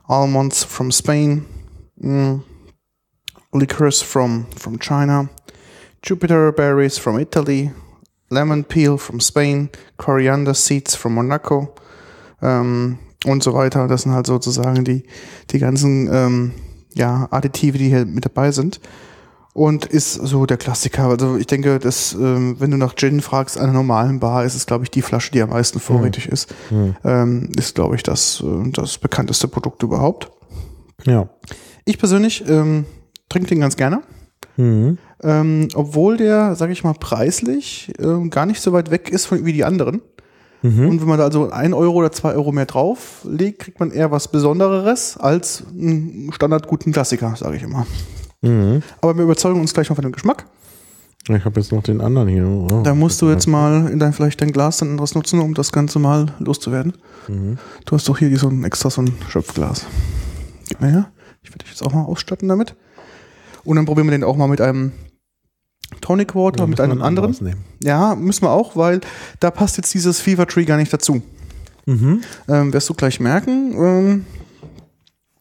Almonds 0.08 0.64
from 0.64 0.90
Spain, 0.90 1.46
mm, 2.02 2.42
Liqueurs 3.52 4.02
from, 4.02 4.46
from 4.56 4.80
China, 4.80 5.30
Jupiter 6.02 6.50
Berries 6.50 6.98
from 6.98 7.20
Italy, 7.20 7.70
Lemon 8.28 8.64
Peel 8.64 8.98
from 8.98 9.20
Spain, 9.20 9.70
Coriander 9.98 10.52
Seeds 10.52 10.96
from 10.96 11.14
Monaco 11.14 11.76
ähm, 12.42 12.98
und 13.24 13.44
so 13.44 13.54
weiter. 13.54 13.86
Das 13.86 14.02
sind 14.02 14.12
halt 14.12 14.26
sozusagen 14.26 14.84
die, 14.84 15.04
die 15.50 15.60
ganzen 15.60 16.12
ähm, 16.12 16.52
ja, 16.92 17.28
Additive, 17.30 17.78
die 17.78 17.90
hier 17.90 18.04
mit 18.04 18.24
dabei 18.24 18.50
sind. 18.50 18.80
Und 19.54 19.86
ist 19.86 20.14
so 20.14 20.46
der 20.46 20.56
Klassiker. 20.56 21.04
Also 21.04 21.36
ich 21.36 21.46
denke, 21.46 21.78
dass, 21.78 22.12
ähm, 22.12 22.56
wenn 22.58 22.72
du 22.72 22.76
nach 22.76 22.96
Gin 22.96 23.20
fragst, 23.20 23.56
einer 23.56 23.72
normalen 23.72 24.18
Bar, 24.18 24.44
ist 24.44 24.56
es, 24.56 24.66
glaube 24.66 24.82
ich, 24.82 24.90
die 24.90 25.00
Flasche, 25.00 25.30
die 25.30 25.40
am 25.40 25.50
meisten 25.50 25.78
vorrätig 25.78 26.28
ist. 26.28 26.52
Ähm, 27.04 27.52
ist, 27.56 27.76
glaube 27.76 27.94
ich, 27.94 28.02
das, 28.02 28.42
äh, 28.44 28.70
das 28.72 28.98
bekannteste 28.98 29.46
Produkt 29.46 29.84
überhaupt. 29.84 30.28
Ja. 31.04 31.28
Ich 31.84 31.98
persönlich 31.98 32.44
ähm, 32.48 32.84
trinke 33.28 33.48
den 33.48 33.60
ganz 33.60 33.76
gerne. 33.76 34.02
Mhm. 34.56 34.98
Ähm, 35.22 35.68
obwohl 35.74 36.16
der, 36.16 36.56
sage 36.56 36.72
ich 36.72 36.82
mal, 36.82 36.94
preislich 36.94 37.92
ähm, 38.00 38.30
gar 38.30 38.46
nicht 38.46 38.60
so 38.60 38.72
weit 38.72 38.90
weg 38.90 39.08
ist 39.08 39.26
von, 39.26 39.44
wie 39.44 39.52
die 39.52 39.64
anderen. 39.64 40.02
Mhm. 40.62 40.88
Und 40.88 41.00
wenn 41.00 41.08
man 41.08 41.18
da 41.18 41.24
also 41.24 41.50
ein 41.50 41.74
Euro 41.74 41.98
oder 41.98 42.10
zwei 42.10 42.34
Euro 42.34 42.50
mehr 42.50 42.66
drauf 42.66 43.20
legt, 43.22 43.60
kriegt 43.60 43.78
man 43.78 43.92
eher 43.92 44.10
was 44.10 44.28
Besondereres 44.28 45.16
als 45.16 45.62
einen 45.70 46.32
standardguten 46.32 46.92
Klassiker, 46.92 47.36
sage 47.36 47.56
ich 47.56 47.62
immer. 47.62 47.86
Mhm. 48.44 48.82
Aber 49.00 49.16
wir 49.16 49.24
überzeugen 49.24 49.60
uns 49.60 49.74
gleich 49.74 49.88
mal 49.88 49.94
von 49.96 50.02
dem 50.04 50.12
Geschmack. 50.12 50.46
Ich 51.26 51.44
habe 51.44 51.58
jetzt 51.58 51.72
noch 51.72 51.82
den 51.82 52.00
anderen 52.02 52.28
hier. 52.28 52.46
Oh. 52.46 52.82
Da 52.84 52.94
musst 52.94 53.22
du 53.22 53.30
jetzt 53.30 53.46
mal 53.46 53.88
in 53.90 53.98
dein, 53.98 54.12
vielleicht 54.12 54.40
dein 54.42 54.52
Glas 54.52 54.78
dann 54.78 54.90
anderes 54.90 55.14
nutzen, 55.14 55.40
um 55.40 55.54
das 55.54 55.72
Ganze 55.72 55.98
mal 55.98 56.26
loszuwerden. 56.38 56.92
Mhm. 57.28 57.56
Du 57.86 57.96
hast 57.96 58.06
doch 58.08 58.18
hier 58.18 58.36
so 58.38 58.48
ein 58.48 58.62
extra 58.64 58.90
so 58.90 59.00
ein 59.00 59.14
Schöpfglas. 59.28 59.86
Gib 60.68 60.80
mir 60.82 60.88
her. 60.90 61.10
Ich 61.42 61.48
werde 61.50 61.58
dich 61.64 61.70
jetzt 61.70 61.82
auch 61.82 61.92
mal 61.94 62.02
ausstatten 62.02 62.48
damit. 62.48 62.74
Und 63.64 63.76
dann 63.76 63.86
probieren 63.86 64.06
wir 64.06 64.10
den 64.12 64.24
auch 64.24 64.36
mal 64.36 64.48
mit 64.48 64.60
einem 64.60 64.92
Tonic 66.02 66.34
Water, 66.34 66.58
Da 66.58 66.66
mit 66.66 66.80
einem 66.80 66.98
ein 66.98 67.02
anderen. 67.02 67.54
Ja, 67.82 68.14
müssen 68.14 68.42
wir 68.42 68.50
auch, 68.50 68.76
weil 68.76 69.00
da 69.40 69.50
passt 69.50 69.78
jetzt 69.78 69.94
dieses 69.94 70.20
Fever 70.20 70.46
Tree 70.46 70.64
gar 70.66 70.76
nicht 70.76 70.92
dazu. 70.92 71.22
Mhm. 71.86 72.20
Ähm, 72.48 72.72
wirst 72.72 72.88
du 72.90 72.94
gleich 72.94 73.20
merken. 73.20 73.74
Ähm, 73.78 74.26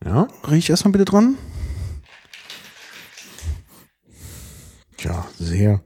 Ja. 0.05 0.27
riech 0.49 0.69
erstmal 0.69 0.93
bitte 0.93 1.05
dran. 1.05 1.35
Tja, 5.03 5.25
sehr. 5.37 5.81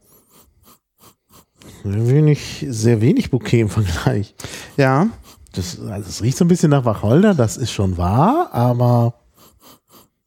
Sehr 1.83 2.07
wenig, 2.07 2.67
sehr 2.69 3.01
wenig 3.01 3.31
Bouquet 3.31 3.61
im 3.61 3.69
Vergleich. 3.69 4.35
Ja, 4.77 5.07
Das, 5.53 5.79
also 5.79 6.07
es 6.07 6.21
riecht 6.21 6.37
so 6.37 6.45
ein 6.45 6.49
bisschen 6.49 6.69
nach 6.69 6.85
Wacholder, 6.85 7.33
das 7.33 7.57
ist 7.57 7.71
schon 7.71 7.97
wahr, 7.97 8.49
aber 8.53 9.15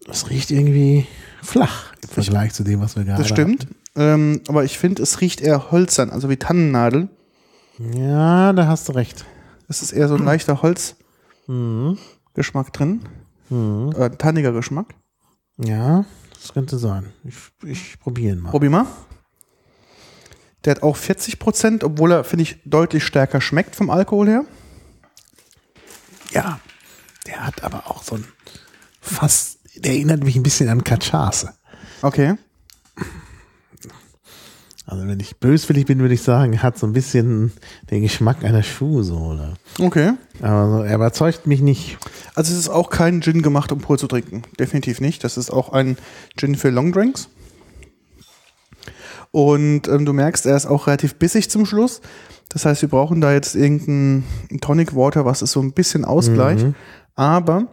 es 0.08 0.28
riecht 0.28 0.50
irgendwie 0.50 1.06
flach 1.40 1.92
im 2.02 2.08
Vergleich 2.08 2.52
zu 2.52 2.64
dem, 2.64 2.80
was 2.80 2.96
wir 2.96 3.04
gerade 3.04 3.22
das 3.22 3.28
stimmt. 3.28 3.68
Ähm, 3.94 4.40
aber 4.48 4.64
ich 4.64 4.76
finde, 4.76 5.04
es 5.04 5.20
riecht 5.20 5.40
eher 5.40 5.70
hölzern, 5.70 6.10
also 6.10 6.28
wie 6.28 6.36
Tannennadel. 6.36 7.10
Ja, 7.94 8.52
da 8.52 8.66
hast 8.66 8.88
du 8.88 8.92
recht. 8.92 9.24
Es 9.68 9.82
ist 9.82 9.92
eher 9.92 10.08
so 10.08 10.16
ein 10.16 10.24
leichter 10.24 10.62
Holzgeschmack 10.62 12.66
Mhm. 12.66 12.72
drin. 12.72 13.00
Mhm. 13.50 13.92
Äh, 13.96 14.10
tanniger 14.10 14.50
Geschmack. 14.50 14.94
Ja, 15.58 16.04
das 16.40 16.52
könnte 16.52 16.78
sein. 16.78 17.12
Ich, 17.24 17.36
ich 17.64 18.00
probiere 18.00 18.34
ihn 18.34 18.40
mal. 18.40 18.50
Probier 18.50 18.70
mal. 18.70 18.86
Der 20.64 20.72
hat 20.72 20.82
auch 20.82 20.96
40 20.96 21.38
Prozent, 21.38 21.84
obwohl 21.84 22.12
er, 22.12 22.24
finde 22.24 22.42
ich, 22.42 22.58
deutlich 22.64 23.04
stärker 23.04 23.40
schmeckt 23.40 23.76
vom 23.76 23.90
Alkohol 23.90 24.28
her. 24.28 24.44
Ja, 26.32 26.60
der 27.26 27.46
hat 27.46 27.62
aber 27.62 27.90
auch 27.90 28.02
so 28.02 28.16
ein 28.16 28.24
fast, 29.00 29.58
der 29.76 29.92
erinnert 29.92 30.22
mich 30.22 30.36
ein 30.36 30.42
bisschen 30.42 30.68
an 30.68 30.84
Cachace. 30.84 31.48
Okay. 32.02 32.36
Also 34.86 35.06
wenn 35.06 35.20
ich 35.20 35.36
böswillig 35.36 35.86
bin, 35.86 36.00
würde 36.00 36.14
ich 36.14 36.22
sagen, 36.22 36.52
er 36.52 36.62
hat 36.62 36.78
so 36.78 36.86
ein 36.86 36.92
bisschen 36.92 37.52
den 37.90 38.02
Geschmack 38.02 38.44
einer 38.44 38.62
Schuhsohle. 38.62 39.54
Okay. 39.78 40.14
Aber 40.40 40.86
er 40.86 40.96
überzeugt 40.96 41.46
mich 41.46 41.60
nicht. 41.60 41.98
Also 42.34 42.52
es 42.52 42.58
ist 42.58 42.68
auch 42.68 42.90
kein 42.90 43.22
Gin 43.22 43.42
gemacht, 43.42 43.70
um 43.72 43.78
pur 43.78 43.98
zu 43.98 44.08
trinken. 44.08 44.42
Definitiv 44.58 45.00
nicht. 45.00 45.22
Das 45.22 45.36
ist 45.36 45.50
auch 45.50 45.72
ein 45.72 45.96
Gin 46.36 46.56
für 46.56 46.70
Longdrinks. 46.70 47.28
Und 49.30 49.86
ähm, 49.86 50.04
du 50.04 50.12
merkst, 50.12 50.46
er 50.46 50.56
ist 50.56 50.66
auch 50.66 50.86
relativ 50.86 51.14
bissig 51.16 51.50
zum 51.50 51.66
Schluss. 51.66 52.00
Das 52.48 52.64
heißt, 52.64 52.82
wir 52.82 52.88
brauchen 52.88 53.20
da 53.20 53.32
jetzt 53.32 53.54
irgendein 53.54 54.24
Tonic 54.60 54.96
Water, 54.96 55.24
was 55.24 55.40
es 55.40 55.52
so 55.52 55.60
ein 55.60 55.72
bisschen 55.72 56.04
ausgleicht. 56.04 56.66
Mhm. 56.66 56.74
Aber 57.14 57.68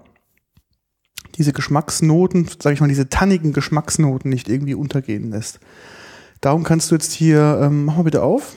diese 1.35 1.53
Geschmacksnoten, 1.53 2.47
sage 2.61 2.75
ich 2.75 2.81
mal, 2.81 2.87
diese 2.87 3.09
tannigen 3.09 3.53
Geschmacksnoten 3.53 4.29
nicht 4.29 4.49
irgendwie 4.49 4.75
untergehen 4.75 5.31
lässt. 5.31 5.59
Darum 6.41 6.63
kannst 6.63 6.91
du 6.91 6.95
jetzt 6.95 7.11
hier, 7.13 7.59
ähm, 7.63 7.85
mach 7.85 7.97
mal 7.97 8.03
bitte 8.03 8.23
auf. 8.23 8.53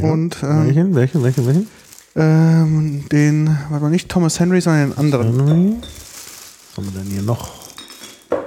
Ja. 0.00 0.10
Und 0.10 0.36
ähm, 0.42 0.66
Welchen, 0.66 0.94
welchen, 0.94 1.22
welchen, 1.22 1.46
welchen? 1.46 1.68
ähm, 2.16 3.04
den, 3.10 3.58
warte 3.68 3.84
mal, 3.84 3.90
nicht 3.90 4.08
Thomas 4.08 4.40
Henry, 4.40 4.60
sondern 4.60 4.90
den 4.90 4.98
anderen. 4.98 5.26
Henry. 5.36 5.76
Was 5.80 6.76
haben 6.76 6.92
wir 6.94 7.00
denn 7.02 7.10
hier 7.10 7.22
noch? 7.22 7.50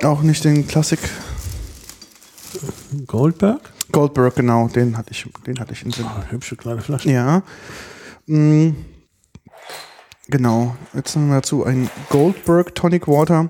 Auch 0.04 0.22
nicht 0.22 0.44
den 0.44 0.68
Klassik 0.68 1.00
Goldberg? 3.06 3.62
Goldberg, 3.92 4.36
genau, 4.36 4.68
den 4.68 4.98
hatte 4.98 5.12
ich, 5.12 5.26
den 5.46 5.60
hatte 5.60 5.74
ich 5.74 5.84
im 5.84 5.92
Sinn. 5.92 6.06
Ah, 6.06 6.24
hübsche 6.30 6.56
kleine 6.56 6.82
Flasche. 6.82 7.10
Ja. 7.10 7.42
Mm, 8.26 8.72
genau. 10.28 10.76
Jetzt 10.94 11.16
haben 11.16 11.30
wir 11.30 11.36
dazu 11.36 11.64
ein 11.64 11.90
Goldberg 12.10 12.76
Tonic 12.76 13.08
Water. 13.08 13.50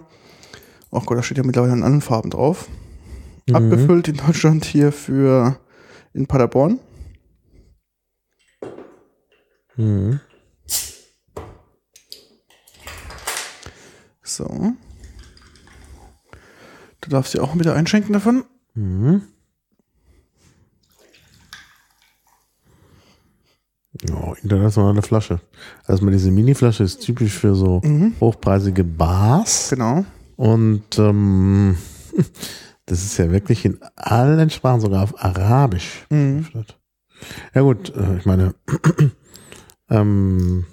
Ach 0.92 1.06
Gott, 1.06 1.18
da 1.18 1.24
steht 1.24 1.38
ja 1.38 1.44
mittlerweile 1.44 1.74
in 1.74 1.84
anderen 1.84 2.02
Farben 2.02 2.30
drauf. 2.30 2.68
Mhm. 3.48 3.56
Abgefüllt 3.56 4.08
in 4.08 4.18
Deutschland 4.18 4.66
hier 4.66 4.92
für 4.92 5.60
in 6.14 6.28
Paderborn. 6.28 6.80
Mhm. 9.76 10.20
So. 14.24 14.74
Du 17.02 17.10
darfst 17.10 17.34
dir 17.34 17.42
auch 17.44 17.58
wieder 17.58 17.74
einschenken 17.76 18.14
davon. 18.14 18.44
Mhm. 18.74 19.22
Ja, 24.08 24.34
internationale 24.44 25.02
Flasche. 25.02 25.40
Also 25.86 26.06
mal 26.06 26.12
diese 26.12 26.30
Mini-Flasche 26.30 26.84
ist 26.84 27.00
typisch 27.02 27.34
für 27.34 27.56
so 27.56 27.82
Mhm. 27.84 28.14
hochpreisige 28.20 28.84
Bars. 28.84 29.70
Genau. 29.70 30.06
Und 30.36 31.00
ähm, 31.00 31.78
das 32.88 33.04
ist 33.06 33.18
ja 33.18 33.32
wirklich 33.32 33.64
in 33.66 33.80
allen 33.96 34.50
Sprachen, 34.50 34.82
sogar 34.82 35.04
auf 35.04 35.24
Arabisch. 35.24 36.06
Mhm. 36.10 36.48
Ja 37.54 37.62
gut, 37.62 37.96
äh, 37.96 38.18
ich 38.18 38.26
meine, 38.26 38.56
ähm, 39.90 40.66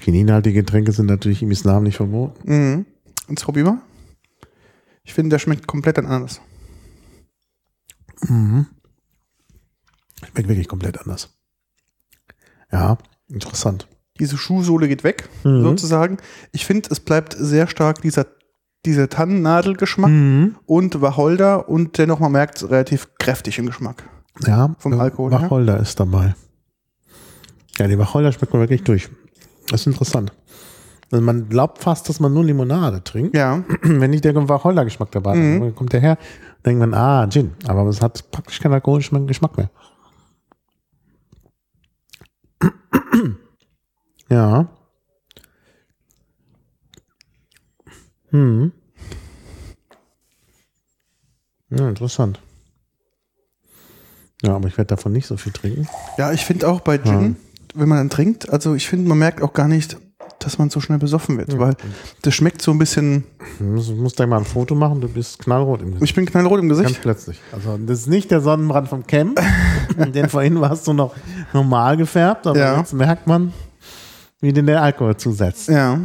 chininhaltige 0.00 0.62
Getränke 0.62 0.92
sind 0.92 1.06
natürlich 1.06 1.42
im 1.42 1.50
Islam 1.50 1.82
nicht 1.82 1.96
verboten. 1.96 2.86
Mhm. 3.28 3.34
Probier 3.36 3.64
mal. 3.64 3.78
Ich 5.02 5.14
finde, 5.14 5.30
der 5.30 5.38
schmeckt 5.38 5.66
komplett 5.66 5.98
anders. 5.98 6.40
Mhm. 8.28 8.66
Schmeckt 10.24 10.48
wirklich 10.48 10.68
komplett 10.68 11.00
anders. 11.00 11.36
Ja, 12.72 12.98
interessant. 13.28 13.88
Diese 14.18 14.36
Schuhsohle 14.38 14.88
geht 14.88 15.04
weg, 15.04 15.28
Mhm. 15.44 15.62
sozusagen. 15.62 16.16
Ich 16.52 16.64
finde, 16.66 16.88
es 16.90 17.00
bleibt 17.00 17.34
sehr 17.38 17.66
stark 17.68 18.00
dieser, 18.02 18.26
dieser 18.86 19.08
Tannennadelgeschmack 19.08 20.10
Mhm. 20.10 20.56
und 20.66 21.00
Wacholder 21.02 21.68
und 21.68 21.98
dennoch, 21.98 22.20
man 22.20 22.32
merkt, 22.32 22.62
relativ 22.68 23.08
kräftig 23.18 23.58
im 23.58 23.66
Geschmack. 23.66 24.04
Ja, 24.46 24.74
Vom 24.78 24.98
Alkohol 24.98 25.32
her? 25.32 25.42
Wacholder 25.42 25.78
ist 25.80 25.98
dabei. 26.00 26.34
Ja, 27.78 27.86
die 27.88 27.98
Wacholder 27.98 28.32
schmeckt 28.32 28.52
man 28.52 28.62
wirklich 28.62 28.84
durch. 28.84 29.08
Das 29.68 29.80
ist 29.82 29.86
interessant. 29.86 30.32
Also 31.12 31.24
man 31.24 31.48
glaubt 31.48 31.78
fast, 31.78 32.08
dass 32.08 32.20
man 32.20 32.32
nur 32.34 32.44
Limonade 32.44 33.02
trinkt. 33.04 33.36
Ja. 33.36 33.62
Wenn 33.82 34.10
nicht 34.10 34.24
der 34.24 34.34
Wacholder-Geschmack 34.34 35.10
dabei 35.12 35.32
ist. 35.34 35.38
Mhm. 35.38 35.60
Dann 35.60 35.74
kommt 35.74 35.92
der 35.92 36.00
her, 36.00 36.18
denkt 36.64 36.80
man, 36.80 36.94
ah, 36.94 37.28
Gin. 37.28 37.52
Aber 37.66 37.84
es 37.88 38.00
hat 38.02 38.30
praktisch 38.30 38.60
keinen 38.60 38.72
alkoholischen 38.74 39.26
Geschmack 39.26 39.56
mehr. 39.56 39.70
Ja. 44.28 44.66
Hm. 48.36 48.72
Ja, 51.70 51.88
interessant. 51.88 52.38
Ja, 54.42 54.54
aber 54.54 54.68
ich 54.68 54.76
werde 54.76 54.88
davon 54.88 55.12
nicht 55.12 55.26
so 55.26 55.36
viel 55.38 55.52
trinken. 55.52 55.88
Ja, 56.18 56.32
ich 56.32 56.44
finde 56.44 56.68
auch 56.68 56.80
bei 56.80 56.98
Gin, 56.98 57.36
wenn 57.74 57.88
man 57.88 57.96
dann 57.98 58.10
trinkt, 58.10 58.50
also 58.50 58.74
ich 58.74 58.88
finde, 58.88 59.08
man 59.08 59.18
merkt 59.18 59.40
auch 59.42 59.54
gar 59.54 59.66
nicht, 59.68 59.96
dass 60.38 60.58
man 60.58 60.68
so 60.68 60.80
schnell 60.80 60.98
besoffen 60.98 61.38
wird, 61.38 61.58
weil 61.58 61.74
das 62.22 62.34
schmeckt 62.34 62.60
so 62.60 62.70
ein 62.72 62.78
bisschen, 62.78 63.24
Du 63.58 63.64
musst, 63.64 64.16
gleich 64.16 64.28
mal 64.28 64.36
ein 64.36 64.44
Foto 64.44 64.74
machen, 64.74 65.00
du 65.00 65.08
bist 65.08 65.38
knallrot 65.38 65.80
im 65.80 65.92
Gesicht. 65.92 66.02
ich 66.10 66.14
bin 66.14 66.26
knallrot 66.26 66.60
im 66.60 66.68
Ganz 66.68 66.82
Gesicht. 66.82 67.00
plötzlich. 67.00 67.40
Also 67.52 67.78
das 67.78 68.00
ist 68.00 68.06
nicht 68.08 68.30
der 68.30 68.42
Sonnenbrand 68.42 68.88
vom 68.88 69.06
Camp. 69.06 69.40
Den 70.14 70.28
vorhin 70.28 70.60
warst 70.60 70.86
du 70.86 70.92
noch 70.92 71.14
normal 71.54 71.96
gefärbt, 71.96 72.46
aber 72.46 72.58
Ja. 72.58 72.78
jetzt 72.78 72.92
merkt 72.92 73.26
man, 73.26 73.54
wie 74.42 74.52
denn 74.52 74.66
der 74.66 74.82
Alkohol 74.82 75.16
zusetzt. 75.16 75.68
Ja, 75.70 75.98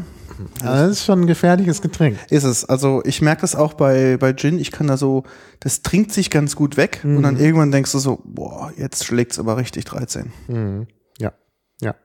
Also 0.62 0.66
das 0.88 0.92
ist 0.92 1.06
schon 1.06 1.22
ein 1.22 1.28
gefährliches 1.28 1.82
Getränk. 1.82 2.18
ist 2.30 2.44
es. 2.44 2.66
Also 2.66 3.02
ich 3.06 3.22
merke 3.22 3.42
das 3.42 3.56
auch 3.56 3.74
bei, 3.74 4.18
bei 4.18 4.34
Gin, 4.34 4.60
ich 4.60 4.72
kann 4.72 4.88
da 4.88 4.98
so, 4.98 5.24
das 5.60 5.82
trinkt 5.82 6.12
sich 6.12 6.30
ganz 6.30 6.56
gut 6.56 6.78
weg 6.78 7.02
und 7.04 7.22
dann 7.24 7.38
irgendwann 7.38 7.72
denkst 7.72 7.92
du 7.92 8.00
so, 8.00 8.22
boah, 8.26 8.72
jetzt 8.78 9.06
schlägt's 9.06 9.40
aber 9.40 9.58
richtig 9.58 9.86
13. 9.86 10.32
Mhm. 10.48 10.88
Ja, 11.20 11.34
ja. 11.82 11.96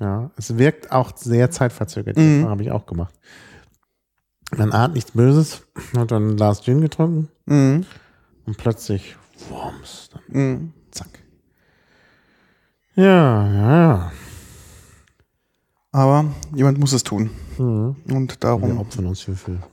Ja, 0.00 0.30
es 0.36 0.56
wirkt 0.58 0.90
auch 0.92 1.16
sehr 1.16 1.50
zeitverzögert. 1.50 2.16
Mhm. 2.16 2.42
Das 2.42 2.50
habe 2.50 2.62
ich 2.62 2.70
auch 2.70 2.86
gemacht. 2.86 3.14
Man 4.56 4.72
ahnt 4.72 4.94
nichts 4.94 5.12
Böses, 5.12 5.62
hat 5.96 6.10
dann 6.10 6.30
ein 6.30 6.36
Glas 6.36 6.62
Gin 6.62 6.80
getrunken 6.80 7.28
Mhm. 7.46 7.84
und 8.46 8.56
plötzlich, 8.56 9.16
wurms, 9.48 10.10
dann 10.12 10.22
Mhm. 10.28 10.72
zack. 10.90 11.08
Ja, 12.96 13.04
ja, 13.52 13.52
ja. 13.52 14.12
Aber 15.94 16.24
jemand 16.56 16.80
muss 16.80 16.92
es 16.92 17.04
tun. 17.04 17.30
Mhm. 17.56 17.94
Und 18.12 18.32
Wir 18.32 18.36
darum 18.40 18.84
für 18.90 19.02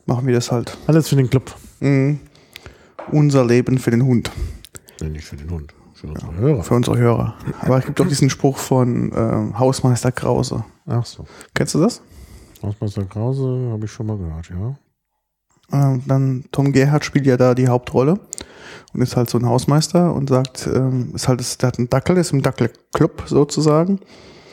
machen 0.05 0.27
wir 0.27 0.35
das 0.35 0.51
halt. 0.51 0.77
alles 0.85 1.09
für 1.09 1.15
den 1.15 1.27
Club. 1.31 1.51
Mhm. 1.79 2.19
Unser 3.11 3.43
Leben 3.43 3.79
für 3.79 3.89
den 3.89 4.05
Hund, 4.05 4.29
Nee, 5.01 5.09
nicht 5.09 5.25
für 5.25 5.35
den 5.35 5.49
Hund, 5.49 5.73
für 5.95 6.05
unsere 6.07 6.35
Hörer. 6.35 6.63
für 6.63 6.75
unsere 6.75 6.97
Hörer. 6.99 7.33
Aber 7.61 7.79
es 7.79 7.85
gibt 7.87 7.99
auch 7.99 8.07
diesen 8.07 8.29
Spruch 8.29 8.59
von 8.59 9.11
ähm, 9.15 9.57
Hausmeister 9.57 10.11
Krause. 10.11 10.63
Ach 10.85 11.03
so. 11.03 11.25
Kennst 11.55 11.73
du 11.73 11.79
das? 11.79 12.03
Hausmeister 12.61 13.05
Krause 13.05 13.69
habe 13.71 13.85
ich 13.85 13.91
schon 13.91 14.05
mal 14.05 14.17
gehört, 14.19 14.47
ja. 14.51 14.75
Ähm, 15.73 16.03
dann 16.05 16.45
Tom 16.51 16.71
Gerhardt 16.71 17.03
spielt 17.03 17.25
ja 17.25 17.35
da 17.35 17.55
die 17.55 17.67
Hauptrolle 17.67 18.19
und 18.93 19.01
ist 19.01 19.15
halt 19.17 19.31
so 19.31 19.39
ein 19.39 19.45
Hausmeister 19.47 20.13
und 20.13 20.29
sagt, 20.29 20.67
ähm, 20.71 21.13
ist 21.15 21.27
halt, 21.27 21.41
ist, 21.41 21.63
der 21.63 21.69
hat 21.69 21.79
einen 21.79 21.89
Dackel, 21.89 22.17
ist 22.17 22.31
im 22.31 22.43
Dackelclub 22.43 23.23
sozusagen. 23.25 23.99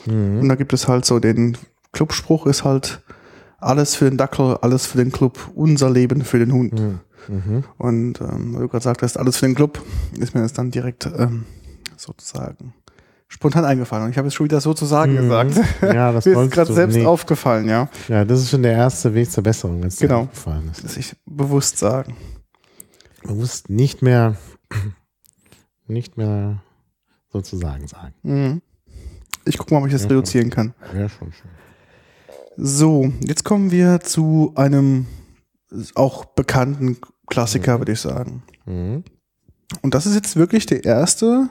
Mhm. 0.08 0.40
Und 0.40 0.48
da 0.48 0.54
gibt 0.56 0.72
es 0.72 0.88
halt 0.88 1.04
so 1.04 1.18
den 1.20 1.56
Clubspruch 1.92 2.46
ist 2.46 2.64
halt 2.64 3.00
alles 3.58 3.94
für 3.96 4.04
den 4.08 4.16
Dackel, 4.18 4.56
alles 4.60 4.86
für 4.86 4.98
den 4.98 5.10
Club, 5.12 5.38
unser 5.54 5.90
Leben 5.90 6.22
für 6.22 6.38
den 6.38 6.52
Hund. 6.52 6.74
Mhm. 6.78 7.00
Mhm. 7.28 7.64
Und 7.76 8.20
ähm, 8.20 8.54
weil 8.54 8.62
du 8.62 8.68
gerade 8.68 8.84
sagtest, 8.84 9.18
alles 9.18 9.36
für 9.38 9.46
den 9.46 9.54
Club, 9.54 9.82
ist 10.18 10.34
mir 10.34 10.42
das 10.42 10.52
dann 10.52 10.70
direkt 10.70 11.06
ähm, 11.06 11.44
sozusagen 11.96 12.72
spontan 13.26 13.64
eingefallen. 13.64 14.04
Und 14.04 14.10
ich 14.12 14.16
habe 14.18 14.28
es 14.28 14.34
schon 14.34 14.44
wieder 14.44 14.60
sozusagen 14.60 15.12
Mhm. 15.12 15.16
gesagt. 15.28 15.60
Ja, 15.82 16.12
das 16.12 16.24
mir 16.24 16.40
ist 16.42 16.50
gerade 16.52 16.72
selbst 16.72 16.94
nicht. 16.96 17.06
aufgefallen, 17.06 17.68
ja. 17.68 17.88
Ja, 18.08 18.24
das 18.24 18.40
ist 18.40 18.50
schon 18.50 18.62
der 18.62 18.72
erste 18.72 19.12
Weg 19.14 19.30
zur 19.30 19.42
Besserung, 19.42 19.80
wenn 19.80 19.88
es 19.88 19.98
Genau. 19.98 20.14
dir 20.14 20.22
aufgefallen 20.22 20.68
ist. 20.70 20.84
Dass 20.84 20.96
ich 20.96 21.16
bewusst 21.26 21.78
sagen. 21.78 22.16
Du 23.24 23.34
musst 23.34 23.68
nicht 23.68 24.00
mehr, 24.02 24.36
nicht 25.86 26.16
mehr 26.16 26.62
sozusagen 27.30 27.86
sagen. 27.88 28.14
Mhm. 28.22 28.62
Ich 29.44 29.58
gucke 29.58 29.72
mal, 29.74 29.80
ob 29.80 29.86
ich 29.86 29.92
das 29.92 30.02
Ja, 30.02 30.08
reduzieren 30.08 30.50
kann. 30.50 30.74
Wäre 30.92 31.08
schon 31.08 31.32
schön. 31.32 31.50
So, 32.56 33.12
jetzt 33.20 33.44
kommen 33.44 33.70
wir 33.70 34.00
zu 34.00 34.52
einem 34.56 35.06
auch 35.94 36.24
bekannten 36.24 36.98
Klassiker, 37.28 37.76
Mhm. 37.76 37.80
würde 37.80 37.92
ich 37.92 38.00
sagen. 38.00 38.42
Mhm. 38.66 39.04
Und 39.82 39.94
das 39.94 40.06
ist 40.06 40.14
jetzt 40.14 40.36
wirklich 40.36 40.66
der 40.66 40.84
erste 40.84 41.48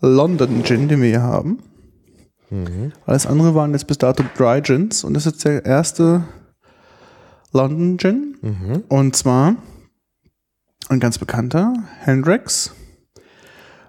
London 0.00 0.64
Gin, 0.64 0.88
den 0.88 1.00
wir 1.00 1.08
hier 1.08 1.22
haben. 1.22 1.58
Mhm. 2.50 2.92
Alles 3.06 3.26
andere 3.26 3.54
waren 3.54 3.72
jetzt 3.72 3.86
bis 3.86 3.98
dato 3.98 4.22
Dry 4.36 4.60
Gins 4.60 5.04
und 5.04 5.14
das 5.14 5.26
ist 5.26 5.32
jetzt 5.32 5.44
der 5.44 5.64
erste 5.64 6.24
London 7.52 7.98
Gin. 7.98 8.36
Mhm. 8.42 8.84
Und 8.88 9.16
zwar 9.16 9.56
ein 10.88 11.00
ganz 11.00 11.18
bekannter, 11.18 11.72
Hendrix. 12.00 12.72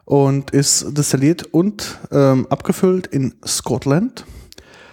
Und 0.06 0.52
ist 0.52 0.98
destilliert 0.98 1.46
und 1.54 2.00
ähm, 2.12 2.46
abgefüllt 2.50 3.08
in 3.08 3.36
Scotland. 3.46 4.26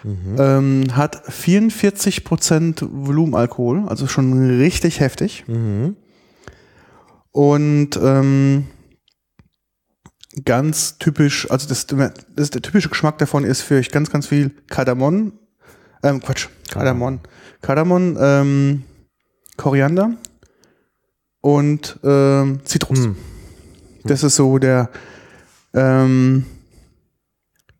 Mhm. 0.02 0.36
Ähm, 0.38 0.96
hat 0.96 1.28
44% 1.28 2.88
Volumenalkohol, 2.90 3.88
also 3.88 4.06
schon 4.06 4.58
richtig 4.58 5.00
heftig. 5.00 5.44
Mhm. 5.46 5.96
Und 7.32 7.98
ähm, 8.02 8.66
ganz 10.44 10.98
typisch, 10.98 11.50
also 11.50 11.68
das, 11.68 11.86
das 11.86 12.50
der 12.50 12.62
typische 12.62 12.88
Geschmack 12.88 13.18
davon 13.18 13.44
ist 13.44 13.62
für 13.62 13.78
ich 13.78 13.90
ganz, 13.90 14.10
ganz 14.10 14.26
viel 14.26 14.50
Kardamom, 14.68 15.32
ähm, 16.02 16.20
Quatsch, 16.20 16.48
Kardamom, 16.70 17.20
Kardamom, 17.60 18.16
ähm, 18.18 18.82
Koriander 19.56 20.16
und 21.40 21.98
ähm, 22.02 22.60
Zitrus. 22.64 23.00
Mhm. 23.00 23.16
Das 24.04 24.22
ist 24.22 24.36
so 24.36 24.58
der, 24.58 24.90
ähm, 25.74 26.46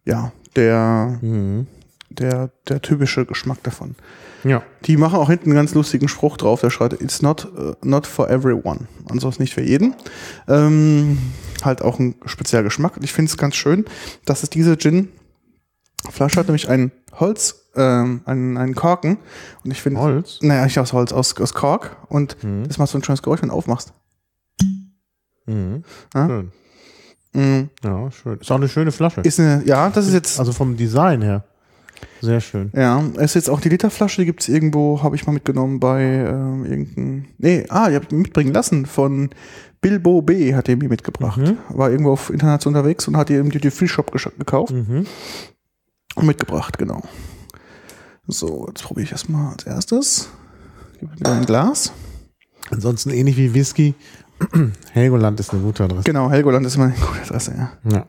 ja, 0.04 0.32
der, 0.56 1.18
Mhm. 1.22 1.66
der, 2.10 2.50
der 2.68 2.82
typische 2.82 3.24
Geschmack 3.26 3.62
davon. 3.62 3.94
Ja. 4.44 4.62
Die 4.86 4.96
machen 4.96 5.16
auch 5.18 5.28
hinten 5.28 5.50
einen 5.50 5.56
ganz 5.56 5.74
lustigen 5.74 6.08
Spruch 6.08 6.36
drauf, 6.38 6.60
der 6.62 6.70
schreibt, 6.70 7.00
it's 7.00 7.20
not, 7.22 7.46
uh, 7.56 7.74
not 7.82 8.06
for 8.06 8.30
everyone. 8.30 8.86
Ist 9.14 9.38
nicht 9.38 9.52
für 9.54 9.60
jeden. 9.62 9.94
Ähm, 10.48 11.18
halt 11.62 11.82
auch 11.82 11.98
ein 11.98 12.14
spezieller 12.24 12.62
Geschmack. 12.62 12.96
Und 12.96 13.02
ich 13.04 13.12
finde 13.12 13.28
es 13.30 13.36
ganz 13.36 13.54
schön, 13.56 13.84
dass 14.24 14.42
es 14.42 14.48
diese 14.50 14.78
Gin-Flasche 14.78 16.40
hat, 16.40 16.46
nämlich 16.46 16.68
ein 16.70 16.90
Holz, 17.12 17.66
ähm, 17.76 18.22
einen, 18.24 18.56
einen 18.56 18.74
Korken. 18.74 19.18
Und 19.62 19.70
ich 19.72 19.82
finde, 19.82 20.00
Holz. 20.00 20.38
naja, 20.40 20.64
nicht 20.64 20.78
aus 20.78 20.92
Holz, 20.94 21.12
aus, 21.12 21.36
aus 21.38 21.52
Kork. 21.52 21.96
Und 22.08 22.42
Mhm. 22.42 22.66
das 22.66 22.78
macht 22.78 22.88
so 22.90 22.98
ein 22.98 23.04
schönes 23.04 23.22
Geräusch, 23.22 23.42
wenn 23.42 23.50
du 23.50 23.54
aufmachst. 23.54 23.92
Mhm. 25.54 25.84
Ja? 26.14 26.26
Schön. 26.26 26.52
Mm, 27.32 27.68
Ja, 27.84 28.10
schön. 28.10 28.38
Ist 28.40 28.50
auch 28.50 28.56
eine 28.56 28.68
schöne 28.68 28.92
Flasche. 28.92 29.20
Ist 29.20 29.38
eine, 29.40 29.62
ja, 29.64 29.88
das 29.90 30.06
ist 30.08 30.14
jetzt, 30.14 30.38
also 30.38 30.52
vom 30.52 30.76
Design 30.76 31.22
her. 31.22 31.44
Sehr 32.22 32.40
schön. 32.40 32.70
Ja, 32.74 33.02
ist 33.18 33.34
jetzt 33.34 33.50
auch 33.50 33.60
die 33.60 33.68
Literflasche, 33.68 34.22
die 34.22 34.26
gibt's 34.26 34.48
irgendwo, 34.48 35.02
habe 35.02 35.16
ich 35.16 35.26
mal 35.26 35.32
mitgenommen 35.32 35.80
bei 35.80 36.02
ähm, 36.02 36.64
irgendein. 36.64 37.28
Nee, 37.38 37.66
ah, 37.68 37.88
ihr 37.88 37.96
habt 37.96 38.10
mitbringen 38.12 38.52
lassen 38.54 38.86
von 38.86 39.30
Bilbo 39.82 40.22
B, 40.22 40.54
hat 40.54 40.68
er 40.68 40.76
mir 40.76 40.88
mitgebracht. 40.88 41.38
Mhm. 41.40 41.58
War 41.68 41.90
irgendwo 41.90 42.12
auf 42.12 42.30
Internet 42.30 42.66
unterwegs 42.66 43.06
und 43.06 43.16
hat 43.16 43.28
die 43.28 43.34
im 43.34 43.50
Duty 43.50 43.70
Free 43.70 43.86
Shop 43.88 44.10
gekauft 44.38 44.72
Mhm. 44.72 45.06
und 46.16 46.26
mitgebracht, 46.26 46.78
genau. 46.78 47.02
So, 48.26 48.66
jetzt 48.68 48.82
probiere 48.82 49.04
ich 49.04 49.12
erstmal 49.12 49.52
als 49.52 49.64
erstes. 49.64 50.28
Gib 50.98 51.20
mir 51.20 51.30
ein 51.32 51.46
Glas. 51.46 51.92
Ansonsten 52.70 53.10
ähnlich 53.10 53.36
wie 53.36 53.52
Whisky. 53.54 53.94
Helgoland 54.92 55.38
ist 55.40 55.52
eine 55.52 55.62
gute 55.62 55.84
Adresse. 55.84 56.04
Genau, 56.04 56.30
Helgoland 56.30 56.66
ist 56.66 56.76
immer 56.76 56.86
eine 56.86 56.94
gute 56.94 57.20
Adresse, 57.22 57.54
ja. 57.56 57.72
Ja. 57.90 58.06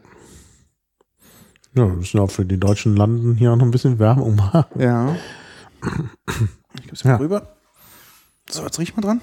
Ja, 1.73 1.87
wir 1.87 1.95
müssen 1.95 2.19
auch 2.19 2.29
für 2.31 2.45
die 2.45 2.59
deutschen 2.59 2.95
Landen 2.97 3.35
hier 3.35 3.51
auch 3.53 3.55
noch 3.55 3.65
ein 3.65 3.71
bisschen 3.71 3.97
Werbung 3.99 4.35
machen. 4.35 4.65
Ja. 4.79 5.15
Ich 6.73 6.83
gebe 6.83 6.93
es 6.95 7.03
mal 7.03 7.11
Ja. 7.11 7.17
rüber. 7.17 7.55
So, 8.49 8.63
jetzt 8.63 8.79
riech 8.79 8.95
mal 8.95 9.01
dran. 9.01 9.19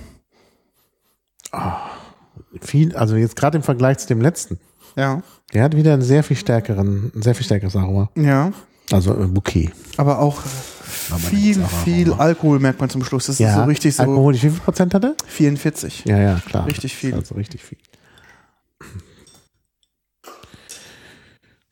Viel, 2.60 2.94
also 2.94 3.16
jetzt 3.16 3.36
gerade 3.36 3.56
im 3.56 3.62
Vergleich 3.62 3.98
zu 3.98 4.06
dem 4.06 4.20
letzten. 4.20 4.58
Ja. 4.96 5.22
Der 5.54 5.62
hat 5.64 5.74
wieder 5.76 5.94
einen 5.94 6.02
sehr 6.02 6.22
viel 6.22 6.36
stärkeren, 6.36 7.10
ein 7.14 7.22
sehr 7.22 7.34
viel 7.34 7.46
stärkeres 7.46 7.74
Aroma. 7.74 8.10
Ja. 8.16 8.52
Also 8.92 9.14
äh, 9.18 9.26
Bouquet. 9.26 9.70
Aber 9.96 10.18
auch 10.18 10.40
Aber 10.40 10.48
viel, 10.88 11.64
viel 11.84 12.12
Alkohol 12.12 12.58
merkt 12.58 12.80
man 12.80 12.90
zum 12.90 13.04
Schluss. 13.04 13.26
Das 13.26 13.38
ist 13.38 13.54
so 13.54 13.64
richtig 13.64 13.94
so 13.94 14.02
Alkoholisch, 14.02 14.42
wie 14.42 14.50
viel 14.50 14.60
Prozent 14.60 14.94
hat 14.94 15.04
er? 15.04 15.14
44. 15.26 16.04
Ja, 16.04 16.18
ja, 16.18 16.40
klar. 16.44 16.66
Richtig 16.66 16.94
viel. 16.94 17.14
Also 17.14 17.34
richtig 17.34 17.62
viel. 17.62 17.78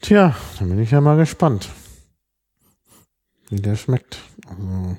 Tja, 0.00 0.36
dann 0.58 0.68
bin 0.68 0.78
ich 0.78 0.90
ja 0.90 1.00
mal 1.00 1.16
gespannt, 1.16 1.68
wie 3.48 3.60
der 3.60 3.76
schmeckt. 3.76 4.18
Also. 4.46 4.96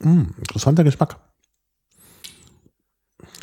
Mm, 0.00 0.34
interessanter 0.38 0.84
Geschmack. 0.84 1.16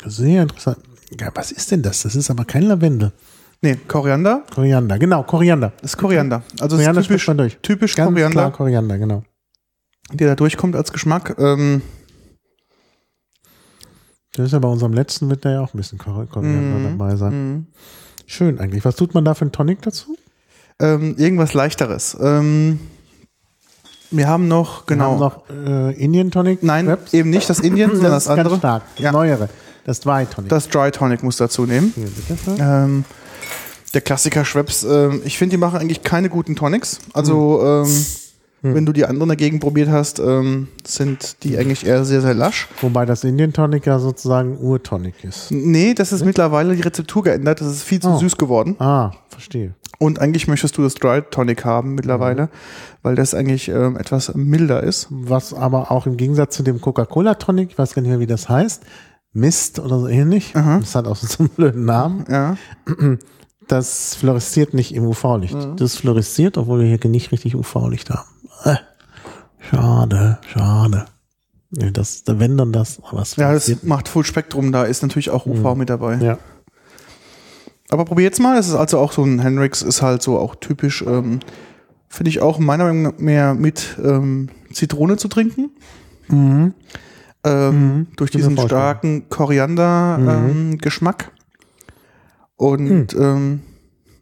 Sehr 0.04 0.42
interessant. 0.42 0.78
Ja, 1.18 1.30
was 1.34 1.52
ist 1.52 1.70
denn 1.70 1.82
das? 1.82 2.02
Das 2.02 2.14
ist 2.14 2.30
aber 2.30 2.44
kein 2.44 2.62
Lavendel. 2.62 3.12
Nee, 3.60 3.76
Koriander 3.88 4.42
Koriander, 4.54 4.98
genau, 4.98 5.22
Koriander. 5.24 5.72
ist 5.82 5.96
Koriander. 5.96 6.42
Also 6.60 6.76
Koriander 6.76 7.00
ist 7.00 7.06
typisch, 7.08 7.26
man 7.26 7.38
durch. 7.38 7.58
typisch 7.60 7.94
Ganz 7.96 8.10
Koriander, 8.10 8.34
klar 8.42 8.52
Koriander, 8.52 8.98
genau. 8.98 9.22
der 10.12 10.28
da 10.28 10.34
durchkommt 10.36 10.76
als 10.76 10.92
Geschmack. 10.92 11.34
Ähm, 11.38 11.82
Das 14.34 14.46
ist 14.46 14.52
ja 14.52 14.58
bei 14.60 14.68
unserem 14.68 14.92
letzten 14.92 15.28
wird 15.30 15.44
da 15.44 15.50
ja 15.50 15.60
auch 15.60 15.74
ein 15.74 15.78
bisschen 15.78 15.98
Kor- 15.98 16.26
Koriander 16.26 16.78
Mhm. 16.78 16.98
dabei 16.98 17.16
sein. 17.16 17.52
mh. 17.56 17.62
Schön 18.26 18.60
eigentlich. 18.60 18.84
Was 18.84 18.94
tut 18.96 19.14
man 19.14 19.24
da 19.24 19.34
für 19.34 19.42
einen 19.42 19.52
Tonic 19.52 19.82
dazu? 19.82 20.16
ähm, 20.80 21.16
irgendwas 21.18 21.54
leichteres. 21.54 22.16
Ähm, 22.20 22.78
wir 24.12 24.28
haben 24.28 24.46
noch, 24.46 24.86
genau. 24.86 25.18
Wir 25.18 25.24
haben 25.24 25.64
noch 25.66 25.90
äh, 25.92 25.92
Indian 25.94 26.30
Tonic. 26.30 26.62
Nein, 26.62 26.86
Wraps. 26.86 27.12
eben 27.12 27.30
nicht 27.30 27.50
das 27.50 27.58
Indien, 27.58 27.90
sondern 27.94 28.12
das, 28.12 28.24
ist 28.24 28.28
ganz 28.28 28.38
andere. 28.38 28.56
stark. 28.58 28.82
Ja. 28.98 29.10
Neuere. 29.10 29.48
Das 29.84 29.98
Dry 30.00 30.24
Tonic. 30.26 30.50
Das 30.50 30.68
Dry 30.68 30.92
Tonic 30.92 31.24
muss 31.24 31.36
dazu 31.38 31.66
nehmen. 31.66 31.92
Hier, 31.96 32.06
bitte. 32.06 32.36
Ähm, 32.62 33.04
der 33.94 34.00
Klassiker 34.00 34.44
Schweppes. 34.44 34.84
Ähm, 34.84 35.22
ich 35.24 35.38
finde, 35.38 35.52
die 35.56 35.60
machen 35.60 35.78
eigentlich 35.80 36.02
keine 36.02 36.28
guten 36.28 36.56
Tonics. 36.56 36.98
Also, 37.14 37.62
ähm, 37.64 37.94
wenn 38.60 38.84
du 38.84 38.92
die 38.92 39.04
anderen 39.06 39.28
dagegen 39.28 39.60
probiert 39.60 39.88
hast, 39.88 40.18
ähm, 40.18 40.66
sind 40.84 41.44
die 41.44 41.56
eigentlich 41.58 41.86
eher 41.86 42.04
sehr, 42.04 42.20
sehr 42.20 42.34
lasch. 42.34 42.66
Wobei 42.80 43.06
das 43.06 43.22
Indian 43.22 43.52
Tonic 43.52 43.86
ja 43.86 44.00
sozusagen 44.00 44.58
Urtonic 44.58 45.22
ist. 45.22 45.50
Nee, 45.52 45.94
das 45.94 46.12
ist 46.12 46.24
mittlerweile 46.24 46.74
die 46.74 46.82
Rezeptur 46.82 47.22
geändert. 47.22 47.60
Das 47.60 47.68
ist 47.68 47.84
viel 47.84 48.00
zu 48.00 48.08
Oh. 48.08 48.18
süß 48.18 48.36
geworden. 48.36 48.74
Ah, 48.80 49.12
verstehe. 49.28 49.74
Und 50.00 50.18
eigentlich 50.20 50.48
möchtest 50.48 50.76
du 50.76 50.82
das 50.82 50.94
Dry 50.94 51.22
Tonic 51.30 51.64
haben 51.64 51.94
mittlerweile, 51.94 52.48
weil 53.02 53.14
das 53.14 53.32
eigentlich 53.32 53.68
ähm, 53.68 53.96
etwas 53.96 54.34
milder 54.34 54.82
ist. 54.82 55.06
Was 55.10 55.54
aber 55.54 55.90
auch 55.92 56.06
im 56.06 56.16
Gegensatz 56.16 56.56
zu 56.56 56.62
dem 56.64 56.80
Coca-Cola 56.80 57.34
Tonic, 57.34 57.70
ich 57.70 57.78
weiß 57.78 57.94
gar 57.94 58.02
nicht 58.02 58.10
mehr, 58.10 58.20
wie 58.20 58.26
das 58.26 58.48
heißt, 58.48 58.82
Mist 59.32 59.78
oder 59.78 60.00
so 60.00 60.08
ähnlich, 60.08 60.52
das 60.54 60.94
hat 60.96 61.06
auch 61.06 61.14
so 61.16 61.44
einen 61.44 61.48
blöden 61.50 61.84
Namen, 61.84 62.24
Ja. 62.28 62.56
das 63.68 64.14
fluoresziert 64.14 64.74
nicht 64.74 64.94
im 64.94 65.06
UV-Licht. 65.06 65.56
Das 65.76 65.96
fluoresziert, 65.96 66.58
obwohl 66.58 66.80
wir 66.80 66.86
hier 66.86 67.10
nicht 67.10 67.32
richtig 67.32 67.54
UV-Licht 67.54 68.10
haben. 68.10 68.28
Äh, 68.64 68.76
schade, 69.70 70.38
schade. 70.46 71.06
Das, 71.70 72.22
wenn 72.26 72.56
dann 72.56 72.72
das, 72.72 72.98
aber 73.02 73.20
es 73.20 73.36
Ja, 73.36 73.52
das 73.52 73.82
macht 73.82 74.08
Full 74.08 74.24
Spektrum, 74.24 74.72
da 74.72 74.84
ist 74.84 75.02
natürlich 75.02 75.28
auch 75.30 75.44
UV 75.44 75.74
mit 75.74 75.90
dabei. 75.90 76.16
Ja. 76.16 76.38
Aber 77.90 78.06
probier 78.06 78.24
jetzt 78.24 78.40
mal, 78.40 78.58
es 78.58 78.68
ist 78.68 78.74
also 78.74 78.98
auch 78.98 79.12
so 79.12 79.22
ein 79.22 79.38
Hendrix, 79.40 79.82
ist 79.82 80.00
halt 80.02 80.22
so 80.22 80.38
auch 80.38 80.54
typisch, 80.56 81.04
ähm, 81.06 81.40
finde 82.08 82.30
ich 82.30 82.40
auch 82.40 82.58
meiner 82.58 82.84
Meinung 82.84 83.02
nach 83.02 83.18
mehr 83.18 83.52
mit 83.54 83.98
ähm, 84.02 84.48
Zitrone 84.72 85.18
zu 85.18 85.28
trinken. 85.28 85.70
Mhm. 86.28 86.72
Ähm, 87.44 88.06
durch 88.16 88.32
Kann 88.32 88.40
mir 88.40 88.48
diesen 88.48 88.66
starken 88.66 89.28
Koriander-Geschmack. 89.28 91.32
Und 92.58 93.14
ähm, 93.14 93.60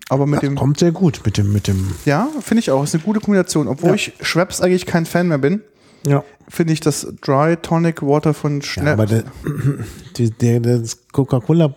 aber 0.08 0.26
mit 0.26 0.36
Das 0.36 0.48
dem, 0.48 0.54
kommt 0.54 0.78
sehr 0.78 0.92
gut 0.92 1.20
mit 1.24 1.36
dem, 1.36 1.52
mit 1.52 1.66
dem, 1.66 1.90
ja, 2.04 2.28
finde 2.40 2.60
ich 2.60 2.70
auch, 2.70 2.84
ist 2.84 2.94
eine 2.94 3.02
gute 3.02 3.18
Kombination. 3.18 3.66
Obwohl 3.66 3.88
Ja. 3.90 3.94
ich 3.96 4.12
Schweppes 4.20 4.60
eigentlich 4.60 4.86
kein 4.86 5.04
Fan 5.06 5.26
mehr 5.26 5.38
bin, 5.38 5.62
ja. 6.06 6.22
finde 6.48 6.72
ich 6.74 6.78
das 6.80 7.08
Dry 7.22 7.56
Tonic 7.56 8.02
Water 8.02 8.32
von 8.34 8.60
ja 8.60 8.66
Schnapp. 8.66 8.92
aber 9.00 9.06
der, 9.06 9.24
die, 10.16 10.30
der, 10.30 10.60
das 10.60 11.08
Coca-Cola 11.12 11.74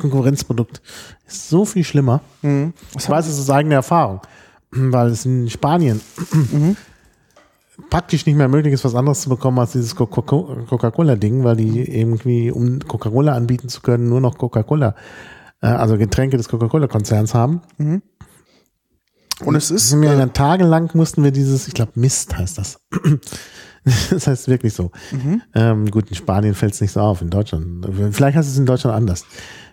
Konkurrenzprodukt 0.00 0.82
ist 1.28 1.48
so 1.48 1.64
viel 1.64 1.84
schlimmer. 1.84 2.20
Mhm. 2.42 2.72
Ich 2.98 3.08
weiß, 3.08 3.26
es 3.28 3.38
ist 3.38 3.48
eigene 3.50 3.76
Erfahrung, 3.76 4.20
weil 4.72 5.08
es 5.08 5.24
in 5.24 5.48
Spanien 5.48 6.00
praktisch 7.88 8.26
nicht 8.26 8.36
mehr 8.36 8.48
möglich 8.48 8.74
ist, 8.74 8.84
was 8.84 8.94
anderes 8.94 9.22
zu 9.22 9.28
bekommen 9.30 9.58
als 9.58 9.72
dieses 9.72 9.94
Co- 9.96 10.06
Co- 10.06 10.56
Coca-Cola-Ding, 10.68 11.44
weil 11.44 11.56
die 11.56 11.80
irgendwie, 11.98 12.50
um 12.50 12.78
Coca-Cola 12.80 13.34
anbieten 13.34 13.68
zu 13.68 13.80
können, 13.80 14.08
nur 14.08 14.20
noch 14.20 14.36
Coca-Cola, 14.36 14.94
äh, 15.62 15.66
also 15.66 15.98
Getränke 15.98 16.36
des 16.36 16.48
Coca-Cola-Konzerns 16.48 17.34
haben. 17.34 17.62
Und 19.44 19.54
es 19.54 19.70
ist, 19.70 19.98
wir 20.00 20.18
äh, 20.18 20.28
tagelang 20.28 20.90
mussten 20.94 21.24
wir 21.24 21.30
dieses, 21.30 21.66
ich 21.68 21.74
glaube 21.74 21.92
Mist 21.94 22.36
heißt 22.36 22.58
das. 22.58 22.80
das 24.10 24.26
heißt 24.26 24.48
wirklich 24.48 24.74
so. 24.74 24.90
Ähm, 25.54 25.90
gut, 25.90 26.08
in 26.10 26.14
Spanien 26.14 26.54
fällt 26.54 26.74
es 26.74 26.80
nicht 26.80 26.92
so 26.92 27.00
auf, 27.00 27.22
in 27.22 27.30
Deutschland. 27.30 27.86
Vielleicht 28.12 28.36
heißt 28.36 28.48
es 28.48 28.58
in 28.58 28.66
Deutschland 28.66 28.96
anders. 28.96 29.24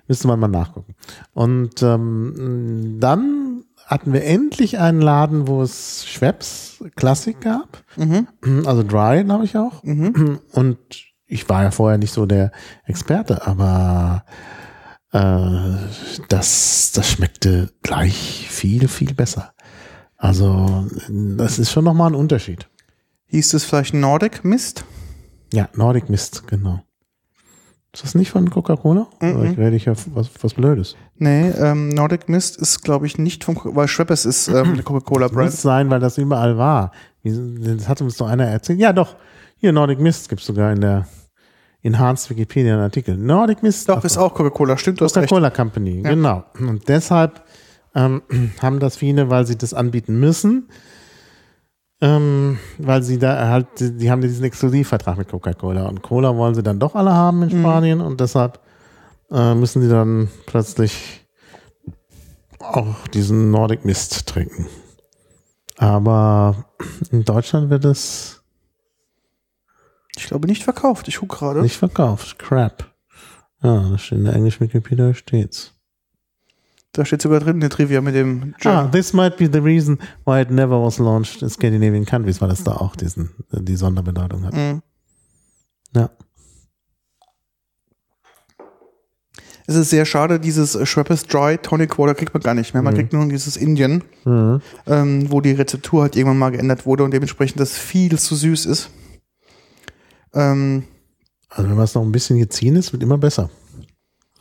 Müsste 0.08 0.28
man 0.28 0.40
mal 0.40 0.48
nachgucken. 0.48 0.96
Und 1.34 1.84
ähm, 1.84 2.98
dann 3.00 3.64
hatten 3.86 4.14
wir 4.14 4.24
endlich 4.24 4.80
einen 4.80 5.02
Laden, 5.02 5.48
wo 5.48 5.62
es 5.62 6.06
Schweppes 6.06 6.84
Klassik 6.96 7.42
gab. 7.42 7.84
Also 8.66 8.84
Dry, 8.84 9.24
glaube 9.24 9.46
ich 9.46 9.58
auch. 9.58 9.84
Und 10.54 10.78
ich 11.26 11.50
war 11.50 11.64
ja 11.64 11.72
vorher 11.72 11.98
nicht 11.98 12.14
so 12.14 12.26
der 12.26 12.52
Experte, 12.86 13.46
aber 13.46 14.24
das, 15.12 16.92
das 16.94 17.10
schmeckte 17.10 17.72
gleich 17.82 18.48
viel, 18.50 18.88
viel 18.88 19.14
besser. 19.14 19.54
Also, 20.18 20.88
das 21.10 21.60
ist 21.60 21.72
schon 21.72 21.86
nochmal 21.86 22.12
ein 22.12 22.16
Unterschied. 22.16 22.68
hieß 23.28 23.54
es 23.54 23.64
vielleicht 23.66 23.94
Nordic 23.94 24.44
Mist? 24.44 24.84
Ja, 25.54 25.70
Nordic 25.76 26.10
Mist, 26.10 26.48
genau. 26.48 26.82
Ist 27.94 28.04
das 28.04 28.16
nicht 28.16 28.32
von 28.32 28.50
Coca-Cola? 28.50 29.08
Oder 29.22 29.46
Ich 29.46 29.58
rede 29.58 29.76
ich 29.76 29.86
ja 29.86 29.94
was, 30.14 30.30
was 30.42 30.54
Blödes. 30.54 30.96
Nee, 31.16 31.50
ähm, 31.50 31.90
Nordic 31.90 32.30
Mist 32.30 32.58
ist, 32.58 32.84
glaube 32.84 33.08
ich, 33.08 33.18
nicht 33.18 33.44
vom, 33.44 33.60
weil 33.64 33.88
Schweppes 33.88 34.26
ist 34.26 34.50
ähm, 34.50 34.84
Coca-Cola-Brand. 34.84 35.52
Muss 35.52 35.62
sein, 35.62 35.90
weil 35.90 36.00
das 36.00 36.18
überall 36.18 36.58
war. 36.58 36.92
Das 37.24 37.88
hat 37.88 38.02
uns 38.02 38.18
doch 38.18 38.28
einer 38.28 38.46
erzählt. 38.46 38.80
Ja, 38.80 38.94
doch. 38.94 39.16
Hier, 39.58 39.72
Nordic 39.72 40.00
Mist 40.00 40.30
gibt's 40.30 40.46
sogar 40.46 40.72
in 40.74 40.82
der 40.82 41.08
Enhanced 41.88 42.30
Wikipedia 42.30 42.74
einen 42.74 42.84
Artikel. 42.84 43.18
Nordic 43.18 43.64
Mist. 43.64 43.88
Doch, 43.88 44.04
ist 44.04 44.18
auch 44.18 44.34
Coca-Cola, 44.34 44.78
stimmt. 44.78 45.00
Coca-Cola 45.00 45.50
Company, 45.50 46.02
genau. 46.02 46.44
Und 46.60 46.88
deshalb 46.90 47.44
ähm, 47.96 48.22
haben 48.62 48.80
das 48.80 48.98
viele, 48.98 49.30
weil 49.30 49.48
sie 49.48 49.58
das 49.58 49.74
anbieten 49.74 50.20
müssen, 50.20 50.70
ähm, 52.02 52.60
weil 52.78 53.02
sie 53.04 53.18
da 53.18 53.48
halt, 53.48 53.68
die, 53.80 54.12
haben 54.12 54.22
diesen 54.22 54.44
Exklusivvertrag 54.44 55.18
mit 55.18 55.30
Coca-Cola 55.30 55.88
und 55.88 56.04
Cola 56.04 56.36
wollen 56.36 56.54
sie 56.54 56.64
dann 56.64 56.80
doch 56.80 56.94
alle 56.94 57.14
haben 57.14 57.44
in 57.44 57.50
Spanien 57.50 58.02
und 58.02 58.20
deshalb 58.20 58.60
äh, 59.32 59.56
müssen 59.56 59.82
sie 59.82 59.90
dann 59.90 60.30
plötzlich 60.46 61.26
auch 62.60 63.08
diesen 63.14 63.50
Nordic 63.50 63.86
Mist 63.86 64.28
trinken. 64.28 64.68
Aber 65.78 66.66
in 67.12 67.24
Deutschland 67.24 67.70
wird 67.70 67.86
es 67.86 68.37
Ich 70.18 70.28
glaube 70.28 70.48
nicht 70.48 70.64
verkauft, 70.64 71.08
ich 71.08 71.18
guck 71.20 71.30
gerade. 71.30 71.62
nicht 71.62 71.78
verkauft. 71.78 72.38
Crap. 72.40 72.92
Ja, 73.64 73.90
das 73.90 74.02
steht 74.04 74.20
in 74.20 74.26
der 74.26 74.34
englischen 74.36 74.62
Wikipedia 74.62 75.14
steht's. 75.14 75.74
Da 76.94 77.06
steht 77.06 77.22
sogar 77.22 77.40
drin, 77.40 77.58
eine 77.58 77.70
Trivia 77.70 78.02
mit 78.02 78.16
dem 78.16 78.56
Ah, 78.64 78.88
this 78.88 79.14
might 79.14 79.38
be 79.38 79.48
the 79.52 79.60
reason 79.60 80.00
why 80.26 80.42
it 80.42 80.50
never 80.50 80.82
was 80.82 80.98
launched 80.98 81.42
in 81.44 81.50
Scandinavian 81.50 82.06
countries, 82.06 82.42
weil 82.42 82.50
es 82.52 82.64
da 82.64 82.72
auch 82.74 82.96
diesen, 82.96 83.30
die 83.52 83.76
Sonderbedeutung 83.76 84.46
hat. 84.46 84.54
Mhm. 84.56 84.82
Ja. 85.96 86.10
Es 89.70 89.76
ist 89.76 89.90
sehr 89.90 90.06
schade, 90.06 90.40
dieses 90.40 90.76
äh, 90.76 90.86
Schweppes 90.86 91.24
Dry 91.28 91.58
Tonic 91.58 92.00
Water 92.00 92.16
kriegt 92.16 92.34
man 92.34 92.42
gar 92.42 92.54
nicht 92.54 92.74
mehr. 92.74 92.82
Man 92.82 92.94
kriegt 92.96 93.12
nur 93.12 93.28
dieses 93.28 93.58
Indien, 93.58 94.02
Mhm. 94.24 94.62
ähm, 94.88 95.30
wo 95.32 95.42
die 95.42 95.52
Rezeptur 95.52 96.04
halt 96.04 96.16
irgendwann 96.16 96.38
mal 96.40 96.52
geändert 96.52 96.86
wurde 96.86 97.04
und 97.04 97.12
dementsprechend 97.12 97.60
das 97.60 97.74
viel 97.78 98.18
zu 98.18 98.36
süß 98.36 98.66
ist. 98.66 98.90
Ähm, 100.34 100.84
Also 101.50 101.70
wenn 101.70 101.76
man 101.76 101.86
es 101.86 101.96
noch 101.96 102.04
ein 102.04 102.12
bisschen 102.12 102.38
geziehen 102.40 102.76
ist, 102.76 102.92
wird 102.94 103.04
immer 103.04 103.18
besser. 103.18 103.50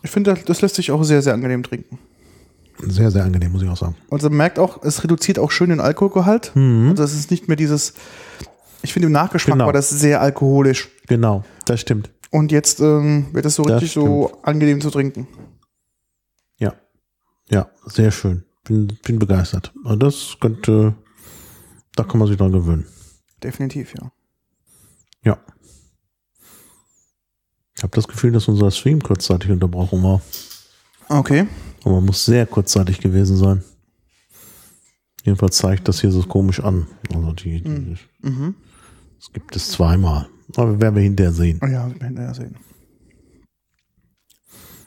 ich 0.02 0.10
finde, 0.10 0.34
das- 0.46 0.60
lässt 0.62 0.74
sich 0.76 0.90
auch 0.90 1.02
sehr, 1.04 1.22
sehr 1.22 1.34
angenehm 1.34 1.62
trinken. 1.62 1.98
Sehr, 2.78 3.10
sehr 3.10 3.24
angenehm, 3.24 3.52
muss 3.52 3.62
ich 3.62 3.68
auch 3.68 3.76
sagen. 3.76 3.96
Also 4.10 4.28
man 4.28 4.36
merkt 4.38 4.58
auch, 4.58 4.82
es 4.84 5.02
reduziert 5.02 5.38
auch 5.38 5.50
schön 5.50 5.70
den 5.70 5.80
Alkoholgehalt. 5.80 6.52
Also 6.54 7.02
es 7.04 7.14
ist 7.14 7.30
nicht 7.30 7.48
mehr 7.48 7.56
dieses, 7.56 7.94
ich 8.82 8.92
finde 8.92 9.06
im 9.06 9.12
Nachgeschmack 9.12 9.54
Genau. 9.54 9.66
war 9.66 9.72
das 9.72 9.88
sehr 9.90 10.20
alkoholisch. 10.20 10.90
Genau, 11.08 11.42
das 11.64 11.80
stimmt. 11.80 12.10
Und 12.30 12.52
jetzt 12.52 12.80
ähm, 12.80 13.28
wird 13.32 13.46
es 13.46 13.54
so 13.54 13.62
Das 13.64 13.76
richtig 13.82 13.92
so 13.94 14.30
angenehm 14.42 14.80
zu 14.82 14.90
trinken. 14.90 15.26
Ja. 16.58 16.74
Ja, 17.50 17.70
sehr 17.86 18.10
schön. 18.10 18.44
Bin, 18.64 18.88
bin 19.04 19.18
begeistert. 19.18 19.72
Also 19.84 19.96
das 19.96 20.36
könnte, 20.40 20.94
da 21.94 22.02
kann 22.04 22.18
man 22.18 22.28
sich 22.28 22.36
dran 22.36 22.52
gewöhnen. 22.52 22.84
Definitiv, 23.42 23.94
ja. 23.94 24.10
Ja. 25.24 25.38
Ich 27.77 27.82
habe 27.82 27.94
das 27.94 28.09
Gefühl, 28.09 28.32
dass 28.32 28.48
unser 28.48 28.70
Stream 28.70 29.03
kurzzeitig 29.03 29.51
unterbrochen 29.51 30.03
war. 30.03 30.20
Okay. 31.09 31.47
Aber 31.85 32.01
muss 32.01 32.24
sehr 32.24 32.47
kurzzeitig 32.47 32.98
gewesen 33.01 33.36
sein. 33.36 33.62
Jedenfalls 35.23 35.57
zeigt 35.57 35.86
das 35.89 36.01
hier 36.01 36.11
so 36.11 36.23
komisch 36.23 36.61
an. 36.61 36.86
Also 37.15 37.32
die, 37.32 37.61
die 37.62 37.97
Mhm. 38.23 38.55
das 39.19 39.32
gibt 39.32 39.55
es 39.57 39.69
zweimal. 39.70 40.28
Aber 40.57 40.81
werden 40.81 40.94
wir 40.94 41.03
hinterher 41.03 41.32
sehen. 41.32 41.61
Oh 41.62 41.66
ja, 41.66 41.89
wir 41.93 42.01
werden 42.01 42.16
ja 42.16 42.32
sehen. 42.32 42.57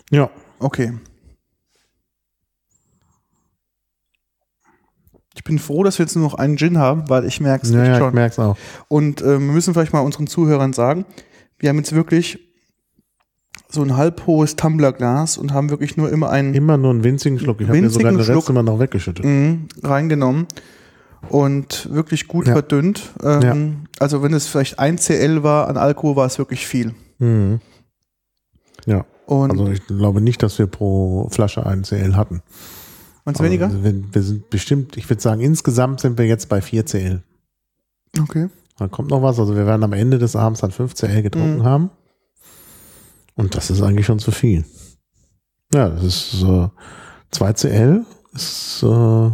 Ja. 0.10 0.30
Okay. 0.60 0.94
Ich 5.36 5.44
bin 5.44 5.60
froh, 5.60 5.84
dass 5.84 6.00
wir 6.00 6.06
jetzt 6.06 6.16
nur 6.16 6.26
noch 6.26 6.34
einen 6.34 6.58
Gin 6.58 6.78
haben, 6.78 7.08
weil 7.10 7.26
ich 7.26 7.40
merke 7.40 7.66
es 7.66 7.72
Ja, 7.72 7.80
echt 7.82 7.88
ja, 7.90 7.94
ich 7.94 8.00
schon. 8.00 8.14
merke 8.14 8.32
es 8.34 8.40
auch. 8.40 8.58
Und 8.88 9.22
ähm, 9.22 9.48
wir 9.48 9.54
müssen 9.54 9.74
vielleicht 9.74 9.94
mal 9.94 10.00
unseren 10.02 10.28
Zuhörern 10.28 10.74
sagen, 10.74 11.06
wir 11.60 11.70
haben 11.70 11.78
jetzt 11.78 11.94
wirklich 11.94 12.40
so 13.72 13.82
ein 13.84 13.96
halb 13.96 14.26
hohes 14.26 14.56
Tumblerglas 14.56 15.38
und 15.38 15.54
haben 15.54 15.70
wirklich 15.70 15.96
nur 15.96 16.10
immer 16.12 16.30
einen 16.30 16.54
Immer 16.56 16.78
nur 16.78 16.92
einen 16.92 17.04
winzigen 17.04 17.38
Schluck. 17.40 17.62
Ich 17.62 17.68
habe 17.68 17.80
mir 17.80 17.90
sogar 17.90 18.12
den 18.12 18.24
Schluck. 18.24 18.38
Rest 18.38 18.50
immer 18.50 18.64
noch 18.64 18.80
weggeschüttet. 18.80 19.24
Mhm, 19.24 19.68
reingenommen 19.84 20.48
und 21.30 21.88
wirklich 21.94 22.28
gut 22.28 22.48
Ja. 22.48 22.54
verdünnt. 22.54 23.12
Ähm, 23.24 23.86
Also 24.00 24.24
wenn 24.24 24.34
es 24.34 24.48
vielleicht 24.48 24.80
1 24.80 25.04
CL 25.06 25.44
war 25.44 25.68
an 25.68 25.78
Alkohol, 25.78 26.16
war 26.16 26.26
es 26.26 26.38
wirklich 26.40 26.66
viel. 26.66 26.96
Mhm. 27.20 27.60
Ja, 28.86 29.06
Und 29.28 29.52
also 29.52 29.68
ich 29.70 29.86
glaube 29.86 30.22
nicht, 30.22 30.42
dass 30.42 30.58
wir 30.58 30.66
pro 30.68 31.28
Flasche 31.30 31.66
einen 31.66 31.84
CL 31.84 32.16
hatten. 32.16 32.42
du 33.26 33.44
weniger? 33.44 33.66
Also 33.68 33.84
wir, 33.84 33.94
wir 34.12 34.24
sind 34.24 34.50
bestimmt, 34.50 34.98
ich 34.98 35.08
würde 35.10 35.22
sagen, 35.22 35.42
insgesamt 35.42 36.00
sind 36.00 36.18
wir 36.18 36.26
jetzt 36.26 36.50
bei 36.50 36.62
4 36.62 36.86
CL. 36.86 37.22
Okay. 38.20 38.48
Da 38.80 38.88
kommt 38.88 39.12
noch 39.12 39.22
was. 39.22 39.38
Also 39.40 39.56
wir 39.56 39.68
werden 39.68 39.84
am 39.84 39.94
Ende 39.94 40.18
des 40.18 40.36
Abends 40.36 40.62
dann 40.62 40.72
5 40.72 40.96
CL 40.96 41.22
getrunken 41.22 41.60
Mhm. 41.60 41.64
haben. 41.66 41.90
Und 43.40 43.56
das 43.56 43.70
ist 43.70 43.82
eigentlich 43.82 44.06
schon 44.06 44.20
zu 44.20 44.32
viel. 44.32 44.66
Ja, 45.74 45.88
das 45.88 46.04
ist 46.04 46.44
äh, 46.44 46.68
2 47.32 47.54
CL 47.54 48.06
ist 48.34 48.84
äh, 48.84 49.32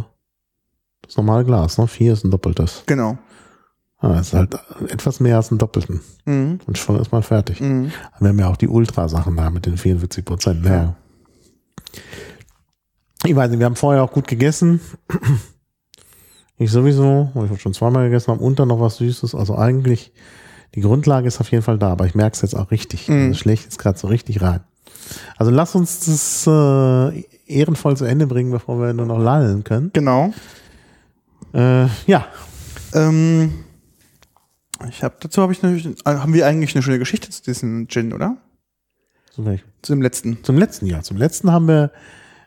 das 1.02 1.16
normale 1.16 1.44
Glas, 1.44 1.76
ne? 1.76 1.88
4 1.88 2.12
ist 2.12 2.24
ein 2.24 2.30
doppeltes. 2.30 2.84
Genau. 2.86 3.18
Ah, 3.98 4.12
das 4.12 4.28
ist 4.28 4.34
halt 4.34 4.54
etwas 4.90 5.18
mehr 5.18 5.34
als 5.36 5.50
ein 5.50 5.58
Doppelten. 5.58 6.02
Mhm. 6.24 6.60
Und 6.66 6.78
schon 6.78 7.00
ist 7.00 7.10
man 7.10 7.24
fertig. 7.24 7.60
Mhm. 7.60 7.90
Wir 8.20 8.28
haben 8.28 8.38
ja 8.38 8.48
auch 8.48 8.56
die 8.56 8.68
Ultrasachen 8.68 9.36
da 9.36 9.50
mit 9.50 9.66
den 9.66 9.76
44 9.76 10.24
Prozent. 10.24 10.64
Ja. 10.64 10.94
Ich 13.24 13.34
weiß 13.34 13.50
nicht, 13.50 13.58
wir 13.58 13.66
haben 13.66 13.74
vorher 13.74 14.04
auch 14.04 14.12
gut 14.12 14.28
gegessen. 14.28 14.80
Ich 16.58 16.70
sowieso, 16.70 17.30
ich 17.44 17.50
auch 17.50 17.58
schon 17.58 17.74
zweimal 17.74 18.04
gegessen 18.04 18.32
habe 18.32 18.42
und 18.42 18.58
dann 18.58 18.68
noch 18.68 18.80
was 18.80 18.96
Süßes. 18.96 19.34
Also 19.34 19.58
eigentlich, 19.58 20.14
die 20.74 20.80
Grundlage 20.80 21.28
ist 21.28 21.40
auf 21.40 21.50
jeden 21.50 21.62
Fall 21.62 21.78
da, 21.78 21.90
aber 21.90 22.06
ich 22.06 22.14
merke 22.14 22.34
es 22.34 22.42
jetzt 22.42 22.54
auch 22.54 22.70
richtig. 22.70 23.08
Mhm. 23.08 23.30
Das 23.30 23.38
schlägt 23.38 23.64
jetzt 23.64 23.78
gerade 23.78 23.98
so 23.98 24.08
richtig 24.08 24.42
rein. 24.42 24.60
Also 25.36 25.52
lass 25.52 25.74
uns 25.74 26.00
das 26.06 26.46
äh, 26.46 27.24
ehrenvoll 27.46 27.96
zu 27.96 28.04
Ende 28.04 28.26
bringen, 28.26 28.50
bevor 28.50 28.80
wir 28.80 28.92
nur 28.92 29.06
noch 29.06 29.18
lallen 29.18 29.62
können. 29.64 29.90
Genau. 29.92 30.32
Äh, 31.54 31.86
ja, 32.06 32.26
Ähm, 32.92 33.52
ich 34.88 35.02
habe 35.02 35.16
dazu 35.20 35.42
habe 35.42 35.52
ich 35.52 35.62
natürlich, 35.62 35.86
äh, 35.86 35.92
haben 36.04 36.34
wir 36.34 36.46
eigentlich 36.46 36.74
eine 36.74 36.82
schöne 36.82 36.98
Geschichte 36.98 37.30
zu 37.30 37.42
diesem 37.42 37.88
Gin, 37.88 38.12
oder? 38.12 38.36
zum, 39.32 39.44
welchen? 39.46 39.64
Zu 39.82 39.92
dem 39.92 40.02
letzten. 40.02 40.42
zum 40.42 40.56
letzten 40.56 40.86
Jahr. 40.86 41.02
Zum 41.02 41.16
letzten 41.16 41.52
haben 41.52 41.68
wir 41.68 41.90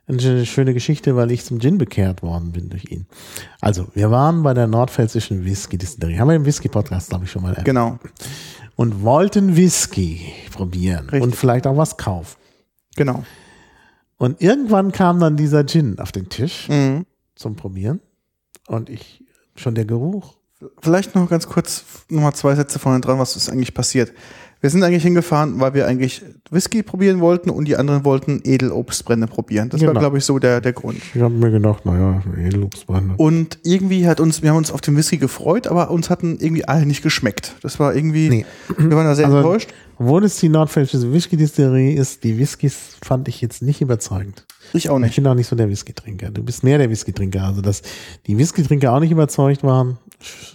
eine 0.10 0.46
schöne 0.46 0.74
Geschichte, 0.74 1.16
weil 1.16 1.32
ich 1.32 1.46
zum 1.46 1.60
Gin 1.60 1.78
bekehrt 1.78 2.24
worden 2.24 2.52
bin 2.52 2.70
durch 2.70 2.86
ihn. 2.86 3.06
Also, 3.62 3.88
wir 3.94 4.10
waren 4.10 4.42
bei 4.44 4.54
der 4.54 4.68
nordpfälzischen 4.68 5.46
Whisky-Distillerie. 5.46 6.18
Haben 6.20 6.30
wir 6.30 6.36
im 6.36 6.46
Whisky-Podcast, 6.46 7.10
glaube 7.10 7.26
ich, 7.26 7.32
schon 7.32 7.44
mal 7.44 7.50
erwähnt. 7.52 7.66
Genau. 7.66 8.00
Und 8.76 9.04
wollten 9.04 9.56
Whisky 9.56 10.34
probieren 10.52 11.06
Richtig. 11.10 11.22
und 11.22 11.36
vielleicht 11.36 11.68
auch 11.68 11.78
was 11.78 11.98
kaufen. 11.98 12.38
Genau. 12.96 13.24
Und 14.18 14.42
irgendwann 14.42 14.92
kam 14.92 15.20
dann 15.20 15.38
dieser 15.38 15.66
Gin 15.66 16.00
auf 16.00 16.12
den 16.12 16.28
Tisch 16.30 16.68
Mhm. 16.70 17.06
zum 17.36 17.56
Probieren. 17.56 18.00
Und 18.68 18.90
ich, 18.90 19.24
schon 19.56 19.76
der 19.76 19.86
Geruch. 19.86 20.36
Vielleicht 20.82 21.16
noch 21.16 21.30
ganz 21.30 21.48
kurz 21.48 21.86
nochmal 22.10 22.34
zwei 22.34 22.56
Sätze 22.56 22.80
vorne 22.80 23.00
dran, 23.00 23.18
was 23.20 23.36
ist 23.36 23.50
eigentlich 23.50 23.74
passiert. 23.74 24.12
Wir 24.62 24.70
sind 24.70 24.84
eigentlich 24.84 25.04
hingefahren, 25.04 25.60
weil 25.62 25.74
wir 25.74 25.88
eigentlich 25.88 26.22
Whisky 26.52 26.84
probieren 26.84 27.22
wollten 27.22 27.50
und 27.50 27.66
die 27.66 27.78
anderen 27.78 28.04
wollten 28.04 28.42
Edelobstbrände 28.44 29.26
probieren. 29.28 29.70
Das 29.70 29.80
war, 29.80 29.88
Genau. 29.90 30.00
glaube 30.02 30.18
ich, 30.18 30.26
so 30.26 30.38
der, 30.38 30.60
der 30.60 30.74
Grund. 30.74 30.98
Ich 31.16 31.22
habe 31.22 31.34
mir 31.34 31.50
gedacht, 31.50 31.86
naja, 31.86 32.22
Edelobstbrände. 32.38 33.14
Und 33.16 33.60
irgendwie 33.64 34.06
hat 34.06 34.20
uns, 34.20 34.42
wir 34.42 34.50
haben 34.50 34.58
uns 34.58 34.70
auf 34.72 34.82
den 34.82 34.98
Whisky 34.98 35.18
gefreut, 35.18 35.68
aber 35.68 35.90
uns 35.92 36.10
hatten 36.10 36.38
irgendwie 36.42 36.66
alle 36.66 36.86
nicht 36.86 37.02
geschmeckt. 37.04 37.56
Das 37.62 37.80
war 37.80 37.96
irgendwie, 37.96 38.28
Nee. 38.30 38.46
wir 38.78 38.92
waren 38.98 39.06
da 39.06 39.16
sehr 39.16 39.26
Also- 39.28 39.38
enttäuscht. 39.38 39.70
Obwohl 39.98 40.24
es 40.24 40.38
die 40.38 40.48
nordpfälzische 40.50 41.12
Whisky-Distillerie 41.12 41.94
ist, 41.94 42.24
die 42.24 42.38
Whiskys 42.40 42.98
fand 43.04 43.28
ich 43.28 43.42
jetzt 43.42 43.62
nicht 43.62 43.82
überzeugend. 43.82 44.46
Ich 44.74 44.90
auch 44.90 44.98
Ich 44.98 45.04
nicht. 45.04 45.16
bin 45.16 45.28
auch 45.28 45.34
nicht 45.36 45.48
so 45.48 45.58
der 45.58 45.70
Whisky-Trinker. 45.70 46.30
Du 46.32 46.42
bist 46.44 46.64
mehr 46.64 46.78
der 46.78 46.90
Whisky-Trinker. 46.90 47.44
Also, 47.44 47.60
dass 47.62 47.82
die 48.28 48.38
Whisky-Trinker 48.38 48.94
auch 48.94 49.00
nicht 49.02 49.12
überzeugt 49.12 49.62
waren, 49.64 49.98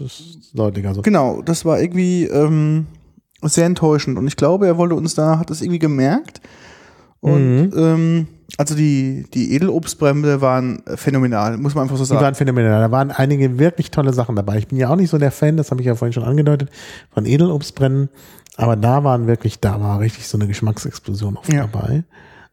ist 0.00 0.50
deutlich. 0.54 0.86
Also, 0.86 1.02
Genau, 1.02 1.42
das 1.42 1.64
war 1.66 1.78
irgendwie 1.80 2.24
ähm, 2.24 2.86
sehr 3.48 3.66
enttäuschend. 3.66 4.16
Und 4.18 4.26
ich 4.26 4.36
glaube, 4.36 4.66
er 4.66 4.78
wollte 4.78 4.94
uns 4.94 5.14
da, 5.14 5.38
hat 5.38 5.50
das 5.50 5.60
irgendwie 5.60 5.78
gemerkt. 5.78 6.40
Und 7.20 7.72
ähm, 7.74 8.26
also 8.58 8.74
die, 8.74 9.24
die 9.32 9.54
Edelobstbrände 9.54 10.40
waren 10.40 10.82
phänomenal, 10.96 11.56
muss 11.56 11.74
man 11.74 11.82
einfach 11.84 11.96
so 11.96 12.04
die 12.04 12.08
sagen. 12.08 12.20
waren 12.22 12.34
phänomenal. 12.34 12.80
Da 12.80 12.90
waren 12.90 13.10
einige 13.10 13.58
wirklich 13.58 13.90
tolle 13.90 14.12
Sachen 14.12 14.36
dabei. 14.36 14.58
Ich 14.58 14.68
bin 14.68 14.78
ja 14.78 14.90
auch 14.90 14.96
nicht 14.96 15.10
so 15.10 15.18
der 15.18 15.30
Fan, 15.30 15.56
das 15.56 15.70
habe 15.70 15.80
ich 15.80 15.86
ja 15.86 15.94
vorhin 15.94 16.12
schon 16.12 16.24
angedeutet, 16.24 16.70
von 17.12 17.24
Edelobstbrennen. 17.24 18.10
Aber 18.56 18.76
da 18.76 19.02
waren 19.04 19.26
wirklich, 19.26 19.58
da 19.60 19.80
war 19.80 20.00
richtig 20.00 20.28
so 20.28 20.36
eine 20.38 20.46
Geschmacksexplosion 20.46 21.36
oft 21.36 21.52
Ja. 21.52 21.66
dabei. 21.66 22.04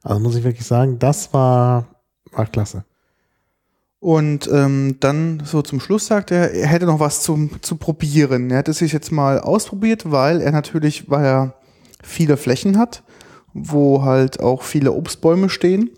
Also 0.03 0.19
muss 0.19 0.35
ich 0.35 0.43
wirklich 0.43 0.65
sagen, 0.65 0.97
das 0.97 1.33
war, 1.33 1.85
war 2.31 2.45
klasse. 2.47 2.85
Und 4.01 4.49
ähm, 4.51 4.97
dann 4.99 5.43
so 5.45 5.61
zum 5.61 5.79
Schluss 5.79 6.07
sagt 6.07 6.31
er, 6.31 6.55
er 6.55 6.65
hätte 6.65 6.87
noch 6.87 6.99
was 6.99 7.21
zum, 7.21 7.61
zu 7.61 7.75
probieren. 7.75 8.49
Er 8.49 8.57
hätte 8.57 8.73
sich 8.73 8.93
jetzt 8.93 9.11
mal 9.11 9.39
ausprobiert, 9.39 10.09
weil 10.09 10.41
er 10.41 10.51
natürlich, 10.51 11.07
weil 11.07 11.23
er 11.23 11.53
viele 12.01 12.35
Flächen 12.35 12.79
hat, 12.79 13.03
wo 13.53 14.01
halt 14.01 14.39
auch 14.39 14.63
viele 14.63 14.93
Obstbäume 14.93 15.49
stehen. 15.49 15.91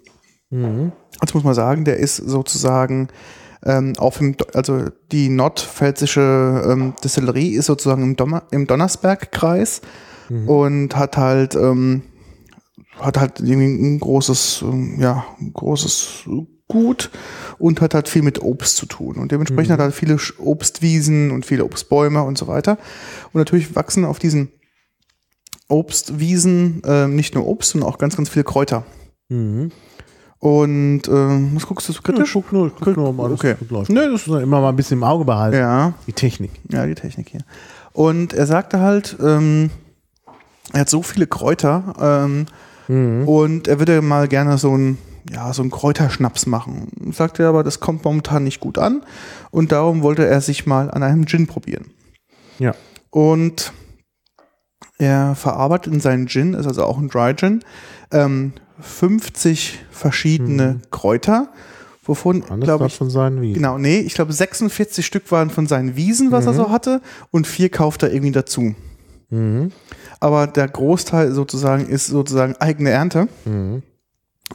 Jetzt 1.22 1.34
muss 1.34 1.46
man 1.46 1.54
sagen, 1.54 1.86
der 1.86 1.96
ist 1.96 2.18
sozusagen 2.18 3.08
ähm, 3.64 3.94
auf 3.98 4.18
dem, 4.18 4.36
also 4.54 4.88
die 5.14 5.30
nordpfälzische 5.30 6.62
ähm, 6.70 6.96
Destillerie 7.02 7.56
ist 7.56 7.68
sozusagen 7.68 8.04
im, 8.04 8.16
Dommer, 8.18 8.44
im 8.52 8.68
Donnersbergkreis 8.68 9.80
und 10.48 10.98
hat 10.98 11.16
halt 11.16 11.56
ähm, 11.56 12.04
hat 13.00 13.18
halt 13.18 13.40
irgendwie 13.40 13.96
ein 13.96 14.00
großes, 14.00 14.62
ähm, 14.64 15.00
ja, 15.00 15.26
ein 15.40 15.54
großes 15.54 16.28
Gut 16.70 17.10
und 17.60 17.82
hat 17.82 17.94
halt 17.94 18.08
viel 18.08 18.22
mit 18.22 18.42
Obst 18.42 18.78
zu 18.78 18.86
tun. 18.86 19.18
Und 19.18 19.32
dementsprechend 19.32 19.72
hat 19.74 19.80
er 19.80 19.86
halt 19.86 19.94
viele 19.96 20.18
Obstwiesen 20.40 21.32
und 21.32 21.46
viele 21.46 21.66
Obstbäume 21.66 22.24
und 22.24 22.38
so 22.38 22.48
weiter. 22.48 22.78
Und 23.34 23.40
natürlich 23.40 23.76
wachsen 23.76 24.06
auf 24.06 24.18
diesen 24.18 24.50
Obstwiesen 25.68 26.82
ähm, 26.86 27.16
nicht 27.16 27.36
nur 27.36 27.46
Obst, 27.48 27.72
sondern 27.72 27.90
auch 27.90 27.98
ganz, 27.98 28.16
ganz 28.16 28.30
viele 28.30 28.44
Kräuter. 28.44 28.84
Und 30.40 31.02
ähm, 31.08 31.52
was 31.56 31.66
guckst 31.66 31.88
du 31.90 31.94
so 31.94 32.02
kritisch? 32.02 32.34
guck 32.34 32.52
nur, 32.52 32.70
guck 32.76 32.98
nur, 32.98 33.18
alles 33.26 33.40
Okay. 33.40 33.56
läuft. 33.70 33.90
Nee, 33.90 34.08
das 34.12 34.22
ist 34.22 34.28
immer 34.28 34.62
mal 34.62 34.70
ein 34.70 34.76
bisschen 34.76 34.98
im 35.00 35.04
Auge 35.04 35.26
behalten. 35.26 35.58
Ja, 35.58 35.94
Die 36.06 36.14
Technik. 36.14 36.52
ja, 36.70 36.86
die 36.86 36.96
Technik 36.96 37.30
hier. 37.30 37.42
Und 37.94 38.34
er 38.34 38.46
sagte 38.46 38.80
halt, 38.80 39.16
ähm, 39.24 39.70
er 40.74 40.82
hat 40.82 40.90
so 40.90 41.02
viele 41.02 41.28
Kräuter 41.28 41.94
ähm, 42.90 43.26
und 43.28 43.68
er 43.68 43.80
würde 43.80 44.02
mal 44.02 44.28
gerne 44.28 44.58
so 44.58 44.76
ein 44.78 44.98
ja, 45.32 45.54
so 45.54 45.62
einen 45.62 45.72
Kräuterschnaps 45.72 46.46
machen. 46.46 47.12
Sagte 47.14 47.44
er 47.44 47.50
aber, 47.50 47.64
das 47.64 47.80
kommt 47.80 48.04
momentan 48.04 48.44
nicht 48.44 48.60
gut 48.60 48.78
an 48.78 49.04
und 49.52 49.72
darum 49.72 50.02
wollte 50.02 50.26
er 50.26 50.42
sich 50.42 50.66
mal 50.66 50.92
an 50.92 51.04
einem 51.04 51.26
Gin 51.26 51.48
probieren. 51.48 51.86
Ja. 52.60 52.74
Und 53.10 53.74
er 54.98 55.36
verarbeitet 55.36 55.94
in 55.94 56.00
seinen 56.00 56.28
Gin, 56.28 56.54
ist 56.54 56.68
also 56.68 56.84
auch 56.84 56.98
ein 56.98 57.10
Dry 57.10 57.34
Gin, 57.36 57.64
ähm, 58.12 58.54
50 58.80 59.80
verschiedene 59.92 60.82
Kräuter, 60.92 61.50
wovon, 62.04 62.44
glaube 62.60 62.88
ich, 62.88 62.96
schon 62.96 63.10
sein 63.10 63.42
wie. 63.42 63.54
genau, 63.54 63.78
nee, 63.78 64.00
ich 64.00 64.14
glaube 64.14 64.34
46 64.34 65.06
Stück 65.06 65.32
waren 65.32 65.50
von 65.50 65.68
seinen 65.68 65.96
Wiesen, 65.96 66.32
was 66.32 66.46
er 66.46 66.54
so 66.54 66.70
hatte, 66.70 67.02
und 67.32 67.48
vier 67.48 67.70
kauft 67.70 68.04
er 68.04 68.12
irgendwie 68.12 68.34
dazu. 68.34 68.76
Mhm. 69.30 69.72
Aber 70.20 70.48
der 70.48 70.68
Großteil 70.68 71.32
sozusagen 71.32 71.88
ist 71.88 72.08
sozusagen 72.08 72.56
eigene 72.58 72.90
Ernte. 72.90 73.28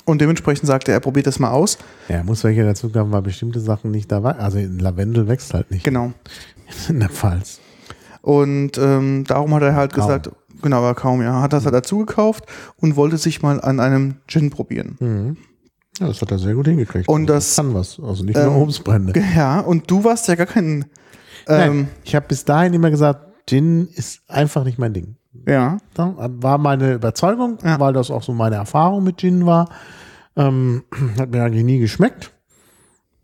Und 0.05 0.21
dementsprechend 0.21 0.67
sagte 0.67 0.93
er, 0.93 0.99
er 0.99 1.01
probiert 1.01 1.27
das 1.27 1.39
mal 1.39 1.51
aus. 1.51 1.79
Ja, 2.09 2.23
muss 2.23 2.45
welche 2.45 2.65
dazu 2.65 2.93
haben, 2.95 3.11
weil 3.13 3.23
bestimmte 3.23 3.61
Sachen 3.61 3.91
nicht 3.91 4.11
da 4.13 4.23
waren. 4.23 4.39
Also 4.39 4.59
Lavendel 4.61 5.29
wächst 5.29 5.55
halt 5.55 5.71
nicht 5.71 5.85
Genau. 5.85 6.13
in 6.89 7.01
der 7.01 7.09
Pfalz. 7.09 7.61
Und 8.23 8.79
ähm, 8.79 9.25
darum 9.27 9.55
hat 9.55 9.63
er 9.63 9.75
halt 9.75 9.93
Kaum. 9.93 10.07
gesagt, 10.07 10.31
genau, 10.63 10.79
aber 10.79 10.95
kaum, 10.95 11.23
ja, 11.23 11.41
hat 11.41 11.53
das 11.53 11.65
halt 11.65 11.75
dazu 11.75 11.99
gekauft 11.99 12.45
und 12.77 12.97
wollte 12.97 13.17
sich 13.17 13.43
mal 13.43 13.61
an 13.61 13.81
einem 13.81 14.17
Gin 14.27 14.51
probieren. 14.51 15.37
Ja, 15.99 16.07
das 16.07 16.21
hat 16.21 16.31
er 16.31 16.39
sehr 16.39 16.55
gut 16.55 16.67
hingekriegt. 16.69 17.09
Und 17.09 17.27
das- 17.27 17.57
kann 17.57 17.75
was. 17.75 17.99
Also 18.01 18.25
nicht 18.25 18.37
ähm, 18.39 18.47
nur 18.53 18.57
Obstbrände. 18.63 19.13
Ja, 19.35 19.61
und 19.61 19.91
du 19.91 20.05
warst 20.05 20.29
ja 20.29 20.35
gar 20.35 20.47
kein, 20.47 20.85
Nein, 21.47 21.71
ähm, 21.71 21.89
ich 22.05 22.15
habe 22.15 22.27
bis 22.29 22.45
dahin 22.45 22.75
immer 22.75 22.91
gesagt, 22.91 23.25
Gin 23.49 23.89
ist 23.95 24.21
einfach 24.29 24.65
nicht 24.65 24.79
mein 24.79 24.93
Ding. 24.93 25.17
Ja, 25.47 25.79
Da 25.95 26.15
war 26.17 26.59
meine 26.59 26.95
Überzeugung, 26.95 27.59
Ja. 27.65 27.79
weil 27.81 27.93
das 27.93 28.11
auch 28.11 28.23
so 28.23 28.33
meine 28.33 28.57
Erfahrung 28.57 29.05
mit 29.05 29.19
Gin 29.19 29.47
war. 29.47 29.69
Ähm, 30.37 30.85
hat 31.19 31.31
mir 31.31 31.43
eigentlich 31.45 31.65
nie 31.65 31.79
geschmeckt. 31.79 32.33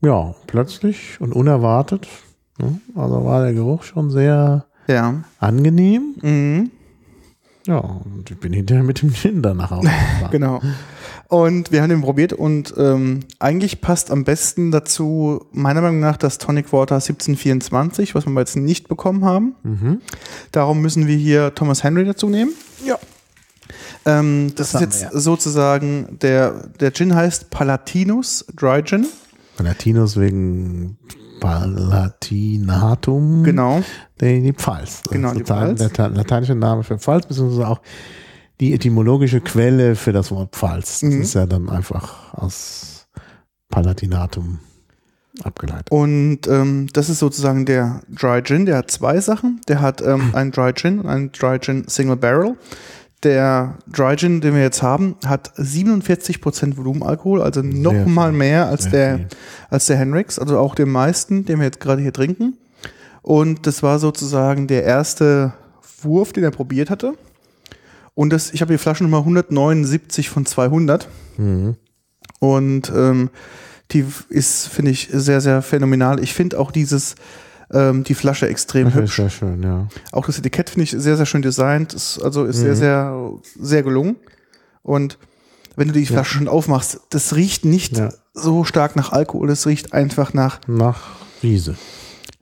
Ja, 0.03 0.35
plötzlich 0.47 1.21
und 1.21 1.33
unerwartet. 1.33 2.07
ne, 2.61 2.79
Also 2.95 3.25
war 3.25 3.43
der 3.43 3.55
Geruch 3.55 3.83
schon 3.85 4.11
sehr 4.11 4.67
ja, 4.87 5.15
angenehm. 5.39 6.15
mhm, 6.21 6.71
Ja, 7.67 7.79
und 7.79 8.31
ich 8.31 8.39
bin 8.39 8.53
hinterher 8.53 8.85
mit 8.85 9.01
dem 9.01 9.13
Gin 9.15 9.41
danach 9.41 9.73
aufgefahren. 9.73 10.31
genau. 10.31 10.61
Und 11.29 11.73
wir 11.73 11.83
haben 11.83 11.89
den 11.91 12.03
probiert 12.03 12.33
und 12.33 12.75
ähm, 12.77 13.21
eigentlich 13.39 13.81
passt 13.81 14.11
am 14.11 14.25
besten 14.25 14.71
dazu, 14.71 15.47
meiner 15.53 15.81
Meinung 15.81 16.01
nach, 16.01 16.17
das 16.17 16.39
Tonic 16.39 16.73
Water 16.73 16.97
1724, 16.97 18.15
was 18.15 18.27
wir 18.27 18.41
jetzt 18.41 18.57
nicht 18.57 18.89
bekommen 18.89 19.25
haben. 19.25 20.01
Darum 20.53 20.81
müssen 20.83 21.07
wir 21.07 21.17
hier 21.17 21.55
Thomas 21.55 21.83
Henry 21.83 22.05
dazu 22.05 22.29
nehmen. 22.29 22.53
Ja. 22.85 22.99
Ähm, 24.07 24.53
das, 24.55 24.73
Das 24.73 24.83
ist 24.83 25.01
wir 25.01 25.09
jetzt 25.09 25.23
sozusagen, 25.23 26.19
der, 26.21 26.69
der 26.79 26.93
Gin 26.93 27.15
heißt 27.15 27.51
Palatinus 27.51 28.45
Dry 28.55 28.83
Gin. 28.83 29.07
Palatinus 29.57 30.19
wegen 30.19 30.99
Palatinatum. 31.41 33.45
Genau. 33.45 33.83
Die, 34.21 34.43
die 34.43 34.53
Pfalz. 34.53 35.03
Das 35.03 35.13
Genau, 35.13 35.29
ist 35.31 35.39
die 35.39 35.45
Pfalz. 35.45 35.93
Der 35.93 36.09
lateinische 36.11 36.55
Name 36.55 36.83
für 36.83 36.99
Pfalz, 36.99 37.27
beziehungsweise 37.27 37.69
auch 37.69 37.81
die 38.61 38.73
etymologische 38.73 39.41
Quelle 39.41 39.97
für 39.97 40.13
das 40.13 40.31
Wort 40.31 40.55
Pfalz. 40.55 41.01
Das 41.01 41.11
Mhm. 41.11 41.23
ist 41.23 41.35
ja 41.35 41.47
dann 41.47 41.69
einfach 41.69 42.35
aus 42.35 43.07
Palatinatum 43.69 44.59
abgeleitet. 45.43 45.91
Und 45.91 46.47
ähm, 46.47 46.87
das 46.93 47.09
ist 47.09 47.19
sozusagen 47.19 47.67
der 47.67 48.01
Dry 48.09 48.41
Gin. 48.43 48.67
Der 48.67 48.77
hat 48.79 48.91
zwei 48.91 49.21
Sachen. 49.21 49.61
Der 49.69 49.81
hat 49.81 50.01
ähm, 50.01 50.31
einen 50.35 50.53
Dry 50.53 50.73
Gin 50.73 51.01
und 51.01 51.07
einen 51.09 51.33
Dry 51.33 51.59
Gin 51.59 51.85
Single 51.89 52.17
Barrel. 52.17 52.57
Der 53.25 53.79
Dry 53.91 54.17
Gin, 54.17 54.41
den 54.43 54.55
wir 54.55 54.61
jetzt 54.63 54.83
haben, 54.83 55.17
hat 55.25 55.51
47% 55.57 56.77
Volumenalkohol, 56.77 57.41
also 57.41 57.63
noch 57.63 57.93
Sehr 57.93 58.07
mal 58.07 58.29
viel. 58.31 58.39
mehr 58.39 58.67
als 58.69 58.83
Sehr 58.83 58.91
der, 58.93 59.17
viel. 59.17 59.27
als 59.71 59.87
der 59.87 59.97
Henrix, 59.97 60.39
also 60.39 60.59
auch 60.59 60.75
den 60.75 60.91
meisten, 60.91 61.45
den 61.47 61.59
wir 61.59 61.65
jetzt 61.65 61.81
gerade 61.81 62.03
hier 62.03 62.13
trinken. 62.13 62.59
Und 63.23 63.67
das 63.67 63.83
war 63.83 63.99
sozusagen 63.99 64.67
der 64.67 64.85
erste 64.85 65.55
Wurf, 66.03 66.35
den 66.35 66.45
er 66.45 66.51
probiert 66.51 66.91
hatte. 66.91 67.15
Und 68.15 68.31
das, 68.33 68.53
ich 68.53 68.61
habe 68.61 68.73
die 68.73 68.79
Flaschennummer 68.79 69.19
179 69.19 70.31
von 70.31 70.47
200. 70.47 71.09
Mhm. 71.37 71.77
Und 72.39 72.93
ähm, 72.95 73.31
die 73.91 74.05
ist, 74.29 74.69
finde 74.69 74.91
ich, 74.93 75.09
sehr, 75.13 75.41
sehr 75.41 75.63
phänomenal. 75.63 76.23
Ich 76.23 76.33
finde 76.35 76.59
auch 76.59 76.71
dieses, 76.71 77.17
ähm, 77.73 78.05
die 78.05 78.15
Flasche 78.15 78.49
extrem 78.49 78.87
Das 78.87 78.95
hübsch. 78.95 79.17
sehr 79.17 79.31
schön, 79.31 79.63
ja. 79.63 79.89
Auch 80.13 80.27
das 80.27 80.39
Etikett 80.39 80.71
finde 80.71 80.85
ich 80.85 80.91
sehr, 80.91 81.17
sehr 81.17 81.27
schön 81.27 81.43
designt. 81.43 81.93
Ist, 81.95 82.23
also 82.23 82.45
ist 82.45 82.59
Mhm. 82.59 82.63
sehr, 82.63 82.77
sehr, 82.77 83.31
sehr 83.59 83.83
gelungen. 83.83 84.17
Und 84.83 85.19
wenn 85.77 85.89
du 85.89 85.95
die 85.95 86.07
Flasche 86.07 86.35
schon 86.37 86.49
aufmachst, 86.49 87.01
das 87.11 87.35
riecht 87.35 87.65
nicht 87.65 87.97
Ja. 87.99 88.11
so 88.33 88.65
stark 88.65 88.95
nach 88.97 89.11
Alkohol. 89.13 89.51
Es 89.51 89.67
riecht 89.67 89.93
einfach 89.93 90.33
nach 90.35 90.61
Nach 90.69 91.01
Wiese. 91.41 91.77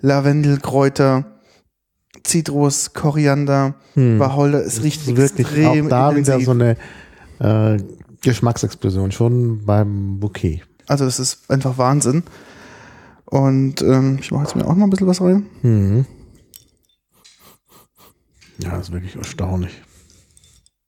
Lavendel, 0.01 0.59
Kräuter, 0.59 1.32
Zitrus, 2.24 2.93
Koriander, 2.93 3.74
Hm. 3.94 4.19
Wacholder. 4.19 4.65
Es 4.65 4.82
riecht 4.82 5.03
ist 5.03 5.16
wirklich 5.16 5.40
extrem 5.40 5.86
auch 5.86 5.89
da 5.90 6.11
intensiv. 6.11 6.35
wieder 6.35 6.44
so 6.44 6.51
eine 7.40 7.77
äh, 7.77 7.82
Geschmacksexplosion, 8.23 9.12
schon 9.12 9.65
beim 9.65 10.19
Bouquet. 10.20 10.62
Also 10.86 11.05
das 11.05 11.19
ist 11.19 11.51
einfach 11.51 11.78
Wahnsinn. 11.78 12.23
Und 13.27 13.81
ähm, 13.82 14.19
ich 14.20 14.31
mache 14.31 14.44
jetzt 14.44 14.57
mir 14.57 14.66
auch 14.66 14.74
noch 14.74 14.85
ein 14.85 14.90
bisschen 14.90 15.07
was 15.07 15.20
rein. 15.20 15.47
Mhm. 15.62 16.07
Ja, 18.59 18.70
das 18.70 18.89
ist 18.89 18.93
wirklich 18.93 19.16
erstaunlich. 19.16 19.82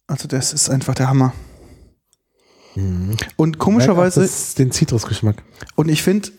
Also 0.07 0.29
das 0.29 0.53
ist 0.53 0.69
einfach 0.69 0.95
der 0.95 1.09
Hammer. 1.09 1.33
Mhm. 2.75 3.17
Und 3.37 3.59
komischerweise, 3.59 4.29
den 4.59 4.71
Zitrusgeschmack. 4.71 5.43
und 5.75 5.89
ich 5.89 6.03
finde, 6.03 6.31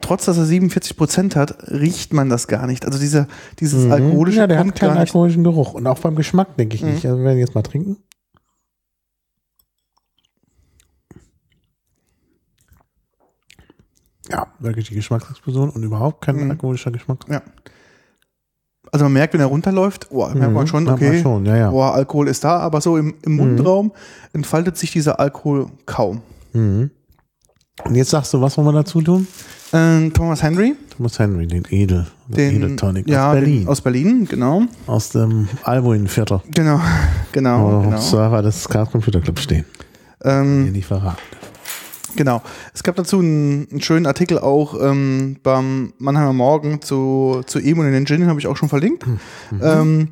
trotz 0.00 0.24
dass 0.24 0.36
er 0.38 0.44
47 0.44 0.96
Prozent 0.96 1.36
hat, 1.36 1.70
riecht 1.70 2.12
man 2.12 2.28
das 2.28 2.46
gar 2.48 2.66
nicht. 2.66 2.84
Also 2.86 2.98
dieser, 2.98 3.26
dieses 3.58 3.84
Mhm. 3.86 3.92
alkoholische 3.92 4.38
Ja, 4.40 4.46
der 4.46 4.58
hat 4.58 4.64
kommt 4.66 4.78
keinen 4.78 4.88
gar 4.94 5.00
nicht. 5.00 5.10
alkoholischen 5.10 5.44
Geruch. 5.44 5.74
Und 5.74 5.86
auch 5.86 5.98
beim 5.98 6.16
Geschmack 6.16 6.56
denke 6.56 6.74
ich 6.76 6.82
Mhm. 6.82 6.90
nicht. 6.90 7.04
Also 7.06 7.18
wir 7.18 7.24
werden 7.24 7.38
jetzt 7.38 7.54
mal 7.54 7.62
trinken. 7.62 7.96
Ja, 14.30 14.46
wirklich 14.58 14.88
die 14.88 14.94
Geschmacksexplosion 14.94 15.70
und 15.70 15.82
überhaupt 15.82 16.24
kein 16.24 16.36
Mhm. 16.36 16.50
alkoholischer 16.52 16.90
Geschmack. 16.90 17.18
Ja. 17.28 17.42
Also 18.92 19.04
man 19.04 19.12
merkt, 19.12 19.34
wenn 19.34 19.40
er 19.40 19.46
runterläuft, 19.46 20.08
oh, 20.10 20.26
merkt 20.28 20.52
man 20.52 20.66
schon, 20.66 20.84
merkt 20.84 21.00
man 21.00 21.10
okay, 21.10 21.22
schon, 21.22 21.46
ja, 21.46 21.56
ja. 21.56 21.70
boah, 21.70 21.94
Alkohol 21.94 22.28
ist 22.28 22.42
da, 22.44 22.58
aber 22.58 22.80
so 22.80 22.96
im, 22.96 23.14
im 23.22 23.36
Mundraum 23.36 23.92
entfaltet 24.32 24.76
sich 24.76 24.90
dieser 24.92 25.20
Alkohol 25.20 25.66
kaum. 25.86 26.22
Mhm. 26.52 26.90
Und 27.84 27.94
jetzt 27.94 28.10
sagst 28.10 28.34
du, 28.34 28.40
was 28.40 28.56
wollen 28.56 28.66
wir 28.68 28.72
dazu 28.72 29.00
tun? 29.00 29.26
Ähm, 29.72 30.12
Thomas 30.12 30.42
Henry, 30.42 30.74
Thomas 30.96 31.18
Henry, 31.18 31.46
den 31.46 31.64
Edel, 31.70 32.06
den, 32.26 32.56
Edel 32.56 32.76
Tonic 32.76 33.08
ja, 33.08 33.28
aus 33.28 33.34
Berlin. 33.34 33.68
Aus 33.68 33.80
Berlin, 33.80 34.26
genau. 34.28 34.62
aus 34.86 35.10
dem 35.10 35.48
Albuin-Viertel. 35.62 36.40
Genau, 36.52 36.80
genau, 37.32 37.78
Wo 37.78 37.82
genau. 37.82 38.00
Server 38.00 38.42
des 38.42 38.68
Chaos 38.68 38.90
Computer 38.90 39.20
Club 39.20 39.38
stehen. 39.38 39.64
Ähm, 40.24 40.64
Hier 40.64 40.72
nicht 40.72 40.86
verraten. 40.86 41.18
Genau. 42.16 42.42
Es 42.74 42.82
gab 42.82 42.96
dazu 42.96 43.20
einen, 43.20 43.68
einen 43.70 43.80
schönen 43.80 44.06
Artikel 44.06 44.38
auch 44.38 44.74
ähm, 44.80 45.36
beim 45.42 45.92
Mannheimer 45.98 46.32
Morgen 46.32 46.82
zu, 46.82 47.42
zu 47.46 47.60
ihm 47.60 47.78
und 47.78 47.90
den 47.90 48.06
Gin, 48.06 48.26
habe 48.26 48.40
ich 48.40 48.48
auch 48.48 48.56
schon 48.56 48.68
verlinkt. 48.68 49.06
Mhm. 49.06 49.18
Ähm, 49.62 50.08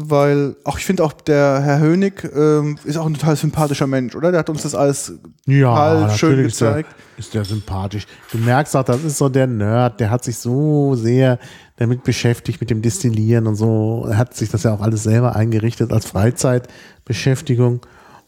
weil, 0.00 0.54
auch 0.62 0.78
ich 0.78 0.86
finde 0.86 1.02
auch, 1.02 1.12
der 1.12 1.60
Herr 1.60 1.80
Hönig 1.80 2.22
ähm, 2.32 2.78
ist 2.84 2.96
auch 2.96 3.06
ein 3.06 3.14
total 3.14 3.34
sympathischer 3.34 3.88
Mensch, 3.88 4.14
oder? 4.14 4.30
Der 4.30 4.38
hat 4.38 4.48
uns 4.48 4.62
das 4.62 4.76
alles 4.76 5.14
Ja, 5.44 5.74
total 5.74 6.10
schön 6.16 6.30
natürlich 6.30 6.52
ist 6.52 6.60
der, 6.60 6.68
gezeigt. 6.68 6.94
ist 7.16 7.34
der 7.34 7.44
sympathisch. 7.44 8.06
Du 8.30 8.38
merkst 8.38 8.76
auch, 8.76 8.84
das 8.84 9.02
ist 9.02 9.18
so 9.18 9.28
der 9.28 9.48
Nerd, 9.48 9.98
der 9.98 10.10
hat 10.10 10.22
sich 10.22 10.38
so 10.38 10.94
sehr 10.94 11.40
damit 11.78 12.04
beschäftigt, 12.04 12.60
mit 12.60 12.70
dem 12.70 12.80
Destillieren 12.80 13.48
und 13.48 13.56
so. 13.56 14.06
Er 14.08 14.18
hat 14.18 14.34
sich 14.36 14.48
das 14.50 14.62
ja 14.62 14.72
auch 14.72 14.82
alles 14.82 15.02
selber 15.02 15.34
eingerichtet 15.34 15.92
als 15.92 16.06
Freizeitbeschäftigung. 16.06 17.80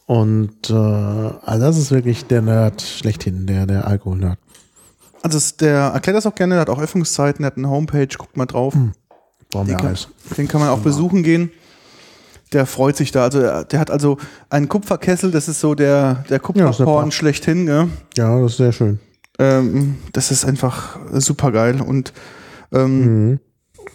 Und 0.07 0.71
äh, 0.71 0.75
also 0.75 1.61
das 1.67 1.79
ist 1.79 1.93
wirklich 1.93 2.27
der 2.27 2.43
Nerd 2.43 2.83
schlechthin, 2.83 3.47
der, 3.47 3.67
der 3.67 3.87
Alkohol-Nerd. 3.87 4.41
Also 5.23 5.39
der 5.61 5.93
erklärt 5.95 6.17
das 6.17 6.27
auch 6.27 6.35
gerne, 6.35 6.55
der 6.55 6.63
hat 6.63 6.71
auch 6.71 6.81
Öffnungszeiten, 6.81 7.43
der 7.45 7.53
hat 7.53 7.59
eine 7.59 7.71
Homepage, 7.71 8.09
guckt 8.19 8.37
mal 8.37 8.47
drauf. 8.47 8.75
Wir 8.75 9.65
Den 9.65 9.77
kann, 9.77 9.97
den 10.37 10.49
kann 10.49 10.61
man 10.61 10.71
auch 10.71 10.79
besuchen 10.79 11.23
gehen. 11.23 11.51
Der 12.53 12.67
freut 12.67 12.97
sich 12.97 13.13
da. 13.13 13.23
Also 13.25 13.41
er- 13.41 13.65
der 13.65 13.79
hat 13.81 13.91
also 13.91 14.17
einen 14.49 14.69
Kupferkessel, 14.69 15.31
das 15.31 15.49
ist 15.49 15.61
so 15.61 15.75
der, 15.75 16.25
der 16.29 16.37
Ja, 16.37 16.39
Kupferporn 16.39 17.05
Paar. 17.05 17.11
schlechthin, 17.13 17.67
gell? 17.67 17.89
Ja, 18.17 18.41
das 18.41 18.53
ist 18.53 18.57
sehr 18.59 18.73
schön. 18.73 18.99
Ähm, 19.39 19.97
das 20.13 20.31
ist 20.31 20.45
einfach 20.45 20.99
super 21.13 21.53
geil 21.53 21.81
und 21.81 22.13
ähm, 22.73 23.39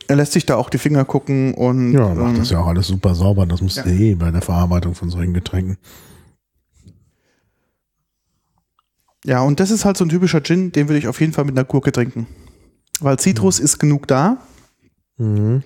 er 0.07 0.15
lässt 0.15 0.31
sich 0.33 0.45
da 0.45 0.55
auch 0.55 0.69
die 0.69 0.77
Finger 0.77 1.03
gucken 1.05 1.53
und 1.53 1.89
Mhm. 1.89 1.93
Ja, 1.97 2.13
macht 2.15 2.33
ähm, 2.33 2.39
das 2.39 2.49
ja 2.49 2.59
auch 2.59 2.67
alles 2.67 2.87
super 2.87 3.13
sauber. 3.13 3.45
Das 3.45 3.61
muss 3.61 3.75
Ja. 3.75 3.85
eh 3.85 4.15
bei 4.15 4.31
der 4.31 4.41
Verarbeitung 4.41 4.95
von 4.95 5.09
solchen 5.09 5.33
Getränken. 5.33 5.77
ja, 9.25 9.41
und 9.41 9.59
das 9.59 9.71
ist 9.71 9.85
halt 9.85 9.97
so 9.97 10.05
ein 10.05 10.09
typischer 10.09 10.41
Gin, 10.43 10.71
den 10.71 10.87
würde 10.87 10.99
ich 10.99 11.07
auf 11.07 11.19
jeden 11.19 11.33
Fall 11.33 11.45
mit 11.45 11.57
einer 11.57 11.65
Gurke 11.65 11.91
trinken. 11.91 12.27
Weil 12.99 13.17
Zitrus 13.19 13.59
ist 13.59 13.79
genug 13.79 14.07
da 14.07 14.37
Mhm. 15.17 15.63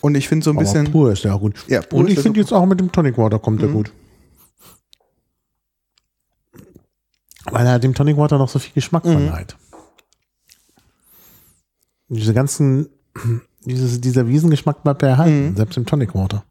Und 0.00 0.14
ich 0.14 0.28
finde 0.28 0.44
so 0.44 0.50
ein 0.50 0.56
Aber 0.56 0.64
bisschen. 0.64 0.90
pur 0.90 1.12
ist 1.12 1.24
der 1.24 1.34
auch 1.34 1.40
gut. 1.40 1.54
Ja, 1.68 1.82
pur 1.82 2.00
Und 2.00 2.08
ich 2.08 2.14
der 2.14 2.22
finde 2.22 2.40
jetzt 2.40 2.52
auch 2.52 2.66
mit 2.66 2.78
dem 2.80 2.90
Tonic 2.92 3.16
Water 3.18 3.38
kommt 3.38 3.60
der 3.62 3.68
Mhm. 3.68 3.72
gut. 3.74 3.92
Weil 7.50 7.66
er 7.66 7.78
dem 7.78 7.94
Tonic 7.94 8.16
Water 8.16 8.38
noch 8.38 8.48
so 8.48 8.58
viel 8.58 8.72
Geschmack 8.74 9.04
Mhm. 9.04 9.12
verleiht. 9.12 9.56
Diese 12.08 12.34
ganzen, 12.34 12.88
dieses, 13.64 14.00
dieser 14.00 14.26
Wiesengeschmack 14.28 14.82
bleibt 14.82 15.02
erhalten, 15.02 15.50
Mhm. 15.50 15.56
selbst 15.56 15.76
im 15.76 15.86
Tonic 15.86 16.14
Water. 16.14 16.44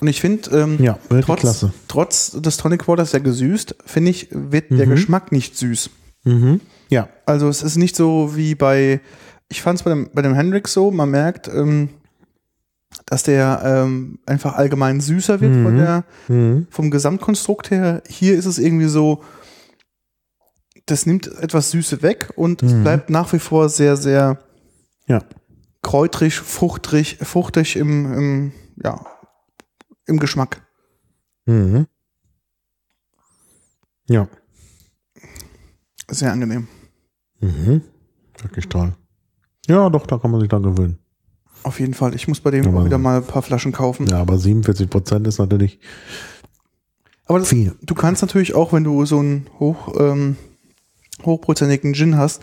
Und 0.00 0.08
ich 0.08 0.20
finde, 0.20 0.50
ähm, 0.50 0.82
Ja, 0.82 0.98
trotz, 1.22 1.40
klasse. 1.40 1.72
trotz 1.88 2.32
des 2.32 2.56
Tonic 2.58 2.86
Waters 2.88 3.12
ja 3.12 3.20
gesüßt, 3.20 3.76
finde 3.86 4.10
ich, 4.10 4.28
wird 4.30 4.70
der 4.70 4.86
Mhm. 4.86 4.90
Geschmack 4.90 5.32
nicht 5.32 5.56
süß. 5.56 5.90
Mhm. 6.24 6.60
Ja, 6.90 7.08
Also 7.26 7.48
es 7.48 7.62
ist 7.62 7.76
nicht 7.76 7.96
so 7.96 8.36
wie 8.36 8.54
bei, 8.54 9.00
ich 9.48 9.62
fand 9.62 9.78
es 9.78 9.82
bei 9.82 9.90
dem, 9.90 10.10
bei 10.12 10.20
dem 10.20 10.34
Hendrix 10.34 10.72
so, 10.74 10.90
man 10.90 11.10
merkt, 11.10 11.48
ähm, 11.48 11.88
dass 13.06 13.22
der 13.22 13.60
ähm, 13.64 14.18
einfach 14.26 14.54
allgemein 14.54 15.00
süßer 15.00 15.40
wird 15.40 15.54
von 15.54 15.74
Mhm. 15.74 15.78
der, 15.78 16.04
mhm. 16.28 16.66
vom 16.70 16.90
Gesamtkonstrukt 16.90 17.70
her. 17.70 18.02
Hier 18.08 18.34
ist 18.36 18.46
es 18.46 18.58
irgendwie 18.58 18.86
so, 18.88 19.22
das 20.86 21.06
nimmt 21.06 21.26
etwas 21.26 21.70
Süße 21.70 22.02
weg 22.02 22.32
und 22.36 22.62
es 22.62 22.72
Mhm. 22.72 22.82
bleibt 22.82 23.10
nach 23.10 23.32
wie 23.32 23.38
vor 23.38 23.68
sehr, 23.68 23.96
sehr 23.96 24.38
ja. 25.06 25.22
kräutrig, 25.82 26.34
fruchtig, 26.36 27.18
fruchtig 27.22 27.76
im, 27.76 28.12
im, 28.12 28.52
ja, 28.82 29.04
im 30.06 30.18
Geschmack. 30.18 30.62
Mhm. 31.46 31.86
Ja. 34.08 34.28
Sehr 36.08 36.32
angenehm. 36.32 36.68
Mhm. 37.40 37.82
Wirklich 38.42 38.68
toll. 38.68 38.94
Ja, 39.66 39.88
doch, 39.88 40.06
da 40.06 40.18
kann 40.18 40.30
man 40.30 40.40
sich 40.40 40.48
dran 40.50 40.62
gewöhnen. 40.62 40.98
Auf 41.64 41.80
jeden 41.80 41.94
Fall. 41.94 42.14
Ich 42.14 42.28
muss 42.28 42.40
bei 42.40 42.50
dem 42.52 42.66
Aber- 42.68 42.80
auch 42.80 42.84
wieder 42.84 42.98
mal 42.98 43.16
ein 43.18 43.24
paar 43.26 43.42
Flaschen 43.42 43.72
kaufen. 43.72 44.06
Ja, 44.06 44.20
aber 44.20 44.38
47 44.38 44.88
Prozent 44.88 45.26
ist 45.26 45.38
natürlich 45.38 45.78
Aber 47.26 47.38
das, 47.40 47.48
viel. 47.48 47.74
du 47.82 47.94
kannst 47.94 48.22
natürlich 48.22 48.54
auch, 48.54 48.72
wenn 48.72 48.84
du 48.84 49.04
so 49.06 49.18
einen 49.18 49.46
hoch, 49.58 49.94
ähm, 49.98 50.36
hochprozentigen 51.24 51.94
Gin 51.94 52.16
hast, 52.18 52.42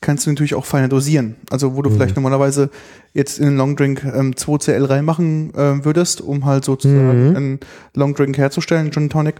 kannst 0.00 0.26
du 0.26 0.30
natürlich 0.30 0.54
auch 0.54 0.64
feiner 0.64 0.88
dosieren. 0.88 1.36
Also 1.50 1.76
wo 1.76 1.82
du 1.82 1.90
Mhm. 1.90 1.94
vielleicht 1.94 2.16
normalerweise 2.16 2.70
jetzt 3.12 3.38
in 3.38 3.46
einen 3.48 3.56
Longdrink 3.58 4.04
ähm, 4.04 4.34
2CL 4.34 4.84
reinmachen 4.88 5.52
ähm, 5.56 5.84
würdest, 5.84 6.20
um 6.22 6.44
halt 6.46 6.64
sozusagen 6.64 7.30
Mhm. 7.30 7.36
einen 7.36 7.60
Longdrink 7.94 8.36
herzustellen, 8.38 8.90
Gin 8.90 9.10
Tonic, 9.10 9.36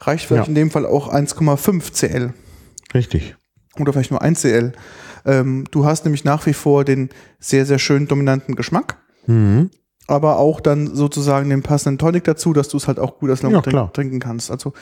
reicht 0.00 0.24
vielleicht 0.26 0.46
Ja. 0.46 0.48
in 0.48 0.54
dem 0.54 0.70
Fall 0.70 0.86
auch 0.86 1.08
1,5 1.12 1.92
CL 1.92 2.32
Richtig. 2.94 3.36
Oder 3.78 3.92
vielleicht 3.92 4.10
nur 4.10 4.22
1 4.22 4.40
CL. 4.40 4.72
Ähm, 5.24 5.64
du 5.70 5.84
hast 5.84 6.04
nämlich 6.04 6.24
nach 6.24 6.46
wie 6.46 6.54
vor 6.54 6.84
den 6.84 7.10
sehr, 7.38 7.66
sehr 7.66 7.78
schönen 7.78 8.08
dominanten 8.08 8.56
Geschmack. 8.56 8.96
Mhm. 9.26 9.70
aber 10.06 10.38
auch 10.38 10.60
dann 10.60 10.92
sozusagen 10.96 11.50
den 11.50 11.62
passenden 11.62 11.98
Tonic 11.98 12.24
dazu, 12.24 12.52
dass 12.52 12.68
du 12.68 12.78
es 12.78 12.88
halt 12.88 12.98
auch 12.98 13.18
gut 13.18 13.30
als 13.30 13.42
Long 13.42 13.52
Ja, 13.52 13.60
trinken 13.92 14.18
kannst. 14.18 14.50
Also 14.50 14.72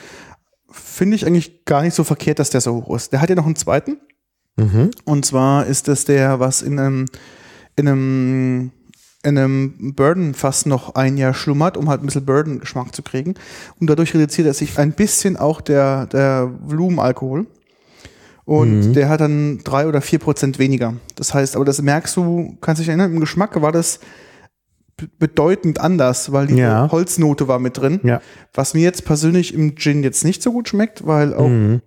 finde 0.71 1.15
ich 1.15 1.25
eigentlich 1.25 1.65
gar 1.65 1.83
nicht 1.83 1.93
so 1.93 2.03
verkehrt, 2.03 2.39
dass 2.39 2.49
der 2.49 2.61
so 2.61 2.73
hoch 2.73 2.95
ist. 2.95 3.11
Der 3.11 3.21
hat 3.21 3.29
ja 3.29 3.35
noch 3.35 3.45
einen 3.45 3.55
zweiten. 3.55 3.97
Mhm. 4.57 4.89
Und 5.05 5.25
zwar 5.25 5.65
ist 5.65 5.87
das 5.87 6.05
der, 6.05 6.39
was 6.39 6.61
in 6.61 6.79
einem, 6.79 7.05
in 7.75 7.87
einem, 7.87 8.71
in 9.23 9.37
einem 9.37 9.93
Burden 9.93 10.33
fast 10.33 10.65
noch 10.65 10.95
ein 10.95 11.17
Jahr 11.17 11.33
schlummert, 11.33 11.77
um 11.77 11.89
halt 11.89 12.01
ein 12.01 12.05
bisschen 12.07 12.25
Burden-Geschmack 12.25 12.95
zu 12.95 13.03
kriegen. 13.03 13.35
Und 13.79 13.89
dadurch 13.89 14.13
reduziert 14.13 14.47
er 14.47 14.53
sich 14.53 14.79
ein 14.79 14.93
bisschen 14.93 15.37
auch 15.37 15.61
der, 15.61 16.07
der 16.07 16.51
Volumenalkohol. 16.63 17.45
Und 18.49 18.93
der 18.93 19.09
hat 19.09 19.21
dann 19.21 19.59
drei 19.63 19.87
oder 19.87 20.01
vier 20.01 20.17
Prozent 20.19 20.57
weniger. 20.57 20.95
Das 21.15 21.33
heißt, 21.33 21.55
aber 21.55 21.65
das 21.65 21.81
merkst 21.81 22.17
du, 22.17 22.57
kannst 22.61 22.79
dich 22.81 22.87
erinnern, 22.87 23.13
im 23.13 23.19
Geschmack 23.19 23.61
war 23.61 23.71
das 23.71 23.99
be- 24.97 25.07
bedeutend 25.19 25.79
anders, 25.79 26.31
weil 26.31 26.47
die 26.47 26.55
Ja. 26.55 26.89
Holznote 26.91 27.47
war 27.47 27.59
mit 27.59 27.77
drin. 27.77 27.99
Ja. 28.03 28.21
Was 28.55 28.73
mir 28.73 28.81
jetzt 28.81 29.05
persönlich 29.05 29.53
im 29.53 29.75
Gin 29.75 30.01
jetzt 30.01 30.23
nicht 30.25 30.41
so 30.41 30.51
gut 30.51 30.67
schmeckt, 30.67 31.05
weil 31.05 31.33
auch 31.35 31.47
Mhm. 31.47 31.81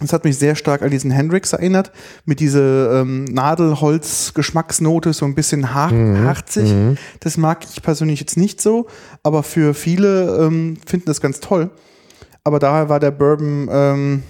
das 0.00 0.12
hat 0.12 0.24
mich 0.24 0.38
sehr 0.38 0.54
stark 0.54 0.82
an 0.82 0.90
diesen 0.90 1.10
Hendrix 1.10 1.52
erinnert, 1.52 1.90
mit 2.24 2.38
dieser 2.38 3.00
ähm, 3.00 3.24
Nadelholz-Geschmacksnote, 3.24 5.12
so 5.12 5.24
ein 5.26 5.34
bisschen 5.34 5.74
har 5.74 5.90
harzig. 6.24 6.72
Das 7.20 7.36
mag 7.36 7.64
ich 7.70 7.82
persönlich 7.82 8.20
jetzt 8.20 8.36
nicht 8.36 8.60
so, 8.60 8.86
aber 9.22 9.42
für 9.42 9.74
viele 9.74 10.38
ähm, 10.46 10.76
finden 10.86 11.06
das 11.06 11.20
ganz 11.20 11.40
toll. 11.40 11.70
Aber 12.44 12.58
daher 12.60 12.88
war 12.88 13.00
der 13.00 13.10
Bourbon, 13.10 13.68
ähm, 13.72 14.22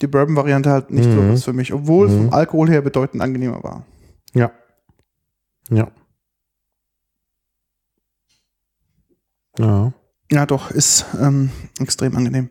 die 0.00 0.06
Bourbon-Variante 0.06 0.70
halt 0.70 0.90
nicht 0.90 1.04
so 1.10 1.28
was 1.28 1.44
für 1.44 1.52
mich, 1.52 1.72
obwohl 1.72 2.08
vom 2.08 2.32
Alkohol 2.32 2.68
her 2.70 2.82
bedeutend 2.82 3.22
angenehmer 3.22 3.62
war. 3.62 3.84
Ja. 4.34 4.52
Ja. 5.70 5.90
Ja. 9.58 9.92
Ja, 10.30 10.46
doch, 10.46 10.70
ist 10.70 11.06
ähm, 11.20 11.50
extrem 11.80 12.16
angenehm. 12.16 12.50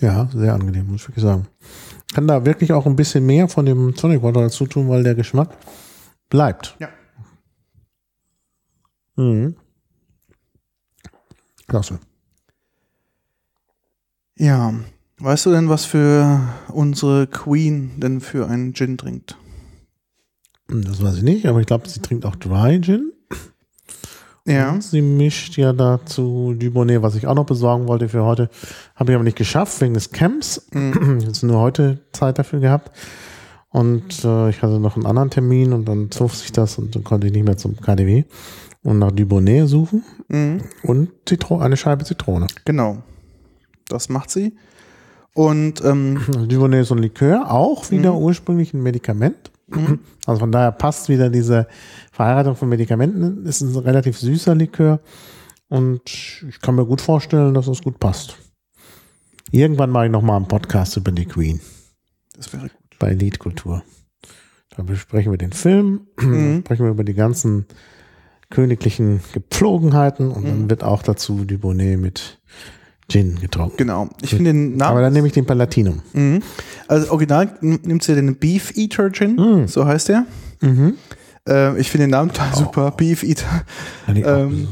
Ja, 0.00 0.28
sehr 0.32 0.54
angenehm, 0.54 0.86
muss 0.90 1.02
ich 1.02 1.08
wirklich 1.08 1.22
sagen. 1.22 1.46
Kann 2.12 2.26
da 2.26 2.44
wirklich 2.44 2.72
auch 2.72 2.86
ein 2.86 2.96
bisschen 2.96 3.24
mehr 3.24 3.48
von 3.48 3.66
dem 3.66 3.94
Tonic 3.94 4.22
Water 4.22 4.40
dazu 4.40 4.66
tun, 4.66 4.88
weil 4.88 5.04
der 5.04 5.14
Geschmack 5.14 5.56
bleibt. 6.28 6.76
Ja. 6.80 6.88
Mhm. 9.16 9.54
Klasse. 11.68 12.00
Ja, 14.40 14.72
weißt 15.18 15.46
du 15.46 15.50
denn, 15.50 15.68
was 15.68 15.84
für 15.84 16.40
unsere 16.72 17.26
Queen 17.26 17.90
denn 17.98 18.20
für 18.20 18.48
einen 18.48 18.72
Gin 18.74 18.96
trinkt? 18.96 19.36
Das 20.68 21.02
weiß 21.02 21.18
ich 21.18 21.22
nicht, 21.22 21.46
aber 21.46 21.60
ich 21.60 21.66
glaube, 21.66 21.88
sie 21.88 22.00
trinkt 22.00 22.24
auch 22.24 22.36
Dry 22.36 22.80
Gin. 22.80 23.12
Ja. 24.46 24.70
Und 24.72 24.82
sie 24.82 25.02
mischt 25.02 25.58
ja 25.58 25.74
dazu 25.74 26.54
Dubonnet, 26.58 27.02
was 27.02 27.14
ich 27.16 27.26
auch 27.26 27.34
noch 27.34 27.44
besorgen 27.44 27.86
wollte 27.86 28.08
für 28.08 28.24
heute. 28.24 28.48
Habe 28.96 29.12
ich 29.12 29.14
aber 29.14 29.24
nicht 29.24 29.36
geschafft 29.36 29.78
wegen 29.82 29.92
des 29.92 30.10
Camps. 30.10 30.66
Jetzt 31.20 31.42
nur 31.42 31.58
heute 31.60 32.00
Zeit 32.12 32.38
dafür 32.38 32.60
gehabt. 32.60 32.90
Und 33.68 34.24
äh, 34.24 34.48
ich 34.48 34.62
hatte 34.62 34.80
noch 34.80 34.96
einen 34.96 35.06
anderen 35.06 35.30
Termin 35.30 35.72
und 35.74 35.84
dann 35.86 36.10
zog 36.10 36.32
sich 36.32 36.50
das 36.50 36.78
und 36.78 36.96
dann 36.96 37.04
konnte 37.04 37.26
ich 37.26 37.32
nicht 37.34 37.44
mehr 37.44 37.58
zum 37.58 37.76
KDW 37.78 38.24
und 38.82 38.98
nach 38.98 39.12
Dubonnet 39.12 39.68
suchen 39.68 40.02
Mhm. 40.28 40.62
und 40.84 41.10
Zitro 41.26 41.58
eine 41.58 41.76
Scheibe 41.76 42.04
Zitrone. 42.04 42.46
Genau. 42.64 43.02
Das 43.92 44.08
macht 44.08 44.30
sie. 44.30 44.56
Und 45.34 45.84
ähm, 45.84 46.20
Also 46.28 46.46
Dubonnet 46.46 46.82
ist 46.82 46.92
ein 46.92 46.98
Likör, 46.98 47.50
auch 47.50 47.90
wieder 47.90 48.14
ursprünglich 48.14 48.74
ein 48.74 48.82
Medikament. 48.82 49.50
Also 50.26 50.40
von 50.40 50.50
daher 50.50 50.72
passt 50.72 51.08
wieder 51.08 51.30
diese 51.30 51.68
Verheiratung 52.10 52.56
von 52.56 52.68
Medikamenten. 52.68 53.46
Ist 53.46 53.60
ein 53.60 53.76
relativ 53.76 54.18
süßer 54.18 54.54
Likör 54.56 55.00
und 55.68 56.42
ich 56.48 56.60
kann 56.60 56.74
mir 56.74 56.84
gut 56.84 57.00
vorstellen, 57.00 57.54
dass 57.54 57.68
es 57.68 57.80
gut 57.82 58.00
passt. 58.00 58.36
Irgendwann 59.52 59.90
mache 59.90 60.06
ich 60.06 60.10
noch 60.12 60.22
mal 60.22 60.36
einen 60.36 60.48
Podcast 60.48 60.96
über 60.96 61.12
die 61.12 61.26
Queen 61.26 61.60
das 62.36 62.52
wäre 62.52 62.62
gut. 62.64 62.98
bei 62.98 63.12
Liedkultur. 63.12 63.82
Da 64.76 64.82
besprechen 64.82 65.32
wir 65.32 65.38
den 65.38 65.52
Film, 65.52 66.06
sprechen 66.18 66.84
wir 66.84 66.90
über 66.90 67.04
die 67.04 67.14
ganzen 67.14 67.66
königlichen 68.50 69.20
Gepflogenheiten 69.32 70.30
und 70.30 70.44
dann 70.46 70.70
wird 70.70 70.82
auch 70.82 71.02
dazu 71.02 71.44
Dubonnet 71.44 72.00
mit 72.00 72.40
Gin 73.10 73.38
getrunken. 73.40 73.76
Genau. 73.76 74.08
Ich 74.22 74.30
finde 74.30 74.52
den 74.52 74.76
Namen. 74.76 74.92
Aber 74.92 75.00
dann 75.02 75.12
nehme 75.12 75.26
ich 75.26 75.32
den 75.32 75.44
Palatinum. 75.44 76.00
Mhm. 76.12 76.42
Also 76.88 77.10
original 77.10 77.52
nimmt 77.60 78.02
sie 78.02 78.14
den 78.14 78.36
Beef 78.36 78.72
Eater 78.76 79.10
Gin, 79.12 79.66
so 79.66 79.84
heißt 79.86 80.08
der. 80.08 80.24
Äh, 81.48 81.78
ich 81.80 81.90
finde 81.90 82.04
den 82.06 82.10
Namen 82.10 82.30
total 82.32 82.54
super, 82.54 82.90
Beef 82.92 83.22
Eater. 83.22 83.64
Kann 84.06 84.16
ich, 84.16 84.24
auch, 84.24 84.38
Ähm, 84.38 84.68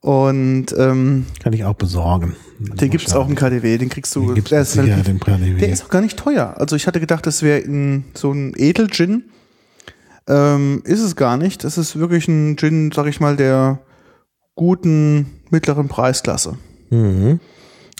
und 0.00 0.66
ähm, 0.76 1.24
kann 1.42 1.52
ich 1.54 1.64
auch 1.64 1.74
besorgen. 1.74 2.36
den 2.58 2.90
gibt 2.90 3.06
es 3.08 3.14
auch 3.14 3.26
im 3.28 3.34
KDW, 3.34 3.78
den 3.78 3.88
kriegst 3.88 4.14
du. 4.14 4.26
Den 4.26 4.34
gibt's 4.34 4.50
der, 4.50 4.60
ist 4.60 4.76
relativ, 4.76 5.20
KDW. 5.20 5.54
der 5.58 5.68
ist 5.70 5.84
auch 5.84 5.88
gar 5.88 6.02
nicht 6.02 6.18
teuer. 6.18 6.54
Also 6.58 6.76
ich 6.76 6.86
hatte 6.86 7.00
gedacht, 7.00 7.26
das 7.26 7.42
wäre 7.42 7.62
so 8.14 8.30
ein 8.32 8.52
Edel-Gin. 8.56 9.24
Ähm, 10.28 10.82
ist 10.84 11.00
es 11.00 11.16
gar 11.16 11.36
nicht. 11.36 11.64
Das 11.64 11.78
ist 11.78 11.98
wirklich 11.98 12.28
ein 12.28 12.56
Gin, 12.56 12.90
sag 12.94 13.06
ich 13.06 13.20
mal, 13.20 13.36
der 13.36 13.80
guten 14.54 15.40
mittleren 15.50 15.88
Preisklasse. 15.88 16.56
Mhm. 16.94 17.40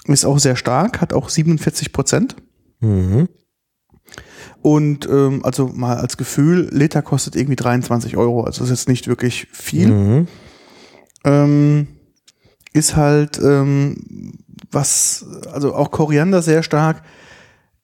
Ist 0.07 0.25
auch 0.25 0.39
sehr 0.39 0.55
stark, 0.55 1.01
hat 1.01 1.13
auch 1.13 1.29
47 1.29 1.91
Prozent. 1.91 2.35
Mhm. 2.79 3.27
Und 4.61 5.07
ähm, 5.07 5.43
also 5.43 5.67
mal 5.67 5.97
als 5.97 6.17
Gefühl, 6.17 6.69
Liter 6.71 7.01
kostet 7.01 7.35
irgendwie 7.35 7.55
23 7.55 8.17
Euro. 8.17 8.43
Also 8.43 8.63
ist 8.63 8.69
jetzt 8.69 8.89
nicht 8.89 9.07
wirklich 9.07 9.47
viel. 9.51 9.87
Mhm. 9.89 10.27
Ähm, 11.23 11.87
ist 12.73 12.95
halt 12.95 13.39
ähm, 13.39 14.39
was, 14.71 15.25
also 15.51 15.73
auch 15.73 15.91
Koriander 15.91 16.41
sehr 16.41 16.63
stark. 16.63 17.03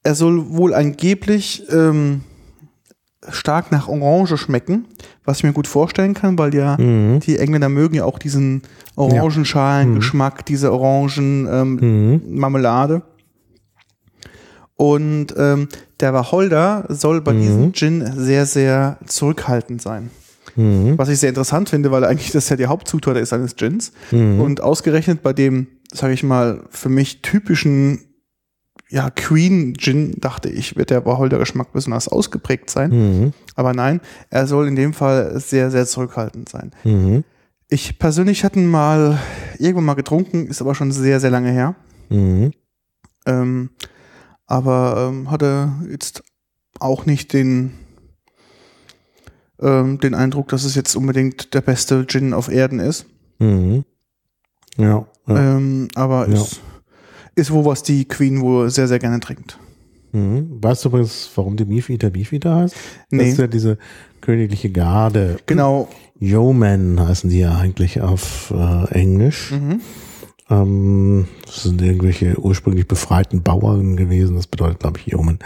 Er 0.02 0.14
soll 0.14 0.50
wohl 0.50 0.74
angeblich 0.74 1.64
ähm, 1.70 2.22
stark 3.30 3.70
nach 3.70 3.88
Orange 3.88 4.36
schmecken, 4.36 4.86
was 5.24 5.38
ich 5.38 5.44
mir 5.44 5.52
gut 5.52 5.68
vorstellen 5.68 6.14
kann, 6.14 6.38
weil 6.38 6.54
ja 6.54 6.76
Mhm. 6.78 7.20
die 7.20 7.38
Engländer 7.38 7.68
mögen 7.68 7.94
ja 7.94 8.04
auch 8.04 8.18
diesen 8.18 8.62
Orangenschalengeschmack, 8.96 10.44
diese 10.46 10.72
Orangen 10.72 11.46
ähm, 11.50 11.74
Mhm. 11.80 12.38
Marmelade. 12.38 13.02
Und 14.76 15.28
ähm, 15.36 15.68
der 16.00 16.12
Wacholder 16.14 16.84
soll 16.88 17.20
bei 17.20 17.32
diesem 17.32 17.72
Gin 17.72 18.04
sehr, 18.16 18.46
sehr 18.46 18.98
zurückhaltend 19.06 19.80
sein. 19.80 20.10
Mhm. 20.56 20.98
Was 20.98 21.08
ich 21.08 21.20
sehr 21.20 21.28
interessant 21.28 21.68
finde, 21.68 21.90
weil 21.92 22.04
eigentlich 22.04 22.32
das 22.32 22.48
ja 22.48 22.56
die 22.56 22.66
Hauptzutat 22.66 23.16
ist 23.16 23.32
eines 23.32 23.54
Gins. 23.56 23.92
Mhm. 24.10 24.40
Und 24.40 24.60
ausgerechnet 24.60 25.22
bei 25.22 25.32
dem, 25.32 25.68
sage 25.92 26.14
ich 26.14 26.24
mal, 26.24 26.62
für 26.70 26.88
mich 26.88 27.22
typischen 27.22 28.00
ja, 28.92 29.08
Queen 29.08 29.74
Gin, 29.78 30.14
dachte 30.20 30.50
ich, 30.50 30.76
wird 30.76 30.90
der 30.90 31.06
Wacholder-Geschmack 31.06 31.72
besonders 31.72 32.08
ausgeprägt 32.08 32.68
sein. 32.68 32.90
Mhm. 32.90 33.32
Aber 33.54 33.72
nein, 33.72 34.02
er 34.28 34.46
soll 34.46 34.68
in 34.68 34.76
dem 34.76 34.92
Fall 34.92 35.40
sehr, 35.40 35.70
sehr 35.70 35.86
zurückhaltend 35.86 36.50
sein. 36.50 36.72
Mhm. 36.84 37.24
Ich 37.68 37.98
persönlich 37.98 38.44
hatte 38.44 38.60
ihn 38.60 38.66
mal 38.66 39.18
irgendwann 39.58 39.86
mal 39.86 39.94
getrunken, 39.94 40.46
ist 40.46 40.60
aber 40.60 40.74
schon 40.74 40.92
sehr, 40.92 41.20
sehr 41.20 41.30
lange 41.30 41.50
her. 41.50 41.74
Mhm. 42.10 42.52
Ähm, 43.24 43.70
aber 44.46 45.08
ähm, 45.08 45.30
hatte 45.30 45.72
jetzt 45.90 46.22
auch 46.78 47.06
nicht 47.06 47.32
den, 47.32 47.72
ähm, 49.58 50.00
den 50.00 50.14
Eindruck, 50.14 50.48
dass 50.48 50.64
es 50.64 50.74
jetzt 50.74 50.94
unbedingt 50.96 51.54
der 51.54 51.62
beste 51.62 52.06
Gin 52.06 52.34
auf 52.34 52.50
Erden 52.50 52.78
ist. 52.78 53.06
Mhm. 53.38 53.86
Ja. 54.76 55.06
ja. 55.28 55.56
Ähm, 55.56 55.88
aber 55.94 56.28
Ja. 56.28 56.34
ist, 56.34 56.60
ist 57.34 57.52
wo 57.52 57.64
was 57.64 57.82
die 57.82 58.04
Queen 58.06 58.40
wohl 58.40 58.70
sehr, 58.70 58.88
sehr 58.88 58.98
gerne 58.98 59.20
trinkt. 59.20 59.58
Mhm. 60.12 60.58
Weißt 60.62 60.84
du 60.84 60.90
übrigens, 60.90 61.30
warum 61.34 61.56
die 61.56 61.64
Beefeater 61.64 62.10
Beefeater 62.10 62.56
heißt? 62.56 62.74
Das 62.74 63.20
Nee. 63.20 63.30
ist 63.30 63.38
ja 63.38 63.46
diese 63.46 63.78
königliche 64.20 64.70
Garde. 64.70 65.38
Genau. 65.46 65.88
Yeomen 66.20 67.00
heißen 67.00 67.30
die 67.30 67.40
ja 67.40 67.56
eigentlich 67.56 68.00
auf 68.00 68.52
äh, 68.54 68.84
Englisch. 68.92 69.52
Mhm. 69.52 69.80
Ähm, 70.50 71.28
das 71.46 71.62
sind 71.62 71.80
irgendwelche 71.80 72.38
ursprünglich 72.38 72.86
befreiten 72.86 73.42
Bauern 73.42 73.96
gewesen. 73.96 74.36
Das 74.36 74.46
bedeutet, 74.46 74.80
glaube 74.80 74.98
ich, 74.98 75.06
Yeomen. 75.06 75.38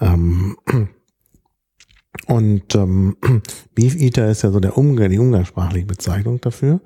Ähm, 0.00 0.56
und 2.26 2.74
ähm, 2.74 3.16
Beef 3.74 3.94
Eater 3.94 4.30
ist 4.30 4.42
ja 4.42 4.50
so 4.50 4.60
der 4.60 4.76
Umgang, 4.78 5.10
die 5.10 5.18
umgangssprachliche 5.18 5.86
Bezeichnung 5.86 6.40
dafür. 6.40 6.80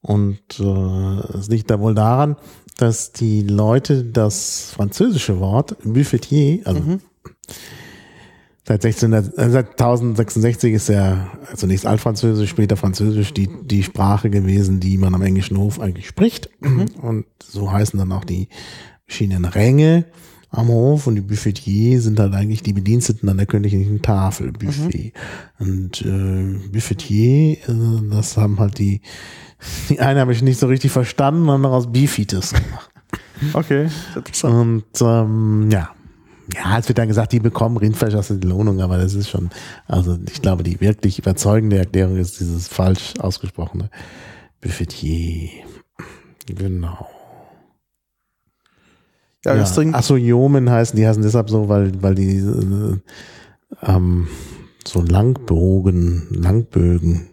Und 0.00 0.40
äh, 0.60 1.36
es 1.36 1.48
liegt 1.48 1.70
da 1.70 1.80
wohl 1.80 1.94
daran, 1.94 2.36
dass 2.76 3.12
die 3.12 3.42
Leute 3.42 4.04
das 4.04 4.72
französische 4.74 5.40
Wort 5.40 5.76
Buffetier, 5.82 6.60
also 6.64 6.80
seit 8.66 8.84
1600, 8.84 9.38
äh, 9.38 9.50
seit 9.50 9.70
1066 9.70 10.74
ist 10.74 10.88
ja 10.88 11.30
zunächst 11.54 11.86
Altfranzösisch, 11.86 12.50
später 12.50 12.76
Französisch 12.76 13.32
die, 13.32 13.48
die 13.62 13.82
Sprache 13.82 14.28
gewesen, 14.28 14.80
die 14.80 14.98
man 14.98 15.14
am 15.14 15.22
englischen 15.22 15.56
Hof 15.56 15.80
eigentlich 15.80 16.08
spricht. 16.08 16.50
Und 17.00 17.26
so 17.42 17.70
heißen 17.70 17.98
dann 17.98 18.12
auch 18.12 18.24
die 18.24 18.48
verschiedenen 19.06 19.44
Ränge. 19.44 20.06
am 20.50 20.68
Hof 20.68 21.06
und 21.06 21.16
die 21.16 21.20
Buffetier 21.20 22.00
sind 22.00 22.18
halt 22.18 22.34
eigentlich 22.34 22.62
die 22.62 22.72
Bediensteten 22.72 23.28
an 23.28 23.36
der 23.36 23.46
königlichen 23.46 24.02
Tafel, 24.02 24.52
Buffet. 24.52 25.12
Mhm. 25.58 25.66
Und 25.66 26.02
äh, 26.02 26.68
Buffetier, 26.68 27.58
äh, 27.68 28.10
das 28.10 28.36
haben 28.36 28.58
halt 28.58 28.78
die, 28.78 29.00
die 29.88 30.00
eine 30.00 30.20
habe 30.20 30.32
ich 30.32 30.42
nicht 30.42 30.58
so 30.58 30.66
richtig 30.66 30.92
verstanden, 30.92 31.50
haben 31.50 31.62
daraus 31.62 31.90
Beefites 31.90 32.52
gemacht. 32.52 32.90
Okay, 33.52 33.90
Und 34.42 34.84
ähm, 35.02 35.68
ja, 35.70 35.90
ja, 36.54 36.78
es 36.78 36.88
wird 36.88 36.98
dann 36.98 37.08
gesagt, 37.08 37.32
die 37.32 37.40
bekommen 37.40 37.76
Rindfleisch 37.76 38.14
aus 38.14 38.28
der 38.28 38.38
Lohnung, 38.38 38.80
aber 38.80 38.98
das 38.98 39.14
ist 39.14 39.28
schon, 39.28 39.50
also 39.86 40.18
ich 40.30 40.40
glaube, 40.40 40.62
die 40.62 40.80
wirklich 40.80 41.18
überzeugende 41.18 41.78
Erklärung 41.78 42.16
ist 42.16 42.40
dieses 42.40 42.68
falsch 42.68 43.14
ausgesprochene 43.18 43.90
Buffetier. 44.60 45.50
Genau. 46.46 47.08
Ja, 49.44 49.54
Ja. 49.54 49.60
Jomen 50.16 50.70
heißen, 50.70 50.96
die 50.96 51.06
heißen 51.06 51.22
deshalb 51.22 51.50
so, 51.50 51.68
weil, 51.68 52.00
weil 52.02 52.14
die 52.14 52.38
äh, 52.38 52.96
ähm, 53.82 54.28
so 54.86 55.02
Langbogen, 55.02 56.28
Langbögen 56.30 57.28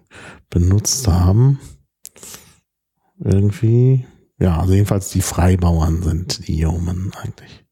benutzt 0.49 1.07
haben. 1.07 1.59
Irgendwie. 3.23 4.05
Ja, 4.39 4.59
also 4.59 4.73
jedenfalls 4.73 5.09
die 5.09 5.21
Freibauern 5.21 6.01
sind 6.03 6.47
die 6.47 6.57
Jomen 6.57 7.11
eigentlich. 7.21 7.63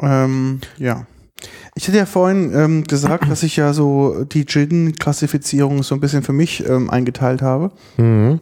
Ähm, 0.00 0.60
ja. 0.78 1.06
Ich 1.74 1.86
hatte 1.88 1.98
ja 1.98 2.06
vorhin 2.06 2.52
ähm, 2.54 2.84
gesagt, 2.84 3.30
dass 3.30 3.42
ich 3.42 3.56
ja 3.56 3.72
so 3.72 4.24
die 4.24 4.46
Gin-Klassifizierung 4.46 5.82
so 5.82 5.94
ein 5.94 6.00
bisschen 6.00 6.22
für 6.22 6.32
mich 6.32 6.66
ähm, 6.66 6.88
eingeteilt 6.88 7.42
habe. 7.42 7.72
Mhm. 7.96 8.40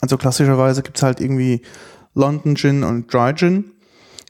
Also 0.00 0.16
klassischerweise 0.16 0.82
gibt's 0.82 1.02
halt 1.02 1.20
irgendwie 1.20 1.62
London 2.14 2.56
Gin 2.56 2.84
und 2.84 3.12
Dry 3.12 3.34
Gin. 3.34 3.72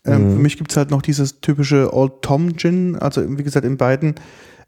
Ähm, 0.05 0.29
Mhm. 0.29 0.33
Für 0.35 0.39
mich 0.39 0.57
gibt's 0.57 0.77
halt 0.77 0.91
noch 0.91 1.03
dieses 1.03 1.41
typische 1.41 1.93
Old 1.93 2.23
Tom 2.23 2.57
Gin, 2.57 2.97
also 2.97 3.23
wie 3.37 3.43
gesagt 3.43 3.67
in 3.67 3.77
beiden 3.77 4.15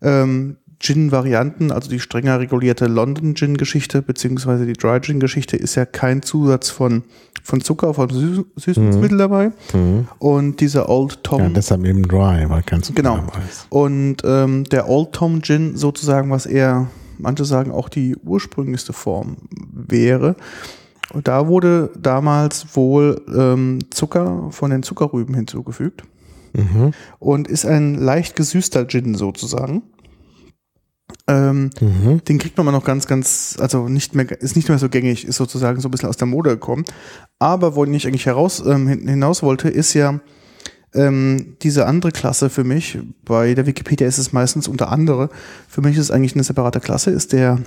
ähm, 0.02 0.56
Gin-Varianten, 0.80 1.70
also 1.70 1.88
die 1.90 2.00
strenger 2.00 2.40
regulierte 2.40 2.86
London 2.86 3.34
Gin-Geschichte 3.34 4.02
beziehungsweise 4.02 4.66
die 4.66 4.72
Dry 4.72 4.98
Gin-Geschichte 5.00 5.56
ist 5.56 5.74
ja 5.74 5.84
kein 5.84 6.22
Zusatz 6.22 6.70
von, 6.70 7.02
von 7.42 7.60
Zucker, 7.60 7.92
von 7.94 8.08
Süß 8.08 8.40
Süßungsmittel 8.56 9.18
dabei. 9.18 9.52
Mhm. 9.74 10.08
Und 10.18 10.60
dieser 10.60 10.88
Old 10.88 11.22
Tom 11.22 11.42
Ja, 11.42 11.48
deshalb 11.50 11.84
eben 11.84 12.02
dry, 12.02 12.46
weil 12.48 12.62
kein 12.62 12.82
Zucker 12.82 13.02
Genau. 13.02 13.16
dabei 13.16 13.40
ist. 13.48 13.66
und 13.68 14.16
ähm, 14.24 14.64
der 14.64 14.88
Old 14.88 15.12
Tom 15.12 15.42
Gin 15.42 15.76
sozusagen, 15.76 16.30
was 16.30 16.46
eher, 16.46 16.86
manche 17.18 17.44
sagen 17.44 17.70
auch 17.72 17.88
die 17.90 18.16
ursprünglichste 18.16 18.92
Form 18.94 19.36
wäre. 19.72 20.34
Und 21.12 21.28
da 21.28 21.46
wurde 21.48 21.90
damals 22.00 22.74
wohl 22.74 23.20
ähm, 23.36 23.80
Zucker 23.90 24.46
von 24.50 24.70
den 24.70 24.82
Zuckerrüben 24.82 25.34
hinzugefügt 25.34 26.04
Mhm. 26.52 26.92
und 27.20 27.46
ist 27.46 27.64
ein 27.64 27.94
leicht 27.94 28.34
gesüßter 28.34 28.88
Gin 28.88 29.14
sozusagen. 29.14 29.82
Ähm, 31.26 31.70
Mhm. 31.80 32.22
den 32.28 32.38
kriegt 32.38 32.56
man 32.56 32.66
mal 32.66 32.72
noch 32.72 32.84
ganz, 32.84 33.06
ganz, 33.06 33.56
also 33.60 33.88
nicht 33.88 34.14
mehr, 34.14 34.30
ist 34.40 34.56
nicht 34.56 34.68
mehr 34.68 34.78
so 34.78 34.88
gängig, 34.88 35.24
ist 35.26 35.36
sozusagen 35.36 35.80
so 35.80 35.88
ein 35.88 35.90
bisschen 35.90 36.08
aus 36.08 36.16
der 36.16 36.26
Mode 36.26 36.50
gekommen. 36.50 36.84
Aber 37.38 37.74
wo 37.74 37.84
ich 37.84 38.06
eigentlich 38.06 38.26
heraus, 38.26 38.62
ähm, 38.66 38.88
hin- 38.88 39.06
hinaus 39.08 39.42
wollte, 39.42 39.68
ist 39.68 39.94
ja 39.94 40.20
ähm, 40.92 41.56
diese 41.62 41.86
andere 41.86 42.10
Klasse 42.10 42.50
für 42.50 42.64
mich. 42.64 42.98
Bei 43.24 43.54
der 43.54 43.66
Wikipedia 43.66 44.08
ist 44.08 44.18
es 44.18 44.32
meistens 44.32 44.66
unter 44.66 44.90
andere. 44.90 45.28
Für 45.68 45.82
mich 45.82 45.94
ist 45.96 46.02
es 46.06 46.10
eigentlich 46.10 46.34
eine 46.34 46.42
separate 46.42 46.80
Klasse, 46.80 47.10
ist 47.12 47.32
der 47.32 47.60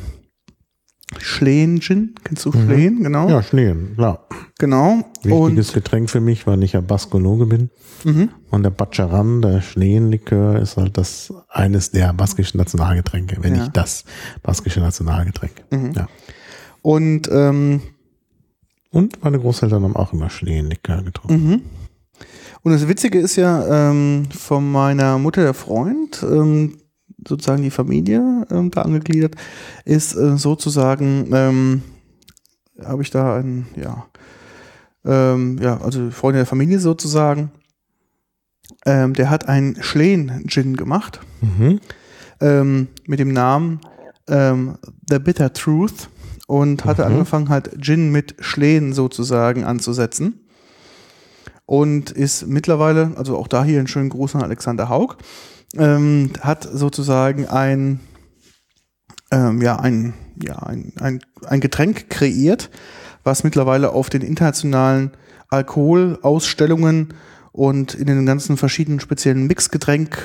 Schleen 1.19 1.79
Gin. 1.81 2.15
Kennst 2.23 2.45
du 2.45 2.51
Schleen? 2.51 3.03
Genau. 3.03 3.25
Mhm. 3.25 3.29
Ja, 3.29 3.43
Schnee, 3.43 3.75
klar. 3.95 4.27
Genau. 4.57 5.03
Wichtiges 5.23 5.73
Getränk 5.73 6.09
für 6.09 6.21
mich, 6.21 6.47
weil 6.47 6.63
ich 6.63 6.73
ja 6.73 6.81
Baskologe 6.81 7.45
bin. 7.45 7.69
Und, 8.03 8.15
mhm. 8.17 8.29
Und 8.49 8.63
der 8.63 8.69
Bacharan, 8.71 9.41
der 9.41 9.61
Schneenlikör, 9.61 10.59
ist 10.59 10.77
halt 10.77 10.97
das 10.97 11.31
eines 11.49 11.91
der 11.91 12.13
baskischen 12.13 12.57
Nationalgetränke, 12.57 13.37
wenn 13.41 13.55
Ja. 13.55 13.61
nicht 13.61 13.77
das 13.77 14.05
baskische 14.41 14.79
Nationalgetränk. 14.79 15.53
Mhm. 15.71 15.91
Ja. 15.93 16.07
und 16.81 17.29
ähm, 17.31 17.81
Und 18.91 19.23
meine 19.23 19.39
Großeltern 19.39 19.83
haben 19.83 19.95
auch 19.95 20.13
immer 20.13 20.29
Schneenlikör 20.29 21.01
getrunken. 21.03 21.47
Mhm. 21.49 21.61
Und 22.61 22.71
das 22.71 22.87
Witzige 22.87 23.19
ist 23.19 23.35
ja, 23.35 23.89
ähm, 23.91 24.23
von 24.31 24.71
meiner 24.71 25.17
Mutter 25.17 25.41
der 25.43 25.53
Freund, 25.53 26.23
ähm, 26.23 26.77
sozusagen 27.27 27.63
die 27.63 27.71
Familie 27.71 28.45
ähm, 28.51 28.71
da 28.71 28.81
angegliedert, 28.83 29.35
ist 29.85 30.15
äh, 30.15 30.37
sozusagen, 30.37 31.29
ähm, 31.33 31.83
habe 32.83 33.01
ich 33.03 33.09
da 33.11 33.37
ein, 33.37 33.67
ja, 33.75 34.05
ähm, 35.05 35.57
ja, 35.61 35.79
also 35.81 36.09
Freunde 36.11 36.39
der 36.39 36.45
Familie 36.45 36.79
sozusagen, 36.79 37.51
ähm, 38.85 39.13
der 39.13 39.29
hat 39.29 39.47
einen 39.47 39.81
Schleen-Gin 39.81 40.75
gemacht 40.77 41.19
Mhm. 41.41 41.79
ähm, 42.41 42.87
mit 43.07 43.19
dem 43.19 43.31
Namen 43.33 43.79
ähm, 44.27 44.77
The 45.09 45.19
Bitter 45.19 45.51
Truth 45.53 46.09
und 46.47 46.85
hatte 46.85 47.03
Mhm. 47.05 47.13
angefangen 47.13 47.49
halt 47.49 47.71
Gin 47.81 48.11
mit 48.11 48.35
Schleen 48.39 48.93
sozusagen 48.93 49.63
anzusetzen 49.65 50.39
und 51.65 52.11
ist 52.11 52.47
mittlerweile, 52.47 53.11
also 53.15 53.37
auch 53.37 53.47
da 53.47 53.63
hier 53.63 53.79
einen 53.79 53.87
schönen 53.87 54.09
Gruß 54.09 54.35
an 54.35 54.43
Alexander 54.43 54.89
Haug, 54.89 55.15
ähm, 55.77 56.31
hat 56.41 56.67
sozusagen 56.71 57.47
ein 57.47 57.99
ähm, 59.31 59.61
ja 59.61 59.79
ein 59.79 60.13
ja 60.41 60.57
ein, 60.57 60.93
ein, 60.99 61.19
ein 61.45 61.59
Getränk 61.59 62.09
kreiert, 62.09 62.69
was 63.23 63.43
mittlerweile 63.43 63.91
auf 63.91 64.09
den 64.09 64.21
internationalen 64.21 65.11
Alkoholausstellungen 65.49 67.13
und 67.51 67.93
in 67.93 68.07
den 68.07 68.25
ganzen 68.25 68.57
verschiedenen 68.57 68.99
speziellen 68.99 69.45
Mixgetränk 69.47 70.17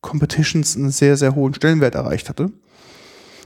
Competitions 0.00 0.76
einen 0.76 0.90
sehr, 0.90 1.16
sehr 1.16 1.34
hohen 1.34 1.54
Stellenwert 1.54 1.94
erreicht 1.94 2.28
hatte. 2.28 2.52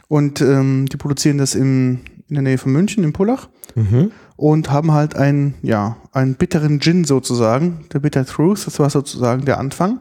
Und 0.09 0.41
ähm, 0.41 0.87
die 0.91 0.97
produzieren 0.97 1.39
das 1.39 1.55
in, 1.55 2.01
in 2.29 2.35
der 2.35 2.43
Nähe 2.43 2.59
von 2.59 2.73
München, 2.73 3.05
in 3.05 3.13
Pullach, 3.13 3.49
Mhm. 3.77 4.11
und 4.37 4.71
haben 4.71 4.91
halt 4.93 5.15
einen, 5.15 5.55
ja, 5.63 5.97
einen 6.11 6.35
bitteren 6.35 6.81
Gin 6.81 7.05
sozusagen, 7.05 7.85
der 7.93 8.01
Bitter 8.01 8.27
Truth, 8.27 8.67
das 8.67 8.81
war 8.81 8.91
sozusagen 8.91 9.45
der 9.45 9.59
Anfang. 9.59 10.01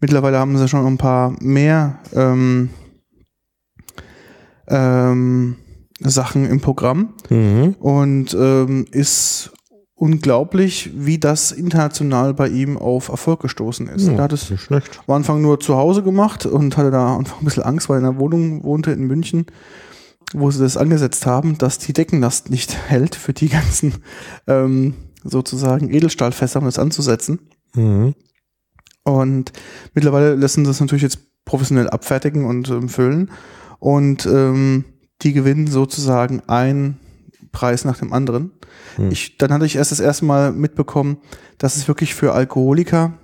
Mittlerweile 0.00 0.38
haben 0.38 0.56
sie 0.58 0.68
schon 0.68 0.86
ein 0.86 0.98
paar 0.98 1.34
mehr 1.40 1.98
ähm, 2.14 2.70
ähm, 4.68 5.56
Sachen 6.00 6.44
im 6.46 6.60
Programm 6.60 7.14
Mhm. 7.30 7.74
und 7.78 8.34
ähm, 8.38 8.86
ist 8.90 9.52
unglaublich, 9.94 10.90
wie 10.94 11.18
das 11.18 11.52
international 11.52 12.34
bei 12.34 12.48
ihm 12.48 12.76
auf 12.76 13.08
Erfolg 13.08 13.40
gestoßen 13.40 13.88
ist. 13.88 14.06
er 14.08 14.18
hat 14.24 14.32
es 14.34 14.52
am 15.06 15.14
Anfang 15.14 15.40
nur 15.40 15.58
zu 15.58 15.74
Hause 15.76 16.02
gemacht 16.02 16.44
und 16.44 16.76
hatte 16.76 16.90
da 16.90 17.16
einfach 17.16 17.40
ein 17.40 17.44
bisschen 17.46 17.62
Angst, 17.62 17.88
weil 17.88 17.96
er 17.96 18.00
in 18.00 18.04
einer 18.06 18.18
Wohnung 18.18 18.62
wohnte 18.62 18.90
in 18.92 19.04
München, 19.06 19.46
wo 20.34 20.50
sie 20.50 20.60
das 20.60 20.76
angesetzt 20.76 21.24
haben, 21.24 21.56
dass 21.56 21.78
die 21.78 21.94
Deckenlast 21.94 22.50
nicht 22.50 22.76
hält 22.88 23.14
für 23.14 23.32
die 23.32 23.48
ganzen 23.48 23.94
ähm, 24.46 24.92
sozusagen 25.24 25.88
Edelstahlfässer, 25.88 26.58
um 26.58 26.66
das 26.66 26.78
anzusetzen. 26.78 27.38
Mhm. 27.74 28.14
Und 29.06 29.52
mittlerweile 29.94 30.34
lassen 30.34 30.64
sie 30.64 30.70
das 30.70 30.80
natürlich 30.80 31.04
jetzt 31.04 31.44
professionell 31.44 31.88
abfertigen 31.88 32.44
und 32.44 32.68
ähm, 32.68 32.88
füllen. 32.88 33.30
Und 33.78 34.26
ähm, 34.26 34.84
die 35.22 35.32
gewinnen 35.32 35.68
sozusagen 35.68 36.42
einen 36.48 36.98
Preis 37.52 37.84
nach 37.84 37.98
dem 37.98 38.12
anderen. 38.12 38.50
Hm. 38.96 39.12
Ich, 39.12 39.38
dann 39.38 39.52
hatte 39.52 39.64
ich 39.64 39.76
erst 39.76 39.92
das 39.92 40.00
erste 40.00 40.24
Mal 40.24 40.50
mitbekommen, 40.50 41.18
dass 41.58 41.76
es 41.76 41.86
wirklich 41.86 42.16
für 42.16 42.32
Alkoholiker, 42.32 43.14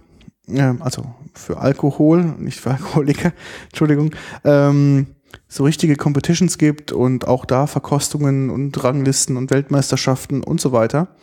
ähm, 0.47 0.81
also 0.81 1.15
für 1.35 1.59
Alkohol, 1.59 2.23
nicht 2.39 2.61
für 2.61 2.71
Alkoholiker, 2.71 3.33
Entschuldigung, 3.71 4.15
ähm, 4.45 5.09
so 5.49 5.65
richtige 5.65 5.97
Competitions 5.97 6.59
gibt 6.59 6.93
und 6.93 7.27
auch 7.27 7.45
da 7.45 7.67
Verkostungen 7.67 8.51
und 8.51 8.85
Ranglisten 8.85 9.37
und 9.37 9.51
Weltmeisterschaften 9.51 10.45
und 10.45 10.61
so 10.61 10.71
weiter. 10.71 11.17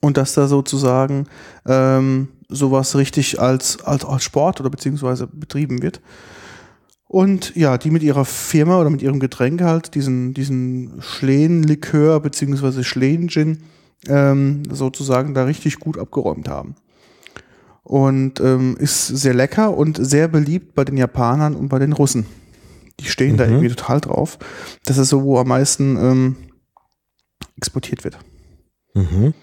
Und 0.00 0.16
dass 0.16 0.34
da 0.34 0.48
sozusagen 0.48 1.28
ähm, 1.64 2.28
sowas 2.50 2.96
richtig 2.96 3.40
als, 3.40 3.82
als, 3.82 4.04
als 4.04 4.22
Sport 4.24 4.60
oder 4.60 4.70
beziehungsweise 4.70 5.26
betrieben 5.26 5.82
wird. 5.82 6.00
Und 7.06 7.56
ja, 7.56 7.76
die 7.76 7.90
mit 7.90 8.02
ihrer 8.02 8.24
Firma 8.24 8.80
oder 8.80 8.90
mit 8.90 9.02
ihrem 9.02 9.18
Getränk 9.18 9.62
halt 9.62 9.94
diesen, 9.94 10.32
diesen 10.32 11.00
Schleen-Likör 11.00 12.20
beziehungsweise 12.20 12.84
Schleen-Gin 12.84 13.62
ähm, 14.06 14.62
sozusagen 14.70 15.34
da 15.34 15.44
richtig 15.44 15.80
gut 15.80 15.98
abgeräumt 15.98 16.48
haben. 16.48 16.76
Und 17.82 18.38
ähm, 18.40 18.76
ist 18.78 19.08
sehr 19.08 19.34
lecker 19.34 19.76
und 19.76 19.98
sehr 20.00 20.28
beliebt 20.28 20.74
bei 20.76 20.84
den 20.84 20.96
Japanern 20.96 21.56
und 21.56 21.68
bei 21.68 21.80
den 21.80 21.92
Russen. 21.92 22.26
Die 23.00 23.06
stehen 23.06 23.36
da 23.36 23.44
Mhm. 23.46 23.52
irgendwie 23.54 23.74
total 23.74 24.00
drauf. 24.00 24.38
Das 24.84 24.96
ist 24.98 25.08
so, 25.08 25.24
wo 25.24 25.38
am 25.38 25.48
meisten 25.48 25.96
ähm, 25.96 26.36
exportiert 27.56 28.04
wird. 28.04 28.18
Mhm. 28.94 29.34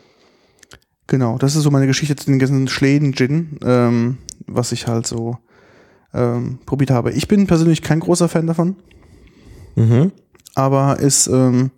Genau, 1.08 1.38
das 1.38 1.56
ist 1.56 1.64
so 1.64 1.72
meine 1.72 1.88
Geschichte 1.88 2.16
zu 2.16 2.26
den 2.26 2.40
ganzen 2.40 2.68
Schläden-Gin, 2.68 3.60
ähm, 3.64 4.18
was 4.46 4.72
ich 4.74 4.88
halt 4.88 5.08
so 5.08 5.38
ähm, 6.14 6.60
probiert 6.66 6.92
habe. 6.92 7.12
Ich 7.12 7.28
bin 7.28 7.48
persönlich 7.48 7.82
kein 7.82 8.00
großer 8.00 8.28
Fan 8.30 8.48
davon, 8.48 8.76
Mhm. 9.76 10.12
aber 10.56 11.00
ist 11.00 11.28
ähm, 11.28 11.72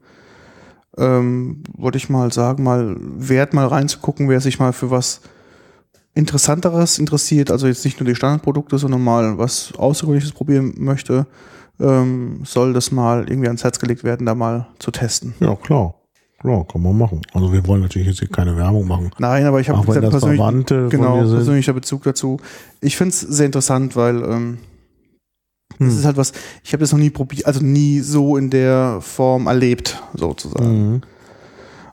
ähm, 0.98 1.64
wollte 1.78 1.98
ich 1.98 2.10
mal 2.10 2.32
sagen, 2.34 2.64
mal 2.64 2.96
wert, 3.00 3.54
mal 3.54 3.68
reinzugucken, 3.68 4.30
wer 4.30 4.42
sich 4.42 4.60
mal 4.60 4.74
für 4.74 4.90
was 4.90 5.22
Interessanteres 6.16 6.98
interessiert, 7.00 7.52
also 7.52 7.68
jetzt 7.68 7.86
nicht 7.86 8.00
nur 8.00 8.08
die 8.08 8.16
Standardprodukte, 8.16 8.78
sondern 8.78 9.04
mal 9.04 9.38
was 9.38 9.74
Außergewöhnliches 9.78 10.32
probieren 10.34 10.74
möchte, 10.78 11.28
ähm, 11.80 12.42
soll 12.46 12.74
das 12.74 12.92
mal 12.92 13.30
irgendwie 13.30 13.48
ans 13.48 13.64
Herz 13.64 13.80
gelegt 13.80 14.04
werden, 14.04 14.26
da 14.26 14.36
mal 14.36 14.68
zu 14.80 14.92
testen. 14.92 15.34
Ja, 15.40 15.56
klar. 15.56 15.94
Klar, 16.40 16.66
kann 16.66 16.82
man 16.82 16.98
machen. 16.98 17.22
Also 17.34 17.52
wir 17.52 17.66
wollen 17.68 17.82
natürlich 17.82 18.08
jetzt 18.08 18.20
hier 18.20 18.30
keine 18.30 18.56
Werbung 18.56 18.88
machen. 18.88 19.12
Nein, 19.20 19.46
aber 19.46 19.60
ich 19.60 19.70
habe 19.70 19.86
das 19.86 20.10
persönlich, 20.10 20.40
Verwandte 20.40 20.88
genau, 20.90 21.18
persönlicher 21.18 21.74
Bezug 21.74 22.04
dazu. 22.04 22.38
Ich 22.80 22.96
finde 22.96 23.10
es 23.10 23.20
sehr 23.20 23.46
interessant, 23.46 23.96
weil 23.96 24.24
ähm, 24.24 24.58
das 25.78 25.94
Hm. 25.94 26.00
ist 26.00 26.06
halt 26.06 26.18
was, 26.18 26.34
ich 26.64 26.74
habe 26.74 26.82
das 26.82 26.92
noch 26.92 27.00
nie 27.00 27.10
probiert, 27.10 27.46
also 27.46 27.62
nie 27.62 28.00
so 28.00 28.38
in 28.38 28.50
der 28.50 29.00
Form 29.02 29.48
erlebt, 29.48 30.02
sozusagen. 30.14 30.94
Mhm. 30.94 31.02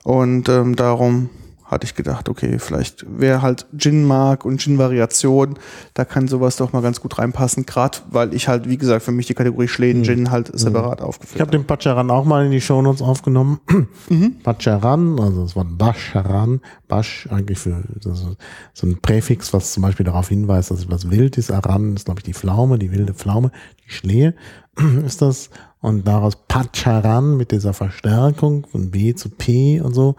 Und 0.04 0.48
ähm, 0.48 0.76
darum 0.76 1.30
hatte 1.66 1.84
ich 1.84 1.94
gedacht, 1.94 2.28
okay, 2.28 2.58
vielleicht 2.58 3.04
wer 3.08 3.42
halt 3.42 3.66
Gin 3.76 4.04
mag 4.04 4.44
und 4.44 4.60
Gin-Variation, 4.60 5.58
da 5.94 6.04
kann 6.04 6.28
sowas 6.28 6.56
doch 6.56 6.72
mal 6.72 6.80
ganz 6.80 7.00
gut 7.00 7.18
reinpassen, 7.18 7.66
gerade 7.66 7.98
weil 8.10 8.34
ich 8.34 8.48
halt, 8.48 8.68
wie 8.68 8.76
gesagt, 8.76 9.04
für 9.04 9.12
mich 9.12 9.26
die 9.26 9.34
Kategorie 9.34 9.68
Schläden 9.68 10.04
Gin 10.04 10.30
halt 10.30 10.50
separat 10.56 11.00
Ich 11.00 11.04
aufgeführt 11.04 11.40
habe 11.40 11.50
den 11.50 11.66
Pacharan 11.66 12.10
auch 12.10 12.24
mal 12.24 12.46
in 12.46 12.52
die 12.52 12.60
Shownotes 12.60 13.02
aufgenommen. 13.02 13.60
Pacharan, 14.44 15.18
also 15.18 15.42
das 15.42 15.56
Wort 15.56 15.76
Bascharan, 15.76 16.60
Basch 16.88 17.28
eigentlich 17.30 17.58
für 17.58 17.82
so 18.00 18.86
ein 18.86 19.00
Präfix, 19.00 19.52
was 19.52 19.72
zum 19.72 19.82
Beispiel 19.82 20.06
darauf 20.06 20.28
hinweist, 20.28 20.70
dass 20.70 20.84
etwas 20.84 21.10
wild 21.10 21.36
ist. 21.36 21.50
Aran 21.50 21.96
ist, 21.96 22.04
glaube 22.04 22.20
ich, 22.20 22.24
die 22.24 22.34
Pflaume, 22.34 22.78
die 22.78 22.92
wilde 22.92 23.14
Pflaume, 23.14 23.50
die 23.86 23.92
Schlehe 23.92 24.34
ist 25.04 25.22
das. 25.22 25.50
Und 25.80 26.06
daraus 26.06 26.36
Pacharan 26.48 27.36
mit 27.36 27.52
dieser 27.52 27.72
Verstärkung 27.72 28.66
von 28.66 28.90
B 28.90 29.14
zu 29.14 29.28
P 29.30 29.80
und 29.80 29.94
so. 29.94 30.16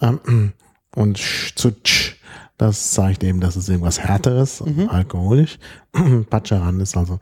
Ähm, 0.00 0.52
Und 0.94 1.18
Sch 1.18 1.54
zu 1.54 1.70
Tsch, 1.70 2.16
das 2.58 2.92
zeigt 2.92 3.24
eben, 3.24 3.40
dass 3.40 3.56
es 3.56 3.68
irgendwas 3.68 4.00
Härteres, 4.00 4.60
und 4.60 4.88
alkoholisch. 4.88 5.58
Pacharan 6.30 6.80
ist 6.80 6.96
also 6.96 7.18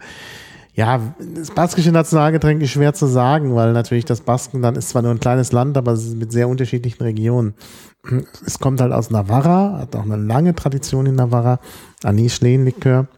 ja, 0.74 1.14
das 1.34 1.50
baskische 1.50 1.92
Nationalgetränk 1.92 2.62
ist 2.62 2.70
schwer 2.70 2.94
zu 2.94 3.06
sagen, 3.06 3.54
weil 3.54 3.72
natürlich 3.72 4.04
das 4.04 4.20
Baskenland 4.20 4.78
ist 4.78 4.88
zwar 4.90 5.02
nur 5.02 5.10
ein 5.10 5.20
kleines 5.20 5.52
Land, 5.52 5.76
aber 5.76 5.92
es 5.92 6.06
ist 6.06 6.16
mit 6.16 6.32
sehr 6.32 6.48
unterschiedlichen 6.48 7.02
Regionen. 7.02 7.54
Es 8.46 8.58
kommt 8.58 8.80
halt 8.80 8.92
aus 8.92 9.10
Navarra, 9.10 9.78
hat 9.78 9.94
auch 9.94 10.04
eine 10.04 10.16
lange 10.16 10.54
Tradition 10.54 11.04
in 11.04 11.16
Navarra. 11.16 11.60
Anis-Schlehenlikör. 12.02 13.08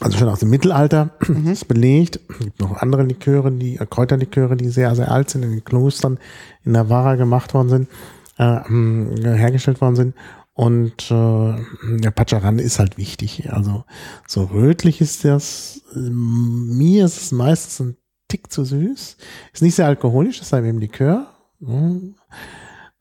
Also 0.00 0.18
schon 0.18 0.28
aus 0.28 0.40
dem 0.40 0.50
Mittelalter 0.50 1.10
ist 1.46 1.68
belegt. 1.68 2.18
Es 2.28 2.38
gibt 2.40 2.60
noch 2.60 2.78
andere 2.78 3.04
Liköre, 3.04 3.52
die 3.52 3.76
äh, 3.76 3.86
Kräuterliköre, 3.86 4.56
die 4.56 4.70
sehr, 4.70 4.96
sehr 4.96 5.12
alt 5.12 5.30
sind, 5.30 5.44
in 5.44 5.50
den 5.50 5.64
Klostern 5.64 6.18
in 6.64 6.72
Navarra 6.72 7.14
gemacht 7.14 7.54
worden 7.54 7.68
sind, 7.68 7.88
äh, 8.38 8.44
äh, 8.44 9.34
hergestellt 9.36 9.80
worden 9.80 9.96
sind. 9.96 10.14
Und 10.54 11.10
äh, 11.10 11.54
der 11.98 12.10
Pacharan 12.10 12.58
ist 12.58 12.78
halt 12.78 12.98
wichtig. 12.98 13.50
Also 13.52 13.84
so 14.26 14.44
rötlich 14.44 15.00
ist 15.00 15.24
das. 15.24 15.82
ähm, 15.96 16.76
Mir 16.76 17.06
ist 17.06 17.20
es 17.22 17.32
meistens 17.32 17.80
ein 17.80 17.96
Tick 18.28 18.52
zu 18.52 18.64
süß. 18.64 19.16
Ist 19.52 19.62
nicht 19.62 19.74
sehr 19.74 19.86
alkoholisch, 19.86 20.38
das 20.38 20.48
ist 20.48 20.52
halt 20.52 20.66
eben 20.66 20.78
Likör. 20.78 21.26
Mhm. 21.60 22.14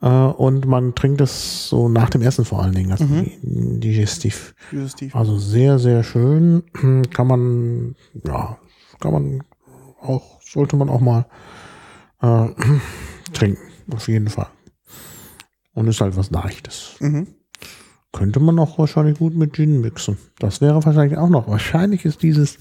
Äh, 0.01 0.07
und 0.07 0.65
man 0.65 0.95
trinkt 0.95 1.21
das 1.21 1.67
so 1.67 1.89
nach 1.89 2.09
dem 2.09 2.21
Essen 2.21 2.45
vor 2.45 2.63
allen 2.63 2.73
Dingen, 2.73 2.91
also 2.91 3.05
digestiv. 3.43 4.55
Dieses 4.71 4.95
Tief. 4.95 5.15
Also 5.15 5.37
sehr, 5.37 5.77
sehr 5.77 6.03
schön. 6.03 6.63
Kann 7.13 7.27
man, 7.27 7.95
ja, 8.25 8.57
kann 8.99 9.13
man 9.13 9.43
auch, 9.99 10.41
sollte 10.41 10.75
man 10.75 10.89
auch 10.89 11.01
mal 11.01 11.25
äh, 12.21 12.47
trinken, 13.33 13.61
auf 13.93 14.07
jeden 14.07 14.29
Fall. 14.29 14.47
Und 15.73 15.87
ist 15.87 16.01
halt 16.01 16.17
was 16.17 16.31
Leichtes. 16.31 16.95
Mhm. 16.99 17.27
Könnte 18.11 18.39
man 18.41 18.59
auch 18.59 18.77
wahrscheinlich 18.77 19.19
gut 19.19 19.35
mit 19.35 19.53
Gin 19.55 19.79
mixen. 19.81 20.17
Das 20.39 20.59
wäre 20.59 20.83
wahrscheinlich 20.83 21.17
auch 21.17 21.29
noch. 21.29 21.47
Wahrscheinlich 21.47 22.03
ist 22.03 22.21
dieses 22.23 22.57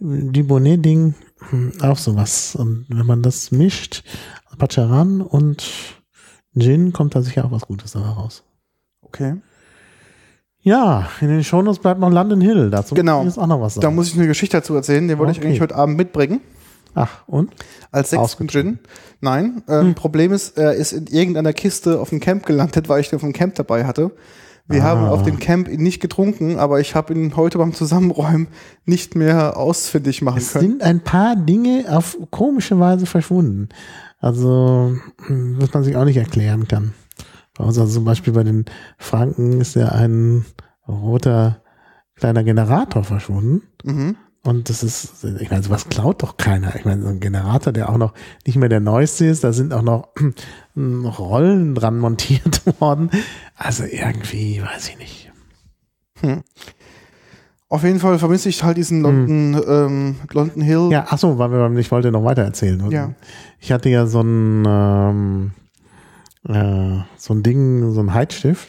Dibonnet-Ding 0.00 1.14
hm, 1.50 1.72
auch 1.80 1.96
sowas. 1.96 2.54
Und 2.56 2.86
wenn 2.88 3.06
man 3.06 3.22
das 3.22 3.52
mischt, 3.52 4.04
Pacharan 4.58 5.22
und 5.22 5.64
Gin, 6.58 6.92
kommt 6.92 7.14
da 7.14 7.22
sicher 7.22 7.44
auch 7.46 7.50
was 7.52 7.62
Gutes 7.62 7.92
dabei 7.92 8.08
raus. 8.08 8.44
Okay. 9.00 9.36
Ja, 10.60 11.08
in 11.20 11.28
den 11.28 11.42
Shownotes 11.42 11.80
bleibt 11.80 11.98
noch 11.98 12.10
London 12.10 12.40
Hill. 12.40 12.70
Dazu 12.70 12.94
Genau. 12.94 13.20
ich 13.20 13.26
jetzt 13.28 13.38
auch 13.38 13.46
noch 13.46 13.60
was 13.60 13.74
Da 13.76 13.82
sagen. 13.82 13.94
muss 13.94 14.08
ich 14.08 14.14
eine 14.16 14.26
Geschichte 14.26 14.58
dazu 14.58 14.74
erzählen, 14.74 15.08
den 15.08 15.18
wollte 15.18 15.32
ich 15.32 15.38
Okay. 15.38 15.48
eigentlich 15.48 15.60
heute 15.60 15.74
Abend 15.74 15.96
mitbringen. 15.96 16.40
Ach, 16.94 17.26
und? 17.26 17.50
Als 17.90 18.10
sechsten. 18.10 18.48
Gin. 18.48 18.78
Nein. 19.20 19.62
Ähm, 19.68 19.94
Problem 19.94 20.32
ist, 20.32 20.58
er 20.58 20.74
ist 20.74 20.92
in 20.92 21.06
irgendeiner 21.06 21.52
Kiste 21.52 22.00
auf 22.00 22.10
dem 22.10 22.20
Camp 22.20 22.44
gelandet, 22.46 22.88
weil 22.88 23.00
ich 23.00 23.08
den 23.10 23.18
vom 23.18 23.32
Camp 23.32 23.54
dabei 23.54 23.84
hatte. 23.86 24.12
Wir 24.68 24.82
Ah. 24.82 24.86
haben 24.88 25.04
auf 25.06 25.22
dem 25.24 25.38
Camp 25.38 25.68
ihn 25.68 25.82
nicht 25.82 26.00
getrunken, 26.00 26.58
aber 26.58 26.80
ich 26.80 26.94
habe 26.94 27.12
ihn 27.14 27.34
heute 27.36 27.58
beim 27.58 27.72
Zusammenräumen 27.74 28.46
nicht 28.84 29.16
mehr 29.16 29.56
ausfindig 29.56 30.22
machen 30.22 30.38
Es 30.38 30.52
können. 30.52 30.68
sind 30.68 30.82
ein 30.82 31.00
paar 31.00 31.34
Dinge 31.34 31.86
auf 31.88 32.16
komische 32.30 32.78
Weise 32.78 33.06
verschwunden. 33.06 33.70
Also, 34.20 34.94
hm, 35.26 35.56
was 35.60 35.72
man 35.74 35.82
sich 35.82 35.96
auch 35.96 36.04
nicht 36.04 36.16
erklären 36.16 36.68
kann. 36.68 36.94
Bei 37.58 37.64
uns, 37.64 37.76
also 37.78 37.92
zum 37.92 38.04
Beispiel 38.04 38.32
bei 38.32 38.44
den 38.44 38.64
Franken 38.98 39.60
ist 39.60 39.74
ja 39.74 39.88
ein 39.88 40.44
roter 40.86 41.60
kleiner 42.14 42.44
Generator 42.44 43.02
verschwunden. 43.02 43.62
Mhm. 43.82 44.16
Und 44.44 44.68
das 44.68 44.82
ist, 44.82 45.24
ich 45.24 45.50
meine, 45.50 45.62
sowas 45.62 45.88
klaut 45.88 46.22
doch 46.22 46.36
keiner. 46.36 46.74
Ich 46.74 46.84
meine, 46.84 47.02
so 47.02 47.08
ein 47.08 47.20
Generator, 47.20 47.72
der 47.72 47.88
auch 47.88 47.96
noch 47.96 48.12
nicht 48.44 48.56
mehr 48.56 48.68
der 48.68 48.80
neueste 48.80 49.26
ist, 49.26 49.44
da 49.44 49.52
sind 49.52 49.72
auch 49.72 49.82
noch, 49.82 50.08
noch 50.74 51.18
Rollen 51.20 51.74
dran 51.76 51.98
montiert 51.98 52.62
worden. 52.80 53.10
Also 53.56 53.84
irgendwie, 53.84 54.60
weiß 54.60 54.88
ich 54.88 54.98
nicht. 54.98 55.32
Auf 57.68 57.84
jeden 57.84 58.00
Fall 58.00 58.18
vermisse 58.18 58.48
ich 58.48 58.62
halt 58.62 58.76
diesen 58.76 59.00
London, 59.00 59.60
ähm, 59.66 60.16
London 60.32 60.62
Hill. 60.62 60.84
Hm. 60.84 60.90
Ja, 60.90 61.06
ach 61.08 61.18
so, 61.18 61.38
weil 61.38 61.78
ich 61.78 61.90
wollte 61.90 62.12
noch 62.12 62.24
weiter 62.24 62.42
erzählen. 62.42 62.90
Ja. 62.90 63.14
Ich 63.60 63.72
hatte 63.72 63.88
ja 63.88 64.06
so 64.06 64.20
ein, 64.20 64.64
ähm, 64.66 65.50
äh, 66.48 67.02
so 67.16 67.32
ein 67.32 67.42
Ding, 67.42 67.92
so 67.92 68.00
ein 68.00 68.12
Heizstift, 68.12 68.68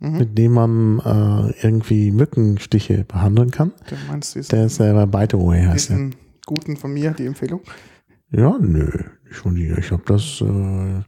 Mhm. 0.00 0.18
mit 0.18 0.36
dem 0.38 0.52
man 0.52 0.98
äh, 1.00 1.54
irgendwie 1.66 2.10
Mückenstiche 2.10 3.04
behandeln 3.04 3.50
kann. 3.50 3.72
Du 3.88 3.94
meinst 4.10 4.34
diesen, 4.34 4.50
Der 4.50 4.66
ist 4.66 4.78
ja 4.78 4.92
bei 4.92 5.06
Byteway 5.06 5.62
heißt 5.64 5.90
der. 5.90 5.96
diesen 5.96 6.16
guten 6.44 6.76
von 6.76 6.92
mir, 6.92 7.12
die 7.12 7.26
Empfehlung? 7.26 7.60
Ja, 8.30 8.56
nö, 8.60 8.90
von 9.32 9.54
dir. 9.54 9.78
Ich 9.78 9.90
habe 9.92 10.02
das, 10.06 10.40
äh, 10.40 11.02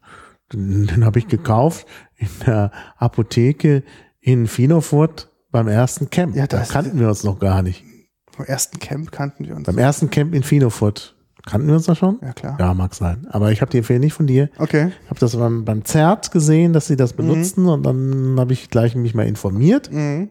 den, 0.53 0.87
den 0.87 1.05
habe 1.05 1.19
ich 1.19 1.29
gekauft 1.29 1.87
in 2.17 2.29
der 2.47 2.73
Apotheke 2.97 3.83
in 4.21 4.47
Finofurt 4.47 5.31
beim 5.51 5.69
ersten 5.69 6.11
Camp. 6.11 6.35
Ja, 6.37 6.47
da 6.47 6.59
das- 6.59 6.71
kannten 6.71 6.99
wir 6.99 7.09
uns 7.09 7.25
noch 7.25 7.39
gar 7.39 7.63
nicht. 7.63 7.85
Vom 8.31 8.45
ersten 8.47 8.79
Camp 8.79 9.11
kannten 9.11 9.47
wir 9.47 9.57
uns. 9.57 9.65
Beim 9.67 9.79
ersten 9.79 10.11
Camp 10.11 10.33
in 10.35 10.43
Finofurt. 10.45 11.17
Kannten 11.49 11.69
wir 11.69 11.75
uns 11.77 11.87
da 11.87 11.95
schon? 11.95 12.19
Ja, 12.23 12.33
klar. 12.33 12.57
Ja, 12.61 12.75
mag 12.75 12.95
sein. 12.95 13.27
Aber 13.31 13.51
ich 13.53 13.61
habe 13.63 13.71
die 13.71 13.79
Empfehlung 13.79 14.01
nicht 14.01 14.13
von 14.13 14.27
dir. 14.27 14.51
Okay. 14.59 14.93
Ich 15.05 15.11
habe 15.11 15.19
das 15.21 15.35
beim, 15.37 15.65
beim 15.65 15.85
Zert 15.85 16.31
gesehen, 16.31 16.73
dass 16.73 16.87
sie 16.87 16.97
das 16.97 17.15
benutzen 17.15 17.67
und 17.67 17.85
dann 17.85 18.37
habe 18.39 18.53
ich 18.53 18.69
gleich 18.71 18.95
mich 18.95 19.15
mal 19.15 19.27
informiert 19.27 19.91
Mhm. 19.93 20.29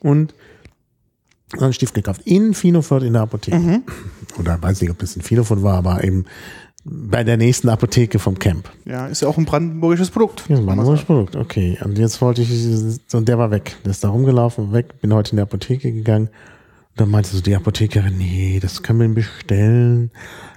und 0.00 0.34
einen 1.58 1.72
Stift 1.72 1.94
gekauft. 1.94 2.22
In 2.24 2.52
Finofurt 2.52 3.04
in 3.04 3.12
der 3.14 3.22
Apotheke. 3.22 3.82
Oder 4.38 4.60
weiß 4.60 4.80
nicht, 4.80 4.90
ob 4.90 4.98
das 4.98 5.16
in 5.16 5.22
Finofurt 5.22 5.62
war, 5.62 5.78
aber 5.78 6.02
eben 6.04 6.24
bei 6.84 7.24
der 7.24 7.36
nächsten 7.38 7.68
Apotheke 7.70 8.18
vom 8.18 8.38
Camp. 8.38 8.68
Ja, 8.84 9.06
ist 9.06 9.22
ja 9.22 9.28
auch 9.28 9.38
ein 9.38 9.46
brandenburgisches 9.46 10.10
Produkt. 10.10 10.44
Ja, 10.48 10.58
ein 10.58 10.66
sagen. 10.66 10.98
Produkt. 11.06 11.36
Okay. 11.36 11.78
Und 11.82 11.96
jetzt 11.96 12.20
wollte 12.20 12.42
ich, 12.42 12.98
und 13.14 13.28
der 13.28 13.38
war 13.38 13.50
weg. 13.50 13.76
Der 13.84 13.92
ist 13.92 14.04
da 14.04 14.08
rumgelaufen, 14.10 14.72
weg. 14.72 15.00
Bin 15.00 15.14
heute 15.14 15.30
in 15.32 15.36
die 15.36 15.42
Apotheke 15.42 15.92
gegangen. 15.92 16.28
Dann 16.96 17.10
meinte 17.10 17.30
so 17.30 17.40
die 17.40 17.56
Apothekerin, 17.56 18.16
nee, 18.16 18.60
das 18.60 18.82
können 18.82 19.00
wir 19.00 19.08
bestellen. 19.08 20.10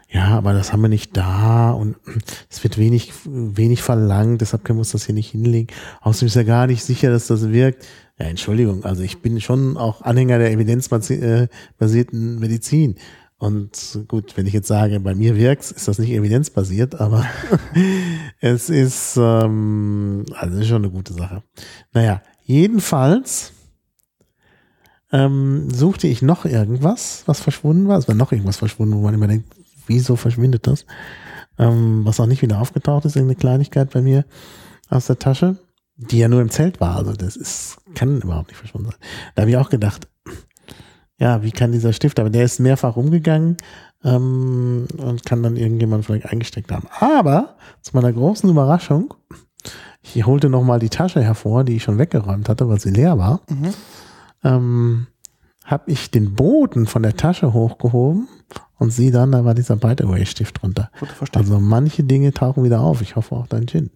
Ja, 0.10 0.38
aber 0.38 0.54
das 0.54 0.72
haben 0.72 0.82
wir 0.82 0.88
nicht 0.88 1.18
da 1.18 1.72
und 1.72 1.98
es 2.50 2.64
wird 2.64 2.78
wenig, 2.78 3.12
wenig 3.26 3.82
verlangt, 3.82 4.42
deshalb 4.42 4.64
können 4.64 4.78
wir 4.78 4.82
uns 4.82 4.92
das 4.92 5.06
hier 5.06 5.16
nicht 5.16 5.32
hinlegen. 5.32 5.68
Außerdem 6.02 6.28
ist 6.28 6.36
ja 6.36 6.44
gar 6.44 6.68
nicht 6.68 6.84
sicher, 6.84 7.10
dass 7.10 7.28
das 7.28 7.50
wirkt. 7.52 7.86
Ja, 8.20 8.26
Entschuldigung, 8.28 8.84
also 8.86 9.04
ich 9.04 9.22
bin 9.22 9.42
schon 9.42 9.78
auch 9.78 10.02
Anhänger 10.02 10.40
der 10.40 10.52
evidenzbasierten 10.52 12.40
Medizin. 12.40 12.96
Und 13.40 14.00
gut, 14.08 14.36
wenn 14.36 14.48
ich 14.48 14.54
jetzt 14.54 14.68
sage, 14.68 15.00
bei 15.00 15.14
mir 15.14 15.36
wirkt's, 15.36 15.70
ist 15.70 15.88
das 15.88 16.00
nicht 16.00 16.12
evidenzbasiert, 16.12 17.00
aber 17.00 17.24
es 18.40 18.72
ist, 18.72 19.18
ähm, 19.18 20.26
also 20.34 20.58
ist 20.58 20.68
schon 20.68 20.84
eine 20.84 20.90
gute 20.92 21.14
Sache. 21.14 21.44
Naja, 21.94 22.24
jedenfalls 22.46 23.54
ähm, 25.12 25.70
suchte 25.70 26.08
ich 26.08 26.22
noch 26.22 26.46
irgendwas, 26.46 27.24
was 27.26 27.40
verschwunden 27.40 27.88
war. 27.88 27.98
Es 27.98 28.08
war 28.08 28.16
noch 28.16 28.32
irgendwas 28.32 28.58
verschwunden, 28.58 28.96
wo 28.96 29.02
man 29.02 29.14
immer 29.14 29.28
denkt, 29.28 29.54
wieso 29.88 30.16
verschwindet 30.16 30.68
das? 30.68 30.86
Ähm, 31.58 32.06
was 32.06 32.20
auch 32.20 32.26
nicht 32.26 32.42
wieder 32.42 32.60
aufgetaucht 32.60 33.06
ist, 33.06 33.16
irgendeine 33.16 33.40
Kleinigkeit 33.40 33.92
bei 33.92 34.02
mir 34.02 34.26
aus 34.90 35.08
der 35.08 35.20
Tasche, 35.20 35.58
die 35.96 36.20
ja 36.20 36.28
nur 36.28 36.42
im 36.42 36.50
Zelt 36.50 36.80
war. 36.80 36.98
Also 36.98 37.14
das 37.14 37.36
ist, 37.36 37.78
kann 37.96 38.22
überhaupt 38.22 38.50
nicht 38.50 38.58
verschwunden 38.58 38.92
sein. 38.92 39.00
Da 39.36 39.42
habe 39.42 39.52
ich 39.52 39.58
auch 39.58 39.70
gedacht, 39.70 40.08
ja, 41.20 41.42
wie 41.42 41.52
kann 41.52 41.72
dieser 41.72 41.94
Stift, 41.94 42.20
aber 42.20 42.30
der 42.30 42.46
ist 42.46 42.60
mehrfach 42.60 42.96
rumgegangen 42.96 43.58
ähm, 44.04 44.88
und 44.98 45.26
kann 45.26 45.42
dann 45.42 45.58
irgendjemand 45.58 46.06
vielleicht 46.06 46.28
eingesteckt 46.28 46.72
haben. 46.72 46.88
Aber 47.00 47.56
zu 47.82 47.96
meiner 47.96 48.14
großen 48.14 48.50
Überraschung, 48.50 49.14
ich 50.04 50.26
holte 50.26 50.50
nochmal 50.50 50.80
die 50.80 50.90
Tasche 50.90 51.22
hervor, 51.24 51.64
die 51.64 51.78
ich 51.78 51.84
schon 51.84 51.98
weggeräumt 51.98 52.50
hatte, 52.50 52.70
weil 52.70 52.80
sie 52.80 52.92
leer 52.92 53.18
war. 53.18 53.42
Mhm. 53.50 53.74
Ähm, 54.44 55.08
habe 55.66 55.92
ich 55.92 56.12
den 56.12 56.34
Boden 56.34 56.88
von 56.88 57.04
der 57.04 57.18
Tasche 57.18 57.52
hochgehoben 57.52 58.28
und 58.78 58.92
sieh 58.94 59.12
dann, 59.12 59.34
da 59.34 59.44
war 59.44 59.54
dieser 59.54 59.76
Bite-Away-Stift 59.76 60.62
drunter. 60.62 60.90
Gut, 61.00 61.10
verstehe. 61.10 61.42
Also 61.42 61.60
manche 61.60 62.04
Dinge 62.04 62.32
tauchen 62.32 62.64
wieder 62.64 62.80
auf. 62.80 63.02
Ich 63.02 63.16
hoffe 63.18 63.36
auch 63.36 63.48
dein 63.48 63.68
Gin. 63.68 63.90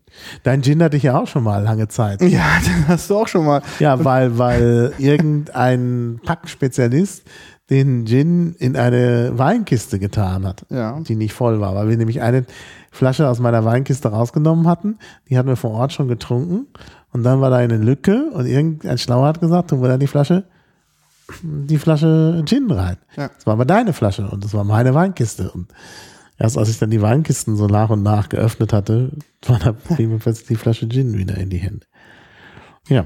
Dein 0.43 0.63
Gin 0.63 0.83
hatte 0.83 0.97
ich 0.97 1.03
ja 1.03 1.17
auch 1.17 1.27
schon 1.27 1.43
mal 1.43 1.63
lange 1.63 1.87
Zeit. 1.87 2.21
Ja, 2.29 2.59
den 2.65 2.87
hast 2.89 3.09
du 3.09 3.15
auch 3.17 3.27
schon 3.27 3.45
mal. 3.45 3.61
Ja, 3.79 4.03
weil, 4.03 4.37
weil 4.37 4.91
irgendein 4.97 6.19
Packspezialist 6.25 7.23
den 7.69 8.05
Gin 8.05 8.53
in 8.59 8.75
eine 8.75 9.31
Weinkiste 9.37 9.97
getan 9.97 10.45
hat, 10.45 10.65
Ja. 10.69 10.99
die 10.99 11.15
nicht 11.15 11.31
voll 11.33 11.61
war, 11.61 11.73
weil 11.73 11.87
wir 11.87 11.95
nämlich 11.95 12.21
eine 12.21 12.45
Flasche 12.91 13.29
aus 13.29 13.39
meiner 13.39 13.63
Weinkiste 13.63 14.09
rausgenommen 14.09 14.67
hatten. 14.67 14.97
Die 15.29 15.37
hatten 15.37 15.47
wir 15.47 15.55
vor 15.55 15.71
Ort 15.71 15.93
schon 15.93 16.09
getrunken. 16.09 16.67
Und 17.13 17.23
dann 17.23 17.41
war 17.41 17.49
da 17.49 17.57
eine 17.57 17.77
Lücke 17.77 18.29
und 18.31 18.45
irgendein 18.45 18.97
Schlauer 18.97 19.27
hat 19.27 19.41
gesagt, 19.41 19.69
tu 19.69 19.81
da 19.83 19.97
die 19.97 20.07
Flasche, 20.07 20.45
die 21.43 21.77
Flasche 21.77 22.41
Gin 22.45 22.71
rein. 22.71 22.97
Ja. 23.17 23.29
Das 23.29 23.45
war 23.45 23.53
aber 23.53 23.65
deine 23.65 23.93
Flasche 23.93 24.29
und 24.29 24.43
das 24.43 24.53
war 24.53 24.63
meine 24.63 24.93
Weinkiste. 24.93 25.51
Und 25.51 25.67
erst 26.37 26.57
als 26.57 26.69
ich 26.69 26.79
dann 26.79 26.89
die 26.89 27.01
Weinkisten 27.01 27.57
so 27.57 27.67
nach 27.67 27.89
und 27.89 28.03
nach 28.03 28.29
geöffnet 28.29 28.71
hatte, 28.71 29.11
war 29.45 29.59
da 29.59 29.75
mir 29.97 30.19
plötzlich 30.19 30.47
die 30.47 30.55
Flasche 30.55 30.87
Gin 30.87 31.17
wieder 31.17 31.37
in 31.37 31.49
die 31.49 31.57
Hände. 31.57 31.85
Ja. 32.87 33.05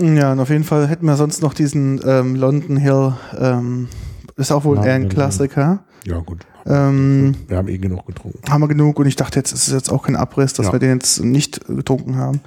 Ja, 0.00 0.32
und 0.32 0.40
auf 0.40 0.48
jeden 0.48 0.64
Fall 0.64 0.88
hätten 0.88 1.04
wir 1.04 1.16
sonst 1.16 1.42
noch 1.42 1.52
diesen 1.52 2.00
ähm, 2.06 2.34
London 2.34 2.78
Hill, 2.78 3.12
ähm, 3.38 3.88
ist 4.36 4.50
auch 4.50 4.64
wohl 4.64 4.78
eher 4.78 4.94
ein. 4.94 5.10
Klassiker. 5.10 5.84
Ja, 6.06 6.18
gut. 6.20 6.46
Ähm, 6.66 7.34
Wir 7.48 7.56
haben 7.56 7.68
eh 7.68 7.78
genug 7.78 8.06
getrunken. 8.06 8.38
haben 8.50 8.60
wir 8.60 8.68
genug 8.68 8.98
und 8.98 9.06
ich 9.06 9.16
dachte, 9.16 9.38
jetzt 9.38 9.52
ist 9.52 9.66
es 9.68 9.72
jetzt 9.72 9.90
auch 9.90 10.02
kein 10.04 10.16
Abriss, 10.16 10.52
dass 10.52 10.66
Ja. 10.66 10.72
wir 10.72 10.78
den 10.78 10.90
jetzt 10.94 11.22
nicht 11.24 11.66
getrunken 11.66 12.16
haben. 12.16 12.40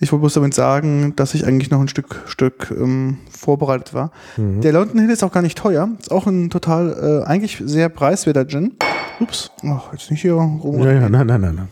Ich 0.00 0.10
wollte 0.12 0.20
bloß 0.20 0.34
damit 0.34 0.54
sagen, 0.54 1.14
dass 1.16 1.34
ich 1.34 1.46
eigentlich 1.46 1.70
noch 1.70 1.80
ein 1.80 1.88
Stück, 1.88 2.22
Stück 2.26 2.74
ähm, 2.76 3.18
vorbereitet 3.30 3.94
war. 3.94 4.10
Der 4.36 4.72
London 4.72 4.98
Hill 5.00 5.10
ist 5.10 5.22
auch 5.22 5.32
gar 5.32 5.42
nicht 5.42 5.58
teuer. 5.58 5.88
Ist 6.00 6.10
auch 6.10 6.26
ein 6.26 6.50
total, 6.50 7.22
äh, 7.24 7.26
eigentlich 7.28 7.62
sehr 7.64 7.88
preiswerter 7.88 8.46
Gin. 8.46 8.72
Ups, 9.20 9.50
ach, 9.64 9.92
jetzt 9.92 10.10
nicht 10.10 10.22
hier 10.22 10.34
rum. 10.34 10.80
Ja, 10.82 10.92
ja, 10.92 11.08
nein, 11.08 11.26
nein, 11.26 11.40
nein, 11.40 11.54
nein. 11.54 11.68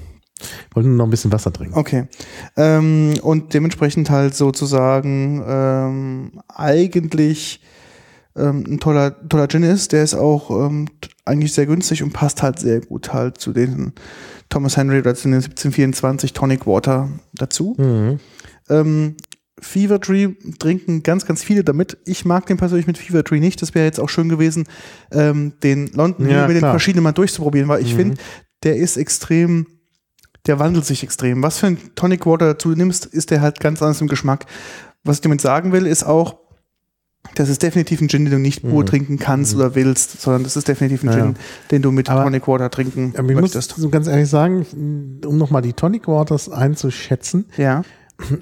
Ich 0.70 0.76
wollte 0.76 0.88
nur 0.88 0.98
noch 0.98 1.06
ein 1.06 1.10
bisschen 1.10 1.32
Wasser 1.32 1.52
trinken. 1.52 1.78
Okay. 1.78 2.04
Ähm, 2.56 3.14
und 3.22 3.54
dementsprechend 3.54 4.10
halt 4.10 4.34
sozusagen 4.34 5.42
ähm, 5.46 6.32
eigentlich 6.48 7.60
ähm, 8.36 8.64
ein 8.68 8.80
toller, 8.80 9.16
toller 9.28 9.48
Gin 9.48 9.62
ist. 9.62 9.92
Der 9.92 10.02
ist 10.02 10.14
auch 10.14 10.50
ähm, 10.50 10.88
eigentlich 11.24 11.52
sehr 11.52 11.66
günstig 11.66 12.02
und 12.02 12.12
passt 12.12 12.42
halt 12.42 12.58
sehr 12.58 12.80
gut 12.80 13.12
halt 13.12 13.38
zu 13.38 13.52
den 13.52 13.92
Thomas 14.48 14.76
Henry 14.76 14.98
oder 14.98 15.14
zu 15.14 15.28
den 15.28 15.34
1724 15.34 16.32
Tonic 16.32 16.66
Water 16.66 17.10
dazu. 17.32 17.74
Mhm. 17.78 18.20
Ähm, 18.68 19.16
Fever 19.60 20.00
Tree 20.00 20.34
trinken 20.58 21.02
ganz, 21.02 21.26
ganz 21.26 21.42
viele 21.42 21.64
damit. 21.64 21.96
Ich 22.04 22.24
mag 22.24 22.46
den 22.46 22.56
persönlich 22.56 22.86
mit 22.86 22.98
Fever 22.98 23.24
Tree 23.24 23.40
nicht. 23.40 23.62
Das 23.62 23.74
wäre 23.74 23.86
jetzt 23.86 24.00
auch 24.00 24.08
schön 24.08 24.28
gewesen, 24.28 24.64
ähm, 25.12 25.54
den 25.62 25.88
London 25.88 26.28
Ja, 26.28 26.46
mit 26.46 26.56
den 26.56 26.60
verschiedenen 26.60 27.04
mal 27.04 27.12
durchzuprobieren, 27.12 27.68
weil 27.68 27.82
ich 27.82 27.94
finde, 27.94 28.16
der 28.64 28.76
ist 28.76 28.96
extrem, 28.96 29.66
der 30.46 30.58
wandelt 30.58 30.84
sich 30.84 31.02
extrem. 31.02 31.42
Was 31.42 31.58
für 31.58 31.68
ein 31.68 31.78
Tonic 31.94 32.26
Water 32.26 32.54
dazu 32.54 32.70
nimmst, 32.70 33.06
ist 33.06 33.30
der 33.30 33.40
halt 33.40 33.60
ganz 33.60 33.80
anders 33.80 34.00
im 34.00 34.08
Geschmack. 34.08 34.46
Was 35.04 35.16
ich 35.16 35.22
damit 35.22 35.40
sagen 35.40 35.72
will, 35.72 35.86
ist 35.86 36.04
auch, 36.04 36.43
das 37.34 37.48
ist 37.48 37.62
definitiv 37.62 38.00
ein 38.00 38.08
Gin, 38.08 38.24
den 38.24 38.32
du 38.32 38.38
nicht 38.38 38.62
pur 38.62 38.84
trinken 38.86 39.18
kannst 39.18 39.54
oder 39.56 39.74
willst, 39.74 40.20
sondern 40.20 40.44
das 40.44 40.56
ist 40.56 40.68
definitiv 40.68 41.02
ein 41.02 41.06
Mhm. 41.06 41.12
Ja, 41.12 41.18
Gin, 41.24 41.36
den 41.70 41.82
du 41.82 41.90
mit 41.90 42.08
Aber- 42.10 42.24
Tonic 42.24 42.46
Water 42.46 42.70
trinken 42.70 43.12
Aber 43.16 43.28
ich 43.28 43.34
muss 43.34 43.42
möchtest. 43.54 43.74
so 43.76 43.88
ganz 43.88 44.06
ehrlich 44.06 44.28
sagen, 44.28 44.66
um 45.26 45.36
nochmal 45.38 45.62
die 45.62 45.72
Tonic 45.72 46.06
Waters 46.06 46.48
einzuschätzen, 46.50 47.46
Ja, 47.56 47.82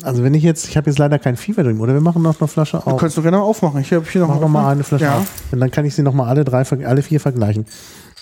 also 0.03 0.23
wenn 0.23 0.35
ich 0.35 0.43
jetzt, 0.43 0.69
ich 0.69 0.77
habe 0.77 0.91
jetzt 0.91 0.99
leider 0.99 1.19
kein 1.19 1.37
Fieber 1.37 1.63
drin, 1.63 1.81
oder 1.81 1.95
wir 1.95 2.03
machen 2.03 2.21
noch 2.23 2.39
eine 2.39 2.49
Flasche 2.49 2.83
du 2.85 2.91
auf. 2.91 3.01
kannst 3.01 3.17
du 3.17 3.23
gerne 3.23 3.41
aufmachen. 3.41 3.81
Ich 3.81 3.91
habe 3.93 4.05
hier 4.11 4.21
noch, 4.21 4.29
Mach 4.29 4.41
noch 4.41 4.49
mal 4.49 4.71
eine 4.73 4.85
Flasche 4.85 5.05
Ja. 5.07 5.17
auf. 5.19 5.33
Und 5.51 5.61
dann 5.61 5.71
kann 5.71 5.87
ich 5.87 5.95
sie 5.95 6.03
noch 6.03 6.13
mal 6.13 6.29
alle 6.29 6.45
drei, 6.45 6.63
alle 6.85 7.01
vier 7.03 7.21
vergleichen. 7.21 7.65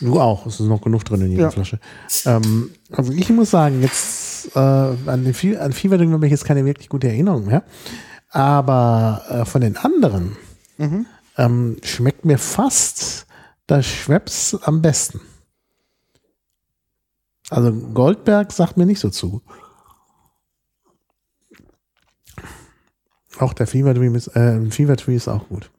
Du 0.01 0.21
auch, 0.21 0.47
es 0.47 0.61
ist 0.61 0.67
noch 0.67 0.81
genug 0.81 1.05
drin 1.05 1.23
in 1.23 1.31
jeder 1.33 1.43
Ja. 1.45 1.51
Flasche. 1.51 1.81
Ähm, 2.27 2.71
also 2.93 3.13
ich 3.13 3.29
muss 3.31 3.51
sagen, 3.51 3.83
jetzt 3.83 4.55
äh, 4.55 4.59
an, 4.59 5.25
den 5.25 5.35
Fie 5.35 5.57
an 5.57 5.73
Fieberdring 5.73 6.13
habe 6.13 6.25
ich 6.27 6.31
jetzt 6.31 6.45
keine 6.45 6.65
wirklich 6.65 6.89
gute 6.89 7.09
Erinnerung 7.09 7.47
mehr. 7.47 7.65
Aber 8.31 9.23
äh, 9.29 9.45
von 9.45 9.61
den 9.61 9.77
anderen 9.77 10.37
Mhm. 10.81 11.07
ähm, 11.37 11.77
schmeckt 11.85 12.25
mir 12.25 12.39
fast 12.39 13.27
das 13.67 13.87
Schweppes 13.87 14.59
am 14.63 14.81
besten. 14.83 15.21
Also 17.51 17.73
Goldberg 17.73 18.53
sagt 18.53 18.77
mir 18.77 18.87
nicht 18.87 19.01
so 19.01 19.11
zu. 19.11 19.43
Auch 23.39 23.53
der 23.53 23.67
Fever 23.67 23.95
Dream 23.95 24.15
ist, 24.15 24.29
äh, 24.37 24.71
Fever 24.71 24.97
Tree 24.97 25.17
ist 25.17 25.29
auch 25.29 25.49
gut. 25.49 25.71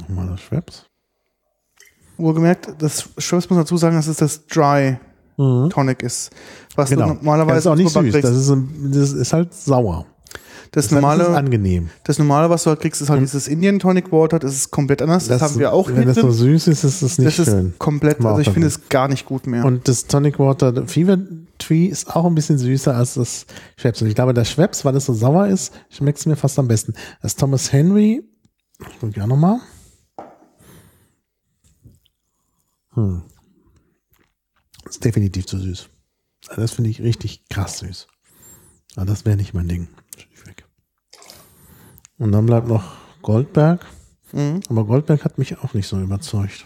Nochmal 0.00 0.28
das 0.28 0.40
Schweppes. 0.40 0.86
Wohlgemerkt, 2.16 2.74
das 2.78 3.08
Schweppes 3.18 3.48
muss 3.48 3.56
man 3.56 3.58
dazu 3.60 3.76
sagen, 3.76 3.96
dass 3.96 4.06
es 4.06 4.16
das 4.18 4.46
Dry 4.46 4.98
Tonic 5.36 6.02
ist. 6.02 6.30
Was 6.76 6.90
Genau. 6.90 7.08
normalerweise 7.08 7.54
das 7.54 7.64
ist 7.64 7.66
auch 7.66 7.74
nicht 8.02 8.12
süß. 8.12 8.22
Das 8.22 8.36
ist, 8.36 8.50
ein, 8.50 8.92
das 8.92 9.12
ist 9.12 9.32
halt 9.32 9.52
sauer. 9.52 10.06
Das, 10.74 10.86
Das 10.86 10.92
normale, 10.92 11.22
ist 11.22 11.28
angenehm. 11.30 11.88
das 12.02 12.18
normale, 12.18 12.50
was 12.50 12.64
du 12.64 12.70
halt 12.70 12.80
kriegst, 12.80 13.00
ist 13.00 13.08
halt 13.08 13.20
dieses 13.22 13.46
Indian 13.46 13.78
Tonic 13.78 14.10
Water. 14.10 14.40
Das 14.40 14.52
ist 14.56 14.72
komplett 14.72 15.02
anders. 15.02 15.28
Das, 15.28 15.40
haben 15.40 15.58
wir 15.60 15.72
auch 15.72 15.88
Wenn 15.88 16.04
das 16.06 16.16
so 16.16 16.22
drin. 16.22 16.32
süß 16.32 16.66
ist, 16.66 16.82
ist 16.82 17.00
das 17.00 17.16
nicht 17.18 17.28
Das 17.28 17.38
ist 17.38 17.52
schön. 17.54 17.74
komplett, 17.78 18.16
Haben 18.18 18.24
wir 18.24 18.28
also 18.30 18.40
ich 18.40 18.50
finde 18.50 18.66
es 18.66 18.88
gar 18.88 19.06
nicht 19.06 19.24
gut 19.24 19.46
mehr. 19.46 19.64
Und 19.64 19.86
das 19.86 20.06
Tonic 20.08 20.40
Water 20.40 20.86
Fever 20.88 21.16
Tree 21.58 21.86
ist 21.86 22.14
auch 22.16 22.24
ein 22.24 22.34
bisschen 22.34 22.58
süßer 22.58 22.92
als 22.96 23.14
das 23.14 23.46
Schweppes. 23.76 24.02
Und 24.02 24.08
ich 24.08 24.16
glaube, 24.16 24.34
das 24.34 24.50
Schweppes, 24.50 24.84
weil 24.84 24.96
es 24.96 25.06
so 25.06 25.14
sauer 25.14 25.46
ist, 25.46 25.72
schmeckt 25.90 26.18
es 26.18 26.26
mir 26.26 26.34
fast 26.34 26.58
am 26.58 26.66
besten. 26.66 26.94
Das 27.22 27.36
Thomas 27.36 27.72
Henry, 27.72 28.24
ich 28.90 28.98
gucke 28.98 29.16
ja 29.16 29.28
nochmal. 29.28 29.60
Hm. 32.94 33.22
Ist 34.88 35.04
definitiv 35.04 35.46
zu 35.46 35.58
süß. 35.58 35.88
Also 36.48 36.60
Das 36.60 36.72
finde 36.72 36.90
ich 36.90 37.00
richtig 37.00 37.48
krass 37.48 37.78
süß. 37.78 38.08
Aber 38.96 39.06
das 39.06 39.24
wäre 39.24 39.36
nicht 39.36 39.54
mein 39.54 39.68
Ding. 39.68 39.88
Und 42.24 42.32
dann 42.32 42.46
bleibt 42.46 42.68
noch 42.68 42.94
Goldberg. 43.20 43.84
Mhm. 44.32 44.60
Aber 44.70 44.86
Goldberg 44.86 45.26
hat 45.26 45.36
mich 45.36 45.58
auch 45.58 45.74
nicht 45.74 45.86
so 45.86 46.00
überzeugt. 46.00 46.64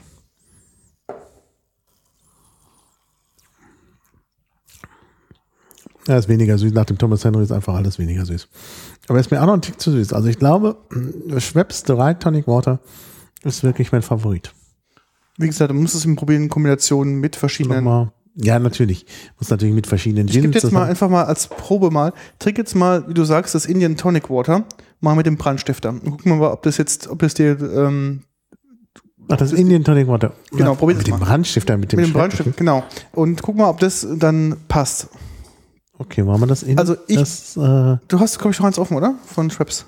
Er 6.07 6.17
ist 6.17 6.29
weniger 6.29 6.57
süß. 6.57 6.73
Nach 6.73 6.85
dem 6.85 6.97
Thomas 6.97 7.25
Henry 7.25 7.43
ist 7.43 7.51
einfach 7.51 7.75
alles 7.75 7.99
weniger 7.99 8.25
süß. 8.25 8.47
Aber 9.09 9.19
er 9.19 9.21
ist 9.21 9.33
mir 9.33 9.43
auch 9.43 9.47
noch 9.47 9.55
ein 9.55 9.61
Tick 9.63 9.81
zu 9.81 9.91
süß. 9.91 10.13
Also 10.13 10.29
ich 10.29 10.39
glaube, 10.39 10.77
Schweppes 11.39 11.83
Dry 11.83 12.15
Tonic 12.15 12.47
Water 12.47 12.79
ist 13.43 13.65
wirklich 13.65 13.91
mein 13.91 14.03
Favorit. 14.03 14.55
Wie 15.39 15.49
gesagt, 15.49 15.73
du 15.73 15.75
musst 15.75 15.97
es 15.97 16.07
probieren 16.15 16.45
in 16.45 16.49
Kombination 16.51 17.15
mit 17.17 17.35
verschiedenen. 17.35 17.83
Nochmal. 17.83 18.13
Ja, 18.37 18.61
natürlich. 18.61 19.07
Muss 19.41 19.51
natürlich 19.51 19.75
mit 19.75 19.89
verschiedenen 19.89 20.29
Ich 20.29 20.35
gebe 20.35 20.49
Gins 20.51 20.63
jetzt 20.63 20.73
mal 20.73 20.85
einfach 20.85 21.09
mal 21.09 21.25
als 21.25 21.49
Probe 21.49 21.91
mal, 21.91 22.13
trink 22.39 22.59
jetzt 22.59 22.77
mal, 22.77 23.09
wie 23.09 23.15
du 23.15 23.25
sagst, 23.25 23.57
das 23.57 23.67
Indian 23.67 23.97
Tonic 23.97 24.31
Water, 24.31 24.65
mal 25.01 25.15
mit 25.15 25.27
dem 25.27 25.37
Brandstifter. 25.37 25.91
Und 25.91 26.11
guck 26.19 26.27
mal, 26.27 26.51
ob 26.53 26.63
das 26.63 26.77
jetzt, 26.77 27.09
ob 27.09 27.19
das 27.21 27.35
dir 27.35 27.59
ähm, 27.61 28.23
Ach, 29.31 29.37
das 29.37 29.53
Indian 29.53 29.85
Tonic 29.85 30.09
Water. 30.09 30.33
Genau, 30.53 30.75
probier 30.75 30.97
Mit 30.97 31.07
dem. 31.07 31.19
Brandstifter, 31.19 31.77
mit 31.77 31.93
dem, 31.93 31.99
mit 32.01 32.09
dem. 32.09 32.13
Brandstifter, 32.15 32.53
genau. 32.53 32.83
Und 33.13 33.43
guck 33.43 33.57
mal, 33.57 33.69
ob 33.69 33.79
das 33.81 34.07
dann 34.17 34.57
passt. 34.69 35.09
Okay, 35.99 36.23
machen 36.23 36.41
wir 36.43 36.47
das 36.47 36.63
in 36.63 36.79
Also 36.79 36.97
ich- 37.09 37.17
das, 37.19 37.57
äh, 37.57 37.97
Du 38.09 38.21
hast, 38.21 38.39
glaube 38.39 38.53
ich, 38.53 38.59
noch 38.61 38.67
eins 38.67 38.79
offen, 38.79 38.97
oder? 38.97 39.17
Von 39.27 39.51
Schweppes. 39.51 39.85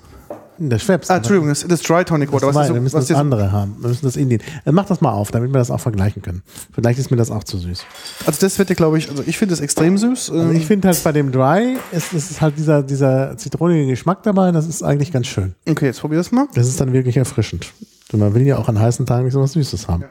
In 0.57 0.69
das 0.69 0.83
Schweppes. 0.83 1.09
Ah, 1.09 1.17
Entschuldigung, 1.17 1.49
das, 1.49 1.65
das 1.67 1.81
Dry 1.81 2.03
Tonic 2.05 2.31
Water. 2.31 2.47
Das 2.47 2.55
Was 2.55 2.67
ist 2.67 2.73
wir 2.73 2.81
müssen 2.81 2.93
was 2.95 3.01
das 3.03 3.07
dir 3.07 3.13
so, 3.15 3.19
andere 3.19 3.51
haben. 3.51 3.75
Wir 3.79 3.89
müssen 3.89 4.05
das 4.05 4.15
Indien. 4.15 4.41
Äh, 4.65 4.71
Mach 4.71 4.85
das 4.85 5.01
mal 5.01 5.11
auf, 5.11 5.31
damit 5.31 5.51
wir 5.51 5.57
das 5.57 5.71
auch 5.71 5.79
vergleichen 5.79 6.21
können. 6.21 6.43
Vielleicht 6.73 6.99
ist 6.99 7.09
mir 7.11 7.17
das 7.17 7.31
auch 7.31 7.43
zu 7.43 7.57
süß. 7.57 7.83
also 8.25 8.39
das 8.39 8.59
wird 8.59 8.69
dir, 8.69 8.75
glaube 8.75 8.97
ich, 8.97 9.09
also 9.09 9.23
ich 9.25 9.37
finde 9.37 9.53
das 9.53 9.61
extrem 9.61 9.97
süß. 9.97 10.29
Also 10.31 10.43
Ähm, 10.49 10.55
ich 10.55 10.65
finde 10.65 10.87
halt 10.87 11.03
bei 11.03 11.11
dem 11.11 11.31
Dry 11.31 11.77
ist, 11.91 12.13
ist 12.13 12.41
halt 12.41 12.57
dieser, 12.57 12.83
dieser 12.83 13.37
zitronige 13.37 13.87
Geschmack 13.87 14.23
dabei. 14.23 14.51
Das 14.51 14.67
ist 14.67 14.83
eigentlich 14.83 15.11
ganz 15.11 15.27
schön. 15.27 15.55
okay, 15.67 15.87
jetzt 15.87 16.01
probier 16.01 16.17
das 16.19 16.31
mal. 16.31 16.47
Das 16.53 16.67
ist 16.67 16.79
dann 16.79 16.93
wirklich 16.93 17.17
erfrischend. 17.17 17.71
Und 18.11 18.19
man 18.19 18.33
will 18.35 18.45
ja 18.45 18.57
auch 18.57 18.67
an 18.67 18.79
heißen 18.79 19.05
Tagen 19.05 19.23
nicht 19.25 19.33
so 19.33 19.41
was 19.41 19.53
Süßes 19.53 19.87
haben. 19.87 20.03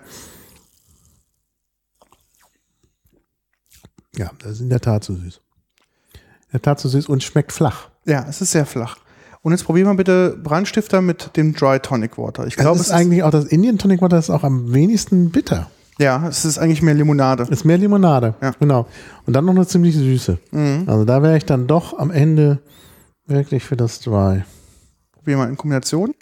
Ja, 4.17 4.31
das 4.39 4.53
ist 4.53 4.61
in 4.61 4.71
der 4.71 4.81
Tat 4.81 5.05
zu 5.05 5.15
süß. 5.15 5.41
In 6.15 6.53
der 6.53 6.62
Tat 6.62 6.81
zu 6.81 6.89
süß 6.89 7.07
und 7.07 7.23
schmeckt 7.23 7.53
flach. 7.53 7.89
Ja, 8.07 8.27
es 8.29 8.41
ist 8.41 8.51
sehr 8.53 8.67
flach. 8.67 8.97
Und 9.43 9.53
jetzt 9.53 9.65
probier 9.65 9.85
mal 9.87 9.95
bitte 9.95 10.37
Brandstifter 10.43 11.01
mit 11.01 11.37
dem 11.37 11.55
Dry 11.55 11.79
Tonic 11.81 12.19
Water. 12.19 12.47
Ich 12.47 12.57
glaube, 12.57 12.79
es 12.79 12.87
ist, 12.87 12.93
eigentlich 12.93 13.23
auch 13.23 13.31
das 13.31 13.47
Indian 13.47 13.79
Tonic 13.79 14.03
Water 14.03 14.19
ist 14.19 14.29
auch 14.29 14.45
am 14.45 14.73
wenigsten 14.75 15.31
bitter. 15.31 15.71
ja, 15.99 16.29
es 16.29 16.45
ist 16.45 16.59
eigentlich 16.59 16.83
mehr 16.83 16.95
Limonade. 16.95 17.47
Ist 17.51 17.65
mehr 17.65 17.79
Limonade. 17.79 18.35
Ja. 18.43 18.53
Genau. 18.61 18.87
Und 19.27 19.33
dann 19.35 19.45
noch 19.47 19.55
eine 19.55 19.67
ziemlich 19.67 19.95
süße. 19.97 20.39
Also 20.87 21.05
da 21.05 21.23
wäre 21.23 21.37
ich 21.39 21.47
dann 21.47 21.67
doch 21.67 21.99
am 21.99 22.11
Ende 22.11 22.59
wirklich 23.27 23.65
für 23.65 23.77
das 23.77 24.01
Dry. 24.01 24.43
Probier 25.12 25.37
mal 25.39 25.49
in 25.49 25.57
Kombination. 25.57 26.15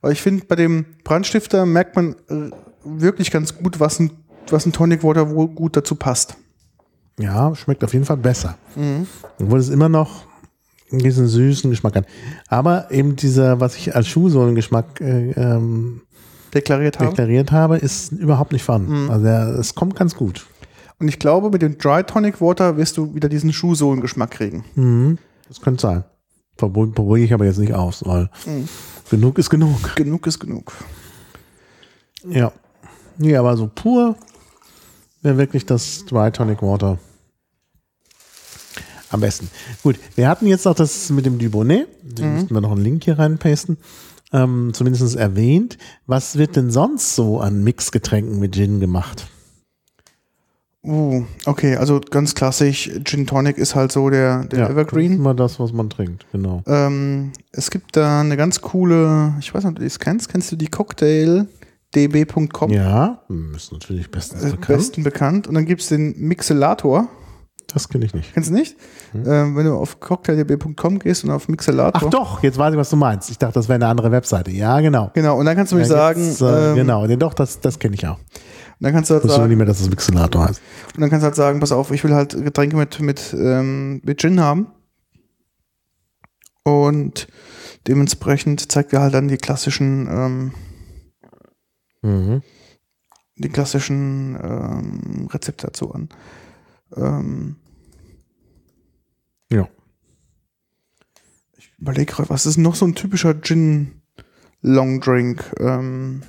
Weil 0.00 0.12
ich 0.12 0.22
finde, 0.22 0.44
bei 0.46 0.56
dem 0.56 0.86
Brandstifter 1.04 1.66
merkt 1.66 1.96
man 1.96 2.14
äh, 2.28 2.50
wirklich 2.84 3.30
ganz 3.30 3.56
gut, 3.56 3.80
was 3.80 3.98
ein, 4.00 4.10
was 4.48 4.64
ein 4.66 4.72
Tonic 4.72 5.02
Water 5.02 5.30
wohl 5.30 5.48
gut 5.48 5.76
dazu 5.76 5.94
passt. 5.96 6.36
Ja, 7.18 7.54
schmeckt 7.54 7.84
auf 7.84 7.92
jeden 7.92 8.04
Fall 8.04 8.16
besser. 8.16 8.56
Obwohl 9.40 9.58
es 9.58 9.68
immer 9.68 9.88
noch 9.88 10.24
diesen 10.98 11.26
süßen 11.26 11.70
Geschmack 11.70 11.96
hat. 11.96 12.06
Aber 12.48 12.90
eben 12.90 13.16
dieser, 13.16 13.60
was 13.60 13.76
ich 13.76 13.94
als 13.94 14.08
Schuhsohlengeschmack 14.08 15.00
äh, 15.00 15.30
ähm, 15.32 16.02
Deklariert 16.52 16.98
haben. 17.00 17.08
deklariert 17.08 17.50
habe, 17.52 17.76
ist 17.78 18.12
überhaupt 18.12 18.52
nicht 18.52 18.62
vorhanden. 18.62 19.10
Also 19.10 19.24
der, 19.24 19.46
es 19.58 19.74
kommt 19.74 19.96
ganz 19.96 20.14
gut. 20.14 20.46
Und 21.00 21.08
ich 21.08 21.18
glaube, 21.18 21.50
mit 21.50 21.62
dem 21.62 21.76
Dry 21.78 22.04
Tonic 22.04 22.40
Water 22.40 22.76
wirst 22.76 22.96
du 22.96 23.14
wieder 23.14 23.28
diesen 23.28 23.52
Schuhsohlengeschmack 23.52 24.30
kriegen. 24.30 24.64
Mhm. 24.76 25.18
Das 25.48 25.60
könnte 25.60 25.82
sein. 25.82 26.04
Probiere 26.56 26.92
probier 26.92 27.24
ich 27.24 27.34
aber 27.34 27.44
jetzt 27.44 27.58
nicht 27.58 27.74
aus, 27.74 28.04
weil 28.06 28.30
Mhm. 28.46 28.68
genug 29.10 29.38
ist 29.38 29.50
genug. 29.50 29.96
Genug 29.96 30.26
ist 30.28 30.38
genug. 30.38 30.72
Ja. 32.28 32.52
Nee, 33.18 33.36
aber 33.36 33.56
so 33.56 33.68
pur 33.72 34.16
wäre 35.22 35.36
wirklich 35.38 35.66
das 35.66 36.04
Dry 36.06 36.30
Tonic 36.30 36.62
Water 36.62 36.98
am 39.14 39.20
besten. 39.20 39.48
Gut, 39.82 39.96
wir 40.16 40.28
hatten 40.28 40.46
jetzt 40.46 40.66
auch 40.66 40.74
das 40.74 41.08
mit 41.10 41.24
dem 41.24 41.38
Dubonnet. 41.38 41.88
Den 42.02 42.28
Mhm. 42.28 42.34
müssten 42.34 42.54
wir 42.54 42.60
noch 42.60 42.72
einen 42.72 42.82
Link 42.84 43.04
hier 43.04 43.18
reinpasten. 43.18 43.78
Ähm, 44.32 44.70
zumindest 44.74 45.16
erwähnt. 45.16 45.78
Was 46.06 46.36
wird 46.36 46.56
denn 46.56 46.70
sonst 46.70 47.14
so 47.14 47.40
an 47.40 47.62
Mixgetränken 47.64 48.38
mit 48.40 48.54
Gin 48.54 48.80
gemacht? 48.80 49.26
Uh, 50.86 51.24
okay, 51.46 51.76
also 51.76 51.98
ganz 51.98 52.34
klassisch, 52.34 52.90
Gin 53.04 53.26
Tonic 53.26 53.56
ist 53.56 53.74
halt 53.74 53.90
so 53.90 54.10
der, 54.10 54.44
der 54.44 54.60
Das 54.60 54.68
ist 54.68 54.74
Evergreen. 54.74 55.14
immer 55.14 55.32
das, 55.32 55.58
was 55.58 55.72
man 55.72 55.88
trinkt, 55.88 56.26
genau. 56.30 56.62
Ähm, 56.66 57.32
es 57.52 57.70
gibt 57.70 57.96
da 57.96 58.20
eine 58.20 58.36
ganz 58.36 58.60
coole, 58.60 59.34
ich 59.40 59.54
weiß 59.54 59.64
nicht, 59.64 59.70
ob 59.70 59.76
du 59.78 59.84
das 59.84 59.98
kennst, 59.98 60.28
kennst 60.28 60.52
du 60.52 60.56
die 60.56 60.66
Cocktail 60.68 61.46
db.com? 61.94 62.70
Ja, 62.70 63.22
ist 63.56 63.72
natürlich 63.72 64.10
bestens 64.10 64.42
Äh, 64.42 64.50
bekannt. 64.50 64.66
besten 64.66 65.02
bekannt. 65.04 65.46
Und 65.46 65.54
dann 65.54 65.64
gibt's 65.64 65.88
den 65.88 66.18
Mixelator. 66.18 67.08
Das 67.68 67.88
kenne 67.88 68.04
ich 68.04 68.14
nicht. 68.14 68.32
Kennst 68.34 68.50
du 68.50 68.54
nicht? 68.54 68.76
Ähm, 69.14 69.56
wenn 69.56 69.64
du 69.64 69.74
auf 69.74 69.98
cocktaildb.com 69.98 70.98
gehst 70.98 71.24
und 71.24 71.30
auf 71.30 71.48
Mixelator. 71.48 72.00
Hm. 72.00 72.08
Ach 72.08 72.10
doch, 72.10 72.42
jetzt 72.42 72.58
weiß 72.58 72.72
ich, 72.74 72.78
was 72.78 72.90
du 72.90 72.96
meinst. 72.96 73.30
Ich 73.30 73.38
dachte, 73.38 73.54
das 73.54 73.68
wäre 73.68 73.76
eine 73.76 73.86
andere 73.86 74.10
Webseite. 74.12 74.50
Ja, 74.50 74.80
genau. 74.80 75.10
Genau, 75.14 75.38
und 75.38 75.46
dann 75.46 75.56
kannst 75.56 75.72
du 75.72 75.78
Da 75.78 75.84
sagen, 75.84 76.20
äh, 76.40 76.70
ähm, 76.70 76.74
genau, 76.76 77.06
den, 77.06 77.18
doch, 77.18 77.34
das, 77.34 77.60
das 77.60 77.78
kenne 77.78 77.94
ich 77.94 78.06
auch. 78.06 78.18
und 78.18 78.24
dann 78.80 78.92
kannst 78.92 79.10
du 79.10 79.14
halt 79.14 79.24
sagen, 79.24 79.48
nicht 79.48 79.56
mehr, 79.56 79.66
dass 79.66 79.78
das 79.78 79.88
Mixelator 79.88 80.48
heißt. 80.48 80.60
und 80.94 81.00
dann 81.00 81.10
kannst 81.10 81.22
du 81.22 81.26
halt 81.26 81.36
sagen, 81.36 81.60
pass 81.60 81.72
auf, 81.72 81.90
ich 81.90 82.04
will 82.04 82.14
halt 82.14 82.32
Getränke 82.44 82.76
mit, 82.76 83.00
mit, 83.00 83.34
ähm, 83.36 84.00
mit 84.04 84.20
Gin 84.20 84.40
haben. 84.40 84.66
Und 86.62 87.26
dementsprechend 87.86 88.70
zeigt 88.72 88.92
er 88.92 89.00
halt 89.02 89.14
dann 89.14 89.28
die 89.28 89.36
klassischen, 89.36 90.08
ähm, 90.10 90.52
Mhm. 92.02 92.42
die 93.36 93.48
klassischen 93.48 94.36
ähm, 94.42 95.28
Rezepte 95.32 95.66
dazu 95.66 95.92
an. 95.94 96.08
Ähm, 96.96 97.56
Ja. 99.50 99.68
ich 101.56 101.70
überlege 101.78 102.12
gerade, 102.12 102.30
was 102.30 102.46
ist 102.46 102.56
noch 102.56 102.74
so 102.74 102.86
ein 102.86 102.94
typischer 102.94 103.40
Gin 103.40 104.00
Long 104.62 105.00
Drink? 105.00 105.44
Ähm, 105.60 106.22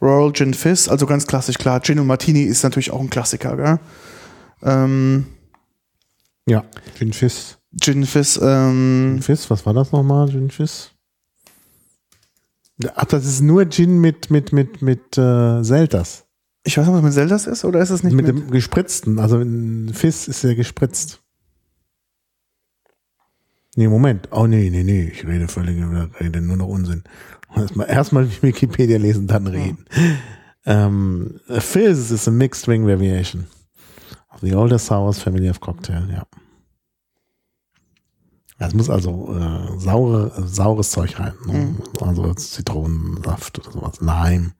Royal 0.00 0.32
Gin 0.32 0.54
Fizz, 0.54 0.88
also 0.88 1.06
ganz 1.06 1.26
klassisch, 1.26 1.58
klar. 1.58 1.80
Gin 1.82 1.98
und 1.98 2.06
Martini 2.06 2.42
ist 2.44 2.62
natürlich 2.62 2.90
auch 2.92 3.00
ein 3.00 3.10
Klassiker, 3.10 3.56
gell? 3.56 3.80
Ähm, 4.62 5.26
Ja, 6.46 6.64
Gin 6.96 7.12
Fizz. 7.12 7.58
Gin 7.80 8.06
Fizz, 8.06 8.38
ähm, 8.42 9.14
Gin 9.16 9.22
Fizz, 9.22 9.50
was 9.50 9.66
war 9.66 9.74
das 9.74 9.92
nochmal, 9.92 10.28
Gin 10.30 10.50
Fizz? 10.50 10.92
Ach, 12.94 13.04
das 13.06 13.26
ist 13.26 13.40
nur 13.40 13.68
Gin 13.68 13.98
mit, 14.00 14.30
mit, 14.30 14.52
mit, 14.52 14.82
mit 14.82 15.18
äh, 15.18 15.64
Selters. 15.64 16.24
Ich 16.68 16.76
weiß 16.76 16.86
nicht, 16.86 16.96
was 16.96 17.02
mit 17.02 17.14
Zeldas 17.14 17.46
ist, 17.46 17.64
oder 17.64 17.80
ist 17.80 17.88
es 17.88 18.02
nicht 18.02 18.12
mit, 18.12 18.26
mit, 18.26 18.36
dem 18.36 18.50
gespritzten. 18.50 19.18
Also 19.18 19.38
ein 19.38 19.90
Fizz 19.94 20.28
ist 20.28 20.42
ja 20.42 20.52
gespritzt. 20.52 21.22
Nee, 23.74 23.88
Moment. 23.88 24.28
Oh 24.32 24.46
nee, 24.46 24.68
nee, 24.68 24.82
nee. 24.82 25.08
Ich 25.08 25.26
rede 25.26 25.48
völlig 25.48 25.82
rede 26.20 26.42
nur 26.42 26.58
noch 26.58 26.68
Unsinn. 26.68 27.04
Erstmal, 27.56 27.88
erstmal 27.88 28.28
Wikipedia 28.42 28.98
lesen, 28.98 29.26
dann 29.26 29.46
reden. 29.46 29.86
Ähm, 30.66 31.40
a 31.48 31.60
Fizz 31.60 32.10
is 32.10 32.28
a 32.28 32.30
mixed 32.30 32.66
drink 32.66 32.86
variation 32.86 33.46
of 34.30 34.40
the 34.42 34.54
older 34.54 34.78
sours 34.78 35.18
family 35.18 35.48
of 35.48 35.60
cocktail, 35.60 36.06
ja. 36.12 36.26
Es 38.58 38.74
muss 38.74 38.90
also 38.90 39.34
äh, 39.34 39.78
saure, 39.78 40.32
äh, 40.36 40.46
saures 40.46 40.90
Zeug 40.90 41.18
rein. 41.18 41.32
Ne? 41.46 41.76
Also 42.02 42.34
Zitronensaft 42.34 43.58
oder 43.60 43.70
sowas. 43.70 44.00
Lime. 44.00 44.52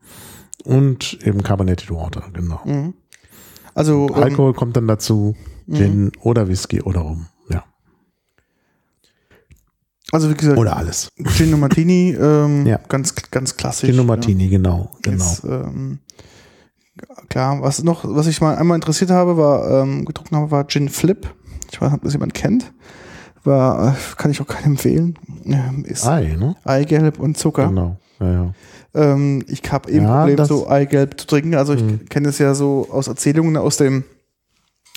Und 0.64 1.18
eben 1.24 1.43
Carbonated 1.43 1.90
Water, 1.90 2.24
genau. 2.32 2.60
Mhm. 2.64 2.94
Also, 3.74 4.09
ähm, 4.09 4.14
Alkohol 4.14 4.55
kommt 4.55 4.76
dann 4.76 4.89
dazu, 4.89 5.36
Gin 5.70 6.10
oder 6.20 6.48
Whisky 6.48 6.82
oder 6.82 7.01
Rum. 7.01 7.26
Ja. 7.51 7.64
also 10.12 10.30
wie 10.30 10.35
gesagt, 10.35 10.59
Oder 10.59 10.76
alles. 10.76 11.10
Gin 11.36 11.52
und 11.55 11.60
Martini, 11.60 12.16
ähm, 12.18 12.66
Ja. 12.66 12.78
ganz, 12.89 13.14
ganz 13.30 13.56
klassisch. 13.56 13.90
Gin 13.90 14.01
und 14.01 14.06
Martini, 14.06 14.48
genau. 14.48 14.90
Ja. 15.05 15.12
genau. 15.12 15.24
Jetzt, 15.24 15.44
ähm, 15.44 15.98
klar, 17.28 17.60
was 17.62 17.82
noch, 17.85 18.05
was 18.05 18.26
ich 18.26 18.40
mal 18.40 18.56
einmal 18.56 18.76
interessiert 18.76 19.10
habe, 19.10 19.36
war, 19.36 19.82
ähm, 19.82 20.05
getrunken 20.05 20.36
habe, 20.36 20.51
war 20.51 20.66
Gin 20.66 20.89
Flip. 20.89 21.32
Ich 21.70 21.80
weiß 21.80 21.90
nicht, 21.90 21.98
ob 21.98 22.05
das 22.05 22.12
jemand 22.14 22.35
kennt. 22.35 22.72
War, 23.44 23.93
äh, 23.93 23.94
kann 24.16 24.30
ich 24.30 24.40
auch 24.40 24.47
keinem 24.47 24.72
empfehlen. 24.72 25.18
Ähm, 25.44 25.85
ist 25.85 26.06
Ei, 26.06 26.35
ne? 26.39 26.56
Eigelb 26.64 27.18
und 27.20 27.36
Zucker. 27.36 27.68
Genau. 27.68 27.98
Ja, 28.20 28.32
ja. 28.32 28.55
Ähm, 28.98 29.44
ich 29.48 29.62
habe 29.70 29.90
eben 29.90 30.04
Ja, 30.06 30.18
Problem, 30.18 30.36
das- 30.36 30.48
so 30.48 30.68
Eigelb 30.68 31.20
zu 31.20 31.26
trinken. 31.26 31.54
Also 31.54 31.74
ich 31.74 31.82
Mhm. 31.82 32.08
kenne 32.08 32.28
es 32.28 32.38
ja 32.38 32.54
so 32.54 32.88
aus 32.90 33.06
Erzählungen 33.08 33.56
aus 33.56 33.76
dem, 33.76 34.04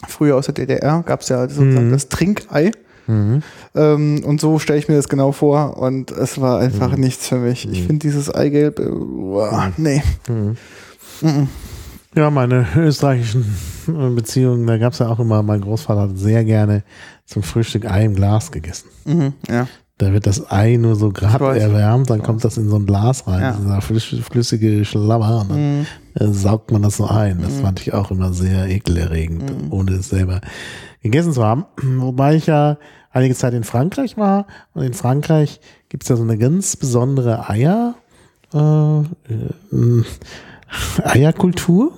früher 0.08 0.36
aus 0.36 0.46
der 0.46 0.56
DDR 0.56 1.04
gab 1.06 1.22
es 1.22 1.30
ja 1.30 1.48
sozusagen 1.48 1.88
Mhm. 1.90 1.92
das 1.92 2.10
Trinkei. 2.10 2.72
Mhm. 3.08 3.42
Ähm, 3.76 4.24
und 4.26 4.40
so 4.42 4.58
stelle 4.60 4.80
ich 4.80 4.88
mir 4.88 4.96
das 4.96 5.10
genau 5.10 5.32
vor. 5.32 5.78
Und 5.78 6.12
es 6.12 6.40
war 6.42 6.60
einfach 6.60 6.96
nichts 6.98 7.28
für 7.28 7.38
mich. 7.38 7.68
Ich 7.70 7.84
finde 7.84 8.00
dieses 8.00 8.34
Eigelb, 8.34 8.80
äh, 8.80 8.88
uah, 8.90 9.72
nee. 9.78 10.02
Mhm. 10.28 10.56
Mhm. 11.22 11.48
Ja, 12.16 12.30
meine 12.30 12.66
österreichischen 12.76 13.46
äh, 13.88 14.10
Beziehungen, 14.16 14.68
da 14.68 14.78
gab 14.78 14.94
es 14.94 15.00
ja 15.00 15.08
auch 15.08 15.20
immer, 15.20 15.44
mein 15.44 15.62
Großvater 15.62 16.02
hat 16.02 16.18
sehr 16.18 16.44
gerne 16.44 16.84
zum 17.26 17.42
Frühstück 17.44 17.86
Ei 17.90 18.04
im 18.06 18.16
Glas 18.16 18.52
gegessen. 18.52 18.90
Mhm. 19.06 19.34
Ja. 19.50 19.68
Da 20.02 20.14
wird 20.14 20.26
das 20.26 20.50
Ei 20.52 20.78
nur 20.78 20.96
so 20.96 21.10
gerade 21.12 21.60
erwärmt, 21.60 22.10
dann 22.10 22.24
kommt 22.24 22.44
das 22.44 22.58
in 22.58 22.68
so 22.70 22.78
ein 22.78 22.86
Glas 22.88 23.28
rein, 23.28 23.42
Ja. 23.42 23.52
dieser 23.52 23.80
flüss- 23.82 24.22
flüssige 24.24 24.84
Schlammer, 24.84 25.42
und 25.42 25.50
dann 25.52 25.80
Mhm. 25.82 25.86
äh, 26.16 26.28
saugt 26.34 26.72
man 26.72 26.82
das 26.82 26.98
so 26.98 27.06
ein. 27.06 27.40
Das 27.42 27.60
fand 27.60 27.80
ich 27.82 27.94
auch 27.94 28.10
immer 28.10 28.34
sehr 28.34 28.68
ekelerregend, 28.68 29.66
Mhm. 29.66 29.72
ohne 29.72 29.92
es 29.92 30.10
selber 30.10 30.42
gegessen 31.04 31.34
zu 31.34 31.44
haben. 31.46 31.66
Wobei 32.00 32.36
ich 32.36 32.48
ja 32.48 32.78
einige 33.12 33.36
Zeit 33.36 33.54
in 33.54 33.64
Frankreich 33.64 34.18
war 34.18 34.48
und 34.74 34.82
in 34.84 34.94
Frankreich 34.94 35.60
gibt 35.90 36.02
es 36.04 36.10
ja 36.10 36.16
so 36.16 36.24
eine 36.24 36.38
ganz 36.40 36.76
besondere 36.78 37.48
Eier, 37.50 37.94
äh, 38.56 39.00
äh, 39.02 39.04
Eierkultur. 41.04 41.92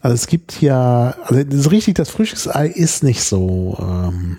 Also 0.00 0.14
es 0.14 0.26
gibt 0.26 0.60
ja, 0.60 1.14
also 1.24 1.40
ist 1.40 1.70
richtig, 1.70 1.94
das 1.96 2.10
Frühstücksei 2.10 2.66
ist 2.68 3.02
nicht 3.04 3.22
so 3.22 3.76
ähm, 3.80 4.38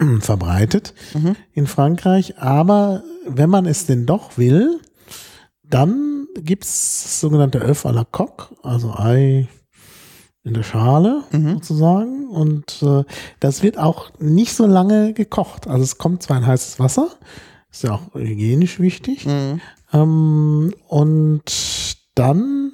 verbreitet 0.20 0.94
Mhm. 1.14 1.36
in 1.52 1.66
Frankreich, 1.66 2.38
aber 2.38 3.02
wenn 3.26 3.50
man 3.50 3.66
es 3.66 3.86
denn 3.86 4.06
doch 4.06 4.38
will, 4.38 4.80
dann 5.64 6.26
gibt's 6.34 7.02
das 7.04 7.20
sogenannte 7.20 7.60
Œuf 7.64 7.86
à 7.86 7.92
la 7.92 8.04
coque, 8.04 8.54
also 8.62 8.92
Ei 8.94 9.48
in 10.42 10.54
der 10.54 10.62
Schale 10.62 11.22
Mhm. 11.32 11.54
sozusagen. 11.54 12.28
Und 12.28 12.82
äh, 12.82 13.04
das 13.40 13.62
wird 13.62 13.78
auch 13.78 14.10
nicht 14.18 14.54
so 14.54 14.66
lange 14.66 15.12
gekocht. 15.12 15.66
Also 15.66 15.82
es 15.84 15.98
kommt 15.98 16.22
zwar 16.22 16.38
in 16.38 16.46
heißes 16.46 16.78
Wasser, 16.80 17.08
ist 17.70 17.82
ja 17.84 17.92
auch 17.92 18.14
hygienisch 18.14 18.80
wichtig, 18.80 19.26
Mhm. 19.26 19.60
ähm, 19.92 20.74
und 20.88 21.96
dann 22.14 22.72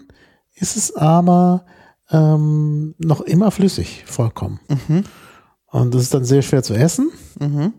ist 0.55 0.77
es 0.77 0.95
aber 0.97 1.67
ähm, 2.11 2.95
noch 2.99 3.21
immer 3.23 3.51
flüssig, 3.51 4.05
vollkommen. 4.07 4.61
Mhm. 4.69 5.05
Und 5.77 5.95
das 5.95 6.03
ist 6.03 6.15
dann 6.15 6.25
sehr 6.25 6.41
schwer 6.41 6.63
zu 6.63 6.75
essen. 6.75 7.11
Mhm. 7.39 7.75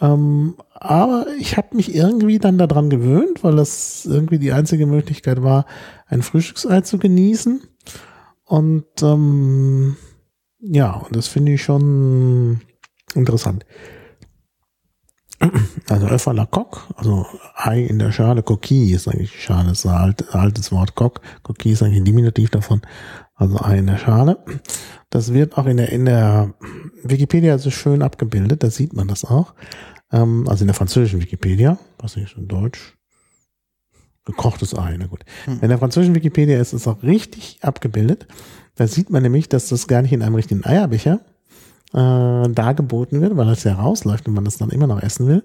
Ähm, 0.00 0.54
aber 0.74 1.26
ich 1.38 1.56
habe 1.56 1.74
mich 1.74 1.94
irgendwie 1.94 2.38
dann 2.38 2.58
daran 2.58 2.90
gewöhnt, 2.90 3.42
weil 3.42 3.56
das 3.56 4.04
irgendwie 4.04 4.38
die 4.38 4.52
einzige 4.52 4.84
Möglichkeit 4.84 5.42
war, 5.42 5.64
ein 6.06 6.22
Frühstücksei 6.22 6.82
zu 6.82 6.98
genießen. 6.98 7.62
Und 8.44 8.84
ähm, 9.00 9.96
ja, 10.60 10.92
und 10.92 11.16
das 11.16 11.26
finde 11.28 11.52
ich 11.52 11.62
schon 11.62 12.60
interessant. 13.14 13.64
Also 15.88 16.06
à 16.30 16.32
la 16.32 16.46
coque, 16.46 16.80
also 16.96 17.26
Ei 17.54 17.84
in 17.84 17.98
der 17.98 18.12
Schale, 18.12 18.42
Coquille 18.42 18.96
ist 18.96 19.08
eigentlich 19.08 19.42
Schale, 19.42 19.72
ist 19.72 19.84
ein 19.84 19.92
alt, 19.92 20.34
altes 20.34 20.72
Wort 20.72 20.94
Coque. 20.94 21.20
Coquille 21.42 21.74
ist 21.74 21.82
eigentlich 21.82 22.00
ein 22.00 22.06
Diminutiv 22.06 22.50
davon, 22.50 22.80
also 23.34 23.60
Ei 23.60 23.78
in 23.78 23.86
der 23.86 23.98
Schale. 23.98 24.44
Das 25.10 25.32
wird 25.32 25.58
auch 25.58 25.66
in 25.66 25.76
der, 25.76 25.90
in 25.90 26.04
der 26.04 26.54
Wikipedia 27.02 27.58
so 27.58 27.70
schön 27.70 28.02
abgebildet, 28.02 28.62
da 28.62 28.70
sieht 28.70 28.92
man 28.92 29.08
das 29.08 29.24
auch. 29.24 29.54
Ähm, 30.12 30.46
also 30.48 30.62
in 30.62 30.68
der 30.68 30.74
französischen 30.74 31.20
Wikipedia, 31.20 31.78
was 31.98 32.16
nicht 32.16 32.36
in 32.36 32.48
Deutsch. 32.48 32.96
Gekochtes 34.24 34.76
Ei, 34.76 34.96
na 34.98 35.06
gut. 35.06 35.24
Hm. 35.44 35.60
Wenn 35.60 35.68
der 35.68 35.78
französischen 35.78 36.14
Wikipedia 36.14 36.58
ist 36.58 36.72
es 36.72 36.88
auch 36.88 37.02
richtig 37.02 37.58
abgebildet. 37.60 38.26
Da 38.74 38.86
sieht 38.86 39.10
man 39.10 39.22
nämlich, 39.22 39.48
dass 39.48 39.68
das 39.68 39.86
gar 39.86 40.02
nicht 40.02 40.12
in 40.12 40.22
einem 40.22 40.34
richtigen 40.34 40.64
Eierbecher 40.64 41.20
äh, 41.94 42.48
dargeboten 42.48 43.20
wird, 43.20 43.36
weil 43.36 43.46
das 43.46 43.64
ja 43.64 43.74
rausläuft 43.74 44.26
und 44.26 44.34
man 44.34 44.44
das 44.44 44.58
dann 44.58 44.70
immer 44.70 44.86
noch 44.86 45.00
essen 45.00 45.26
will. 45.28 45.42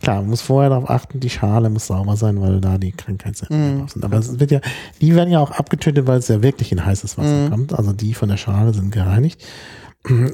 Klar, 0.00 0.16
man 0.16 0.30
muss 0.30 0.42
vorher 0.42 0.70
darauf 0.70 0.90
achten, 0.90 1.20
die 1.20 1.30
Schale 1.30 1.70
muss 1.70 1.86
sauber 1.86 2.16
sein, 2.16 2.40
weil 2.40 2.60
da 2.60 2.76
die 2.76 2.92
Krankheitserreger 2.92 3.84
mm. 3.84 3.88
sind. 3.88 4.04
Aber 4.04 4.18
es 4.18 4.38
wird 4.38 4.50
ja, 4.50 4.60
die 5.00 5.14
werden 5.14 5.30
ja 5.30 5.40
auch 5.40 5.52
abgetötet, 5.52 6.06
weil 6.06 6.18
es 6.18 6.28
ja 6.28 6.42
wirklich 6.42 6.70
in 6.70 6.84
heißes 6.84 7.16
Wasser 7.16 7.46
mm. 7.46 7.50
kommt. 7.50 7.72
Also 7.72 7.92
die 7.92 8.12
von 8.12 8.28
der 8.28 8.36
Schale 8.36 8.74
sind 8.74 8.92
gereinigt. 8.92 9.42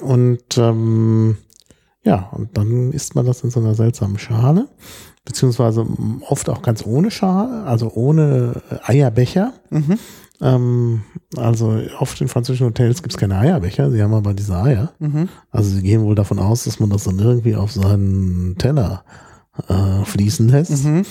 Und 0.02 0.58
ähm, 0.58 1.36
ja, 2.04 2.28
und 2.32 2.56
dann 2.58 2.92
isst 2.92 3.14
man 3.14 3.24
das 3.24 3.42
in 3.42 3.50
so 3.50 3.60
einer 3.60 3.74
seltsamen 3.74 4.18
Schale, 4.18 4.68
beziehungsweise 5.24 5.86
oft 6.28 6.50
auch 6.50 6.62
ganz 6.62 6.84
ohne 6.84 7.10
Schale, 7.10 7.64
also 7.64 7.90
ohne 7.94 8.62
Eierbecher. 8.84 9.54
Mhm. 9.70 9.98
Ähm, 10.42 11.04
also 11.36 11.80
oft 12.00 12.20
in 12.20 12.26
französischen 12.26 12.66
Hotels 12.66 13.00
gibt 13.00 13.14
es 13.14 13.18
keine 13.18 13.38
Eierbecher, 13.38 13.92
sie 13.92 14.02
haben 14.02 14.12
aber 14.12 14.34
diese 14.34 14.56
Eier. 14.56 14.92
Mhm. 14.98 15.28
Also 15.50 15.70
sie 15.70 15.82
gehen 15.82 16.02
wohl 16.02 16.16
davon 16.16 16.40
aus, 16.40 16.64
dass 16.64 16.80
man 16.80 16.90
das 16.90 17.04
dann 17.04 17.18
irgendwie 17.20 17.54
auf 17.54 17.70
seinen 17.70 18.58
Teller 18.58 19.04
äh, 19.68 20.04
fließen 20.04 20.48
lässt. 20.48 20.84
Mhm. 20.84 21.04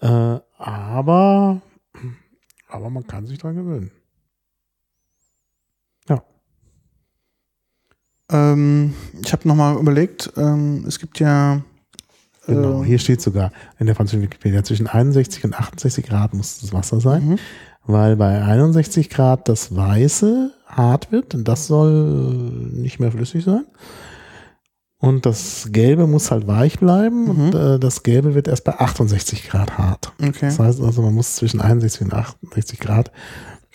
Äh, 0.00 0.38
aber, 0.58 1.62
aber 2.68 2.90
man 2.90 3.06
kann 3.06 3.26
sich 3.26 3.38
dran 3.38 3.56
gewöhnen. 3.56 3.90
Ja. 6.06 6.22
Ähm, 8.30 8.92
ich 9.24 9.32
habe 9.32 9.48
nochmal 9.48 9.78
überlegt, 9.78 10.30
ähm, 10.36 10.84
es 10.86 10.98
gibt 10.98 11.18
ja 11.20 11.62
Genau, 12.46 12.82
äh, 12.82 12.86
hier 12.86 12.98
steht 12.98 13.20
sogar 13.20 13.52
in 13.78 13.86
der 13.86 13.94
französischen 13.94 14.22
Wikipedia, 14.22 14.64
zwischen 14.64 14.86
61 14.86 15.44
und 15.44 15.54
68 15.54 16.06
Grad 16.06 16.32
muss 16.32 16.60
das 16.60 16.72
Wasser 16.72 17.00
sein. 17.00 17.30
Mhm 17.30 17.38
weil 17.88 18.16
bei 18.16 18.42
61 18.42 19.08
Grad 19.08 19.48
das 19.48 19.74
Weiße 19.74 20.52
hart 20.66 21.10
wird 21.10 21.34
und 21.34 21.48
das 21.48 21.66
soll 21.66 22.70
nicht 22.72 23.00
mehr 23.00 23.10
flüssig 23.10 23.44
sein. 23.44 23.64
Und 25.00 25.26
das 25.26 25.68
Gelbe 25.70 26.06
muss 26.06 26.30
halt 26.30 26.46
weich 26.46 26.78
bleiben 26.78 27.24
mhm. 27.24 27.30
und 27.30 27.54
äh, 27.54 27.78
das 27.78 28.02
Gelbe 28.02 28.34
wird 28.34 28.46
erst 28.46 28.64
bei 28.64 28.78
68 28.78 29.48
Grad 29.48 29.78
hart. 29.78 30.12
Okay. 30.20 30.32
Das 30.42 30.58
heißt 30.58 30.80
also, 30.82 31.02
man 31.02 31.14
muss 31.14 31.36
zwischen 31.36 31.60
61 31.60 32.02
und 32.02 32.14
68 32.14 32.78
Grad 32.78 33.10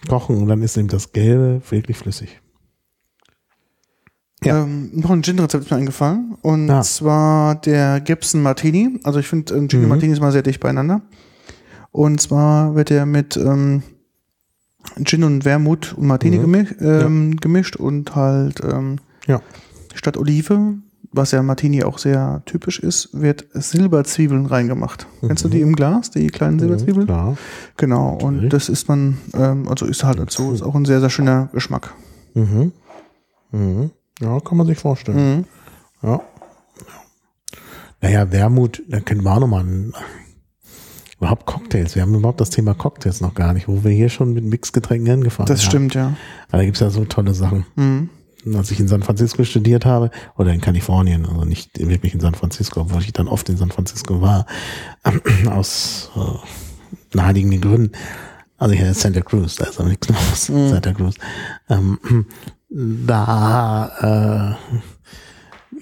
kochen 0.08 0.38
und 0.38 0.48
dann 0.48 0.62
ist 0.62 0.78
eben 0.78 0.90
das 0.90 1.12
Gelbe 1.12 1.62
wirklich 1.70 1.98
flüssig. 1.98 2.42
Ja. 4.44 4.64
Ähm, 4.64 4.92
noch 4.94 5.10
ein 5.12 5.24
Gin-Rezept 5.24 5.64
ist 5.64 5.72
mir 5.72 5.78
eingefallen 5.78 6.36
und 6.42 6.70
ah. 6.70 6.82
zwar 6.82 7.56
der 7.56 8.02
Gibson 8.02 8.44
Martini. 8.44 9.00
Also 9.04 9.20
ich 9.20 9.28
finde 9.28 9.56
äh, 9.56 9.68
Gin 9.68 9.80
mhm. 9.80 9.86
und 9.86 9.90
Martini 9.90 10.14
ist 10.14 10.20
mal 10.20 10.34
sehr 10.34 10.44
dicht 10.44 10.60
beieinander. 10.60 11.02
Und 11.92 12.20
zwar 12.20 12.76
wird 12.76 12.92
er 12.92 13.06
mit 13.06 13.38
ähm, 13.38 13.84
Gin 15.04 15.24
und 15.24 15.46
Wermut 15.46 15.94
und 15.94 16.08
Martini 16.08 16.38
mhm. 16.38 16.42
gemischt, 16.42 16.76
ähm, 16.82 17.32
ja. 17.32 17.38
gemischt 17.40 17.76
und 17.76 18.16
halt 18.16 18.62
ähm, 18.64 18.98
ja. 19.28 19.42
statt 19.96 20.18
Olive, 20.18 20.76
was 21.12 21.32
ja 21.32 21.42
Martini 21.44 21.84
auch 21.84 21.98
sehr 21.98 22.42
typisch 22.46 22.80
ist, 22.80 23.10
wird 23.14 23.46
Silberzwiebeln 23.54 24.46
reingemacht. 24.46 25.08
Mhm. 25.22 25.28
Kennst 25.28 25.46
du 25.46 25.50
die 25.50 25.62
im 25.62 25.76
Glas, 25.76 26.12
die 26.12 26.28
kleinen 26.28 26.56
mhm, 26.56 26.60
Silberzwiebeln? 26.60 27.08
Ja, 27.08 27.36
Genau, 27.78 28.18
und 28.22 28.40
okay. 28.40 28.50
das 28.50 28.70
ist 28.70 28.88
man, 28.88 29.18
ähm, 29.34 29.68
also 29.68 29.86
ist 29.86 30.04
halt 30.04 30.20
dazu, 30.20 30.52
ist 30.52 30.62
auch 30.62 30.76
ein 30.76 30.86
sehr, 30.86 31.00
sehr 31.00 31.10
schöner 31.10 31.50
Geschmack. 31.54 31.94
Mhm. 32.34 32.72
Mhm. 33.52 33.92
Ja, 34.20 34.40
kann 34.40 34.58
man 34.58 34.68
sich 34.68 34.80
vorstellen. 34.80 35.38
Mhm. 35.38 35.46
Ja. 36.02 36.22
Naja, 38.02 38.32
Wermut, 38.32 38.84
da 38.88 39.00
können 39.00 39.24
wir 39.24 39.32
auch 39.32 39.40
nochmal 39.40 39.62
einen 39.62 39.94
Überhaupt 41.24 41.46
Cocktails. 41.46 41.96
Wir 41.96 42.02
haben 42.02 42.14
überhaupt 42.14 42.42
das 42.42 42.50
Thema 42.50 42.74
Cocktails 42.74 43.22
noch 43.22 43.34
gar 43.34 43.54
nicht, 43.54 43.70
wo 43.70 43.86
wir 43.86 43.92
hier 43.92 44.10
schon 44.10 44.34
mit 44.34 44.44
Mixgetränken 44.44 45.10
angefangen 45.10 45.48
haben. 45.48 45.56
Das 45.56 45.64
stimmt, 45.64 45.96
ja. 45.96 46.18
Aber 46.50 46.58
da 46.58 46.66
gibt's 46.66 46.82
ja 46.82 46.90
so 46.90 47.06
tolle 47.06 47.34
Sachen. 47.34 47.66
Mhm. 47.78 48.10
Als 48.54 48.72
ich 48.72 48.80
in 48.82 48.90
San 48.90 49.04
Francisco 49.04 49.46
studiert 49.46 49.86
habe, 49.86 50.12
oder 50.36 50.52
in 50.52 50.60
Kalifornien, 50.60 51.26
also 51.26 51.46
nicht 51.46 51.80
wirklich 51.80 52.14
in 52.14 52.20
San 52.20 52.36
Francisco, 52.36 52.82
obwohl 52.82 53.02
ich 53.04 53.14
dann 53.14 53.30
oft 53.30 53.48
in 53.48 53.56
San 53.56 53.72
Francisco 53.72 54.20
war, 54.20 54.46
aus 55.50 56.12
äh, 56.18 57.16
naheliegenden 57.16 57.62
Gründen. 57.62 57.92
Also 58.58 58.76
hier 58.76 58.88
in 58.88 58.94
Santa 58.94 59.22
Cruz, 59.22 59.56
da 59.56 59.68
ist 59.68 59.80
aber 59.80 59.88
nichts 59.88 60.10
los. 60.10 60.50
Mhm. 60.50 60.72
Santa 60.72 60.92
Cruz. 60.92 61.16
Ähm, 61.70 62.26
da 63.08 64.58
äh, 64.60 64.76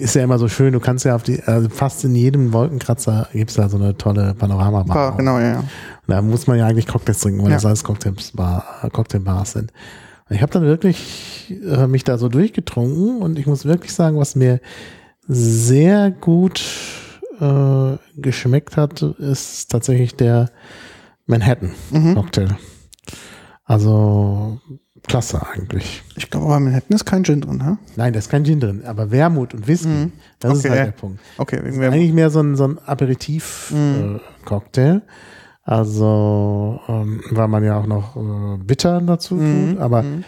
ist 0.01 0.15
ja 0.15 0.23
immer 0.23 0.39
so 0.39 0.47
schön, 0.47 0.73
du 0.73 0.79
kannst 0.79 1.05
ja 1.05 1.15
auf 1.15 1.23
die, 1.23 1.41
also 1.43 1.69
fast 1.69 2.03
in 2.03 2.15
jedem 2.15 2.53
Wolkenkratzer 2.53 3.27
gibt 3.31 3.51
es 3.51 3.55
da 3.55 3.69
so 3.69 3.77
eine 3.77 3.97
tolle 3.97 4.33
Panoramabar. 4.33 4.95
Ah, 4.95 5.09
genau, 5.11 5.39
ja, 5.39 5.53
ja. 5.53 5.63
Da 6.07 6.21
muss 6.21 6.47
man 6.47 6.57
ja 6.57 6.65
eigentlich 6.65 6.87
Cocktails 6.87 7.19
trinken, 7.19 7.41
weil 7.41 7.49
ja. 7.49 7.55
das 7.55 7.65
alles 7.65 7.83
Cocktails 7.83 8.31
Bar, 8.31 8.89
Cocktailbars 8.91 9.53
sind. 9.53 9.71
Und 10.29 10.35
ich 10.35 10.41
habe 10.41 10.51
dann 10.51 10.63
wirklich 10.63 11.53
äh, 11.65 11.87
mich 11.87 12.03
da 12.03 12.17
so 12.17 12.29
durchgetrunken 12.29 13.21
und 13.21 13.37
ich 13.37 13.45
muss 13.45 13.65
wirklich 13.65 13.93
sagen, 13.93 14.17
was 14.17 14.35
mir 14.35 14.59
sehr 15.27 16.11
gut 16.11 16.63
äh, 17.39 17.97
geschmeckt 18.15 18.77
hat, 18.77 19.01
ist 19.01 19.71
tatsächlich 19.71 20.15
der 20.15 20.49
Manhattan 21.25 21.71
mhm. 21.91 22.15
Cocktail. 22.15 22.57
Also 23.63 24.59
klasse 25.07 25.45
eigentlich. 25.45 26.03
Ich 26.15 26.29
glaube, 26.29 26.47
bei 26.47 26.59
Manhattan 26.59 26.95
ist 26.95 27.05
kein 27.05 27.23
Gin 27.23 27.41
drin, 27.41 27.65
ha? 27.65 27.77
Nein, 27.95 28.13
da 28.13 28.19
ist 28.19 28.29
kein 28.29 28.45
Gin 28.45 28.59
drin, 28.59 28.83
aber 28.85 29.11
Wermut 29.11 29.53
und 29.53 29.67
Whisky, 29.67 29.87
mhm. 29.87 30.11
das 30.39 30.51
okay. 30.51 30.59
ist 30.59 30.69
halt 30.69 30.87
der 30.87 30.91
Punkt. 30.91 31.19
Okay, 31.37 31.59
wegen 31.63 31.79
Wermut. 31.79 31.95
Eigentlich 31.95 32.13
mehr 32.13 32.29
so 32.29 32.41
ein, 32.41 32.55
so 32.55 32.65
ein 32.65 32.79
Aperitif-Cocktail. 32.85 34.93
Mhm. 34.93 34.99
Äh, 34.99 35.01
also, 35.63 36.79
ähm, 36.87 37.21
weil 37.29 37.47
man 37.47 37.63
ja 37.63 37.79
auch 37.79 37.85
noch 37.85 38.15
äh, 38.15 38.57
bitter 38.63 38.99
dazu 39.01 39.35
mhm. 39.35 39.73
tut, 39.73 39.81
aber 39.81 40.03
mhm. 40.03 40.23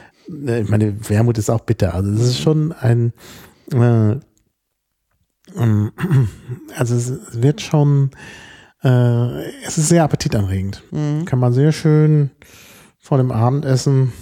äh, 0.48 0.62
ich 0.62 0.70
meine, 0.70 1.10
Wermut 1.10 1.38
ist 1.38 1.50
auch 1.50 1.62
bitter. 1.62 1.94
Also, 1.94 2.12
das 2.12 2.22
ist 2.22 2.40
schon 2.40 2.72
ein, 2.72 3.14
äh, 3.72 4.16
ähm, 5.56 5.92
also 6.78 6.96
es 6.96 7.42
wird 7.42 7.62
schon, 7.62 8.12
äh, 8.84 9.44
es 9.66 9.78
ist 9.78 9.90
sehr 9.90 10.04
appetitanregend. 10.04 10.84
Mhm. 10.92 11.26
Kann 11.26 11.40
man 11.40 11.54
sehr 11.54 11.72
schön 11.72 12.32
vor 13.00 13.18
dem 13.18 13.32
Abendessen 13.32 14.14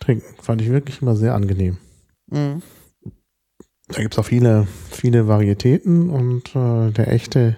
trinken. 0.00 0.34
Fand 0.42 0.60
ich 0.60 0.70
wirklich 0.70 1.02
immer 1.02 1.16
sehr 1.16 1.34
angenehm. 1.34 1.78
Mhm. 2.30 2.62
Da 3.88 4.00
gibt's 4.00 4.18
auch 4.18 4.24
viele, 4.24 4.66
viele 4.90 5.28
Varietäten 5.28 6.08
und 6.08 6.56
äh, 6.56 6.90
der 6.90 7.12
echte, 7.12 7.56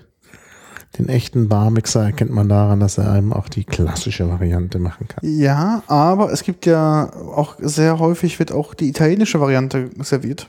den 0.98 1.08
echten 1.08 1.48
Barmixer 1.48 2.02
erkennt 2.02 2.32
man 2.32 2.48
daran, 2.48 2.80
dass 2.80 2.98
er 2.98 3.12
einem 3.12 3.32
auch 3.32 3.48
die 3.48 3.64
klassische 3.64 4.28
Variante 4.28 4.78
machen 4.80 5.06
kann. 5.06 5.20
Ja, 5.22 5.84
aber 5.86 6.32
es 6.32 6.42
gibt 6.42 6.66
ja 6.66 7.12
auch 7.14 7.56
sehr 7.60 8.00
häufig 8.00 8.38
wird 8.40 8.50
auch 8.50 8.74
die 8.74 8.88
italienische 8.88 9.40
Variante 9.40 9.90
serviert. 10.00 10.48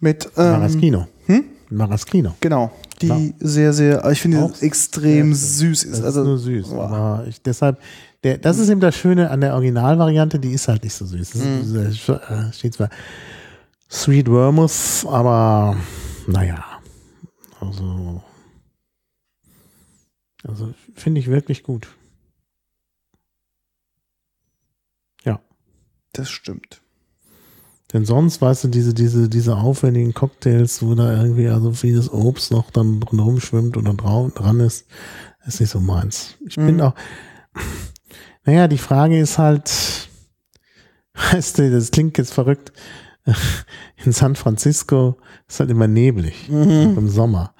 Mit 0.00 0.28
ähm, 0.36 0.52
Maraschino. 0.52 1.06
Hm? 1.26 1.44
Maraschino. 1.70 2.34
Genau. 2.40 2.72
Die 3.00 3.06
Klar. 3.06 3.20
sehr, 3.38 3.72
sehr, 3.72 4.10
ich 4.10 4.20
finde, 4.20 4.52
extrem 4.60 5.34
süß 5.34 5.84
ist. 5.84 6.02
Also, 6.02 6.22
ist 6.22 6.26
nur 6.26 6.38
süß. 6.38 6.70
Wow. 6.70 6.80
Aber 6.80 7.24
ich, 7.28 7.40
deshalb, 7.42 7.78
der, 8.22 8.38
das 8.38 8.58
ist 8.58 8.68
eben 8.68 8.80
das 8.80 8.96
Schöne 8.96 9.30
an 9.30 9.40
der 9.40 9.54
Originalvariante, 9.54 10.38
die 10.38 10.52
ist 10.52 10.68
halt 10.68 10.84
nicht 10.84 10.94
so 10.94 11.06
süß. 11.06 11.30
Das 11.30 11.42
ist, 11.42 12.08
äh, 12.08 12.52
steht 12.52 12.74
zwar 12.74 12.90
Sweet 13.90 14.28
Wormus, 14.28 15.06
aber 15.06 15.76
naja. 16.26 16.64
Also, 17.60 18.22
also 20.46 20.74
finde 20.94 21.20
ich 21.20 21.28
wirklich 21.28 21.62
gut. 21.62 21.88
Ja. 25.24 25.40
Das 26.12 26.30
stimmt. 26.30 26.82
Denn 27.92 28.04
sonst, 28.04 28.40
weißt 28.40 28.64
du, 28.64 28.68
diese, 28.68 28.94
diese, 28.94 29.28
diese 29.28 29.56
aufwendigen 29.56 30.14
Cocktails, 30.14 30.82
wo 30.82 30.94
da 30.94 31.20
irgendwie 31.20 31.48
also 31.48 31.72
vieles 31.72 32.12
Obst 32.12 32.52
noch 32.52 32.70
dann 32.70 33.02
rumschwimmt 33.02 33.76
und 33.76 33.86
dann 33.86 33.96
dran 33.96 34.60
ist, 34.60 34.86
ist 35.46 35.60
nicht 35.60 35.70
so 35.70 35.80
meins. 35.80 36.36
Ich 36.46 36.56
mhm. 36.56 36.66
bin 36.66 36.80
auch, 36.80 36.94
naja, 38.50 38.66
die 38.66 38.78
Frage 38.78 39.18
ist 39.18 39.38
halt, 39.38 40.08
weißt 41.32 41.58
du, 41.58 41.70
das 41.70 41.92
klingt 41.92 42.18
jetzt 42.18 42.34
verrückt. 42.34 42.72
In 44.04 44.12
San 44.12 44.34
Francisco 44.34 45.18
ist 45.46 45.60
halt 45.60 45.70
immer 45.70 45.86
neblig 45.86 46.48
mhm. 46.48 46.96
im 46.96 47.08
Sommer. 47.08 47.54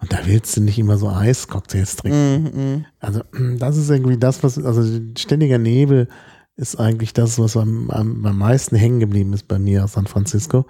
Und 0.00 0.12
da 0.12 0.18
willst 0.24 0.56
du 0.56 0.62
nicht 0.62 0.78
immer 0.78 0.96
so 0.96 1.10
Eiscocktails 1.10 1.96
trinken. 1.96 2.42
Mhm. 2.42 2.84
Also, 3.00 3.22
das 3.58 3.76
ist 3.76 3.90
irgendwie 3.90 4.16
das, 4.16 4.42
was, 4.42 4.56
also 4.64 4.82
ständiger 5.18 5.58
Nebel 5.58 6.08
ist 6.56 6.76
eigentlich 6.76 7.12
das, 7.12 7.38
was 7.38 7.56
am, 7.56 7.90
am, 7.90 8.24
am 8.24 8.38
meisten 8.38 8.76
hängen 8.76 9.00
geblieben 9.00 9.32
ist 9.34 9.46
bei 9.48 9.58
mir 9.58 9.84
aus 9.84 9.92
San 9.92 10.06
Francisco. 10.06 10.64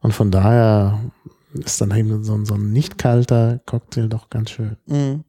Und 0.00 0.12
von 0.12 0.30
daher 0.30 0.98
ist 1.52 1.80
dann 1.80 1.96
eben 1.96 2.24
so, 2.24 2.44
so 2.44 2.54
ein 2.54 2.72
nicht 2.72 2.98
kalter 2.98 3.60
Cocktail 3.66 4.08
doch 4.08 4.28
ganz 4.28 4.50
schön. 4.50 4.76
Mhm. 4.86 5.24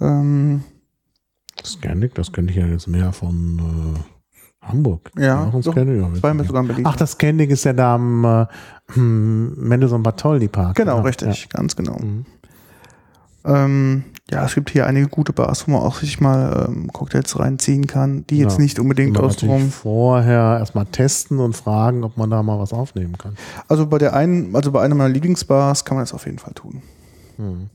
Ähm, 0.01 0.63
Scandic, 1.63 2.15
das 2.15 2.33
kenne 2.33 2.49
ich 2.51 2.57
ja 2.57 2.65
jetzt 2.67 2.87
mehr 2.89 3.13
von 3.13 3.59
äh, 3.95 3.99
Hamburg. 4.67 5.11
Ja, 5.17 5.43
auch 5.45 5.51
doch. 5.61 5.71
Scandic, 5.73 6.01
ja, 6.01 6.13
zwei 6.19 6.33
mit 6.33 6.47
sogar 6.47 6.61
in 6.61 6.67
Berlin. 6.67 6.85
Ach, 6.87 6.95
das 6.95 7.11
Scandic 7.13 7.49
ist 7.51 7.63
ja 7.65 7.73
da 7.73 7.95
am 7.95 8.23
äh, 8.25 8.45
hm, 8.93 9.55
Mendelssohn 9.57 10.03
Bartholdy 10.03 10.47
Park. 10.47 10.75
genau, 10.75 10.95
oder? 10.99 11.05
richtig, 11.09 11.49
ganz 11.49 11.75
genau. 11.75 11.97
Ja. 11.99 12.05
Mhm. 12.05 12.25
Ähm, 13.45 14.03
ja, 14.31 14.45
es 14.45 14.55
gibt 14.55 14.69
hier 14.69 14.87
einige 14.87 15.07
gute 15.09 15.33
Bars, 15.33 15.67
wo 15.67 15.71
man 15.71 15.81
auch 15.81 15.97
sich 15.97 16.21
mal 16.21 16.67
ähm, 16.69 16.87
Cocktails 16.93 17.37
reinziehen 17.37 17.87
kann, 17.87 18.25
die 18.27 18.37
jetzt 18.37 18.57
Ja. 18.57 18.61
nicht 18.63 18.79
unbedingt 18.79 19.15
Man 19.15 19.23
aus 19.25 19.33
natürlich 19.33 19.53
Rum. 19.63 19.69
vorher 19.69 20.59
erstmal 20.59 20.85
testen 20.85 21.39
und 21.39 21.53
fragen, 21.53 22.05
ob 22.05 22.15
man 22.15 22.29
da 22.29 22.41
mal 22.41 22.57
was 22.57 22.71
aufnehmen 22.71 23.17
kann. 23.17 23.35
Also 23.67 23.85
bei 23.87 23.97
der 23.97 24.13
einen, 24.15 24.55
also 24.55 24.71
bei 24.71 24.81
einer 24.81 24.95
meiner 24.95 25.13
Lieblingsbars 25.13 25.83
kann 25.83 25.97
man 25.97 26.03
das 26.05 26.13
auf 26.13 26.25
jeden 26.25 26.39
Fall 26.39 26.53
tun. 26.53 26.81
Mhm. 27.37 27.69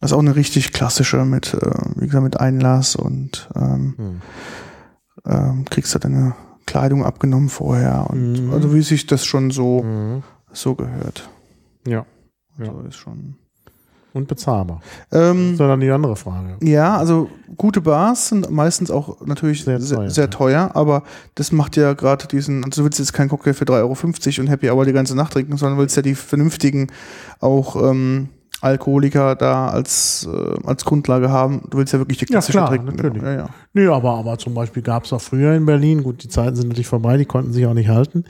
Das 0.00 0.10
ist 0.10 0.16
auch 0.16 0.20
eine 0.20 0.36
richtig 0.36 0.72
klassische 0.72 1.24
mit, 1.24 1.54
äh, 1.54 1.60
wie 1.96 2.06
gesagt, 2.06 2.24
mit 2.24 2.38
Einlass 2.38 2.94
und 2.96 3.48
ähm, 3.54 3.94
Mhm. 3.96 4.20
Ähm, 5.26 5.64
kriegst 5.68 5.94
du 5.94 5.98
deine 5.98 6.34
Kleidung 6.66 7.04
abgenommen 7.04 7.48
vorher 7.48 8.06
und 8.10 8.46
Mhm. 8.46 8.52
also 8.52 8.74
wie 8.74 8.82
sich 8.82 9.06
das 9.06 9.24
schon 9.24 9.50
so 9.50 9.82
Mhm. 9.82 10.22
so 10.52 10.74
gehört. 10.74 11.28
Ja. 11.86 12.06
Ja. 12.58 12.68
Also 12.68 12.80
ist 12.88 12.96
schon. 12.96 13.36
Und 14.12 14.28
bezahlbar. 14.28 14.80
Ähm, 15.10 15.42
Das 15.42 15.50
ist 15.54 15.58
dann 15.60 15.80
die 15.80 15.90
andere 15.90 16.14
Frage. 16.14 16.56
Ja, 16.62 16.96
also 16.96 17.28
gute 17.56 17.80
Bars 17.80 18.28
sind 18.28 18.48
meistens 18.48 18.88
auch 18.92 19.20
natürlich 19.26 19.64
Sehr 19.64 19.80
sehr, 19.80 19.96
teuer, 19.98 20.10
sehr, 20.10 20.30
teuer, 20.30 20.70
aber 20.74 21.02
das 21.34 21.50
macht 21.50 21.76
ja 21.76 21.94
gerade 21.94 22.28
diesen, 22.28 22.62
also 22.64 22.80
du 22.82 22.84
willst 22.84 23.00
jetzt 23.00 23.12
keinen 23.12 23.28
Cocktail 23.28 23.54
für 23.54 23.64
3,50 23.64 24.38
Euro 24.38 24.42
und 24.44 24.46
Happy 24.50 24.70
Hour 24.70 24.84
die 24.84 24.92
ganze 24.92 25.16
Nacht 25.16 25.32
trinken, 25.32 25.56
sondern 25.56 25.80
willst 25.80 25.96
ja 25.96 26.02
die 26.02 26.14
vernünftigen 26.14 26.92
auch 27.40 27.74
ähm, 27.90 28.28
Alkoholiker 28.60 29.34
da 29.34 29.68
als, 29.68 30.26
äh, 30.32 30.66
als 30.66 30.84
Grundlage 30.84 31.30
haben. 31.30 31.62
Du 31.70 31.78
willst 31.78 31.92
ja 31.92 31.98
wirklich 31.98 32.18
die 32.18 32.24
Ja, 32.24 32.28
klassische 32.30 32.58
klar, 32.58 32.68
trinken. 32.70 32.94
natürlich. 32.96 33.22
Ja, 33.22 33.32
ja. 33.34 33.46
Nee, 33.74 33.86
aber, 33.86 34.14
aber 34.16 34.38
zum 34.38 34.54
Beispiel 34.54 34.82
gab 34.82 35.04
es 35.04 35.12
auch 35.12 35.20
früher 35.20 35.54
in 35.54 35.66
Berlin, 35.66 36.02
gut, 36.02 36.22
die 36.22 36.28
Zeiten 36.28 36.56
sind 36.56 36.68
natürlich 36.68 36.86
vorbei, 36.86 37.16
die 37.16 37.24
konnten 37.26 37.52
sich 37.52 37.66
auch 37.66 37.74
nicht 37.74 37.88
halten. 37.88 38.24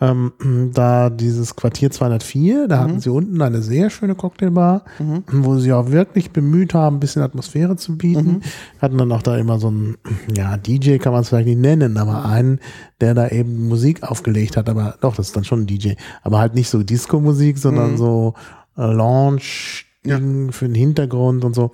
Ähm, 0.00 0.32
da 0.74 1.08
dieses 1.08 1.56
Quartier 1.56 1.90
204, 1.90 2.68
da 2.68 2.80
hatten 2.80 3.00
sie 3.00 3.10
unten 3.10 3.40
eine 3.40 3.62
sehr 3.62 3.88
schöne 3.90 4.14
Cocktailbar, 4.14 4.84
Mhm. 4.98 5.22
wo 5.30 5.56
sie 5.58 5.72
auch 5.72 5.90
wirklich 5.90 6.32
bemüht 6.32 6.74
haben, 6.74 6.96
ein 6.96 7.00
bisschen 7.00 7.22
Atmosphäre 7.22 7.76
zu 7.76 7.96
bieten. 7.96 8.40
Hatten 8.82 8.98
dann 8.98 9.12
auch 9.12 9.22
da 9.22 9.36
immer 9.38 9.58
so 9.58 9.68
einen, 9.68 9.96
ja, 10.34 10.56
DJ 10.56 10.96
kann 10.98 11.12
man 11.12 11.22
es 11.22 11.28
vielleicht 11.28 11.46
nicht 11.48 11.60
nennen, 11.60 11.96
aber 11.96 12.24
einen, 12.26 12.60
der 13.00 13.14
da 13.14 13.28
eben 13.28 13.68
Musik 13.68 14.02
aufgelegt 14.02 14.56
hat, 14.56 14.68
aber 14.68 14.96
doch, 15.00 15.14
das 15.16 15.28
ist 15.28 15.36
dann 15.36 15.44
schon 15.44 15.60
ein 15.60 15.66
DJ, 15.66 15.92
aber 16.22 16.38
halt 16.40 16.54
nicht 16.54 16.68
so 16.68 16.82
Disco-Musik, 16.82 17.56
sondern 17.58 17.92
Mhm. 17.92 17.96
so 17.96 18.34
äh, 18.76 18.82
Lounge-Ding 18.92 20.52
für 20.52 20.66
den 20.66 20.74
Hintergrund 20.74 21.44
und 21.44 21.54
so. 21.54 21.72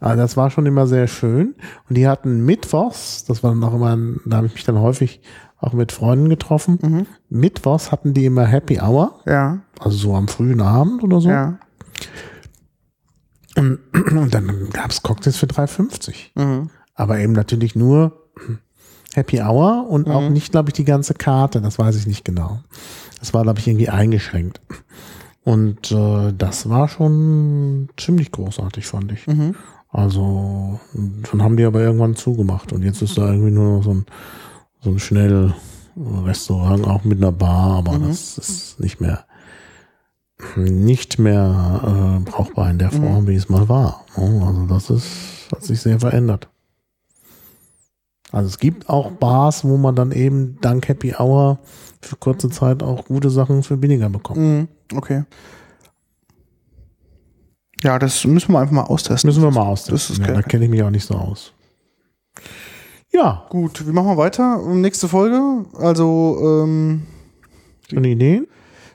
Also 0.00 0.16
das 0.22 0.36
war 0.36 0.50
schon 0.50 0.66
immer 0.66 0.86
sehr 0.86 1.06
schön. 1.06 1.54
Und 1.88 1.96
die 1.96 2.06
hatten 2.08 2.44
mittwochs, 2.44 3.24
das 3.24 3.42
war 3.42 3.50
dann 3.52 3.64
auch 3.64 3.74
immer, 3.74 3.96
da 4.26 4.36
habe 4.38 4.46
ich 4.46 4.54
mich 4.54 4.64
dann 4.64 4.78
häufig 4.80 5.20
auch 5.58 5.72
mit 5.72 5.92
Freunden 5.92 6.28
getroffen. 6.28 6.78
Mhm. 6.82 7.06
Mittwochs 7.30 7.90
hatten 7.90 8.12
die 8.14 8.26
immer 8.26 8.44
Happy 8.46 8.80
Hour, 8.80 9.20
Ja, 9.26 9.60
also 9.80 9.96
so 9.96 10.14
am 10.14 10.28
frühen 10.28 10.60
Abend 10.60 11.02
oder 11.02 11.20
so. 11.20 11.28
ja. 11.30 11.58
Und, 13.56 13.78
und 14.10 14.34
dann 14.34 14.68
gab 14.70 14.90
es 14.90 15.02
Cocktails 15.02 15.36
für 15.36 15.46
3,50. 15.46 16.14
Mhm. 16.34 16.70
Aber 16.94 17.18
eben 17.18 17.32
natürlich 17.32 17.74
nur 17.76 18.12
Happy 19.14 19.40
Hour 19.40 19.86
und 19.88 20.08
auch 20.10 20.22
Mhm. 20.22 20.32
nicht, 20.32 20.50
glaube 20.50 20.70
ich, 20.70 20.74
die 20.74 20.84
ganze 20.84 21.14
Karte. 21.14 21.60
Das 21.62 21.78
weiß 21.78 21.96
ich 21.96 22.06
nicht 22.06 22.24
genau. 22.24 22.60
Das 23.20 23.32
war, 23.32 23.42
glaube 23.44 23.60
ich, 23.60 23.66
irgendwie 23.68 23.88
eingeschränkt. 23.88 24.60
Und 25.44 25.92
äh, 25.92 26.32
das 26.36 26.68
war 26.68 26.88
schon 26.88 27.88
ziemlich 27.98 28.32
großartig, 28.32 28.86
fand 28.86 29.12
ich. 29.12 29.26
Mhm. 29.26 29.54
Also, 29.90 30.80
dann 30.94 31.42
haben 31.42 31.56
die 31.56 31.64
aber 31.64 31.80
irgendwann 31.80 32.16
zugemacht 32.16 32.72
und 32.72 32.82
jetzt 32.82 33.02
ist 33.02 33.16
da 33.16 33.30
irgendwie 33.30 33.52
nur 33.52 33.76
noch 33.76 33.84
so 33.84 33.90
ein, 33.94 34.06
so 34.80 34.90
ein 34.90 34.98
schnell 34.98 35.54
Restaurant, 35.96 36.86
auch 36.86 37.04
mit 37.04 37.18
einer 37.18 37.30
Bar, 37.30 37.78
aber 37.78 37.98
Mhm. 37.98 38.08
das 38.08 38.36
ist 38.38 38.80
nicht 38.80 39.00
mehr, 39.00 39.26
nicht 40.56 41.18
mehr 41.20 42.18
äh, 42.26 42.28
brauchbar 42.28 42.70
in 42.70 42.78
der 42.78 42.90
Form, 42.90 43.28
wie 43.28 43.36
es 43.36 43.48
mal 43.48 43.68
war. 43.68 44.04
Also 44.16 44.66
das 44.66 44.90
ist, 44.90 45.06
hat 45.52 45.62
sich 45.62 45.80
sehr 45.80 46.00
verändert. 46.00 46.48
Also 48.32 48.48
es 48.48 48.58
gibt 48.58 48.88
auch 48.88 49.12
Bars, 49.12 49.64
wo 49.64 49.76
man 49.76 49.94
dann 49.94 50.10
eben 50.10 50.58
dank 50.60 50.88
Happy 50.88 51.14
Hour 51.16 51.60
für 52.04 52.16
kurze 52.16 52.50
Zeit 52.50 52.82
auch 52.82 53.04
gute 53.06 53.30
Sachen 53.30 53.62
für 53.62 53.80
weniger 53.82 54.08
bekommt. 54.08 54.38
Mhm. 54.38 54.68
Okay. 54.94 55.24
Ja, 57.82 57.98
das 57.98 58.24
müssen 58.24 58.52
wir 58.52 58.60
einfach 58.60 58.72
mal 58.74 58.82
austesten. 58.84 59.28
Müssen 59.28 59.42
wir 59.42 59.50
mal 59.50 59.62
austesten. 59.66 59.94
Das 59.94 60.10
ist 60.10 60.18
ja, 60.18 60.26
geil. 60.26 60.34
da 60.36 60.42
kenne 60.42 60.64
ich 60.64 60.70
mich 60.70 60.82
auch 60.82 60.90
nicht 60.90 61.04
so 61.04 61.14
aus. 61.14 61.52
Ja, 63.12 63.46
Gut, 63.50 63.84
wir 63.86 63.92
machen 63.92 64.06
mal 64.08 64.16
weiter. 64.16 64.58
Nächste 64.74 65.06
Folge. 65.08 65.66
Also, 65.74 66.38
ähm, 66.64 67.02
schon 67.88 68.04
Ideen? 68.04 68.46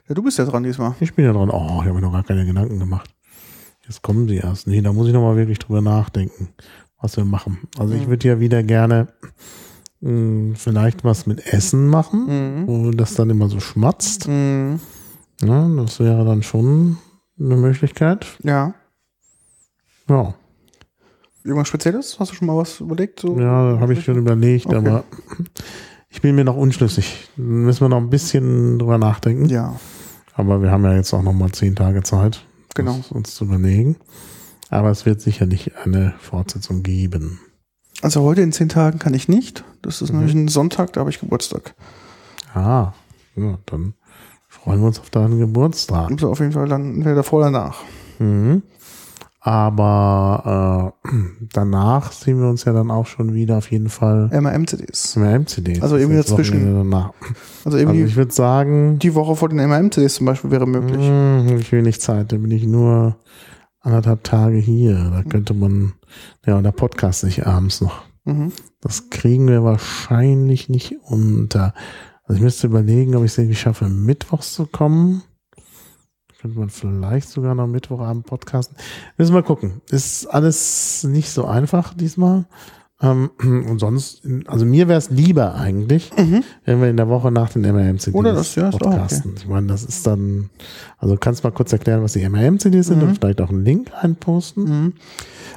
ja, 0.07 0.15
du 0.15 0.23
bist 0.23 0.37
ja 0.39 0.45
dran 0.45 0.63
diesmal. 0.63 0.95
Ich 0.99 1.13
bin 1.13 1.23
ja 1.25 1.33
dran. 1.33 1.49
Oh, 1.51 1.79
ich 1.81 1.87
habe 1.87 1.93
mir 1.93 2.01
noch 2.01 2.11
gar 2.11 2.23
keine 2.23 2.45
Gedanken 2.45 2.79
gemacht. 2.79 3.09
Jetzt 3.87 4.01
kommen 4.01 4.27
sie 4.27 4.37
erst. 4.37 4.67
Nee, 4.67 4.81
da 4.81 4.91
muss 4.91 5.07
ich 5.07 5.13
noch 5.13 5.21
mal 5.21 5.35
wirklich 5.37 5.59
drüber 5.59 5.81
nachdenken, 5.81 6.49
was 6.99 7.15
wir 7.17 7.25
machen. 7.25 7.59
Also 7.77 7.93
ich 7.93 8.05
Mhm. 8.05 8.09
würde 8.09 8.27
ja 8.27 8.39
wieder 8.39 8.61
gerne 8.63 9.07
mh, 10.01 10.55
vielleicht 10.55 11.03
was 11.03 11.25
mit 11.25 11.45
Essen 11.53 11.87
machen, 11.87 12.25
Mhm. 12.61 12.67
wo 12.67 12.91
das 12.91 13.15
dann 13.15 13.29
immer 13.29 13.49
so 13.49 13.59
schmatzt. 13.59 14.27
Mhm. 14.27 14.79
Ja, 15.41 15.67
das 15.77 15.99
wäre 15.99 16.25
dann 16.25 16.43
schon 16.43 16.97
eine 17.39 17.55
Möglichkeit. 17.55 18.25
Ja. 18.43 18.73
Ja, 20.07 20.33
Irgendwas 21.43 21.69
Spezielles? 21.69 22.19
Hast 22.19 22.31
du 22.31 22.35
schon 22.35 22.47
mal 22.47 22.57
was 22.57 22.81
überlegt? 22.81 23.21
So? 23.21 23.39
ja 23.39 23.77
habe 23.79 23.93
ich 23.93 24.03
schon 24.03 24.17
überlegt, 24.17 24.65
Okay. 24.65 24.75
aber 24.75 25.03
ich 26.09 26.21
bin 26.21 26.35
mir 26.35 26.43
noch 26.43 26.57
unschlüssig. 26.57 27.29
Müssen 27.37 27.81
wir 27.81 27.89
noch 27.89 27.97
ein 27.97 28.09
bisschen 28.09 28.77
drüber 28.77 28.97
nachdenken. 28.97 29.45
Ja, 29.45 29.79
Aber 30.33 30.61
wir 30.61 30.69
haben 30.71 30.83
ja 30.83 30.93
jetzt 30.95 31.13
auch 31.13 31.21
noch 31.23 31.33
mal 31.33 31.51
zehn 31.51 31.75
Tage 31.75 32.03
Zeit, 32.03 32.45
Genau. 32.75 32.99
uns 33.11 33.35
zu 33.35 33.45
überlegen. 33.45 33.95
Aber 34.69 34.89
es 34.91 35.05
wird 35.05 35.21
sicherlich 35.21 35.71
eine 35.77 36.13
Fortsetzung 36.19 36.83
geben. 36.83 37.39
Also 38.01 38.21
heute 38.23 38.41
in 38.41 38.51
zehn 38.51 38.69
Tagen 38.69 38.99
kann 38.99 39.13
ich 39.13 39.27
nicht. 39.27 39.63
Das 39.81 40.01
ist 40.01 40.11
Mhm. 40.11 40.19
nämlich 40.19 40.35
ein 40.35 40.47
Sonntag, 40.47 40.93
da 40.93 41.01
habe 41.01 41.09
ich 41.09 41.19
Geburtstag. 41.19 41.73
Ah, 42.53 42.93
ja, 43.35 43.57
dann 43.65 43.93
freuen 44.47 44.79
wir 44.81 44.87
uns 44.87 44.99
auf 44.99 45.09
deinen 45.09 45.39
Geburtstag. 45.39 46.09
Also 46.11 46.29
auf 46.31 46.39
jeden 46.39 46.51
Fall 46.53 46.67
dann 46.67 46.95
entweder 46.95 47.15
davor 47.15 47.39
oder 47.39 47.51
danach. 47.51 47.77
Mhm. 48.19 48.63
Aber 49.41 50.93
äh, 51.05 51.09
danach 51.53 52.11
sehen 52.11 52.41
wir 52.41 52.49
uns 52.49 52.65
ja 52.65 52.73
dann 52.73 52.91
auch 52.91 53.05
schon 53.07 53.33
wieder 53.33 53.57
auf 53.57 53.71
jeden 53.71 53.89
Fall 53.89 54.29
MRM-CDs. 54.33 55.15
MRM-CDs. 55.15 55.81
Also 55.81 55.95
irgendwie 55.95 56.17
dazwischen. 56.17 56.73
Danach. 56.75 57.13
Also 57.21 57.33
Also 57.65 57.77
irgendwie 57.77 58.03
ich 58.03 58.15
würde 58.15 58.33
sagen, 58.33 58.99
die 58.99 59.15
Woche 59.15 59.35
vor 59.35 59.47
den 59.49 59.59
MRM-CDs 59.59 60.15
zum 60.15 60.25
Beispiel 60.25 60.51
wäre 60.51 60.67
möglich. 60.67 60.99
Hab 61.07 61.57
ich 61.59 61.71
wenig 61.71 62.01
Zeit, 62.01 62.31
da 62.31 62.37
bin 62.37 62.51
ich 62.51 62.65
nur 62.65 63.15
anderthalb 63.81 64.23
Tage 64.23 64.57
hier. 64.57 65.11
Da 65.11 65.23
könnte 65.23 65.53
man, 65.53 65.93
ja, 66.45 66.57
und 66.57 66.63
der 66.63 66.71
Podcast 66.71 67.21
sich 67.21 67.45
abends 67.45 67.81
noch. 67.81 68.01
Mhm. 68.25 68.51
Das 68.81 69.09
kriegen 69.09 69.47
wir 69.47 69.63
wahrscheinlich 69.63 70.69
nicht 70.69 70.95
unter. 71.03 71.73
Also 72.23 72.37
ich 72.37 72.43
müsste 72.43 72.67
überlegen, 72.67 73.15
ob 73.15 73.23
ich 73.23 73.31
es 73.31 73.37
irgendwie 73.37 73.55
schaffe, 73.55 73.89
mittwochs 73.89 74.53
zu 74.53 74.65
kommen. 74.65 75.23
Könnte 76.39 76.57
man 76.57 76.69
vielleicht 76.69 77.27
sogar 77.27 77.53
noch 77.53 77.67
Mittwochabend 77.67 78.25
podcasten. 78.25 78.77
Müssen 79.17 79.35
wir 79.35 79.43
gucken. 79.43 79.81
Ist 79.89 80.25
alles 80.27 81.03
nicht 81.03 81.31
so 81.31 81.45
einfach 81.45 81.93
diesmal. 81.93 82.45
Ähm, 83.01 83.29
und 83.39 83.79
sonst, 83.79 84.21
also 84.47 84.65
mir 84.65 84.87
wäre 84.89 84.97
es 84.97 85.09
lieber 85.09 85.55
eigentlich, 85.55 86.11
wenn 86.65 86.81
wir 86.81 86.89
in 86.89 86.97
der 86.97 87.07
Woche 87.07 87.31
nach 87.31 87.49
den 87.49 87.61
MRM-CDs 87.61 88.13
Oder 88.13 88.33
das, 88.33 88.55
ja, 88.55 88.69
ist 88.69 88.75
auch 88.75 88.79
podcasten. 88.79 89.35
Ich 89.37 89.47
meine, 89.47 89.67
das 89.67 89.83
ist 89.85 90.05
dann, 90.05 90.49
also 90.97 91.15
kannst 91.15 91.43
du 91.43 91.47
mal 91.47 91.53
kurz 91.53 91.71
erklären, 91.71 92.03
was 92.03 92.13
die 92.13 92.27
MRM-CDs 92.27 92.87
sind 92.87 93.01
und 93.01 93.15
vielleicht 93.15 93.39
auch 93.41 93.49
einen 93.49 93.63
Link 93.63 93.91
einposten. 94.01 94.63
Mhm. 94.63 94.93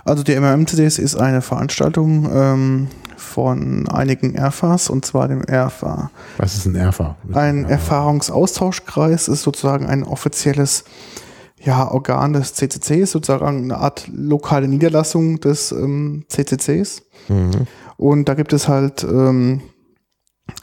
Also 0.05 0.23
die 0.23 0.39
MRM-CDs 0.39 0.99
ist 0.99 1.17
eine 1.17 1.43
Veranstaltung 1.43 2.29
ähm, 2.33 2.89
von 3.17 3.89
einigen 3.89 4.39
RFAs 4.39 4.91
und 4.91 5.05
zwar 5.05 5.27
dem 5.29 5.43
RFA. 5.43 6.11
Was 6.39 6.55
ist 6.55 6.67
ein 6.67 6.77
ERFA? 6.77 7.17
Ein 7.33 7.65
Erfahrungsaustauschkreis 7.65 9.29
ist 9.29 9.43
sozusagen 9.43 9.87
ein 9.87 10.05
offizielles 10.05 10.85
ja, 11.65 11.91
Organ 11.91 12.33
des 12.33 12.55
CCCs, 12.55 13.13
sozusagen 13.13 13.65
eine 13.65 13.79
Art 13.79 14.09
lokale 14.13 14.69
Niederlassung 14.69 15.41
des 15.41 15.73
ähm, 15.73 16.25
CCCs. 16.29 17.03
Mhm. 17.29 17.67
Und 17.97 18.29
da 18.29 18.35
gibt 18.35 18.53
es 18.53 18.67
halt 18.67 19.05
ähm, 19.05 19.61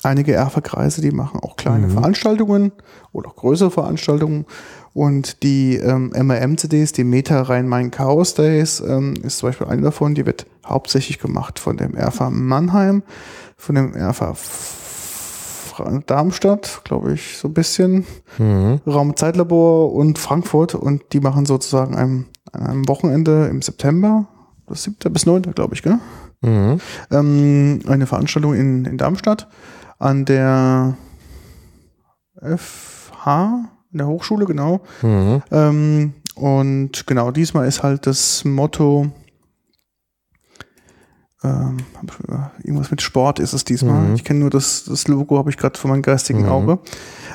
einige 0.04 0.38
RFA-Kreise, 0.38 1.02
die 1.02 1.12
machen 1.12 1.40
auch 1.40 1.56
kleine 1.56 1.90
Veranstaltungen 1.90 2.74
oder 3.14 3.30
auch 3.30 3.36
größere 3.36 3.72
Veranstaltungen. 3.72 4.46
Und 4.94 5.44
die 5.44 5.76
ähm, 5.76 6.12
MRM-CDs, 6.16 6.92
die 6.92 7.04
Meta 7.04 7.44
Rhein-Main 7.44 7.92
Chaos 7.92 8.34
Days, 8.34 8.82
ähm, 8.82 9.14
ist 9.24 9.38
zum 9.38 9.50
Beispiel 9.50 9.68
eine 9.68 9.84
davon, 9.84 10.16
die 10.16 10.26
wird 10.26 10.48
hauptsächlich 10.66 11.20
gemacht 11.20 11.60
von 11.60 11.78
dem 11.78 11.96
RFA 11.96 12.30
Mannheim, 12.30 13.04
von 13.56 13.76
dem 13.76 13.94
RFA 13.96 14.36
Darmstadt, 16.06 16.82
glaube 16.84 17.14
ich, 17.14 17.38
so 17.38 17.48
ein 17.48 17.54
bisschen. 17.54 18.06
Mhm. 18.38 18.82
Raum 18.86 19.16
Zeitlabor 19.16 19.94
und 19.94 20.20
Frankfurt 20.20 20.76
und 20.76 21.04
die 21.14 21.20
machen 21.20 21.46
sozusagen 21.46 21.98
am, 21.98 22.26
an 22.52 22.68
einem 22.68 22.88
Wochenende 22.88 23.48
im 23.48 23.62
September, 23.62 24.28
das 24.68 24.84
7. 24.84 25.12
bis 25.12 25.26
9. 25.26 25.42
glaube 25.54 25.76
ich, 25.76 25.84
gell? 25.84 26.00
Mhm. 26.42 26.80
ähm, 27.12 27.80
eine 27.88 28.08
Veranstaltung 28.08 28.54
in, 28.54 28.86
in 28.86 28.98
Darmstadt 28.98 29.48
an 29.98 30.24
der 30.24 30.96
FH, 32.42 33.66
in 33.92 33.98
der 33.98 34.08
Hochschule, 34.08 34.46
genau. 34.46 34.80
Mhm. 35.02 35.42
Ähm, 35.52 36.14
und 36.36 37.06
genau, 37.06 37.32
diesmal 37.32 37.68
ist 37.68 37.84
halt 37.84 38.08
das 38.08 38.46
Motto, 38.46 39.12
ähm, 41.44 41.78
äh, 42.28 42.68
irgendwas 42.68 42.92
mit 42.92 43.02
Sport 43.02 43.40
ist 43.40 43.54
es 43.54 43.64
diesmal. 43.64 44.10
Mhm. 44.10 44.16
Ich 44.16 44.24
kenne 44.24 44.42
nur 44.42 44.50
das, 44.50 44.84
das 44.86 45.08
Logo, 45.08 45.38
habe 45.38 45.50
ich 45.50 45.58
gerade 45.58 45.78
vor 45.80 45.90
meinem 45.90 46.02
geistigen 46.02 46.44
Mhm. 46.44 46.50
Auge. 46.50 46.80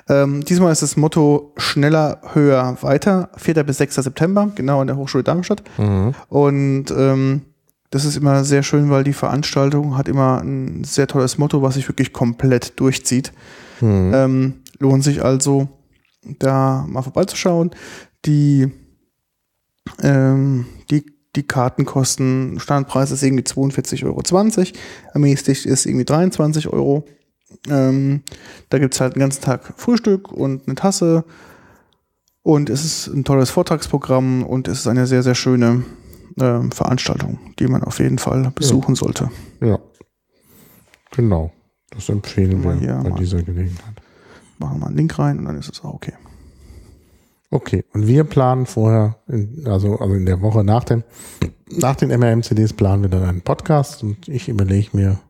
Ähm, 0.08 0.44
diesmal 0.44 0.72
ist 0.72 0.82
das 0.82 0.96
Motto 0.96 1.52
schneller, 1.56 2.20
höher, 2.34 2.76
weiter. 2.82 3.30
4. 3.36 3.62
bis 3.64 3.78
6. 3.78 3.96
September, 3.96 4.50
genau 4.54 4.80
an 4.80 4.86
der 4.88 4.96
Hochschule 4.96 5.24
Darmstadt. 5.24 5.62
Mhm. 5.78 6.14
Und 6.28 6.86
ähm, 6.90 7.42
das 7.90 8.04
ist 8.04 8.16
immer 8.16 8.44
sehr 8.44 8.62
schön, 8.62 8.90
weil 8.90 9.04
die 9.04 9.12
Veranstaltung 9.12 9.96
hat 9.96 10.08
immer 10.08 10.40
ein 10.42 10.84
sehr 10.84 11.06
tolles 11.06 11.38
Motto, 11.38 11.62
was 11.62 11.74
sich 11.74 11.88
wirklich 11.88 12.12
komplett 12.12 12.78
durchzieht. 12.80 13.32
Mhm. 13.80 14.12
Ähm, 14.12 14.54
lohnt 14.80 15.04
sich 15.04 15.24
also, 15.24 15.68
da 16.38 16.84
mal 16.88 17.02
vorbeizuschauen. 17.02 17.70
Die, 18.26 18.70
ähm, 20.02 20.66
die, 20.90 21.04
die 21.36 21.42
Kartenkosten, 21.42 22.58
Standpreis 22.58 23.10
ist 23.10 23.22
irgendwie 23.22 23.44
42,20 23.44 24.04
Euro, 24.04 24.22
ermäßigt 25.12 25.66
ist 25.66 25.86
irgendwie 25.86 26.04
23 26.04 26.68
Euro. 26.68 27.04
Ähm, 27.68 28.22
da 28.68 28.78
gibt's 28.78 29.00
halt 29.00 29.14
den 29.14 29.20
ganzen 29.20 29.42
Tag 29.42 29.74
Frühstück 29.76 30.32
und 30.32 30.66
eine 30.66 30.74
Tasse. 30.74 31.24
Und 32.42 32.68
es 32.68 32.84
ist 32.84 33.06
ein 33.06 33.24
tolles 33.24 33.50
Vortragsprogramm 33.50 34.42
und 34.44 34.68
es 34.68 34.80
ist 34.80 34.86
eine 34.86 35.06
sehr, 35.06 35.22
sehr 35.22 35.34
schöne 35.34 35.84
ähm, 36.38 36.72
Veranstaltung, 36.72 37.38
die 37.58 37.66
man 37.66 37.82
auf 37.82 38.00
jeden 38.00 38.18
Fall 38.18 38.52
besuchen 38.54 38.94
sollte. 38.94 39.30
Ja. 39.60 39.78
Genau. 41.16 41.52
Das 41.90 42.08
empfehlen 42.08 42.62
wir 42.62 42.96
bei 43.02 43.10
dieser 43.18 43.42
Gelegenheit. 43.42 43.94
Machen 44.58 44.80
wir 44.80 44.86
einen 44.86 44.96
Link 44.96 45.18
rein 45.18 45.38
und 45.38 45.44
dann 45.46 45.58
ist 45.58 45.70
es 45.70 45.82
auch 45.84 45.94
okay. 45.94 46.14
Okay, 47.54 47.84
und 47.92 48.08
wir 48.08 48.24
planen 48.24 48.66
vorher, 48.66 49.16
in, 49.28 49.62
also, 49.66 49.96
also 50.00 50.12
in 50.14 50.26
der 50.26 50.40
Woche 50.42 50.64
nach 50.64 50.82
dem, 50.82 51.04
nach 51.68 51.94
den 51.94 52.08
MRM-CDs 52.10 52.72
planen 52.72 53.02
wir 53.02 53.10
dann 53.10 53.22
einen 53.22 53.42
Podcast 53.42 54.02
und 54.02 54.26
ich 54.28 54.48
überlege 54.48 54.88
mir, 54.96 55.20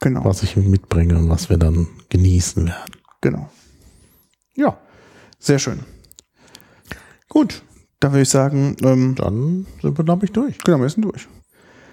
Genau, 0.00 0.24
was 0.24 0.42
ich 0.42 0.56
mitbringe 0.56 1.18
und 1.18 1.28
was 1.28 1.50
wir 1.50 1.58
dann 1.58 1.86
genießen 2.08 2.66
werden. 2.68 2.92
genau. 3.20 3.50
Ja, 4.54 4.78
Sehr 5.38 5.58
schön. 5.58 5.80
gut. 7.28 7.62
Da 8.00 8.12
würde 8.12 8.22
ich 8.22 8.30
sagen, 8.30 8.74
ähm, 8.82 9.14
Dann 9.16 9.66
sind 9.82 9.98
wir, 9.98 10.04
glaube 10.04 10.24
ich, 10.24 10.32
durch. 10.32 10.56
genau, 10.64 10.80
wir 10.80 10.88
sind 10.88 11.04
durch. 11.04 11.28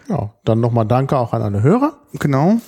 Ja, 0.08 0.34
dann 0.46 0.62
nochmal 0.62 0.86
danke 0.86 1.18
auch 1.18 1.34
an 1.34 1.42
alle 1.42 1.62
Hörer. 1.64 2.00
Genau. 2.20 2.62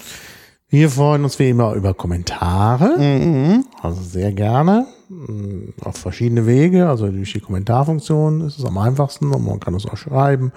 Wir 0.70 0.90
freuen 0.90 1.24
uns 1.24 1.40
wie 1.40 1.50
immer 1.50 1.74
über 1.74 1.94
Kommentare. 1.94 2.98
Mhm. 2.98 3.66
Also 3.82 4.02
sehr 4.02 4.34
gerne. 4.34 4.86
Mm, 5.08 5.70
Auf 5.82 5.96
verschiedene 5.98 6.46
Wege. 6.46 6.90
Also 6.90 7.08
durch 7.10 7.32
die 7.34 7.40
Kommentarfunktion 7.40 8.42
ist 8.42 8.60
es 8.60 8.66
am 8.66 8.78
einfachsten 8.78 9.32
und 9.34 9.46
man 9.46 9.62
kann 9.62 9.76
es 9.76 9.86
auch 9.86 9.96
schreiben 9.96 10.52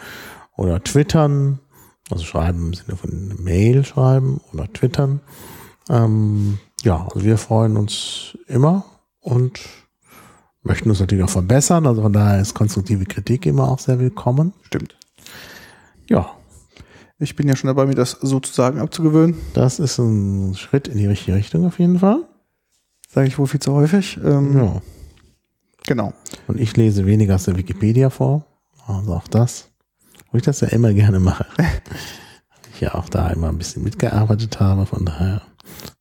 oder 0.56 0.82
twittern. 0.82 1.60
Also 2.10 2.24
schreiben 2.24 2.66
im 2.66 2.74
Sinne 2.74 2.96
von 2.96 3.36
Mail 3.42 3.84
schreiben 3.84 4.40
oder 4.52 4.72
twittern. 4.72 5.20
Ähm, 5.88 6.58
ja, 6.82 7.04
also 7.04 7.24
wir 7.24 7.38
freuen 7.38 7.76
uns 7.76 8.36
immer 8.48 8.84
und 9.20 9.60
möchten 10.62 10.90
uns 10.90 10.98
natürlich 10.98 11.24
auch 11.24 11.30
verbessern. 11.30 11.86
Also 11.86 12.02
von 12.02 12.12
daher 12.12 12.40
ist 12.40 12.54
konstruktive 12.54 13.04
Kritik 13.04 13.46
immer 13.46 13.68
auch 13.68 13.78
sehr 13.78 14.00
willkommen. 14.00 14.54
Stimmt. 14.62 14.96
Ja, 16.08 16.34
Ich 17.22 17.36
bin 17.36 17.46
ja 17.46 17.54
schon 17.54 17.68
dabei, 17.68 17.84
mir 17.84 17.94
das 17.94 18.12
sozusagen 18.12 18.80
abzugewöhnen. 18.80 19.36
das 19.52 19.78
ist 19.78 19.98
ein 19.98 20.54
Schritt 20.54 20.88
in 20.88 20.96
die 20.96 21.06
richtige 21.06 21.36
Richtung 21.36 21.66
auf 21.66 21.78
jeden 21.78 21.98
Fall. 21.98 22.22
Sage 23.08 23.28
ich 23.28 23.38
wohl 23.38 23.46
viel 23.46 23.60
zu 23.60 23.74
häufig. 23.74 24.18
Ähm, 24.24 24.56
Ja. 24.56 24.82
Genau. 25.86 26.12
Und 26.46 26.60
ich 26.60 26.76
lese 26.76 27.04
weniger 27.06 27.34
aus 27.34 27.44
der 27.44 27.56
Wikipedia 27.56 28.10
vor. 28.10 28.46
Also 28.86 29.14
auch 29.14 29.28
das. 29.28 29.68
Wo 30.30 30.38
ich 30.38 30.44
das 30.44 30.60
ja 30.60 30.68
immer 30.68 30.92
gerne 30.92 31.20
mache. 31.20 31.46
ich 32.74 32.80
ja 32.80 32.94
auch 32.94 33.08
da 33.08 33.28
immer 33.28 33.48
ein 33.48 33.58
bisschen 33.58 33.82
mitgearbeitet 33.84 34.60
habe. 34.60 34.86
Von 34.86 35.04
daher 35.04 35.42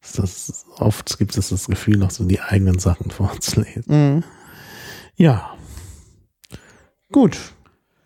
ist 0.02 0.20
das 0.20 0.66
oft 0.78 1.18
gibt 1.18 1.38
es 1.38 1.50
das 1.50 1.68
Gefühl, 1.68 1.98
noch 1.98 2.12
so 2.12 2.24
die 2.24 2.40
eigenen 2.40 2.80
Sachen 2.80 3.12
vorzulesen. 3.12 3.84
Mhm. 3.88 4.24
Ja. 5.16 5.54
Gut. 7.12 7.38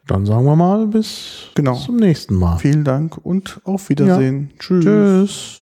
Dann 0.07 0.25
sagen 0.25 0.45
wir 0.45 0.55
mal 0.55 0.87
bis 0.87 1.49
Genau. 1.55 1.75
zum 1.75 1.95
nächsten 1.95 2.35
Mal. 2.35 2.57
Vielen 2.57 2.83
Dank 2.83 3.17
und 3.23 3.61
auf 3.63 3.89
Wiedersehen. 3.89 4.51
Tschüss. 4.59 4.83
Tschüss. 4.83 5.62